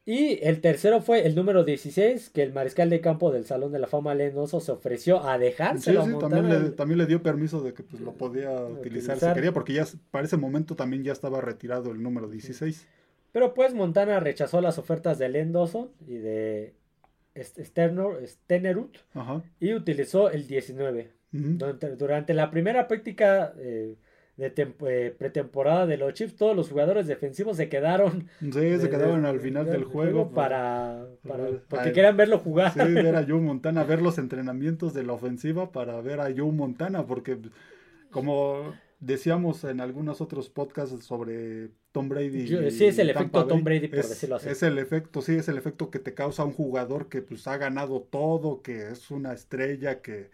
Y 0.03 0.39
el 0.41 0.61
tercero 0.61 1.01
fue 1.01 1.27
el 1.27 1.35
número 1.35 1.63
16, 1.63 2.31
que 2.31 2.41
el 2.41 2.53
mariscal 2.53 2.89
de 2.89 3.01
campo 3.01 3.31
del 3.31 3.45
Salón 3.45 3.71
de 3.71 3.77
la 3.77 3.85
Fama 3.85 4.15
Lendoso 4.15 4.59
se 4.59 4.71
ofreció 4.71 5.23
a 5.23 5.37
dejárselo. 5.37 6.03
Sí, 6.03 6.11
sí, 6.11 6.17
también 6.17 6.49
le, 6.49 6.69
también 6.71 6.97
le, 6.97 7.05
dio 7.05 7.21
permiso 7.21 7.61
de 7.61 7.75
que 7.75 7.83
pues, 7.83 8.01
lo 8.01 8.13
podía 8.13 8.51
utilizar, 8.51 9.19
si 9.19 9.31
quería, 9.33 9.53
porque 9.53 9.73
ya 9.73 9.85
para 10.09 10.25
ese 10.25 10.37
momento 10.37 10.75
también 10.75 11.03
ya 11.03 11.11
estaba 11.11 11.39
retirado 11.39 11.91
el 11.91 12.01
número 12.01 12.27
16. 12.27 12.87
Pero 13.31 13.53
pues 13.53 13.75
Montana 13.75 14.19
rechazó 14.19 14.59
las 14.59 14.79
ofertas 14.79 15.19
de 15.19 15.29
Lendoso 15.29 15.91
y 16.07 16.15
de 16.15 16.73
Stenerud 17.35 18.89
y 19.59 19.73
utilizó 19.73 20.29
el 20.29 20.47
19. 20.47 21.11
durante, 21.31 22.33
la 22.33 22.51
primera 22.51 22.87
práctica... 22.87 23.53
Eh, 23.57 23.95
de 24.49 24.73
eh, 24.87 25.15
pretemporada 25.17 25.85
de 25.85 25.97
los 25.97 26.13
Chiefs, 26.13 26.35
todos 26.35 26.55
los 26.55 26.69
jugadores 26.69 27.05
defensivos 27.05 27.57
se 27.57 27.69
quedaron. 27.69 28.27
Sí, 28.39 28.79
se 28.79 28.89
quedaron 28.89 29.25
al 29.25 29.39
final 29.39 29.65
del, 29.65 29.83
juego. 29.83 30.31
para, 30.31 31.05
porque 31.67 31.91
querían 31.91 32.17
verlo 32.17 32.39
jugar. 32.39 32.73
Sí, 32.73 32.79
ver 32.79 33.15
a 33.15 33.23
Joe 33.27 33.39
Montana, 33.39 33.83
ver 33.83 34.01
los 34.01 34.17
entrenamientos 34.17 34.93
de 34.93 35.03
la 35.03 35.13
ofensiva 35.13 35.71
para 35.71 35.99
ver 36.01 36.21
a 36.21 36.33
Joe 36.35 36.51
Montana, 36.51 37.05
porque 37.05 37.37
como 38.09 38.73
decíamos 38.99 39.63
en 39.63 39.79
algunos 39.79 40.21
otros 40.21 40.49
podcasts 40.49 41.05
sobre 41.05 41.69
Tom 41.91 42.09
Brady. 42.09 42.47
sí, 42.71 42.85
es 42.85 42.99
el 42.99 43.09
efecto 43.09 43.45
Tom 43.45 43.63
Brady, 43.63 43.87
por 43.87 44.07
decirlo 44.07 44.37
así. 44.37 44.49
Es 44.49 44.63
el 44.63 44.77
efecto, 44.77 45.21
sí, 45.21 45.35
es 45.35 45.47
el 45.47 45.57
efecto 45.57 45.89
que 45.89 45.99
te 45.99 46.13
causa 46.13 46.43
un 46.43 46.53
jugador 46.53 47.09
que 47.09 47.21
pues 47.21 47.47
ha 47.47 47.57
ganado 47.57 48.01
todo, 48.01 48.61
que 48.61 48.89
es 48.91 49.11
una 49.11 49.33
estrella, 49.33 50.01
que 50.01 50.29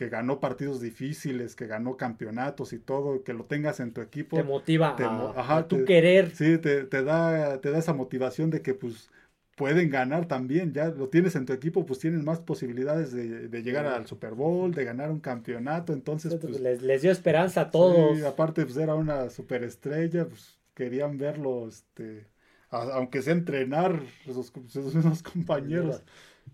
que 0.00 0.08
ganó 0.08 0.40
partidos 0.40 0.80
difíciles, 0.80 1.54
que 1.54 1.66
ganó 1.66 1.98
campeonatos 1.98 2.72
y 2.72 2.78
todo, 2.78 3.22
que 3.22 3.34
lo 3.34 3.44
tengas 3.44 3.80
en 3.80 3.92
tu 3.92 4.00
equipo. 4.00 4.34
Te 4.34 4.42
motiva 4.42 4.96
a, 4.96 5.68
tu 5.68 5.84
querer. 5.84 6.30
Sí, 6.34 6.56
te, 6.56 6.86
da, 6.86 7.60
te 7.60 7.70
da 7.70 7.78
esa 7.78 7.92
motivación 7.92 8.48
de 8.48 8.62
que 8.62 8.72
pues 8.72 9.10
pueden 9.56 9.90
ganar 9.90 10.24
también, 10.24 10.72
ya 10.72 10.86
lo 10.86 11.10
tienes 11.10 11.36
en 11.36 11.44
tu 11.44 11.52
equipo, 11.52 11.84
pues 11.84 11.98
tienen 11.98 12.24
más 12.24 12.40
posibilidades 12.40 13.12
de, 13.12 13.62
llegar 13.62 13.84
al 13.84 14.06
Super 14.06 14.32
Bowl, 14.32 14.72
de 14.72 14.86
ganar 14.86 15.10
un 15.10 15.20
campeonato, 15.20 15.92
entonces 15.92 16.34
pues, 16.36 16.58
les, 16.58 17.02
dio 17.02 17.12
esperanza 17.12 17.60
a 17.60 17.70
todos. 17.70 18.16
Sí, 18.16 18.24
aparte 18.24 18.64
pues 18.64 18.78
era 18.78 18.94
una 18.94 19.28
superestrella, 19.28 20.26
pues 20.26 20.58
querían 20.80 21.18
verlo, 21.18 21.68
este, 21.68 22.26
aunque 22.70 23.20
sea 23.20 23.34
entrenar 23.34 24.00
sus, 24.24 24.52
sus, 24.68 25.22
compañeros. 25.22 26.02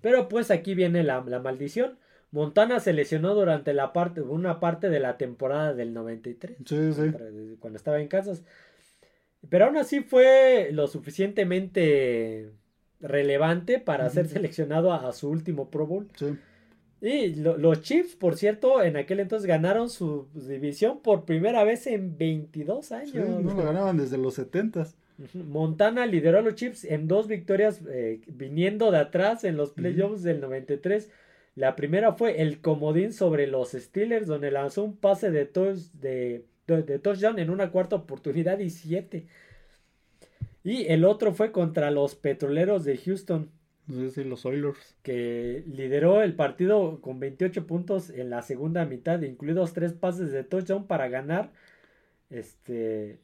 Pero 0.00 0.28
pues 0.28 0.50
aquí 0.50 0.74
viene 0.74 1.04
la, 1.04 1.22
la 1.26 1.38
maldición 1.38 1.98
Montana 2.32 2.80
se 2.80 2.92
lesionó 2.92 3.34
durante 3.34 3.72
la 3.72 3.92
parte, 3.92 4.20
una 4.20 4.60
parte 4.60 4.90
de 4.90 5.00
la 5.00 5.16
temporada 5.16 5.74
del 5.74 5.94
93. 5.94 6.58
Sí, 6.66 6.92
sí. 6.92 7.56
Cuando 7.60 7.76
estaba 7.76 8.00
en 8.00 8.08
Kansas. 8.08 8.42
Pero 9.48 9.66
aún 9.66 9.76
así 9.76 10.00
fue 10.00 10.70
lo 10.72 10.88
suficientemente 10.88 12.50
relevante 13.00 13.78
para 13.78 14.10
ser 14.10 14.28
seleccionado 14.28 14.92
a, 14.92 15.12
su 15.12 15.30
último 15.30 15.70
Pro 15.70 15.86
Bowl. 15.86 16.08
Sí. 16.16 16.36
Y 17.00 17.34
los 17.34 17.82
Chiefs, 17.82 18.16
por 18.16 18.36
cierto, 18.36 18.82
en 18.82 18.96
aquel 18.96 19.20
entonces 19.20 19.46
ganaron 19.46 19.90
su 19.90 20.28
división 20.34 21.00
por 21.00 21.24
primera 21.24 21.62
vez 21.62 21.86
en 21.86 22.16
22 22.16 22.92
años. 22.92 23.10
Sí, 23.10 23.18
no 23.18 23.54
lo 23.54 23.64
ganaban 23.64 23.96
desde 23.98 24.18
los 24.18 24.34
70 24.34 24.86
Montana 25.32 26.04
lideró 26.04 26.38
a 26.38 26.42
los 26.42 26.56
Chiefs 26.56 26.84
en 26.84 27.08
dos 27.08 27.26
victorias 27.26 27.80
eh, 27.88 28.20
viniendo 28.26 28.90
de 28.90 28.98
atrás 28.98 29.44
en 29.44 29.56
los 29.56 29.72
playoffs 29.72 30.22
del 30.22 30.42
93 30.42 31.10
la 31.56 31.74
primera 31.74 32.12
fue 32.12 32.42
el 32.42 32.60
comodín 32.60 33.14
sobre 33.14 33.46
los 33.46 33.72
Steelers, 33.72 34.26
donde 34.26 34.50
lanzó 34.50 34.84
un 34.84 34.94
pase 34.94 35.30
de, 35.30 35.46
de, 35.94 36.44
de, 36.66 36.98
touchdown 36.98 37.38
en 37.38 37.48
una 37.48 37.70
cuarta 37.72 37.96
oportunidad 37.96 38.58
y 38.58 38.68
siete. 38.68 39.26
Y 40.62 40.84
el 40.88 41.06
otro 41.06 41.32
fue 41.32 41.52
contra 41.52 41.90
los 41.90 42.14
Petroleros 42.14 42.84
de 42.84 42.98
Houston. 42.98 43.50
Los 43.88 44.46
Oilers. 44.46 44.96
Que 45.02 45.64
lideró 45.66 46.22
el 46.22 46.34
partido 46.34 47.00
con 47.00 47.20
28 47.20 47.66
puntos 47.66 48.10
en 48.10 48.30
la 48.30 48.42
segunda 48.42 48.84
mitad, 48.84 49.20
incluidos 49.22 49.72
tres 49.72 49.92
pases 49.92 50.32
de 50.32 50.44
touchdown 50.44 50.86
para 50.86 51.08
ganar. 51.08 51.52
Este. 52.30 53.18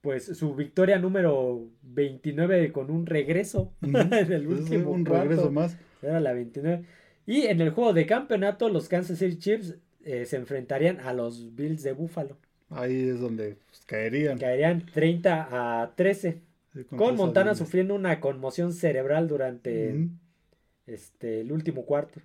Pues 0.00 0.24
su 0.24 0.54
victoria 0.54 0.98
número 0.98 1.68
29 1.82 2.72
con 2.72 2.90
un 2.90 3.06
regreso 3.06 3.72
en 3.82 4.32
el 4.32 4.46
último. 4.46 4.90
un 4.90 5.04
regreso 5.04 5.50
más. 5.50 5.76
Era 6.02 6.20
la 6.20 6.32
29. 6.32 6.84
Y 7.26 7.42
en 7.42 7.60
el 7.60 7.70
juego 7.70 7.92
de 7.92 8.06
campeonato, 8.06 8.68
los 8.68 8.88
Kansas 8.88 9.18
City 9.18 9.38
Chiefs 9.38 9.76
eh, 10.04 10.24
se 10.24 10.36
enfrentarían 10.36 11.00
a 11.00 11.12
los 11.12 11.54
Bills 11.54 11.82
de 11.82 11.92
Buffalo. 11.92 12.38
Ahí 12.70 13.08
es 13.08 13.20
donde 13.20 13.56
pues, 13.66 13.82
caerían. 13.86 14.38
Caerían 14.38 14.86
30 14.86 15.48
a 15.82 15.94
13. 15.94 16.40
Con, 16.96 17.16
Montana 17.16 17.54
sufriendo 17.54 17.94
una 17.94 18.20
conmoción 18.20 18.72
cerebral 18.72 19.28
durante 19.28 20.08
este, 20.86 21.40
el 21.40 21.52
último 21.52 21.84
cuarto. 21.84 22.20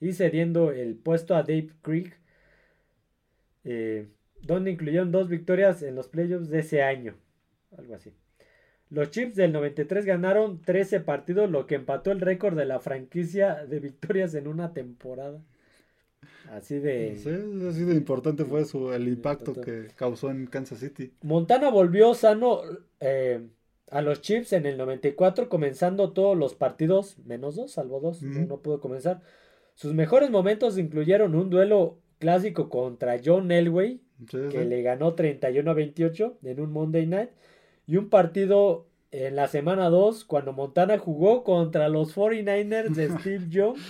Y 0.00 0.12
cediendo 0.12 0.72
el 0.72 0.96
puesto 0.96 1.34
a 1.34 1.42
Dave 1.42 1.70
Creek. 1.82 2.18
Eh, 3.64 4.08
donde 4.42 4.70
incluyeron 4.70 5.10
dos 5.10 5.28
victorias 5.28 5.82
en 5.82 5.94
los 5.94 6.08
playoffs 6.08 6.50
de 6.50 6.58
ese 6.58 6.82
año. 6.82 7.14
Algo 7.76 7.94
así. 7.94 8.12
Los 8.90 9.10
Chiefs 9.10 9.34
del 9.34 9.52
93 9.52 10.04
ganaron 10.04 10.60
13 10.60 11.00
partidos, 11.00 11.50
lo 11.50 11.66
que 11.66 11.74
empató 11.74 12.12
el 12.12 12.20
récord 12.20 12.56
de 12.56 12.66
la 12.66 12.78
franquicia 12.78 13.64
de 13.64 13.80
victorias 13.80 14.34
en 14.34 14.46
una 14.46 14.72
temporada. 14.72 15.40
Así 16.50 16.78
de... 16.78 17.16
Sí, 17.16 17.30
así 17.68 17.84
de 17.84 17.94
importante 17.94 18.44
fue 18.44 18.64
su, 18.64 18.92
el 18.92 19.08
impacto 19.08 19.54
que 19.54 19.88
causó 19.96 20.30
en 20.30 20.46
Kansas 20.46 20.78
City. 20.78 21.12
Montana 21.22 21.70
volvió 21.70 22.14
sano 22.14 22.60
eh, 23.00 23.40
a 23.94 24.02
los 24.02 24.22
Chiefs 24.22 24.52
en 24.52 24.66
el 24.66 24.76
94, 24.76 25.48
comenzando 25.48 26.10
todos 26.10 26.36
los 26.36 26.56
partidos, 26.56 27.16
menos 27.26 27.54
dos, 27.54 27.70
salvo 27.70 28.00
dos, 28.00 28.22
no, 28.22 28.58
pudo 28.58 28.80
comenzar. 28.80 29.20
Sus 29.74 29.94
mejores 29.94 30.32
momentos 30.32 30.78
incluyeron 30.78 31.36
un 31.36 31.48
duelo 31.48 32.00
clásico 32.18 32.68
contra 32.68 33.20
John 33.24 33.52
Elway, 33.52 34.00
que 34.50 34.64
le 34.64 34.82
ganó 34.82 35.14
31 35.14 35.70
a 35.70 35.74
28 35.74 36.38
en 36.42 36.60
un 36.60 36.72
Monday 36.72 37.06
Night 37.06 37.30
y 37.86 37.96
un 37.96 38.08
partido 38.08 38.88
en 39.12 39.36
la 39.36 39.46
semana 39.46 39.88
2 39.90 40.24
cuando 40.24 40.52
Montana 40.52 40.98
jugó 40.98 41.44
contra 41.44 41.88
los 41.88 42.16
49ers 42.16 42.96
de 42.96 43.10
Steve 43.20 43.46
Jones. 43.52 43.80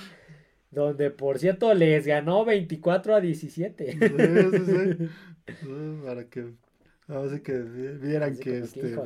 Donde, 0.70 1.12
por 1.12 1.38
cierto, 1.38 1.72
les 1.72 2.06
ganó 2.06 2.44
24 2.44 3.14
a 3.14 3.20
17. 3.22 3.92
Sí, 3.92 3.98
sí, 3.98 4.08
sí. 4.66 5.08
Para 6.04 6.24
que, 6.28 6.52
así 7.08 7.40
que 7.40 7.58
vieran 7.58 8.36
que, 8.36 8.58
este, 8.58 8.96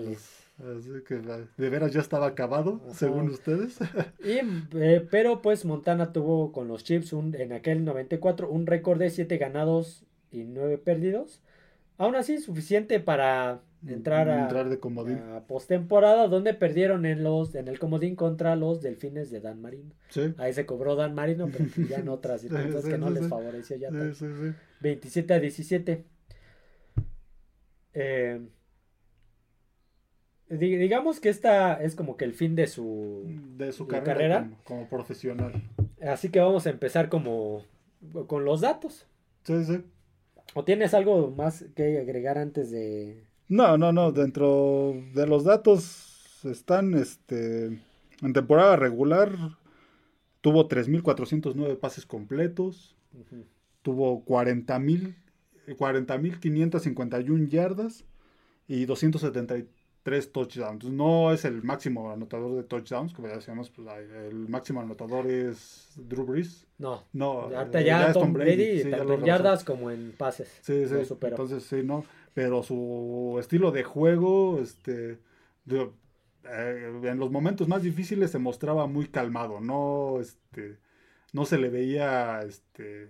así 0.58 0.90
que 1.06 1.20
de 1.56 1.70
veras 1.70 1.92
ya 1.92 2.00
estaba 2.00 2.26
acabado, 2.26 2.80
según 2.92 3.30
ustedes. 3.30 3.78
Y, 4.24 4.40
eh, 4.76 5.06
pero 5.10 5.40
pues 5.42 5.64
Montana 5.64 6.12
tuvo 6.12 6.52
con 6.52 6.68
los 6.68 6.84
Chips 6.84 7.12
un, 7.12 7.34
en 7.34 7.52
aquel 7.52 7.84
94 7.84 8.50
un 8.50 8.66
récord 8.66 8.98
de 8.98 9.10
7 9.10 9.38
ganados 9.38 10.04
y 10.30 10.44
9 10.44 10.78
perdidos. 10.78 11.40
Aún 11.96 12.14
así, 12.14 12.38
suficiente 12.38 13.00
para 13.00 13.60
entrar 13.86 14.28
a, 14.28 14.42
entrar 14.42 14.68
de 14.68 14.78
comodín. 14.78 15.18
a 15.18 15.46
postemporada 15.46 16.26
donde 16.26 16.54
perdieron 16.54 17.06
en 17.06 17.22
los 17.22 17.54
en 17.54 17.68
el 17.68 17.78
comodín 17.78 18.16
contra 18.16 18.56
los 18.56 18.82
delfines 18.82 19.30
de 19.30 19.40
Dan 19.40 19.60
Marino. 19.60 19.92
Ahí 20.36 20.52
se 20.52 20.66
cobró 20.66 20.96
Dan 20.96 21.14
Marino, 21.14 21.48
pero 21.52 21.66
pues 21.74 21.88
ya 21.88 21.98
en 21.98 22.08
otras 22.08 22.40
circunstancias 22.42 22.84
que 22.84 22.98
no 22.98 23.10
les 23.10 23.28
favoreció 23.28 23.76
ya. 23.76 23.90
27 24.80 25.34
a 25.34 25.40
17. 25.40 26.04
Eh, 27.94 28.40
digamos 30.50 31.20
que 31.20 31.28
esta 31.28 31.74
es 31.74 31.94
como 31.94 32.16
que 32.16 32.24
el 32.24 32.34
fin 32.34 32.54
de 32.54 32.66
su, 32.66 33.24
de 33.56 33.72
su 33.72 33.86
carrera, 33.86 34.50
Como, 34.64 34.88
profesional. 34.88 35.62
Así 36.00 36.30
que 36.30 36.40
vamos 36.40 36.66
a 36.66 36.70
empezar 36.70 37.08
como 37.08 37.64
con 38.26 38.44
los 38.44 38.60
datos. 38.60 39.06
Sí, 39.44 39.64
sí. 39.64 39.82
¿O 40.54 40.64
tienes 40.64 40.94
algo 40.94 41.30
más 41.30 41.64
que 41.74 41.98
agregar 41.98 42.38
antes 42.38 42.70
de, 42.70 43.28
no, 43.48 43.78
no, 43.78 43.92
no. 43.92 44.12
Dentro 44.12 44.94
de 45.14 45.26
los 45.26 45.44
datos 45.44 46.44
están, 46.44 46.94
este, 46.94 47.66
en 47.66 48.32
temporada 48.34 48.76
regular 48.76 49.32
tuvo 50.42 50.68
3.409 50.68 51.78
pases 51.78 52.04
completos, 52.06 52.94
tuvo 53.82 54.24
40.000, 54.24 55.14
40.551 55.76 57.48
yardas 57.48 58.04
y 58.68 58.84
273 58.84 59.64
touchdowns. 60.32 60.84
No 60.84 61.32
es 61.32 61.44
el 61.44 61.62
máximo 61.62 62.10
anotador 62.10 62.56
de 62.56 62.62
touchdowns, 62.62 63.12
como 63.12 63.28
ya 63.28 63.36
decíamos, 63.36 63.70
pues, 63.70 63.88
el 64.30 64.48
máximo 64.48 64.80
anotador 64.80 65.26
es 65.26 65.88
Drew 65.96 66.24
Brees. 66.24 66.66
No, 66.78 67.04
no 67.12 67.50
ya, 67.50 67.80
ya, 67.80 68.12
Tom 68.12 68.32
Brady, 68.32 68.90
tanto 68.90 69.14
en 69.14 69.24
yardas 69.24 69.64
como 69.64 69.90
en 69.90 70.12
pases. 70.16 70.48
Sí, 70.62 70.86
sí, 70.86 70.94
entonces 71.22 71.64
sí, 71.64 71.82
no 71.82 72.04
pero 72.38 72.62
su 72.62 73.36
estilo 73.40 73.72
de 73.72 73.82
juego, 73.82 74.60
este, 74.60 75.18
eh, 75.68 77.00
en 77.02 77.18
los 77.18 77.32
momentos 77.32 77.66
más 77.66 77.82
difíciles 77.82 78.30
se 78.30 78.38
mostraba 78.38 78.86
muy 78.86 79.08
calmado, 79.08 79.60
no, 79.60 80.20
este, 80.20 80.78
no 81.32 81.44
se 81.46 81.58
le 81.58 81.68
veía, 81.68 82.42
este, 82.42 83.08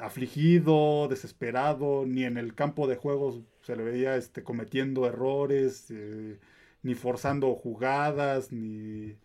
afligido, 0.00 1.06
desesperado, 1.06 2.06
ni 2.06 2.24
en 2.24 2.36
el 2.36 2.56
campo 2.56 2.88
de 2.88 2.96
juegos 2.96 3.40
se 3.64 3.76
le 3.76 3.82
veía, 3.82 4.16
este, 4.16 4.42
cometiendo 4.42 5.06
errores, 5.06 5.90
eh, 5.90 6.38
ni 6.82 6.94
forzando 6.94 7.54
jugadas, 7.54 8.52
ni, 8.52 9.16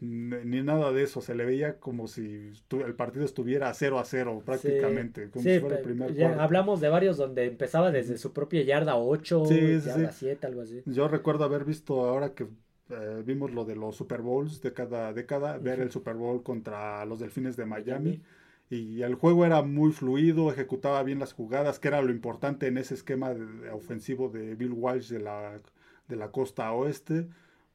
ni 0.00 0.62
nada 0.62 0.92
de 0.92 1.04
eso. 1.04 1.20
Se 1.20 1.34
le 1.34 1.44
veía 1.44 1.78
como 1.78 2.08
si 2.08 2.50
el 2.70 2.94
partido 2.94 3.24
estuviera 3.24 3.72
0 3.72 4.00
a 4.00 4.04
0 4.04 4.42
prácticamente. 4.44 5.30
como 5.30 5.44
si 5.44 5.60
fuera 5.60 5.76
el 5.76 5.82
primer 5.82 6.12
ya 6.14 6.42
hablamos 6.42 6.80
de 6.80 6.88
varios 6.88 7.16
donde 7.16 7.46
empezaba 7.46 7.92
desde 7.92 8.18
su 8.18 8.32
propia 8.32 8.62
yarda 8.62 8.96
8, 8.96 9.44
yarda 9.48 10.10
7, 10.10 10.46
algo 10.46 10.62
así. 10.62 10.82
Yo 10.84 11.06
recuerdo 11.06 11.44
haber 11.44 11.64
visto 11.64 12.04
ahora 12.04 12.34
que 12.34 12.48
eh, 12.90 13.22
vimos 13.24 13.52
lo 13.52 13.64
de 13.64 13.76
los 13.76 13.94
Super 13.94 14.22
Bowls 14.22 14.60
de 14.60 14.72
cada 14.72 15.12
década, 15.12 15.58
ver 15.58 15.78
el 15.78 15.92
Super 15.92 16.14
Bowl 16.14 16.42
contra 16.42 17.04
los 17.04 17.20
Delfines 17.20 17.56
de 17.56 17.64
Miami. 17.64 18.20
Y 18.70 19.02
el 19.02 19.14
juego 19.14 19.46
era 19.46 19.62
muy 19.62 19.92
fluido, 19.92 20.52
ejecutaba 20.52 21.02
bien 21.02 21.18
las 21.18 21.32
jugadas, 21.32 21.78
que 21.78 21.88
era 21.88 22.02
lo 22.02 22.10
importante 22.10 22.66
en 22.66 22.76
ese 22.76 22.94
esquema 22.94 23.34
ofensivo 23.72 24.28
de 24.28 24.54
Bill 24.54 24.72
Walsh 24.72 25.08
de 25.08 25.20
la, 25.20 25.58
de 26.06 26.16
la 26.16 26.30
costa 26.30 26.70
oeste, 26.72 27.28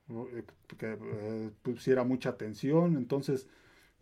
eh, 0.09 0.43
que 0.77 0.97
eh, 0.99 1.51
pusiera 1.63 2.03
mucha 2.03 2.29
atención. 2.29 2.95
Entonces, 2.95 3.47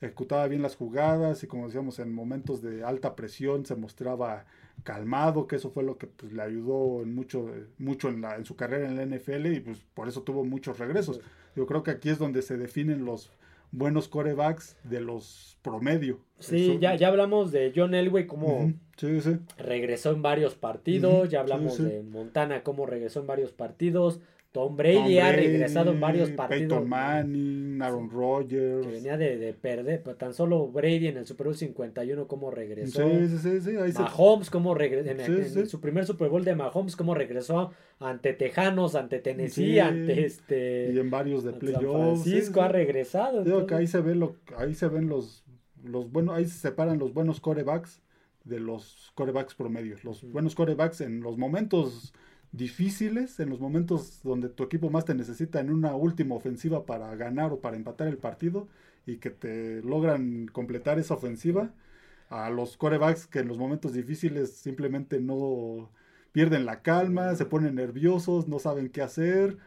ejecutaba 0.02 0.48
bien 0.48 0.62
las 0.62 0.76
jugadas 0.76 1.44
y 1.44 1.48
como 1.48 1.68
decíamos, 1.68 2.00
en 2.00 2.14
momentos 2.14 2.62
de 2.62 2.84
alta 2.84 3.16
presión 3.16 3.66
se 3.66 3.76
mostraba 3.76 4.46
calmado, 4.84 5.48
que 5.48 5.58
eso 5.58 5.70
fue 5.70 5.84
lo 5.84 5.98
que 5.98 6.08
pues, 6.08 6.34
le 6.34 6.42
ayudó 6.42 7.04
en 7.04 7.14
mucho, 7.14 7.52
mucho 7.78 8.10
en, 8.10 8.22
la, 8.22 8.36
en 8.36 8.46
su 8.46 8.56
carrera 8.56 8.88
en 8.88 8.98
la 8.98 9.06
NFL 9.06 9.46
y 9.48 9.60
pues 9.62 9.86
por 9.94 10.08
eso 10.10 10.24
tuvo 10.24 10.44
muchos 10.44 10.80
regresos. 10.80 11.22
Yo 11.56 11.66
creo 11.68 11.84
que 11.84 11.92
aquí 11.92 12.10
es 12.10 12.18
donde 12.18 12.42
se 12.42 12.58
definen 12.58 13.06
los 13.06 13.32
buenos 13.72 14.08
corebacks 14.08 14.78
de 14.84 15.02
los 15.02 15.58
promedio. 15.62 16.20
Sí, 16.40 16.78
ya, 16.80 16.96
ya 16.96 17.08
hablamos 17.08 17.52
de 17.52 17.72
John 17.76 17.94
Elway 17.94 18.28
como 18.28 18.74
regresó 19.58 20.12
en 20.12 20.22
varios 20.22 20.56
partidos, 20.56 21.30
ya 21.30 21.40
hablamos 21.40 21.78
de 21.82 22.04
Montana 22.04 22.64
como 22.64 22.86
regresó 22.86 23.22
en 23.22 23.28
varios 23.28 23.52
partidos, 23.52 24.20
Tom 24.52 24.76
Brady, 24.76 25.18
ha 25.20 25.32
regresado 25.32 25.92
en 25.92 26.02
varios 26.02 26.30
partidos. 26.32 26.64
Peyton 26.64 26.90
Manning, 26.90 27.82
Aaron 27.82 28.10
Rodgers. 28.10 28.86
Que 28.86 28.92
venía 28.92 29.16
de, 29.16 29.54
perder, 29.54 30.04
pero 30.04 30.18
tan 30.18 30.34
solo 30.34 30.68
Brady 30.68 31.08
en 31.08 31.18
el 31.18 31.26
Super 31.26 31.48
Bowl 31.48 31.56
51 31.56 32.28
como 32.28 32.52
regresó. 32.52 33.10
Sí, 33.10 33.38
sí, 33.38 33.62
sí. 33.62 33.78
Ahí 33.78 33.94
Mahomes 33.94 34.50
como 34.50 34.76
regresó. 34.76 35.10
En, 35.10 35.68
su 35.68 35.80
primer 35.80 36.06
Super 36.06 36.28
Bowl 36.28 36.44
de 36.44 36.56
Mahomes 36.56 36.98
como 36.98 37.16
regresó 37.16 37.72
ante 38.00 38.34
Tejanos, 38.34 38.96
ante 38.96 39.20
Tennessee, 39.20 39.80
ante 39.80 40.26
este... 40.26 40.92
Y 40.94 41.00
en 41.00 41.10
varios 41.10 41.46
de 41.46 41.54
playoffs. 41.54 42.24
San 42.24 42.24
Francisco 42.24 42.62
ha 42.62 42.68
regresado. 42.68 43.44
Digo 43.46 43.66
que 43.66 43.76
ahí 43.76 43.88
se, 43.88 44.02
ve 44.02 44.16
lo, 44.16 44.36
ahí 44.58 44.76
se 44.76 44.90
ven 44.90 45.08
los, 45.08 45.46
los 45.82 46.12
buenos, 46.12 46.36
ahí 46.36 46.46
se 46.46 46.60
separan 46.60 47.00
los 47.00 47.14
buenos 47.14 47.40
corebacks 47.40 48.02
de 48.44 48.60
los 48.60 49.12
corebacks 49.16 49.56
promedios. 49.56 50.04
Los 50.04 50.30
buenos 50.30 50.56
corebacks 50.56 51.00
en 51.00 51.22
los 51.22 51.38
momentos 51.38 52.14
difíciles, 52.52 53.40
en 53.40 53.50
los 53.50 53.60
momentos 53.60 54.22
donde 54.24 54.50
tu 54.50 54.64
equipo 54.64 54.90
más 54.90 55.06
te 55.06 55.16
necesita 55.16 55.60
en 55.60 55.72
una 55.72 55.96
última 55.96 56.36
ofensiva 56.36 56.86
para 56.86 57.16
ganar 57.16 57.54
o 57.54 57.60
para 57.60 57.78
empatar 57.78 58.08
el 58.08 58.18
partido 58.18 58.68
y 59.06 59.18
que 59.18 59.30
te 59.30 59.82
logran 59.82 60.48
completar 60.48 61.00
esa 61.00 61.14
ofensiva, 61.14 61.72
a 62.30 62.50
los 62.50 62.78
corebacks 62.78 63.28
que 63.28 63.40
en 63.40 63.48
los 63.48 63.58
momentos 63.58 63.94
difíciles 63.94 64.52
simplemente 64.52 65.20
no 65.20 65.90
pierden 66.32 66.66
la 66.66 66.82
calma, 66.82 67.36
se 67.36 67.46
ponen 67.46 67.76
nerviosos, 67.76 68.48
no 68.48 68.60
saben 68.60 68.90
qué 68.90 69.02
hacer. 69.02 69.58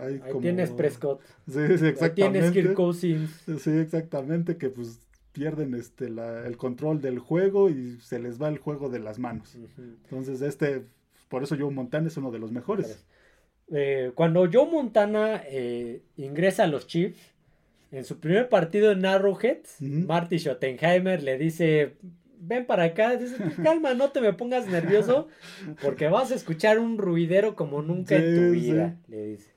Ahí, 0.00 0.20
tienes 0.40 0.70
Prescott. 0.70 1.20
Sí, 1.46 1.58
exactamente. 1.60 2.14
tienes 2.14 2.50
Kirk 2.52 2.74
Cousins. 2.74 3.30
Sí, 3.58 3.70
exactamente, 3.70 4.56
que 4.56 4.70
pues 4.70 5.00
pierden 5.32 5.74
este 5.74 6.06
el 6.06 6.56
control 6.56 7.00
del 7.00 7.18
juego 7.18 7.68
y 7.68 7.98
se 8.00 8.18
les 8.18 8.40
va 8.40 8.48
el 8.48 8.58
juego 8.58 8.88
de 8.88 9.00
las 9.00 9.18
manos. 9.18 9.56
Entonces, 10.04 10.40
este 10.40 10.86
por 11.28 11.42
eso 11.42 11.56
Joe 11.58 11.70
Montana 11.70 12.08
es 12.08 12.16
uno 12.16 12.30
de 12.30 12.38
los 12.38 12.52
mejores. 12.52 13.04
Eh, 13.70 14.12
cuando 14.14 14.48
Joe 14.50 14.70
Montana 14.70 15.42
eh, 15.46 16.02
ingresa 16.16 16.64
a 16.64 16.68
los 16.68 16.86
Chiefs, 16.86 17.34
en 17.90 18.04
su 18.04 18.18
primer 18.18 18.48
partido 18.48 18.92
en 18.92 19.04
Arrowhead, 19.04 19.58
Marty 19.80 20.38
Schottenheimer 20.38 21.22
le 21.22 21.38
dice, 21.38 21.96
ven 22.38 22.66
para 22.66 22.84
acá, 22.84 23.16
dice, 23.16 23.36
calma, 23.62 23.94
no 23.94 24.10
te 24.10 24.20
me 24.20 24.32
pongas 24.32 24.66
nervioso, 24.66 25.28
porque 25.82 26.08
vas 26.08 26.30
a 26.30 26.34
escuchar 26.34 26.78
un 26.78 26.98
ruidero 26.98 27.56
como 27.56 27.82
nunca 27.82 28.16
en 28.16 28.34
tu 28.34 28.50
vida, 28.52 28.96
le 29.08 29.26
dice. 29.26 29.52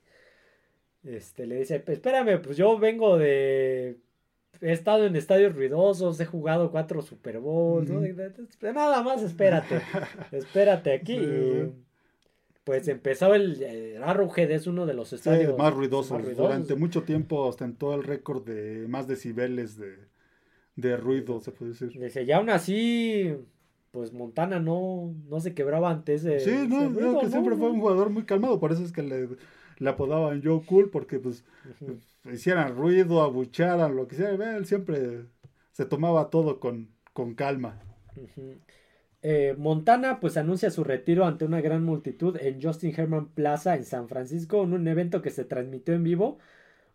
Este, 1.03 1.47
le 1.47 1.57
dice, 1.57 1.83
espérame, 1.87 2.41
pues 2.41 2.57
yo 2.57 2.77
vengo 2.77 3.17
de 3.17 3.97
he 4.61 4.71
estado 4.71 5.05
en 5.05 5.15
estadios 5.15 5.55
ruidosos, 5.55 6.19
he 6.19 6.25
jugado 6.25 6.71
cuatro 6.71 7.01
Super 7.01 7.39
Bowls, 7.39 7.89
nada 8.61 9.01
más 9.01 9.23
espérate, 9.23 9.81
espérate 10.31 10.93
aquí. 10.93 11.19
pues 12.63 12.87
empezó 12.87 13.33
el, 13.33 14.01
Arrowhead, 14.03 14.51
es 14.51 14.67
uno 14.67 14.85
de 14.85 14.93
los 14.93 15.13
estadios 15.13 15.57
más, 15.57 15.73
ruidosos. 15.73 16.37
Durante 16.37 16.75
mucho 16.75 17.03
tiempo 17.03 17.37
ostentó 17.37 17.95
el 17.95 18.03
récord 18.03 18.45
de 18.45 18.87
más 18.87 19.07
decibeles 19.07 19.77
de, 19.77 19.95
de 20.75 20.95
ruido, 20.95 21.39
se 21.39 21.51
puede 21.51 21.71
decir. 21.71 21.99
Dice, 21.99 22.23
y 22.23 22.31
aún 22.31 22.51
así, 22.51 23.35
pues 23.89 24.13
Montana 24.13 24.59
no, 24.59 25.15
no 25.27 25.39
se 25.39 25.55
quebraba 25.55 25.89
antes 25.89 26.21
de... 26.21 26.39
Sí, 26.39 26.67
no, 26.67 27.19
que 27.19 27.29
siempre 27.29 27.55
fue 27.55 27.71
un 27.71 27.79
jugador 27.79 28.11
muy 28.11 28.25
calmado, 28.25 28.59
por 28.59 28.71
eso 28.71 28.83
es 28.83 28.91
que 28.91 29.01
le, 29.01 29.27
le 29.79 29.89
apodaban 29.89 30.43
Joe 30.43 30.61
Cool, 30.63 30.91
porque 30.91 31.17
pues 31.17 31.43
hicieran 32.25 32.75
ruido, 32.75 33.21
abucharan, 33.21 33.95
lo 33.95 34.07
que 34.07 34.15
sea, 34.15 34.31
él 34.31 34.65
siempre 34.65 35.25
se 35.71 35.85
tomaba 35.85 36.29
todo 36.29 36.59
con, 36.59 36.89
con 37.13 37.35
calma. 37.35 37.79
Eh, 39.23 39.55
Montana 39.57 40.19
pues 40.19 40.35
anuncia 40.37 40.71
su 40.71 40.83
retiro 40.83 41.25
ante 41.25 41.45
una 41.45 41.61
gran 41.61 41.83
multitud 41.83 42.37
en 42.41 42.61
Justin 42.61 42.93
Herman 42.95 43.29
Plaza 43.29 43.75
en 43.75 43.85
San 43.85 44.07
Francisco 44.07 44.63
en 44.63 44.73
un 44.73 44.87
evento 44.87 45.21
que 45.21 45.29
se 45.29 45.45
transmitió 45.45 45.93
en 45.93 46.03
vivo 46.03 46.39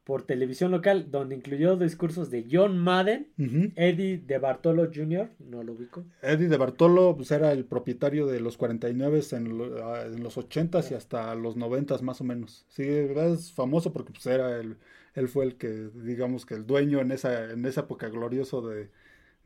por 0.03 0.23
televisión 0.23 0.71
local, 0.71 1.11
donde 1.11 1.35
incluyó 1.35 1.77
discursos 1.77 2.31
de 2.31 2.47
John 2.49 2.79
Madden, 2.79 3.27
Eddie 3.75 4.19
de 4.19 4.39
Bartolo 4.39 4.89
Jr., 4.95 5.31
no 5.41 5.65
lo 5.65 5.73
ubico. 5.73 6.05
Eddie 6.23 6.47
de 6.47 6.57
Bartolo 6.57 7.17
pues, 7.17 7.33
era 7.33 7.51
el 7.51 7.65
propietario 7.65 8.29
de 8.29 8.39
los 8.39 8.57
49 8.57 9.21
en, 9.33 9.47
en 9.47 10.23
los 10.23 10.39
80s 10.39 10.93
y 10.93 10.95
hasta 10.95 11.35
los 11.35 11.57
90s 11.57 12.03
más 12.03 12.21
o 12.21 12.25
menos. 12.25 12.67
Sí, 12.69 12.85
es 12.87 13.53
famoso 13.53 13.93
porque 13.93 14.13
pues, 14.13 14.27
era 14.27 14.61
el, 14.61 14.77
él 15.17 15.29
fue 15.29 15.47
el 15.47 15.57
que, 15.57 15.91
digamos 15.95 16.47
que 16.47 16.55
el 16.55 16.67
dueño 16.67 17.01
en 17.01 17.11
esa, 17.11 17.51
en 17.51 17.65
esa 17.65 17.81
época 17.81 18.09
glorioso 18.09 18.61
de, 18.61 18.91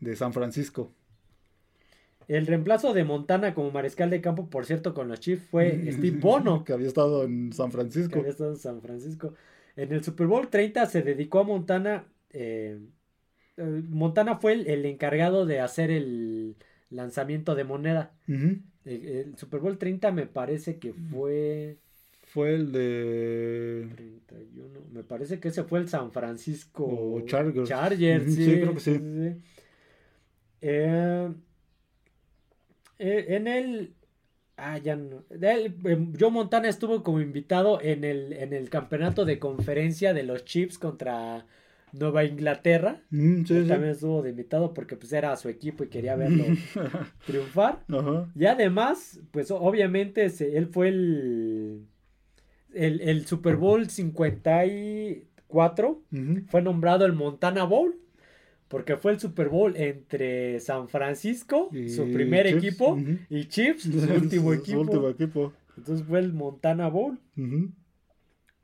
de 0.00 0.16
San 0.16 0.32
Francisco. 0.32 0.92
El 2.28 2.46
reemplazo 2.46 2.92
de 2.92 3.04
Montana 3.04 3.54
como 3.54 3.70
mariscal 3.70 4.10
de 4.10 4.20
campo, 4.20 4.50
por 4.50 4.66
cierto, 4.66 4.94
con 4.94 5.08
los 5.08 5.20
Chiefs 5.20 5.46
fue 5.50 5.70
Steve 5.92 6.18
Bono. 6.18 6.64
que 6.64 6.72
había 6.72 6.88
estado 6.88 7.24
en 7.24 7.52
San 7.52 7.72
Francisco. 7.72 8.12
Que 8.12 8.18
había 8.18 8.32
estado 8.32 8.50
en 8.50 8.58
San 8.58 8.82
Francisco. 8.82 9.34
En 9.76 9.92
el 9.92 10.02
Super 10.02 10.26
Bowl 10.26 10.48
30 10.48 10.86
se 10.86 11.02
dedicó 11.02 11.40
a 11.40 11.44
Montana. 11.44 12.04
Eh, 12.30 12.80
eh, 13.56 13.82
Montana 13.88 14.36
fue 14.36 14.52
el, 14.52 14.84
encargado 14.86 15.46
de 15.46 15.60
hacer 15.60 15.90
el 15.90 16.56
lanzamiento 16.90 17.54
de 17.54 17.64
moneda. 17.64 18.12
el, 18.84 19.36
Super 19.36 19.60
Bowl 19.60 19.78
30 19.78 20.10
me 20.10 20.26
parece 20.26 20.78
que 20.78 20.92
fue. 20.92 21.78
Fue 22.32 22.54
el 22.54 22.72
de. 22.72 23.88
31. 23.94 24.80
Me 24.92 25.02
parece 25.02 25.40
que 25.40 25.48
ese 25.48 25.64
fue 25.64 25.80
el 25.80 25.88
San 25.88 26.12
Francisco. 26.12 26.84
O 26.84 27.20
Chargers. 27.22 27.68
Chargers, 27.68 28.34
sí, 28.34 28.44
creo 28.44 28.74
que 28.74 28.80
sí. 28.80 29.00
Eh, 30.62 31.34
en 32.98 33.46
el 33.46 33.94
Ah, 34.62 34.78
ya 34.78 34.94
no. 34.94 35.24
Em, 35.30 36.12
Joe 36.18 36.30
Montana 36.30 36.68
estuvo 36.68 37.02
como 37.02 37.20
invitado 37.20 37.80
en 37.80 38.04
el, 38.04 38.34
en 38.34 38.52
el 38.52 38.68
campeonato 38.68 39.24
de 39.24 39.38
conferencia 39.38 40.12
de 40.12 40.22
los 40.22 40.44
Chiefs 40.44 40.78
contra 40.78 41.46
Nueva 41.92 42.24
Inglaterra. 42.24 43.00
Mm, 43.10 43.44
también 43.44 43.84
estuvo 43.84 44.22
de 44.22 44.30
invitado 44.30 44.74
porque 44.74 44.96
pues 44.96 45.12
era 45.14 45.34
su 45.36 45.48
equipo 45.48 45.84
y 45.84 45.88
quería 45.88 46.14
verlo 46.14 46.44
triunfar. 47.26 47.80
Y 48.34 48.44
además, 48.44 49.20
pues 49.30 49.50
obviamente 49.50 50.26
él 50.26 50.66
fue 50.66 50.88
el, 50.88 51.86
el, 52.74 53.00
el 53.00 53.26
Super 53.26 53.56
Bowl 53.56 53.88
54. 53.88 56.02
Fue 56.48 56.62
nombrado 56.62 57.06
el 57.06 57.12
Montana 57.12 57.64
Bowl 57.64 58.00
porque 58.70 58.96
fue 58.96 59.12
el 59.12 59.18
Super 59.18 59.48
Bowl 59.48 59.76
entre 59.76 60.60
San 60.60 60.88
Francisco, 60.88 61.70
su 61.88 62.04
primer 62.12 62.46
equipo, 62.46 62.96
y 63.28 63.46
Chiefs, 63.46 63.82
su 63.82 63.90
último 64.14 64.52
equipo. 64.52 65.52
Entonces 65.76 66.06
fue 66.06 66.20
el 66.20 66.32
Montana 66.32 66.88
Bowl. 66.88 67.18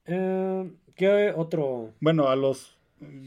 Eh, 0.04 0.70
¿Qué 0.94 1.32
otro? 1.34 1.92
Bueno, 2.00 2.28
a 2.28 2.36
los, 2.36 2.78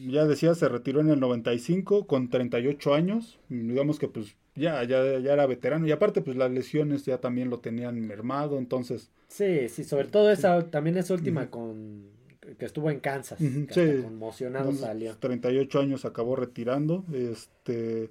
ya 0.08 0.26
decía, 0.26 0.56
se 0.56 0.70
retiró 0.70 1.02
en 1.02 1.10
el 1.10 1.20
95 1.20 2.08
con 2.08 2.30
38 2.30 2.94
años. 2.94 3.40
Digamos 3.50 4.00
que 4.00 4.08
pues 4.08 4.38
ya, 4.60 4.84
ya, 4.84 5.20
ya 5.20 5.34
era 5.34 5.48
veterano. 5.48 5.88
Y 5.88 5.92
aparte 5.92 6.22
pues 6.22 6.38
las 6.38 6.52
lesiones 6.52 7.06
ya 7.06 7.18
también 7.20 7.50
lo 7.50 7.60
tenían 7.60 8.00
mermado, 8.02 8.58
entonces... 8.58 9.10
Sí, 9.28 9.70
sí, 9.70 9.84
sobre 9.84 10.08
todo 10.08 10.32
esa, 10.32 10.70
también 10.70 10.98
esa 10.98 11.14
última 11.14 11.50
con 11.50 12.20
que 12.58 12.66
estuvo 12.66 12.90
en 12.90 13.00
Kansas, 13.00 13.40
que 13.40 14.02
conmocionado 14.02 14.72
salió. 14.74 15.16
38 15.18 15.80
años 15.80 16.06
acabó 16.06 16.36
retirando, 16.36 17.06
este 17.14 18.10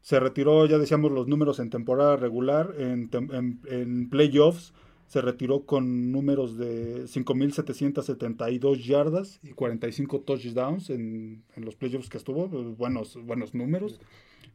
se 0.00 0.20
retiró, 0.20 0.64
ya 0.66 0.78
decíamos 0.78 1.12
los 1.12 1.26
números 1.26 1.58
en 1.58 1.70
temporada 1.70 2.16
regular, 2.16 2.74
en, 2.78 3.10
en, 3.12 4.08
playoffs 4.08 4.72
se 5.06 5.20
retiró 5.20 5.66
con 5.66 6.12
números 6.12 6.56
de 6.56 7.04
5.772 7.04 8.84
yardas 8.84 9.40
y 9.42 9.50
45 9.50 10.20
touchdowns 10.20 10.90
en, 10.90 11.42
en 11.56 11.64
los 11.64 11.76
playoffs 11.76 12.08
que 12.08 12.18
estuvo, 12.18 12.48
buenos, 12.48 13.16
buenos 13.24 13.54
números. 13.54 14.00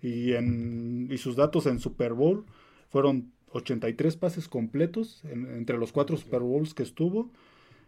Y, 0.01 0.33
en, 0.33 1.07
y 1.11 1.17
sus 1.17 1.35
datos 1.35 1.65
en 1.65 1.79
Super 1.79 2.13
Bowl 2.13 2.45
fueron 2.89 3.31
83 3.51 4.17
pases 4.17 4.47
completos 4.47 5.23
entre 5.25 5.77
los 5.77 5.91
cuatro 5.91 6.17
Super 6.17 6.41
Bowls 6.41 6.73
que 6.73 6.83
estuvo, 6.83 7.31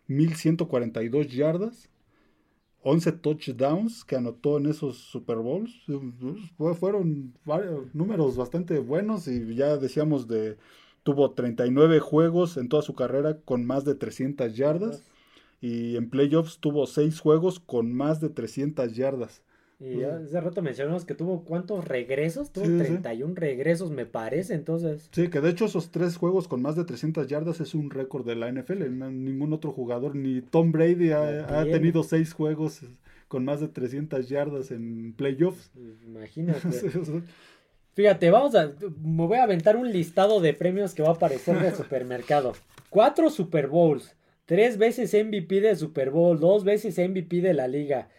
1.142 0.08 1.28
yardas, 1.28 1.90
11 2.82 3.12
touchdowns 3.14 4.06
que 4.06 4.16
anotó 4.16 4.58
en 4.58 4.68
esos 4.68 4.98
Super 4.98 5.38
Bowls. 5.38 5.74
Fueron 6.80 7.34
varios, 7.44 7.94
números 7.96 8.38
bastante 8.38 8.78
buenos 8.80 9.28
y 9.28 9.56
ya 9.56 9.78
decíamos 9.78 10.28
de 10.28 10.58
Tuvo 11.06 11.30
39 11.30 12.00
juegos 12.00 12.58
en 12.58 12.68
toda 12.68 12.82
su 12.82 12.96
carrera 12.96 13.38
con 13.40 13.64
más 13.64 13.86
de 13.86 13.94
300 13.94 14.56
yardas. 14.56 15.04
Y 15.62 15.98
en 15.98 16.10
playoffs 16.10 16.58
tuvo 16.58 16.88
6 16.88 17.20
juegos 17.20 17.60
con 17.60 17.94
más 17.94 18.20
de 18.22 18.30
300 18.30 18.96
yardas. 18.96 19.44
Y 19.80 20.04
hace 20.04 20.40
rato 20.40 20.62
mencionamos 20.62 21.04
que 21.04 21.16
tuvo 21.16 21.44
cuántos 21.44 21.86
regresos, 21.86 22.52
tuvo 22.52 22.66
31 22.66 23.36
regresos 23.36 23.92
me 23.92 24.06
parece, 24.06 24.54
entonces. 24.54 25.10
Sí, 25.12 25.30
que 25.30 25.42
de 25.42 25.50
hecho 25.50 25.66
esos 25.66 25.92
tres 25.92 26.16
juegos 26.16 26.48
con 26.48 26.62
más 26.62 26.76
de 26.76 26.86
300 26.86 27.28
yardas 27.28 27.60
es 27.60 27.76
un 27.76 27.90
récord 27.90 28.26
de 28.26 28.36
la 28.36 28.50
NFL, 28.52 28.90
ningún 28.90 29.52
otro 29.52 29.72
jugador, 29.72 30.16
ni 30.16 30.42
Tom 30.42 30.72
Brady 30.72 31.12
ha, 31.12 31.60
ha 31.60 31.64
tenido 31.66 32.04
6 32.04 32.34
juegos 32.34 32.82
con 33.28 33.44
más 33.44 33.60
de 33.60 33.68
300 33.68 34.30
yardas 34.30 34.72
en 34.72 35.14
playoffs. 35.14 35.72
Imagínate. 36.06 36.70
Fíjate, 37.94 38.30
vamos 38.30 38.56
a. 38.56 38.74
Me 39.02 39.26
voy 39.26 39.38
a 39.38 39.44
aventar 39.44 39.78
un 39.78 39.92
listado 39.92 40.42
de 40.42 40.54
premios 40.54 40.94
que 40.94 41.02
va 41.02 41.10
a 41.10 41.14
aparecer 41.14 41.58
en 41.58 41.66
el 41.66 41.76
supermercado. 41.76 42.54
Cuatro 42.90 43.30
Super 43.30 43.68
Bowls. 43.68 44.16
Tres 44.46 44.78
veces 44.78 45.14
MVP 45.14 45.62
de 45.62 45.76
Super 45.76 46.12
Bowl. 46.12 46.40
Dos 46.40 46.66
veces 46.66 46.98
MVP 46.98 47.42
de 47.42 47.54
la 47.54 47.68
liga. 47.68 48.10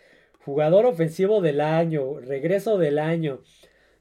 Jugador 0.47 0.87
ofensivo 0.87 1.41
del 1.41 1.61
año. 1.61 2.21
Regreso 2.21 2.79
del 2.79 3.01
año. 3.01 3.43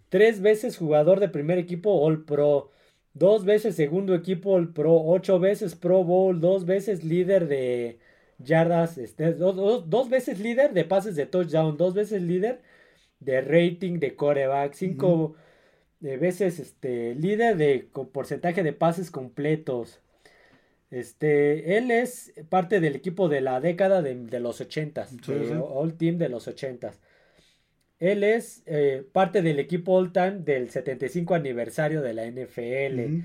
Tres 0.10 0.42
veces 0.42 0.78
jugador 0.78 1.20
de 1.20 1.28
primer 1.28 1.58
equipo 1.58 2.06
All 2.06 2.24
Pro. 2.24 2.72
Dos 3.16 3.46
veces 3.46 3.76
segundo 3.76 4.14
equipo 4.14 4.54
All 4.54 4.72
Pro. 4.72 4.94
Ocho 4.96 5.40
veces 5.40 5.74
Pro 5.76 6.04
Bowl. 6.04 6.40
Dos 6.40 6.66
veces 6.66 7.04
líder 7.04 7.48
de 7.48 7.98
yardas. 8.38 9.00
Este, 9.00 9.34
dos, 9.34 10.10
veces 10.10 10.40
líder 10.40 10.74
de 10.74 10.86
pases 10.86 11.16
de 11.16 11.26
touchdown. 11.26 11.78
Dos 11.78 11.96
veces 11.96 12.22
líder 12.22 12.62
de 13.20 13.42
rating 13.42 14.00
de 14.00 14.16
coreback. 14.16 14.74
Cinco 14.74 15.36
de 16.00 16.18
veces 16.18 16.60
este, 16.60 17.16
líder 17.16 17.58
de 17.58 17.90
porcentaje 18.14 18.62
de 18.62 18.74
pases 18.74 19.10
completos. 19.10 20.00
Este, 20.91 21.78
él 21.78 21.91
es 21.91 22.34
parte 22.49 22.80
del 22.80 22.95
equipo 22.95 23.28
de 23.28 23.41
la 23.41 23.60
década 23.60 24.02
de, 24.02 24.40
los 24.40 24.62
80 24.62 25.07
All 25.62 25.95
Team 25.95 26.18
de 26.18 26.30
los 26.30 26.48
80 26.48 26.94
Él 27.99 28.24
es 28.24 28.64
eh, 28.66 29.03
parte 29.12 29.41
del 29.41 29.60
equipo 29.60 29.94
All 29.94 30.12
Time 30.12 30.40
del 30.40 30.70
75 30.70 31.36
aniversario 31.36 32.02
de 32.02 32.14
la 32.14 32.26
NFL. 32.26 33.24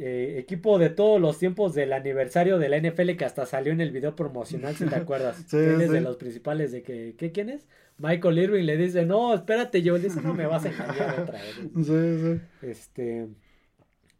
Eh, 0.00 0.38
equipo 0.38 0.78
de 0.78 0.90
todos 0.90 1.20
los 1.20 1.40
tiempos 1.40 1.74
del 1.74 1.92
aniversario 1.92 2.60
de 2.60 2.68
la 2.68 2.78
NFL 2.78 3.16
que 3.16 3.24
hasta 3.24 3.46
salió 3.46 3.72
en 3.72 3.80
el 3.80 3.90
video 3.90 4.14
promocional, 4.14 4.76
si 4.76 4.86
te 4.86 4.94
acuerdas. 4.94 5.52
es 5.52 5.90
de 5.90 6.00
los 6.00 6.16
principales 6.16 6.70
de 6.70 6.82
que, 6.82 7.16
¿qué 7.18 7.32
quién 7.32 7.48
es? 7.48 7.66
Michael 7.98 8.38
Irving 8.38 8.62
le 8.62 8.76
dice, 8.76 9.04
no, 9.04 9.34
espérate, 9.34 9.82
yo 9.82 9.98
dice, 9.98 10.20
no 10.22 10.34
me 10.34 10.46
vas 10.46 10.64
a 10.64 10.68
engañar 10.68 11.20
otra 11.20 11.40
vez. 11.40 11.56
Sí, 11.84 12.20
sí. 12.22 12.40
Este, 12.62 13.26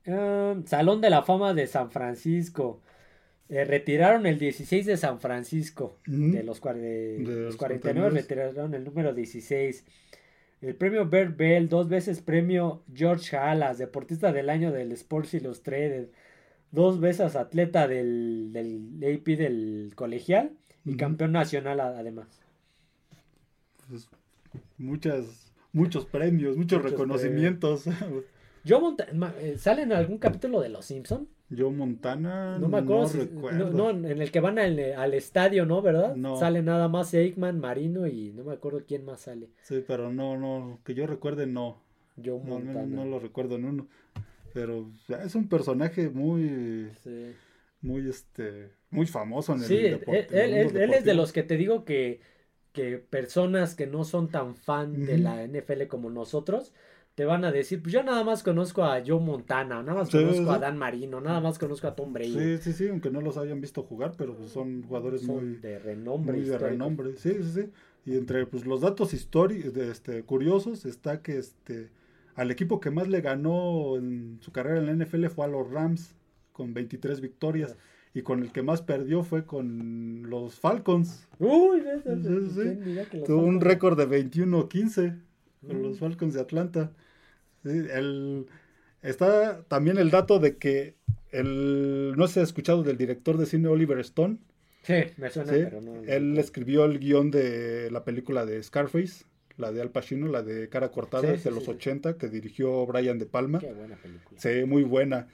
um, 0.09 0.64
Salón 0.64 1.01
de 1.01 1.10
la 1.10 1.22
Fama 1.22 1.55
de 1.55 1.66
San 1.66 1.90
Francisco. 1.90 2.80
Eh, 3.48 3.64
retiraron 3.64 4.26
el 4.26 4.39
16 4.39 4.85
de 4.85 4.97
San 4.97 5.20
Francisco. 5.20 5.98
De 6.06 6.43
los, 6.43 6.60
de, 6.60 7.18
los 7.20 7.56
49 7.56 8.10
retiraron 8.10 8.74
el 8.74 8.85
número 8.85 9.14
16. 9.14 9.85
El 10.60 10.74
premio 10.74 11.09
Bert 11.09 11.36
Bell, 11.36 11.68
dos 11.68 11.89
veces 11.89 12.20
premio 12.20 12.82
George 12.93 13.36
Halas, 13.36 13.78
deportista 13.78 14.32
del 14.32 14.51
año 14.51 14.72
del 14.72 14.93
Sports 14.93 15.35
Illustrated, 15.35 16.09
dos 16.72 17.01
veces 17.01 17.36
atleta 17.36 17.86
del, 17.86 18.51
del 18.52 18.97
AP 19.02 19.39
del 19.39 19.93
colegial 19.94 20.52
y 20.85 20.97
campeón 20.97 21.32
nacional 21.32 21.80
además. 21.80 22.26
Pues, 23.89 24.09
muchas, 24.76 25.52
muchos 25.72 26.06
premios, 26.06 26.56
muchos, 26.56 26.82
reconocimientos. 26.82 27.85
Yo 28.64 28.97
eh, 29.40 29.56
¿Sale 29.59 29.82
en 29.82 29.93
algún 29.93 30.18
capítulo 30.18 30.60
de 30.60 30.68
Los 30.68 30.86
Simpson? 30.86 31.28
Yo 31.51 31.70
Montana 31.70 32.59
no 32.59 32.68
me 32.68 32.78
acuerdo. 32.78 33.09
No, 33.72 33.90
en 33.90 34.05
el 34.05 34.30
que 34.30 34.40
van 34.40 34.59
al, 34.59 34.78
al 34.78 35.14
estadio, 35.14 35.64
¿no? 35.64 35.80
¿Verdad? 35.80 36.16
Sale 36.39 36.62
nada 36.62 36.89
más 36.89 37.14
Eggman, 37.14 37.59
Marino 37.59 38.06
y 38.06 38.32
no 38.32 38.44
me 38.44 38.52
acuerdo 38.52 38.82
quién 38.86 39.05
más 39.05 39.22
sale. 39.22 39.48
Sí, 39.62 39.82
pero 39.86 40.12
no, 40.12 40.36
no, 40.36 40.80
que 40.85 40.94
yo 40.94 41.06
recuerde 41.06 41.47
no. 41.47 41.82
Yo 42.16 42.39
Montana. 42.39 42.85
No, 42.85 43.05
lo 43.05 43.18
recuerdo 43.18 43.56
en 43.56 43.64
uno. 43.64 43.89
Pero 44.52 44.90
es 45.24 45.35
un 45.35 45.48
personaje 45.48 46.10
muy... 46.10 46.90
Muy, 47.80 48.09
este, 48.10 48.72
muy 48.90 49.06
famoso 49.06 49.55
en 49.55 49.62
el 49.62 49.68
deporte. 49.68 50.26
Él, 50.32 50.52
él, 50.52 50.76
él 50.76 50.94
es 50.94 51.05
de 51.05 51.14
los 51.14 51.32
que 51.32 51.44
te 51.44 51.56
digo 51.56 51.85
que, 51.85 52.20
que 52.72 52.98
personas 52.98 53.74
que 53.74 53.86
no 53.86 54.05
son 54.05 54.28
tan 54.28 54.56
fan 54.56 55.06
de 55.06 55.18
la 55.18 55.47
NFL 55.47 55.86
como 55.86 56.10
nosotros, 56.10 56.72
te 57.19 57.24
van 57.24 57.45
a 57.45 57.51
decir, 57.51 57.82
pues 57.82 57.93
yo 57.93 58.05
nada 58.05 58.23
más 58.23 58.45
conozco 58.45 58.85
a 58.85 59.03
Joe 59.05 59.19
Montana, 59.19 59.82
nada 59.82 59.99
más 59.99 60.09
conozco 60.09 60.53
a 60.53 60.61
Dan 60.61 60.78
Marino, 60.78 61.20
nada 61.20 61.40
más 61.40 61.59
conozco 61.59 61.89
a 61.89 61.97
Tom 61.97 62.12
Brady. 62.12 62.31
Sí, 62.31 62.59
sí, 62.59 62.73
sí, 62.73 62.89
aunque 62.89 63.11
no 63.11 63.20
los 63.20 63.36
hayan 63.36 63.61
visto 63.61 63.82
jugar, 63.82 64.12
pero 64.16 64.36
pues 64.36 64.53
son 64.53 64.85
jugadores 64.85 65.24
muy 65.24 65.57
de 65.57 65.81
renombre. 65.81 66.36
Muy 66.36 66.47
de 66.47 66.57
renombre, 66.57 67.16
sí, 67.16 67.35
sí, 67.43 67.51
sí. 67.53 67.70
Y 68.07 68.16
entre 68.16 68.47
pues 68.47 68.65
los 68.66 68.82
datos 68.82 69.15
históricos, 69.15 69.77
este, 69.77 70.23
curiosos, 70.23 70.85
está 70.85 71.20
que 71.20 71.39
este 71.39 71.90
al 72.36 72.53
equipo 72.53 72.78
que 72.78 72.93
más 72.93 73.09
le 73.09 73.20
ganó 73.20 73.97
en 73.97 74.39
su 74.40 74.53
carrera 74.53 74.78
en 74.78 74.86
la 74.86 75.05
NFL 75.05 75.27
fue 75.27 75.47
a 75.47 75.49
los 75.49 75.69
Rams, 75.73 76.15
con 76.53 76.73
23 76.73 77.20
victorias. 77.20 77.77
Y 78.15 78.23
con 78.23 78.45
el 78.45 78.53
que 78.53 78.62
más 78.62 78.81
perdió 78.81 79.24
fue 79.24 79.45
con 79.45 80.31
los 80.31 80.61
Falcons. 80.61 81.27
Uy, 81.40 81.82
sí, 82.55 83.19
Tuvo 83.27 83.43
un 83.43 83.61
récord 83.61 83.99
de 83.99 84.09
21-15 84.09 85.19
con 85.66 85.82
los 85.82 85.99
Falcons 85.99 86.35
de 86.35 86.40
Atlanta 86.40 86.93
el, 87.64 88.47
está 89.02 89.62
también 89.68 89.98
el 89.98 90.10
dato 90.10 90.39
de 90.39 90.56
que 90.56 90.94
el, 91.30 92.14
no 92.16 92.26
se 92.28 92.40
ha 92.40 92.43
escuchado 92.43 92.82
del 92.82 92.97
director 92.97 93.36
de 93.36 93.47
cine 93.47 93.68
Oliver 93.68 93.98
Stone. 94.01 94.39
Sí, 94.82 94.94
me 95.16 95.30
suena, 95.30 95.52
pero 95.52 95.80
no, 95.80 96.02
Él 96.05 96.39
escribió 96.39 96.85
el 96.85 96.98
guion 96.98 97.30
de 97.30 97.90
la 97.90 98.05
película 98.05 98.47
de 98.47 98.62
Scarface, 98.62 99.24
la 99.56 99.72
de 99.72 99.82
Al 99.82 99.90
Pacino, 99.90 100.28
la 100.28 100.43
de 100.43 100.68
Cara 100.68 100.90
Cortada, 100.90 101.32
de 101.32 101.51
los 101.51 101.68
80, 101.68 102.16
que 102.16 102.28
dirigió 102.28 102.86
Brian 102.86 103.18
De 103.18 103.26
Palma. 103.26 103.59
Qué 103.59 103.72
buena 103.72 103.97
película. 103.97 104.40
Sí, 104.40 104.64
muy 104.64 104.85
buena. 104.85 105.28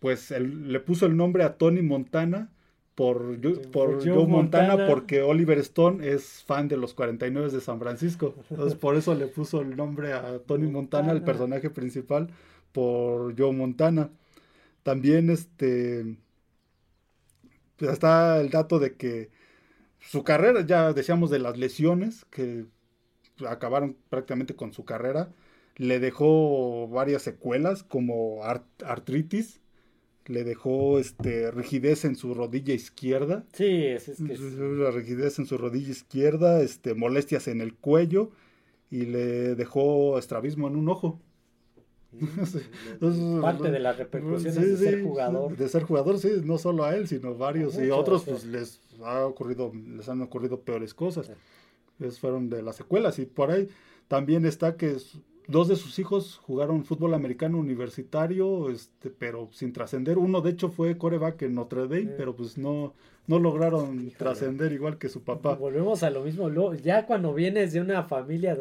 Pues 0.00 0.30
él, 0.32 0.72
le 0.72 0.80
puso 0.80 1.06
el 1.06 1.16
nombre 1.16 1.44
a 1.44 1.54
Tony 1.54 1.80
Montana 1.80 2.50
por, 2.94 3.40
por 3.70 4.06
Joe, 4.06 4.26
Montana, 4.26 4.86
porque 4.86 5.22
Oliver 5.22 5.58
Stone 5.58 6.06
es 6.06 6.42
fan 6.44 6.68
de 6.68 6.76
los 6.76 6.94
49 6.94 7.50
de 7.50 7.60
San 7.60 7.78
Francisco. 7.78 8.34
Entonces 8.50 8.78
por 8.78 8.96
eso 8.96 9.14
le 9.14 9.26
puso 9.26 9.62
el 9.62 9.76
nombre 9.76 10.12
a 10.12 10.38
Tony 10.40 10.70
Montana, 10.70 11.12
el 11.12 11.22
personaje 11.22 11.70
principal, 11.70 12.28
por 12.72 13.38
Joe 13.38 13.52
Montana. 13.52 14.10
También 14.82 15.30
este 15.30 16.16
pues, 17.76 17.92
está 17.92 18.40
el 18.40 18.50
dato 18.50 18.78
de 18.78 18.96
que 18.96 19.30
su 20.00 20.22
carrera, 20.24 20.66
ya 20.66 20.92
decíamos 20.92 21.30
de 21.30 21.38
las 21.38 21.56
lesiones 21.56 22.24
que 22.26 22.66
acabaron 23.48 23.96
prácticamente 24.10 24.54
con 24.54 24.72
su 24.72 24.84
carrera, 24.84 25.32
le 25.76 25.98
dejó 25.98 26.88
varias 26.88 27.22
secuelas 27.22 27.82
como 27.82 28.42
artritis, 28.44 29.61
le 30.26 30.44
dejó 30.44 30.98
este 30.98 31.50
rigidez 31.50 32.04
en 32.04 32.16
su 32.16 32.34
rodilla 32.34 32.74
izquierda. 32.74 33.44
Sí, 33.52 33.84
es, 33.84 34.04
que 34.04 34.36
la 34.38 34.90
rigidez 34.90 35.38
en 35.38 35.46
su 35.46 35.58
rodilla 35.58 35.90
izquierda, 35.90 36.62
este 36.62 36.94
molestias 36.94 37.48
en 37.48 37.60
el 37.60 37.74
cuello 37.74 38.30
y 38.90 39.06
le 39.06 39.54
dejó 39.54 40.18
estrabismo 40.18 40.68
en 40.68 40.76
un 40.76 40.88
ojo. 40.88 41.20
Mm, 42.12 43.40
parte 43.40 43.70
de 43.70 43.78
las 43.78 43.96
repercusiones 43.96 44.54
de 44.54 44.76
ser 44.76 45.02
jugador. 45.02 45.56
De 45.56 45.68
ser 45.68 45.82
jugador, 45.82 46.18
sí, 46.18 46.30
no 46.44 46.58
solo 46.58 46.84
a 46.84 46.94
él, 46.94 47.08
sino 47.08 47.34
varios 47.34 47.78
y 47.78 47.90
otros 47.90 48.24
pues 48.24 48.44
les 48.44 48.80
ha 49.02 49.24
ocurrido 49.24 49.72
les 49.74 50.08
han 50.08 50.20
ocurrido 50.20 50.60
peores 50.60 50.94
cosas. 50.94 51.30
Esas 51.98 52.18
fueron 52.18 52.50
de 52.50 52.62
las 52.62 52.76
secuelas 52.76 53.18
y 53.18 53.26
por 53.26 53.50
ahí 53.50 53.68
también 54.08 54.44
está 54.44 54.76
que 54.76 54.96
Dos 55.48 55.68
de 55.68 55.76
sus 55.76 55.98
hijos 55.98 56.38
jugaron 56.42 56.84
fútbol 56.84 57.14
americano 57.14 57.58
universitario, 57.58 58.70
este, 58.70 59.10
pero 59.10 59.48
sin 59.52 59.72
trascender. 59.72 60.18
Uno, 60.18 60.40
de 60.40 60.50
hecho, 60.50 60.70
fue 60.70 60.96
coreback 60.96 61.42
en 61.42 61.54
Notre 61.54 61.82
Dame, 61.82 62.12
pero 62.16 62.36
pues 62.36 62.56
no, 62.56 62.94
no 63.26 63.38
lograron 63.38 64.10
trascender 64.10 64.72
igual 64.72 64.98
que 64.98 65.08
su 65.08 65.22
papá. 65.22 65.54
Volvemos 65.54 66.02
a 66.02 66.10
lo 66.10 66.24
mismo. 66.24 66.74
Ya 66.74 67.06
cuando 67.06 67.32
vienes 67.32 67.72
de 67.72 67.80
una 67.80 68.02
familia, 68.02 68.58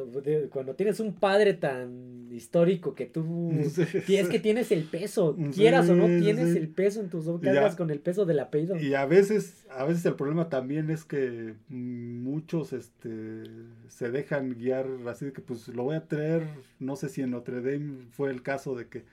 cuando 0.52 0.76
tienes 0.76 1.00
un 1.00 1.14
padre 1.14 1.56
tan 1.56 2.30
histórico 2.32 2.94
que 2.94 3.08
tú 3.08 3.52
tienes 4.06 4.30
que 4.30 4.40
tienes 4.40 4.72
el 4.72 4.84
peso, 4.84 5.36
quieras 5.54 5.90
o 5.90 5.96
no 5.96 6.06
tienes 6.06 6.56
el 6.56 6.70
peso 6.70 7.02
en 7.02 7.10
tus 7.10 7.26
cargas 7.42 7.76
con 7.76 7.90
el 7.90 8.00
peso 8.00 8.26
del 8.26 8.40
apellido. 8.40 8.78
Y 8.78 8.94
a 8.94 9.06
veces, 9.06 9.66
a 9.72 9.84
veces 9.84 10.06
el 10.06 10.16
problema 10.16 10.48
también 10.50 10.92
es 10.92 11.06
que 11.06 11.56
muchos 11.70 12.72
este 12.72 13.44
se 13.88 14.12
dejan 14.12 14.54
guiar 14.54 14.86
así 15.08 15.26
de 15.26 15.34
que 15.34 15.42
pues 15.42 15.68
lo 15.70 15.84
voy 15.84 15.96
a 15.96 16.08
traer, 16.08 16.48
no 16.80 16.96
sé 16.96 17.10
si 17.10 17.22
en 17.22 17.32
Notre 17.32 17.62
Dame 17.62 18.06
fue 18.12 18.30
el 18.30 18.44
caso 18.44 18.76
de 18.76 18.88
que 18.88 19.06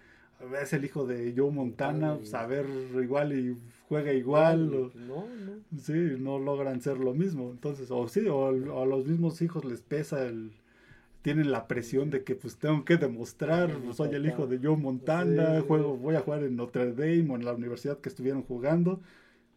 es 0.63 0.73
el 0.73 0.85
hijo 0.85 1.07
de 1.07 1.35
Joe 1.37 1.51
Montana, 1.51 2.19
saber 2.23 2.67
pues, 2.93 3.05
igual 3.05 3.33
y 3.33 3.57
juega 3.89 4.13
igual. 4.13 4.71
No, 4.95 5.27
no. 5.27 5.81
Sí, 5.81 6.17
no 6.19 6.39
logran 6.39 6.81
ser 6.81 6.99
lo 6.99 7.15
mismo. 7.15 7.51
Entonces, 7.51 7.91
o 7.91 8.07
sí, 8.09 8.27
o, 8.29 8.49
a 8.49 8.87
los 8.87 9.07
mismos 9.07 9.41
hijos 9.43 9.65
les 9.65 9.81
pesa 9.81 10.25
el. 10.25 10.53
Tienen 11.23 11.51
la 11.51 11.67
presión 11.67 12.11
de 12.11 12.23
que 12.23 12.37
pues 12.37 12.57
tengo 12.57 12.85
que 12.85 12.97
demostrar, 12.97 13.73
soy 13.93 14.15
el 14.15 14.25
hijo 14.25 14.47
de 14.47 14.61
Joe 14.63 14.77
Montana, 14.77 15.61
juego, 15.67 15.97
voy 15.97 16.15
a 16.15 16.21
jugar 16.21 16.45
en 16.45 16.55
Notre 16.55 16.93
Dame 16.93 17.27
o 17.33 17.37
en 17.37 17.45
la 17.45 17.55
universidad 17.55 17.99
que 17.99 18.09
estuvieron 18.09 18.43
jugando. 18.45 19.01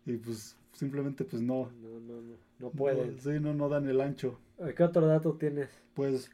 Y 0.05 0.17
pues 0.17 0.57
simplemente 0.73 1.23
pues 1.23 1.41
no. 1.41 1.69
No, 1.81 1.99
no, 1.99 2.21
no. 2.21 2.33
No 2.59 2.69
pueden. 2.71 3.19
sí, 3.19 3.39
no, 3.39 3.53
no 3.53 3.69
dan 3.69 3.87
el 3.87 4.01
ancho. 4.01 4.39
¿Qué 4.75 4.83
otro 4.83 5.05
dato 5.05 5.33
tienes? 5.33 5.69
Pues 5.93 6.31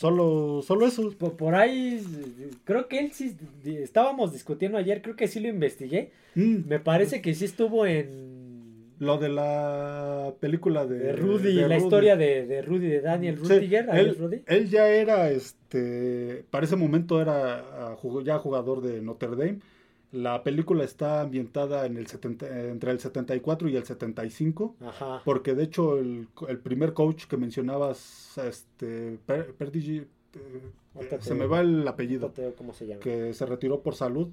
Solo, 0.00 0.62
solo 0.62 0.86
eso. 0.86 1.10
Por, 1.10 1.54
ahí, 1.54 2.02
creo 2.64 2.88
que 2.88 3.00
él 3.00 3.12
sí, 3.12 3.36
estábamos 3.66 4.32
discutiendo 4.32 4.78
ayer, 4.78 5.02
creo 5.02 5.14
que 5.14 5.28
sí 5.28 5.40
lo 5.40 5.48
investigué. 5.48 6.10
Mm. 6.34 6.66
Me 6.66 6.78
parece 6.78 7.20
que 7.20 7.34
sí 7.34 7.44
estuvo 7.44 7.84
en... 7.84 8.94
Lo 8.98 9.18
de 9.18 9.28
la 9.28 10.32
película 10.40 10.86
de, 10.86 11.12
Rudy, 11.12 11.52
la 11.52 11.76
historia 11.76 12.16
de, 12.16 12.62
Rudy, 12.62 12.88
de 12.88 13.00
Daniel 13.02 13.36
Rudiger. 13.36 13.90
él, 14.46 14.70
ya 14.70 14.88
era, 14.88 15.30
este, 15.30 16.44
para 16.50 16.64
ese 16.64 16.76
momento 16.76 17.20
era 17.20 17.58
ah, 17.58 17.96
ya 18.24 18.38
jugador 18.38 18.80
de 18.80 19.02
Notre 19.02 19.36
Dame. 19.36 19.58
La 20.12 20.42
película 20.42 20.82
está 20.82 21.20
ambientada 21.20 21.86
en 21.86 21.96
el 21.96 22.06
entre 22.42 22.90
el 22.90 22.98
74 22.98 23.68
y 23.68 23.76
el 23.76 23.84
75. 23.84 24.76
Ajá. 24.80 25.22
Porque 25.24 25.54
de 25.54 25.64
hecho 25.64 25.98
el, 25.98 26.26
primer 26.62 26.94
coach 26.94 27.26
que 27.26 27.36
mencionabas, 27.36 28.36
este, 28.38 29.18
eh, 29.28 30.06
se 31.20 31.34
me 31.34 31.46
va 31.46 31.60
el 31.60 31.86
apellido. 31.86 32.32
¿Cómo 32.58 32.72
se 32.72 32.88
llama? 32.88 33.00
Que 33.00 33.32
se 33.34 33.46
retiró 33.46 33.82
por 33.82 33.94
salud. 33.94 34.28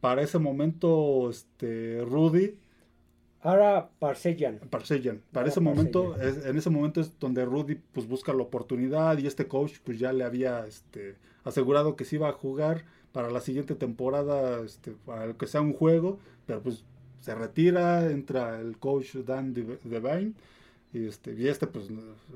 Para 0.00 0.22
ese 0.22 0.38
momento, 0.38 1.28
este, 1.28 2.02
Rudy. 2.04 2.56
Ahora 3.42 3.90
Parseyan. 3.98 4.60
Parseyan. 4.70 5.20
Para 5.32 5.48
ese 5.48 5.60
momento, 5.60 6.16
en 6.20 6.56
ese 6.56 6.70
momento 6.70 7.00
es 7.00 7.18
donde 7.18 7.44
Rudy 7.44 7.74
pues 7.74 8.06
busca 8.06 8.32
la 8.32 8.44
oportunidad 8.44 9.18
y 9.18 9.26
este 9.26 9.48
coach 9.48 9.78
pues 9.84 9.98
ya 9.98 10.12
le 10.12 10.22
había 10.22 10.64
este, 10.66 11.16
asegurado 11.42 11.96
que 11.96 12.04
se 12.04 12.16
iba 12.16 12.28
a 12.28 12.32
jugar 12.32 12.84
para 13.12 13.30
la 13.30 13.40
siguiente 13.40 13.74
temporada, 13.74 14.62
este, 14.64 14.92
para 15.04 15.32
que 15.34 15.46
sea 15.46 15.60
un 15.60 15.72
juego, 15.72 16.18
pero 16.46 16.62
pues 16.62 16.84
se 17.20 17.34
retira, 17.34 18.10
entra 18.10 18.60
el 18.60 18.78
coach 18.78 19.14
Dan 19.16 19.52
Devine 19.54 20.32
y 20.92 21.06
este, 21.06 21.34
y 21.34 21.48
este 21.48 21.66
pues 21.66 21.88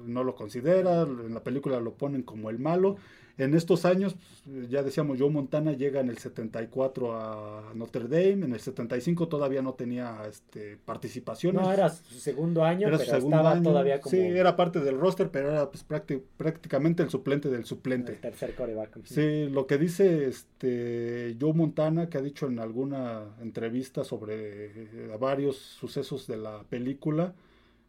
no 0.07 0.25
lo 0.25 0.35
considera, 0.35 1.03
en 1.03 1.35
la 1.35 1.43
película 1.43 1.81
lo 1.81 1.95
ponen 1.95 2.23
como 2.23 2.51
el 2.51 2.59
malo 2.59 2.97
en 3.39 3.55
estos 3.55 3.85
años, 3.85 4.17
pues, 4.45 4.71
ya 4.71 4.83
decíamos, 4.83 5.19
Joe 5.19 5.29
Montana 5.29 5.73
llega 5.73 6.01
en 6.01 6.09
el 6.09 6.17
74 6.17 7.15
a 7.15 7.73
Notre 7.75 8.05
Dame, 8.05 8.47
en 8.47 8.53
el 8.55 8.61
75 8.61 9.29
todavía 9.29 9.61
no 9.61 9.75
tenía 9.75 10.23
este, 10.27 10.79
participaciones. 10.83 11.61
No, 11.61 11.71
era 11.71 11.91
su 11.91 12.19
segundo 12.19 12.65
año, 12.65 12.89
pero 12.91 13.03
estaba 13.03 13.61
todavía 13.63 14.01
como... 14.01 14.11
Sí, 14.11 14.19
era 14.19 14.57
parte 14.57 14.81
del 14.81 14.99
roster, 14.99 15.31
pero 15.31 15.51
era 15.51 15.71
pues, 15.71 15.85
prácticamente 15.85 17.03
el 17.03 17.11
suplente 17.11 17.51
del 17.51 17.67
suplente. 17.67 18.13
El 18.13 18.21
tercer 18.21 18.55
coreback. 18.55 19.05
Sí, 19.05 19.49
lo 19.51 19.67
que 19.67 19.77
dice 19.77 20.29
este 20.29 21.37
Joe 21.39 21.53
Montana, 21.53 22.09
que 22.09 22.17
ha 22.17 22.23
dicho 22.23 22.47
en 22.47 22.59
alguna 22.59 23.37
entrevista 23.43 24.03
sobre 24.03 24.67
eh, 24.67 25.17
varios 25.21 25.57
sucesos 25.57 26.27
de 26.27 26.39
la 26.39 26.63
película, 26.71 27.35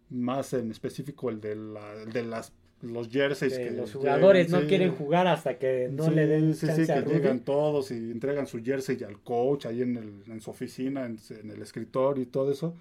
más 0.09 0.53
en 0.53 0.71
específico 0.71 1.29
el 1.29 1.41
de, 1.41 1.55
la, 1.55 1.93
el 1.93 2.11
de 2.11 2.23
las 2.23 2.53
los 2.81 3.09
jerseys 3.09 3.57
que 3.57 3.71
los 3.71 3.93
jugadores 3.93 4.49
no 4.49 4.61
quieren 4.67 4.91
jugar 4.91 5.27
hasta 5.27 5.57
que 5.57 5.89
no 5.91 6.11
le 6.11 6.27
den 6.27 6.53
sí, 6.53 6.67
sí, 6.67 6.85
que 6.85 7.01
llegan 7.01 7.39
todos 7.39 7.89
y 7.89 7.95
entregan 7.95 8.45
su 8.45 8.63
jersey 8.63 9.03
al 9.03 9.19
coach 9.21 9.65
ahí 9.65 9.81
en, 9.81 9.97
el, 9.97 10.31
en 10.31 10.41
su 10.41 10.51
oficina, 10.51 11.05
en, 11.05 11.17
en, 11.41 11.51
el 11.51 11.61
escritorio 11.61 12.21
y 12.21 12.27
todo 12.27 12.51
eso. 12.51 12.75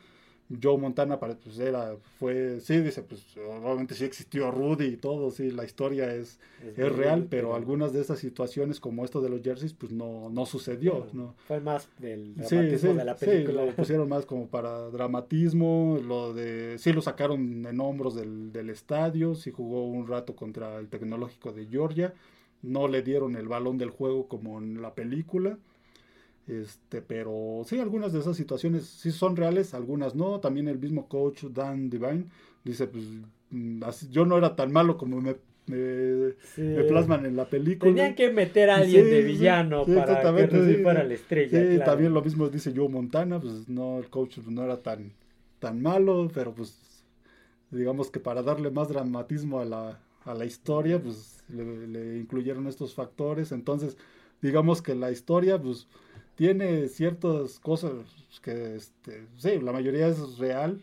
Joe 0.62 0.78
Montana 0.78 1.18
pues 1.18 1.58
era, 1.58 1.96
fue, 2.18 2.60
sí, 2.60 2.78
dice, 2.78 3.02
pues 3.02 3.24
obviamente 3.36 3.94
sí 3.94 4.04
existió 4.04 4.50
Rudy 4.52 4.86
y 4.86 4.96
todo, 4.96 5.30
sí, 5.30 5.50
la 5.50 5.64
historia 5.64 6.14
es, 6.14 6.38
es, 6.76 6.92
real, 6.92 7.26
pero, 7.28 7.56
algunas 7.56 7.92
de 7.92 8.00
esas 8.00 8.20
situaciones 8.20 8.78
como 8.78 9.04
esto 9.04 9.20
de 9.20 9.28
los 9.28 9.42
jerseys, 9.42 9.74
pues 9.74 9.90
no, 9.90 10.30
no 10.30 10.46
sucedió, 10.46 11.08
¿no? 11.12 11.34
Fue 11.48 11.60
más 11.60 11.88
del 11.98 12.36
dramatismo 12.36 12.94
de 12.94 13.04
la 13.04 13.16
película. 13.16 13.62
Sí, 13.62 13.66
lo 13.68 13.74
pusieron 13.74 14.08
más 14.08 14.24
como 14.24 14.46
para 14.46 14.88
dramatismo, 14.90 15.98
lo 16.04 16.32
de, 16.32 16.76
sí 16.78 16.92
lo 16.92 17.02
sacaron 17.02 17.66
en 17.66 17.80
hombros 17.80 18.14
del, 18.14 18.52
del 18.52 18.70
estadio, 18.70 19.34
sí 19.34 19.50
jugó 19.50 19.86
un 19.86 20.06
rato 20.06 20.36
contra 20.36 20.78
el 20.78 20.88
tecnológico 20.88 21.52
de 21.52 21.66
Georgia, 21.66 22.14
no 22.62 22.86
le 22.86 23.02
dieron 23.02 23.36
el 23.36 23.48
balón 23.48 23.78
del 23.78 23.90
juego 23.90 24.28
como 24.28 24.58
en 24.58 24.80
la 24.80 24.94
película, 24.94 25.58
este, 26.46 27.02
pero 27.02 27.62
sí, 27.64 27.78
algunas 27.80 28.12
de 28.12 28.20
esas 28.20 28.36
situaciones 28.36 28.84
sí 28.86 29.10
son 29.10 29.36
reales, 29.36 29.74
algunas 29.74 30.14
no. 30.14 30.38
También 30.38 30.68
el 30.68 30.78
mismo 30.78 31.08
coach 31.08 31.44
Dan 31.44 31.90
Divine 31.90 32.26
dice, 32.64 32.86
pues 32.86 33.04
mm, 33.50 33.82
yo 34.10 34.24
no 34.24 34.38
era 34.38 34.54
tan 34.54 34.72
malo 34.72 34.96
como 34.96 35.20
me, 35.20 35.36
me, 35.66 36.84
plasman 36.84 37.26
en 37.26 37.34
la 37.34 37.46
película. 37.46 37.90
Tenían 37.90 38.14
que 38.14 38.30
meter 38.30 38.70
a 38.70 38.76
alguien 38.76 39.04
de 39.06 39.22
villano 39.22 39.84
para 39.84 40.36
que 40.48 40.78
fuera 40.82 41.02
la 41.02 41.14
estrella. 41.14 41.60
Sí, 41.60 41.78
también 41.84 42.14
lo 42.14 42.22
mismo 42.22 42.48
dice 42.48 42.72
Joe 42.74 42.88
Montana, 42.88 43.40
pues 43.40 43.68
no, 43.68 43.98
el 43.98 44.08
coach 44.08 44.38
no 44.38 44.62
era 44.62 44.80
tan, 44.82 45.12
tan 45.58 45.82
malo, 45.82 46.30
pero 46.32 46.54
pues 46.54 47.04
digamos 47.72 48.08
que 48.10 48.20
para 48.20 48.42
darle 48.42 48.70
más 48.70 48.88
dramatismo 48.88 49.58
a 49.58 49.64
la, 49.64 50.00
a 50.24 50.34
la 50.34 50.44
historia, 50.44 51.02
pues 51.02 51.42
le, 51.48 51.88
le 51.88 52.18
incluyeron 52.18 52.68
estos 52.68 52.94
factores. 52.94 53.50
Entonces, 53.50 53.96
digamos 54.40 54.80
que 54.80 54.94
la 54.94 55.10
historia, 55.10 55.60
pues 55.60 55.88
tiene 56.36 56.88
ciertas 56.88 57.58
cosas 57.58 57.92
que, 58.42 58.76
este, 58.76 59.26
sí, 59.36 59.58
la 59.60 59.72
mayoría 59.72 60.06
es 60.06 60.38
real, 60.38 60.80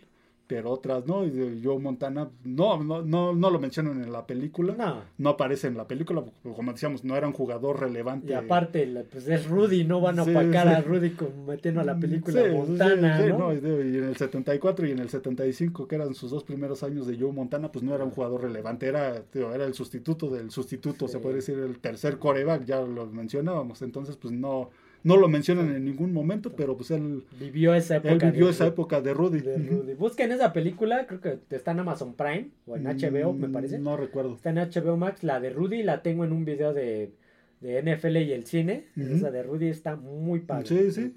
pero 0.47 0.71
otras 0.71 1.05
no. 1.05 1.25
Y 1.25 1.61
Joe 1.63 1.79
Montana 1.79 2.29
no, 2.43 2.83
no, 2.83 3.01
no, 3.03 3.33
no 3.33 3.49
lo 3.49 3.59
mencionan 3.59 4.03
en 4.03 4.11
la 4.11 4.25
película. 4.25 4.75
No. 4.75 5.01
No 5.17 5.29
aparece 5.29 5.67
en 5.67 5.77
la 5.77 5.87
película, 5.87 6.23
como 6.41 6.71
decíamos, 6.71 7.03
no 7.03 7.15
era 7.15 7.27
un 7.27 7.33
jugador 7.33 7.79
relevante. 7.79 8.31
Y 8.31 8.33
aparte, 8.33 9.05
pues 9.11 9.27
es 9.27 9.47
Rudy, 9.47 9.83
no 9.83 10.01
van 10.01 10.19
a 10.19 10.23
opacar 10.23 10.67
a 10.67 10.81
Rudy 10.81 11.11
como 11.11 11.45
metiendo 11.45 11.81
a 11.81 11.83
la 11.83 11.97
película 11.97 12.43
Montana. 12.51 13.25
¿no? 13.27 13.53
y 13.53 13.57
en 13.57 14.03
el 14.03 14.17
74 14.17 14.87
y 14.87 14.91
en 14.91 14.99
el 14.99 15.09
75, 15.09 15.87
que 15.87 15.95
eran 15.95 16.15
sus 16.15 16.31
dos 16.31 16.43
primeros 16.43 16.83
años 16.83 17.07
de 17.07 17.17
Joe 17.17 17.31
Montana, 17.31 17.71
pues 17.71 17.83
no 17.83 17.93
era 17.93 18.03
un 18.03 18.11
jugador 18.11 18.41
relevante, 18.41 18.87
era, 18.87 19.23
era 19.33 19.65
el 19.65 19.73
sustituto 19.75 20.29
del 20.29 20.49
sustituto, 20.51 21.07
se 21.07 21.19
puede 21.19 21.35
decir 21.35 21.59
el 21.59 21.79
tercer 21.79 22.17
coreback, 22.17 22.65
ya 22.65 22.81
lo 22.81 23.05
mencionábamos. 23.05 23.81
Entonces, 23.83 24.17
pues 24.17 24.33
no 24.33 24.71
no 25.03 25.17
lo 25.17 25.27
mencionan 25.27 25.75
en 25.75 25.83
ningún 25.83 26.13
momento, 26.13 26.53
pero 26.53 26.77
pues 26.77 26.91
él 26.91 27.23
vivió 27.39 27.75
esa 27.75 27.97
época. 27.97 28.13
Él 28.13 28.31
vivió 28.31 28.49
esa 28.49 28.67
época 28.67 29.01
de 29.01 29.13
Rudy. 29.13 29.41
Busquen 29.99 30.31
esa 30.31 30.53
película, 30.53 31.05
creo 31.05 31.19
que 31.19 31.39
está 31.49 31.71
en 31.71 31.79
Amazon 31.79 32.13
Prime 32.13 32.49
o 32.65 32.77
en 32.77 32.83
HBO, 32.83 33.33
me 33.33 33.49
mm, 33.49 33.51
parece. 33.51 33.79
No 33.79 33.97
recuerdo. 33.97 34.35
Está 34.35 34.51
en 34.51 34.57
HBO 34.57 34.95
Max, 34.97 35.23
la 35.23 35.39
de 35.39 35.49
Rudy 35.49 35.83
la 35.83 36.01
tengo 36.01 36.23
en 36.23 36.31
un 36.31 36.45
video 36.45 36.73
de, 36.73 37.11
de 37.59 37.81
NFL 37.81 38.17
y 38.17 38.31
el 38.31 38.45
cine. 38.45 38.85
Esa 38.95 39.29
de 39.29 39.43
Rudy 39.43 39.67
está 39.67 39.97
muy 39.97 40.39
padre. 40.39 40.67
Sí, 40.67 40.91
sí, 40.91 41.13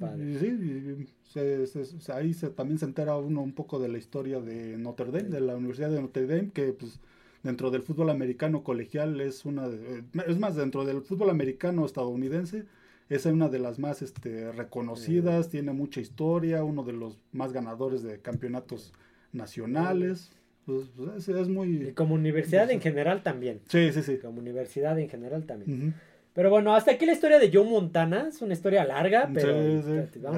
sí. 1.33 2.13
ahí 2.13 2.35
se, 2.35 2.51
también 2.51 2.79
se 2.79 2.87
entera 2.87 3.17
uno 3.17 3.41
un 3.41 3.53
poco 3.53 3.79
de 3.79 3.89
la 3.89 3.99
historia 3.99 4.41
de 4.41 4.77
Notre 4.79 5.13
Dame, 5.13 5.29
de 5.29 5.41
la 5.41 5.57
Universidad 5.57 5.91
de 5.91 6.01
Notre 6.01 6.27
Dame, 6.27 6.51
que 6.51 6.73
pues 6.73 6.99
dentro 7.45 7.71
del 7.71 7.83
fútbol 7.83 8.11
americano 8.11 8.65
colegial 8.65 9.21
es 9.21 9.45
una, 9.45 9.69
de, 9.69 10.03
es 10.27 10.39
más, 10.39 10.57
dentro 10.57 10.85
del 10.85 11.03
fútbol 11.03 11.31
americano 11.31 11.87
estadounidense 11.87 12.65
es 13.09 13.27
una 13.27 13.49
de 13.49 13.59
las 13.59 13.79
más 13.79 14.03
este, 14.03 14.53
reconocidas, 14.53 15.49
tiene 15.49 15.73
mucha 15.73 16.01
historia, 16.01 16.65
uno 16.65 16.83
de 16.83 16.93
los 16.93 17.19
más 17.33 17.53
ganadores 17.53 18.03
de 18.03 18.21
campeonatos 18.21 18.93
nacionales. 19.33 20.33
Pues, 20.65 20.89
pues 20.97 21.29
es, 21.29 21.49
muy... 21.49 21.89
Y 21.89 21.93
como 21.93 22.15
universidad 22.15 22.71
en 22.71 22.81
general 22.81 23.23
también. 23.23 23.61
Sí, 23.69 23.93
sí, 23.93 24.03
sí. 24.03 24.19
Como 24.19 24.41
universidad 24.41 24.99
en 24.99 25.09
general 25.09 25.45
también. 25.45 25.95
Pero 26.33 26.51
bueno, 26.51 26.75
hasta 26.75 26.91
aquí 26.91 27.07
la 27.07 27.13
historia 27.13 27.39
de 27.39 27.51
Joe 27.53 27.65
Montana. 27.65 28.27
Es 28.29 28.43
una 28.43 28.53
historia 28.53 28.85
larga, 28.85 29.31
pero 29.33 29.57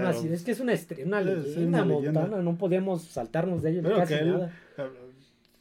así, 0.07 0.28
es 0.28 0.45
que 0.45 0.53
es 0.53 0.61
una, 0.61 0.74
una 1.05 1.20
leyenda 1.23 1.85
Montana. 1.85 2.43
No 2.43 2.57
podíamos 2.57 3.03
saltarnos 3.03 3.62
de 3.62 3.70
ello 3.70 3.82
casi 3.82 4.15
nada. 4.15 4.53
Eh, 4.77 4.82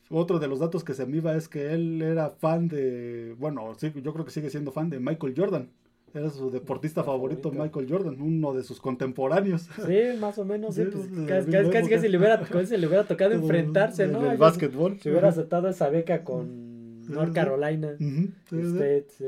otro 0.10 0.38
de 0.40 0.48
los 0.48 0.60
datos 0.60 0.84
que 0.84 0.94
se 0.94 1.06
me 1.06 1.18
iba 1.18 1.36
es 1.36 1.50
que 1.50 1.74
él 1.74 2.02
era 2.02 2.30
fan 2.30 2.68
de, 2.68 3.36
bueno, 3.40 3.74
sí, 3.78 3.92
yo 4.04 4.14
creo 4.14 4.26
que 4.26 4.32
sigue 4.32 4.50
siendo 4.50 4.72
fan 4.72 4.90
de 4.90 5.00
Michael 5.00 5.34
Jordan. 5.36 5.70
Era 6.18 6.30
su 6.30 6.49
deportista 6.49 7.03
favorito, 7.03 7.52
Michael 7.52 7.88
Jordan, 7.89 8.19
uno 8.19 8.53
de 8.53 8.64
sus 8.64 8.80
contemporáneos. 8.80 9.68
Sí, 9.85 10.18
más 10.19 10.38
o 10.38 10.45
menos. 10.45 10.76
Sí, 10.76 10.84
pues, 10.85 11.07
casi, 11.27 11.69
casi, 11.69 11.88
que 11.88 11.99
si 11.99 12.07
le 12.07 12.18
hubiera, 12.18 12.38
le 12.38 12.88
hubiera 12.88 13.03
tocado 13.03 13.34
enfrentarse, 13.34 14.07
¿no? 14.07 14.30
El 14.30 14.38
básquetbol. 14.38 14.99
Si 14.99 15.10
hubiera 15.10 15.30
aceptado 15.30 15.69
esa 15.69 15.89
beca 15.89 16.23
con 16.23 17.02
North 17.07 17.34
Carolina. 17.34 17.95
sí, 17.98 19.26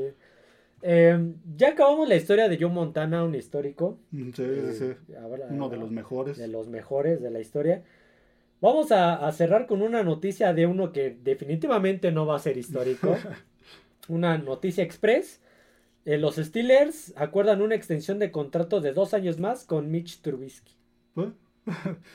Eh, 0.82 1.34
ya 1.56 1.68
acabamos 1.68 2.08
la 2.08 2.16
historia 2.16 2.48
de 2.48 2.58
Joe 2.58 2.70
Montana, 2.70 3.22
un 3.22 3.34
histórico. 3.34 3.98
Mm, 4.10 4.30
sí, 4.30 4.44
sí, 4.44 4.84
eh, 4.84 4.96
sí. 5.06 5.14
Uno 5.50 5.68
de 5.68 5.76
los 5.76 5.90
mejores. 5.90 6.38
De 6.38 6.48
los 6.48 6.68
mejores 6.68 7.20
de 7.20 7.30
la 7.30 7.40
historia. 7.40 7.82
Vamos 8.60 8.92
a, 8.92 9.30
cerrar 9.32 9.66
con 9.66 9.80
una 9.80 10.02
noticia 10.02 10.52
de 10.52 10.66
uno 10.66 10.92
que 10.92 11.16
definitivamente 11.22 12.12
no 12.12 12.26
va 12.26 12.36
a 12.36 12.38
ser 12.38 12.58
histórico. 12.58 13.16
una 14.08 14.36
noticia 14.38 14.84
express. 14.84 15.40
Eh, 16.04 16.18
los 16.18 16.36
Steelers 16.36 17.12
acuerdan 17.16 17.62
una 17.62 17.74
extensión 17.74 18.18
de 18.18 18.30
contrato 18.30 18.80
de 18.80 18.92
dos 18.92 19.14
años 19.14 19.38
más 19.38 19.64
con 19.64 19.90
Mitch 19.90 20.20
Trubisky. 20.20 20.74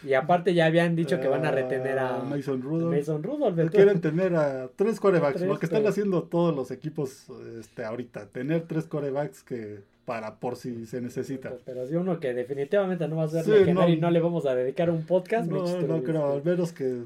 Y 0.04 0.14
aparte 0.14 0.54
ya 0.54 0.66
habían 0.66 0.96
dicho 0.96 1.20
que 1.20 1.28
van 1.28 1.46
a 1.46 1.52
retener 1.52 2.00
a 2.00 2.18
ah, 2.18 2.24
Mason 2.24 2.62
Rudolph. 2.62 2.96
Mason 2.96 3.24
Rudolph. 3.24 3.72
Quieren 3.72 4.02
tener 4.02 4.36
a 4.36 4.70
tres 4.76 5.00
corebacks, 5.00 5.42
lo 5.42 5.60
que 5.60 5.66
están 5.66 5.86
haciendo 5.88 6.24
todos 6.24 6.56
los 6.56 6.72
equipos 6.72 7.28
este, 7.60 7.86
ahorita, 7.86 8.28
tener 8.28 8.64
tres 8.64 8.86
corebacks 8.86 9.44
que 9.44 9.82
para 10.06 10.36
por 10.36 10.56
si 10.56 10.86
se 10.86 11.02
necesita. 11.02 11.54
Pero 11.66 11.88
si 11.88 11.96
uno 11.96 12.20
que 12.20 12.34
definitivamente 12.34 13.08
no 13.08 13.18
va 13.18 13.24
a 13.24 13.28
ser 13.28 13.74
no, 13.74 13.88
y 13.88 13.98
no 13.98 14.12
le 14.12 14.20
vamos 14.20 14.46
a 14.46 14.56
dedicar 14.56 14.90
un 14.90 15.04
podcast. 15.06 15.50
No, 15.50 15.82
no 15.82 16.04
creo, 16.04 16.34
al 16.34 16.44
menos 16.44 16.72
que 16.72 17.04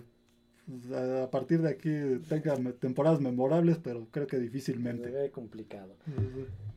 a 1.23 1.29
partir 1.31 1.61
de 1.61 1.69
aquí 1.69 1.91
tenga 2.27 2.55
temporadas 2.79 3.19
memorables, 3.19 3.77
pero 3.83 4.07
creo 4.11 4.27
que 4.27 4.37
difícilmente. 4.37 5.09
Se 5.09 5.11
ve 5.11 5.31
complicado. 5.31 5.95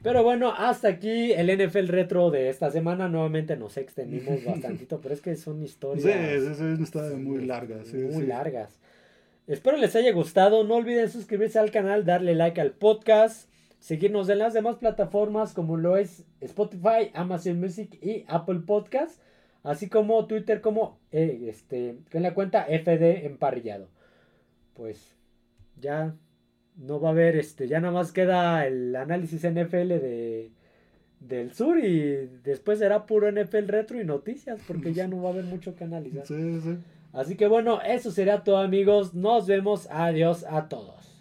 Pero 0.03 0.23
bueno, 0.23 0.53
hasta 0.57 0.89
aquí 0.89 1.33
el 1.33 1.47
NFL 1.55 1.89
retro 1.89 2.31
de 2.31 2.49
esta 2.49 2.71
semana. 2.71 3.09
Nuevamente 3.09 3.57
nos 3.57 3.77
extendimos 3.77 4.45
bastantito, 4.47 5.01
pero 5.01 5.15
es 5.15 5.21
que 5.21 5.37
son 5.37 5.63
historias. 5.63 6.05
Sí, 6.05 6.55
sí, 6.55 6.87
sí, 6.87 7.17
muy 7.17 7.45
largas. 7.45 7.93
muy 7.93 8.27
largas. 8.27 8.79
Espero 9.47 9.77
les 9.77 9.95
haya 9.95 10.13
gustado. 10.13 10.65
No 10.65 10.77
olviden 10.77 11.11
suscribirse 11.11 11.59
al 11.59 11.71
canal, 11.71 12.05
darle 12.05 12.35
like 12.35 12.61
al 12.61 12.73
podcast, 12.73 13.49
seguirnos 13.79 14.29
en 14.29 14.39
las 14.39 14.55
demás 14.55 14.77
plataformas 14.77 15.53
como 15.53 15.77
lo 15.77 15.97
es 15.97 16.25
Spotify, 16.41 17.11
Amazon 17.13 17.61
Music 17.61 17.99
y 18.03 18.25
Apple 18.29 18.61
Podcast 18.67 19.21
así 19.63 19.89
como 19.89 20.27
Twitter 20.27 20.61
como 20.61 20.99
eh, 21.11 21.47
este 21.49 21.99
en 22.13 22.23
la 22.23 22.35
cuenta 22.35 22.67
FD 22.67 23.27
emparrillado. 23.27 23.89
Pues 24.75 25.17
ya 25.81 26.15
no 26.77 27.01
va 27.01 27.11
a 27.11 27.13
haber 27.13 27.37
este, 27.37 27.69
ya 27.69 27.81
nada 27.81 27.93
más 27.93 28.13
queda 28.13 28.67
el 28.67 28.95
análisis 28.97 29.43
NFL 29.43 29.89
de 29.89 30.51
del 31.21 31.53
sur 31.53 31.79
y 31.79 32.29
después 32.43 32.81
será 32.81 33.07
puro 33.07 33.31
NFL 33.31 33.69
retro 33.69 34.01
y 34.01 34.05
noticias 34.05 34.61
porque 34.67 34.93
ya 34.93 35.07
no 35.07 35.23
va 35.23 35.31
a 35.31 35.33
haber 35.33 35.45
mucho 35.45 35.77
que 35.77 35.85
analizar. 35.85 36.25
Así 37.13 37.37
que 37.37 37.47
bueno, 37.47 37.81
eso 37.83 38.11
será 38.11 38.43
todo 38.43 38.59
amigos, 38.59 39.15
nos 39.15 39.47
vemos, 39.47 39.87
adiós 39.91 40.45
a 40.49 40.69
todos. 40.69 41.12